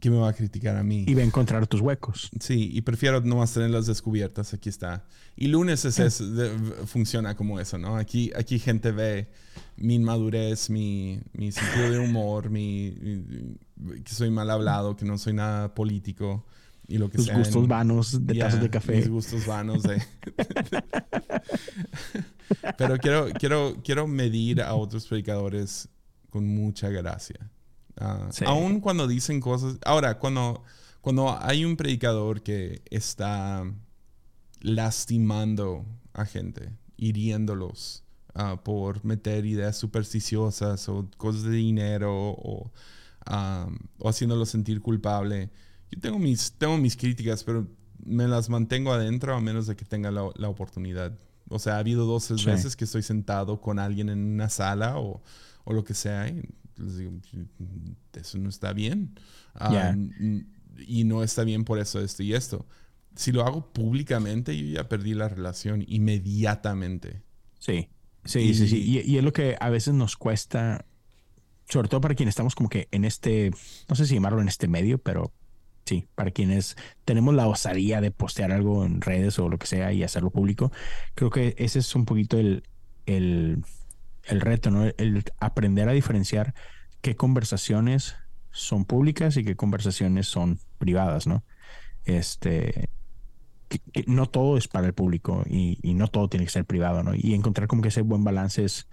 que 0.00 0.10
me 0.10 0.16
va 0.16 0.28
a 0.28 0.32
criticar 0.32 0.76
a 0.76 0.82
mí. 0.82 1.04
Y 1.06 1.14
va 1.14 1.22
a 1.22 1.24
encontrar 1.24 1.66
tus 1.66 1.80
huecos. 1.80 2.30
Sí, 2.40 2.70
y 2.72 2.80
prefiero 2.82 3.20
nomás 3.20 3.52
tenerlas 3.52 3.86
descubiertas, 3.86 4.52
aquí 4.52 4.68
está. 4.68 5.04
Y 5.36 5.48
lunes 5.48 5.84
es, 5.84 6.22
funciona 6.86 7.36
como 7.36 7.60
eso, 7.60 7.78
¿no? 7.78 7.96
Aquí, 7.96 8.32
aquí 8.36 8.58
gente 8.58 8.90
ve 8.92 9.28
mi 9.76 9.94
inmadurez, 9.94 10.70
mi, 10.70 11.20
mi 11.32 11.52
sentido 11.52 11.90
de 11.90 11.98
humor, 12.00 12.50
mi, 12.50 12.94
que 14.04 14.12
soy 14.12 14.30
mal 14.30 14.50
hablado, 14.50 14.96
que 14.96 15.04
no 15.04 15.18
soy 15.18 15.34
nada 15.34 15.74
político 15.74 16.44
y 16.88 16.98
lo 16.98 17.08
que 17.08 17.18
Tus 17.18 17.32
gustos 17.32 17.68
vanos 17.68 18.26
de 18.26 18.34
tazas 18.34 18.60
de 18.60 18.70
café. 18.70 18.96
Mis 18.96 19.08
gustos 19.08 19.46
vanos 19.46 19.82
de... 19.82 20.02
Pero 22.76 22.98
quiero, 22.98 23.28
quiero, 23.38 23.76
quiero 23.82 24.06
medir 24.06 24.60
a 24.60 24.74
otros 24.74 25.06
predicadores 25.06 25.88
con 26.28 26.46
mucha 26.46 26.90
gracia. 26.90 27.50
Uh, 28.00 28.28
Aún 28.46 28.80
cuando 28.80 29.06
dicen 29.06 29.40
cosas... 29.40 29.78
Ahora, 29.84 30.18
cuando, 30.18 30.64
cuando 31.00 31.36
hay 31.40 31.64
un 31.64 31.76
predicador 31.76 32.42
que 32.42 32.82
está 32.90 33.64
lastimando 34.60 35.84
a 36.14 36.24
gente, 36.24 36.72
hiriéndolos 36.96 38.04
ah, 38.34 38.60
por 38.62 39.04
meter 39.04 39.44
ideas 39.44 39.76
supersticiosas 39.76 40.88
o 40.88 41.08
cosas 41.16 41.42
de 41.44 41.56
dinero 41.56 42.12
o, 42.12 42.70
o 43.98 44.08
haciéndolos 44.08 44.48
sentir 44.48 44.80
culpable 44.80 45.50
yo 45.92 46.00
tengo 46.00 46.18
mis, 46.18 46.52
tengo 46.52 46.78
mis 46.78 46.96
críticas, 46.96 47.44
pero 47.44 47.68
me 48.04 48.26
las 48.26 48.48
mantengo 48.48 48.92
adentro 48.92 49.34
a 49.34 49.40
menos 49.40 49.66
de 49.66 49.76
que 49.76 49.84
tenga 49.84 50.10
la, 50.10 50.30
la 50.36 50.48
oportunidad. 50.48 51.16
O 51.48 51.58
sea, 51.58 51.76
ha 51.76 51.78
habido 51.78 52.06
dos 52.06 52.44
veces 52.44 52.76
que 52.76 52.84
estoy 52.84 53.02
sentado 53.02 53.60
con 53.60 53.78
alguien 53.78 54.08
en 54.08 54.18
una 54.18 54.48
sala 54.48 54.98
o, 54.98 55.22
o 55.64 55.72
lo 55.74 55.84
que 55.84 55.92
sea 55.92 56.28
y 56.28 56.42
les 56.82 56.98
digo, 56.98 57.12
eso 58.14 58.38
no 58.38 58.48
está 58.48 58.72
bien. 58.72 59.14
Ah, 59.54 59.94
y 60.78 61.04
no 61.04 61.22
está 61.22 61.44
bien 61.44 61.64
por 61.64 61.78
eso, 61.78 62.00
esto 62.00 62.22
y 62.22 62.34
esto. 62.34 62.66
Si 63.14 63.30
lo 63.32 63.44
hago 63.44 63.72
públicamente, 63.72 64.56
yo 64.56 64.66
ya 64.66 64.88
perdí 64.88 65.14
la 65.14 65.28
relación 65.28 65.84
inmediatamente. 65.86 67.22
Sí, 67.58 67.88
sí, 68.24 68.54
sí, 68.54 68.68
sí. 68.68 68.82
Y, 68.82 69.00
y, 69.00 69.18
es 69.18 69.24
lo 69.24 69.32
que 69.32 69.56
a 69.60 69.68
veces 69.70 69.94
nos 69.94 70.16
cuesta, 70.16 70.86
sobre 71.68 71.88
todo 71.88 72.00
para 72.00 72.14
quienes 72.14 72.32
estamos 72.32 72.54
como 72.54 72.68
que 72.68 72.88
en 72.90 73.04
este, 73.04 73.50
no 73.88 73.94
sé 73.96 74.06
si 74.06 74.14
llamarlo 74.14 74.40
en 74.40 74.48
este 74.48 74.66
medio, 74.66 74.98
pero 74.98 75.32
Sí, 75.84 76.06
para 76.14 76.30
quienes 76.30 76.76
tenemos 77.04 77.34
la 77.34 77.48
osadía 77.48 78.00
de 78.00 78.12
postear 78.12 78.52
algo 78.52 78.84
en 78.84 79.00
redes 79.00 79.38
o 79.38 79.48
lo 79.48 79.58
que 79.58 79.66
sea 79.66 79.92
y 79.92 80.04
hacerlo 80.04 80.30
público, 80.30 80.70
creo 81.14 81.30
que 81.30 81.54
ese 81.58 81.80
es 81.80 81.94
un 81.96 82.04
poquito 82.04 82.38
el, 82.38 82.62
el, 83.06 83.64
el 84.24 84.40
reto, 84.40 84.70
¿no? 84.70 84.84
El 84.96 85.24
aprender 85.40 85.88
a 85.88 85.92
diferenciar 85.92 86.54
qué 87.02 87.16
conversaciones 87.16 88.16
son 88.50 88.84
públicas 88.84 89.36
y 89.36 89.44
qué 89.44 89.56
conversaciones 89.56 90.26
son 90.26 90.58
privadas, 90.78 91.26
¿no? 91.26 91.42
Este, 92.04 92.88
que, 93.68 93.80
no 94.06 94.26
todo 94.26 94.56
es 94.56 94.68
para 94.68 94.86
el 94.86 94.94
público 94.94 95.44
y, 95.46 95.78
y, 95.82 95.94
no 95.94 96.08
todo 96.08 96.28
tiene 96.28 96.46
que 96.46 96.52
ser 96.52 96.64
privado, 96.64 97.02
¿no? 97.02 97.14
Y 97.14 97.34
encontrar 97.34 97.68
como 97.68 97.82
que 97.82 97.88
ese 97.88 98.02
buen 98.02 98.24
balance 98.24 98.64
es, 98.64 98.86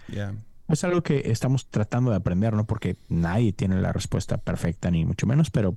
es 0.68 0.84
algo 0.84 1.02
que 1.02 1.30
estamos 1.30 1.68
tratando 1.68 2.10
de 2.10 2.18
aprender, 2.18 2.52
¿no? 2.54 2.66
Porque 2.66 2.96
nadie 3.08 3.52
tiene 3.52 3.80
la 3.80 3.92
respuesta 3.92 4.38
perfecta, 4.38 4.90
ni 4.90 5.04
mucho 5.04 5.26
menos, 5.26 5.50
pero 5.50 5.76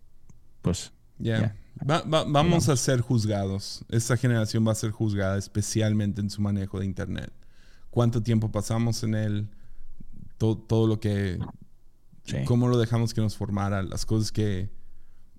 pues... 0.61 0.93
ya 1.19 1.55
vamos 2.05 2.69
a 2.69 2.77
ser 2.77 3.01
juzgados. 3.01 3.83
Esta 3.89 4.17
generación 4.17 4.65
va 4.67 4.71
a 4.71 4.75
ser 4.75 4.91
juzgada 4.91 5.37
especialmente 5.37 6.21
en 6.21 6.29
su 6.29 6.41
manejo 6.41 6.79
de 6.79 6.85
Internet. 6.85 7.31
¿Cuánto 7.89 8.21
tiempo 8.21 8.51
pasamos 8.51 9.03
en 9.03 9.15
él? 9.15 9.49
Todo, 10.37 10.57
todo 10.57 10.87
lo 10.87 10.99
que... 10.99 11.39
¿Cómo 12.45 12.67
lo 12.67 12.77
dejamos 12.77 13.13
que 13.13 13.21
nos 13.21 13.35
formara? 13.35 13.83
Las 13.83 14.05
cosas 14.05 14.31
que... 14.31 14.69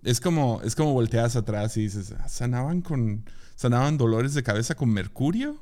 Es 0.02 0.20
como, 0.20 0.61
es 0.62 0.74
como 0.74 0.93
volteas 0.93 1.35
atrás 1.35 1.77
y 1.77 1.82
dices, 1.82 2.15
ah, 2.19 2.28
¿sanaban 2.28 2.82
con... 2.82 3.24
¿Sanaban 3.56 3.97
dolores 3.97 4.35
de 4.35 4.43
cabeza 4.43 4.74
con 4.74 4.90
mercurio? 4.90 5.56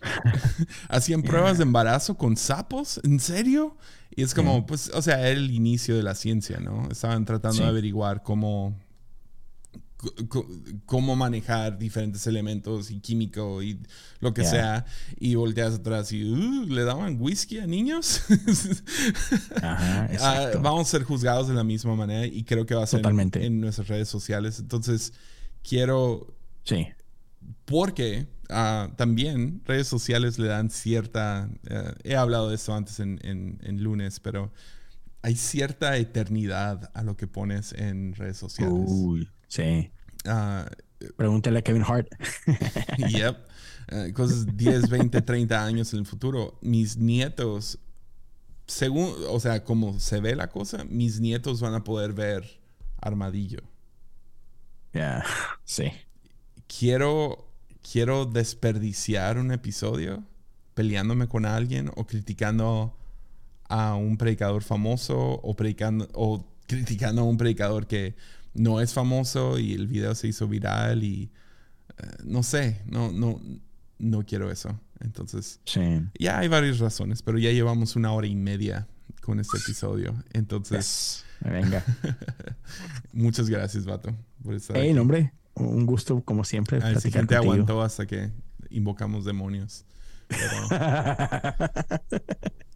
¿Hacían 0.88 1.22
pruebas 1.22 1.58
de 1.58 1.62
embarazo 1.62 2.16
con 2.16 2.36
sapos? 2.36 3.00
¿En 3.04 3.20
serio? 3.20 3.76
Y 4.14 4.22
es 4.22 4.34
como, 4.34 4.66
pues, 4.66 4.90
o 4.94 5.02
sea, 5.02 5.20
era 5.20 5.38
el 5.38 5.50
inicio 5.50 5.96
de 5.96 6.02
la 6.02 6.14
ciencia, 6.14 6.58
¿no? 6.58 6.88
Estaban 6.90 7.24
tratando 7.24 7.62
de 7.62 7.68
averiguar 7.68 8.22
cómo 8.22 8.76
cómo 10.86 11.16
manejar 11.16 11.76
diferentes 11.76 12.26
elementos 12.28 12.90
y 12.90 13.00
químico 13.00 13.62
y 13.62 13.80
lo 14.20 14.32
que 14.32 14.44
sea 14.44 14.84
y 15.18 15.34
volteas 15.34 15.74
atrás 15.74 16.12
y 16.12 16.24
uh, 16.24 16.66
le 16.66 16.84
daban 16.84 17.20
whisky 17.20 17.58
a 17.58 17.66
niños 17.66 18.22
ah, 19.62 20.08
vamos 20.62 20.86
a 20.86 20.90
ser 20.90 21.02
juzgados 21.02 21.48
de 21.48 21.54
la 21.54 21.64
misma 21.64 21.96
manera 21.96 22.26
y 22.26 22.44
creo 22.44 22.64
que 22.64 22.76
va 22.76 22.84
a 22.84 22.86
ser 22.86 23.04
En, 23.34 23.60
nuestras 23.60 23.88
redes 23.88 24.08
sociales. 24.08 24.60
Entonces 24.60 25.12
quiero 25.64 26.32
sí. 26.62 26.86
porque 27.64 28.28
ah, 28.50 28.90
también 28.96 29.62
redes 29.64 29.88
sociales 29.88 30.38
le 30.38 30.46
dan 30.46 30.70
cierta 30.70 31.48
eh, 31.68 31.92
he 32.04 32.14
hablado 32.14 32.50
de 32.50 32.54
eso 32.54 32.72
antes 32.72 33.00
en, 33.00 33.18
en, 33.24 33.82
lunes 33.82 34.20
pero 34.20 34.52
hay 35.22 35.34
cierta 35.34 35.96
eternidad 35.96 36.92
a 36.94 37.02
lo 37.02 37.16
que 37.16 37.26
pones 37.26 37.72
en 37.72 38.14
redes 38.14 38.36
sociales. 38.36 38.86
Uy. 38.86 39.28
Sí. 39.48 39.90
Uh, 40.24 40.64
Pregúntale 41.16 41.58
a 41.58 41.62
Kevin 41.62 41.82
Hart. 41.82 42.08
yep. 43.08 43.36
Uh, 43.90 44.12
cosas 44.12 44.56
10, 44.56 44.90
20, 44.90 45.22
30 45.22 45.64
años 45.64 45.92
en 45.92 46.00
el 46.00 46.06
futuro. 46.06 46.58
Mis 46.60 46.96
nietos, 46.96 47.78
según, 48.66 49.14
o 49.28 49.40
sea, 49.40 49.64
como 49.64 49.98
se 49.98 50.20
ve 50.20 50.36
la 50.36 50.48
cosa, 50.48 50.84
mis 50.84 51.20
nietos 51.20 51.60
van 51.60 51.74
a 51.74 51.84
poder 51.84 52.12
ver 52.12 52.60
Armadillo. 53.00 53.62
Ya, 54.92 55.24
sí. 55.64 55.92
Quiero, 56.66 57.50
quiero 57.90 58.26
desperdiciar 58.26 59.38
un 59.38 59.52
episodio 59.52 60.24
peleándome 60.74 61.28
con 61.28 61.46
alguien 61.46 61.90
o 61.96 62.06
criticando 62.06 62.96
a 63.68 63.94
un 63.94 64.16
predicador 64.16 64.62
famoso 64.62 65.18
o 65.18 65.56
predicando 65.56 66.08
o 66.14 66.46
criticando 66.66 67.22
a 67.22 67.24
un 67.24 67.36
predicador 67.36 67.86
que 67.86 68.14
no 68.54 68.80
es 68.80 68.92
famoso 68.92 69.58
y 69.58 69.74
el 69.74 69.86
video 69.86 70.14
se 70.14 70.28
hizo 70.28 70.48
viral 70.48 71.04
y 71.04 71.30
eh, 71.98 72.06
no 72.24 72.42
sé, 72.42 72.82
no, 72.86 73.12
no, 73.12 73.40
no 73.98 74.24
quiero 74.24 74.50
eso. 74.50 74.78
Entonces, 75.00 75.60
ya 76.18 76.38
hay 76.38 76.48
varias 76.48 76.80
razones, 76.80 77.22
pero 77.22 77.38
ya 77.38 77.52
llevamos 77.52 77.94
una 77.94 78.12
hora 78.12 78.26
y 78.26 78.34
media 78.34 78.88
con 79.22 79.38
este 79.38 79.58
episodio. 79.58 80.14
Entonces, 80.32 81.24
venga. 81.40 81.84
muchas 83.12 83.48
gracias, 83.48 83.84
Vato, 83.84 84.12
por 84.42 84.54
estar 84.54 84.76
hey, 84.76 84.96
hombre, 84.98 85.32
un 85.54 85.86
gusto 85.86 86.20
como 86.22 86.42
siempre. 86.44 86.78
A 86.78 86.98
si 86.98 87.12
gente 87.12 87.36
aguantó 87.36 87.80
hasta 87.82 88.06
que 88.06 88.30
invocamos 88.70 89.24
demonios. 89.24 89.84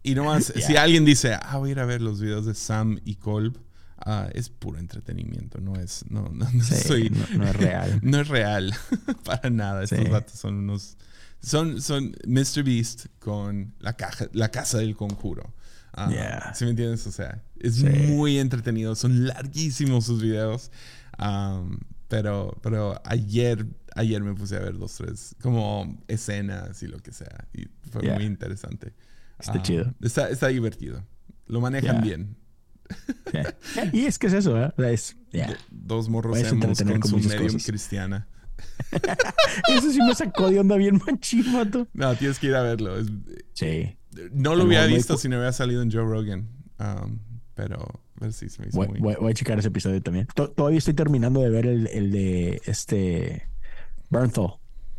y 0.03 0.15
nomás, 0.15 0.53
si 0.55 0.75
alguien 0.75 1.05
dice, 1.05 1.33
ah, 1.39 1.57
voy 1.57 1.69
a 1.69 1.71
ir 1.73 1.79
a 1.79 1.85
ver 1.85 2.01
los 2.01 2.19
videos 2.19 2.45
de 2.45 2.55
Sam 2.55 2.99
y 3.05 3.15
Kolb 3.15 3.57
Ah, 4.05 4.27
es 4.33 4.49
puro 4.49 4.79
entretenimiento, 4.79 5.61
no 5.61 5.75
es, 5.75 6.03
no, 6.09 6.27
no, 6.29 6.45
soy, 6.61 7.09
no, 7.09 7.47
es 7.47 7.55
real. 7.55 7.99
no 8.03 8.19
es 8.19 8.27
real 8.27 8.73
para 9.23 9.49
nada. 9.49 9.83
Estos 9.83 10.09
datos 10.09 10.37
son 10.37 10.55
unos, 10.55 10.97
son, 11.41 11.81
son 11.81 12.13
Mr. 12.27 12.63
Beast 12.63 13.05
con 13.19 13.73
la 13.79 13.93
caja, 13.93 14.27
la 14.33 14.49
casa 14.49 14.79
del 14.79 14.95
conjuro. 14.97 15.53
Ah, 15.93 16.51
¿Sí 16.53 16.65
me 16.65 16.71
entiendes? 16.71 17.05
O 17.07 17.11
sea, 17.11 17.41
es 17.59 17.83
muy 17.83 18.39
entretenido, 18.39 18.95
son 18.95 19.27
larguísimos 19.27 20.05
sus 20.05 20.21
videos. 20.21 20.71
pero, 22.09 22.59
pero 22.61 22.99
ayer, 23.05 23.65
ayer 23.95 24.21
me 24.21 24.33
puse 24.33 24.57
a 24.57 24.59
ver 24.59 24.77
dos, 24.77 24.95
tres, 24.95 25.35
como 25.41 25.97
escenas 26.07 26.81
y 26.83 26.87
lo 26.87 26.97
que 26.99 27.13
sea. 27.13 27.47
Y 27.53 27.67
fue 27.89 28.01
muy 28.11 28.23
interesante. 28.23 28.93
Está 29.39 29.61
chido. 29.61 29.93
Está, 30.01 30.29
está 30.29 30.47
divertido. 30.47 31.05
Lo 31.47 31.61
manejan 31.61 32.01
bien. 32.01 32.35
Y 33.91 34.05
es 34.05 34.19
que 34.19 34.27
es 34.27 34.33
eso, 34.33 34.61
¿eh? 34.61 34.71
Es, 34.77 35.15
Dos 35.69 36.09
morros 36.09 36.37
hemos 36.37 36.81
con 36.81 37.21
su 37.21 37.29
medium 37.29 37.59
cristiana. 37.59 38.27
eso 39.69 39.91
sí 39.91 39.99
me 40.01 40.15
sacó 40.15 40.49
de 40.49 40.59
onda 40.59 40.75
bien 40.77 41.01
manchimato. 41.05 41.87
No, 41.93 42.15
tienes 42.15 42.39
que 42.39 42.47
ir 42.47 42.55
a 42.55 42.61
verlo. 42.61 42.95
sí. 43.53 43.97
No 44.31 44.55
lo 44.55 44.65
hubiera 44.65 44.85
visto 44.85 45.17
si 45.17 45.27
no 45.27 45.37
hubiera 45.37 45.53
salido 45.53 45.81
en 45.81 45.91
Joe 45.91 46.03
Rogan. 46.03 46.47
Um, 46.79 47.19
pero 47.55 47.79
a 47.79 48.23
ver 48.23 48.33
si 48.33 48.49
se 48.49 48.61
me 48.61 48.67
hizo 48.67 48.77
voy, 48.77 48.87
muy... 48.87 49.15
voy, 49.15 49.31
a 49.31 49.33
checar 49.33 49.57
ese 49.57 49.69
episodio 49.69 50.01
también. 50.01 50.27
Todavía 50.35 50.77
estoy 50.77 50.93
terminando 50.93 51.41
de 51.41 51.49
ver 51.49 51.65
el, 51.65 51.87
el 51.87 52.11
de 52.11 52.61
este 52.65 53.47
Bernthal, 54.09 54.55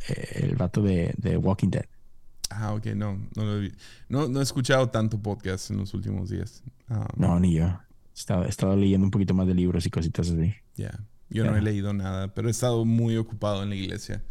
eh, 0.08 0.42
el 0.44 0.56
vato 0.56 0.82
de, 0.82 1.14
de 1.16 1.36
Walking 1.36 1.68
Dead. 1.68 1.86
Ah, 2.50 2.74
ok, 2.74 2.86
no, 2.94 3.18
no 3.36 3.44
lo 3.44 3.62
he, 3.62 3.72
no, 4.08 4.28
no 4.28 4.40
he 4.40 4.42
escuchado 4.42 4.90
tanto 4.90 5.18
podcast 5.18 5.70
en 5.70 5.78
los 5.78 5.94
últimos 5.94 6.30
días. 6.30 6.62
Um, 6.88 7.06
no, 7.16 7.40
ni 7.40 7.54
yo. 7.54 7.66
He 7.66 8.48
estado, 8.48 8.76
leyendo 8.76 9.04
un 9.04 9.10
poquito 9.10 9.34
más 9.34 9.46
de 9.46 9.54
libros 9.54 9.86
y 9.86 9.90
cositas 9.90 10.30
así. 10.30 10.54
Ya, 10.76 11.00
yo 11.30 11.44
no 11.44 11.56
he 11.56 11.62
leído 11.62 11.92
nada, 11.92 12.32
pero 12.32 12.48
he 12.48 12.50
estado 12.50 12.84
muy 12.84 13.16
ocupado 13.16 13.62
en 13.62 13.70
la 13.70 13.74
iglesia. 13.74 14.22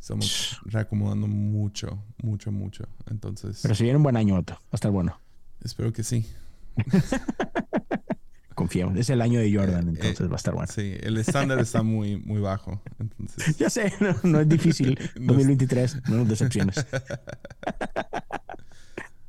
Estamos 0.00 0.60
reacomodando 0.64 1.26
mucho, 1.26 2.02
mucho, 2.22 2.50
mucho. 2.52 2.84
Entonces. 3.10 3.60
Pero 3.62 3.74
si 3.74 3.84
viene 3.84 3.96
un 3.96 4.02
buen 4.02 4.16
año, 4.16 4.36
Otto, 4.36 4.54
va 4.54 4.60
a 4.72 4.76
estar 4.76 4.90
bueno. 4.90 5.20
Espero 5.62 5.92
que 5.92 6.02
sí. 6.02 6.26
Confiamos. 8.58 8.98
Es 8.98 9.08
el 9.08 9.22
año 9.22 9.38
de 9.38 9.54
Jordan, 9.54 9.90
eh, 9.90 9.92
entonces 9.92 10.28
va 10.28 10.32
a 10.32 10.36
estar 10.36 10.52
bueno. 10.52 10.66
Sí, 10.66 10.96
el 11.00 11.16
estándar 11.16 11.60
está 11.60 11.84
muy, 11.84 12.16
muy 12.16 12.40
bajo. 12.40 12.82
Entonces. 12.98 13.56
Ya 13.56 13.70
sé, 13.70 13.92
no, 14.24 14.40
es 14.40 14.48
difícil. 14.48 14.98
2023, 15.14 16.08
no 16.08 16.16
nos 16.16 16.28
decepciones. 16.28 16.74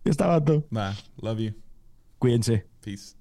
ya 0.03 0.11
está, 0.11 0.26
vato. 0.26 0.65
Va, 0.76 0.95
love 1.22 1.38
you. 1.41 1.53
Cuídense. 2.18 2.65
Peace. 2.81 3.18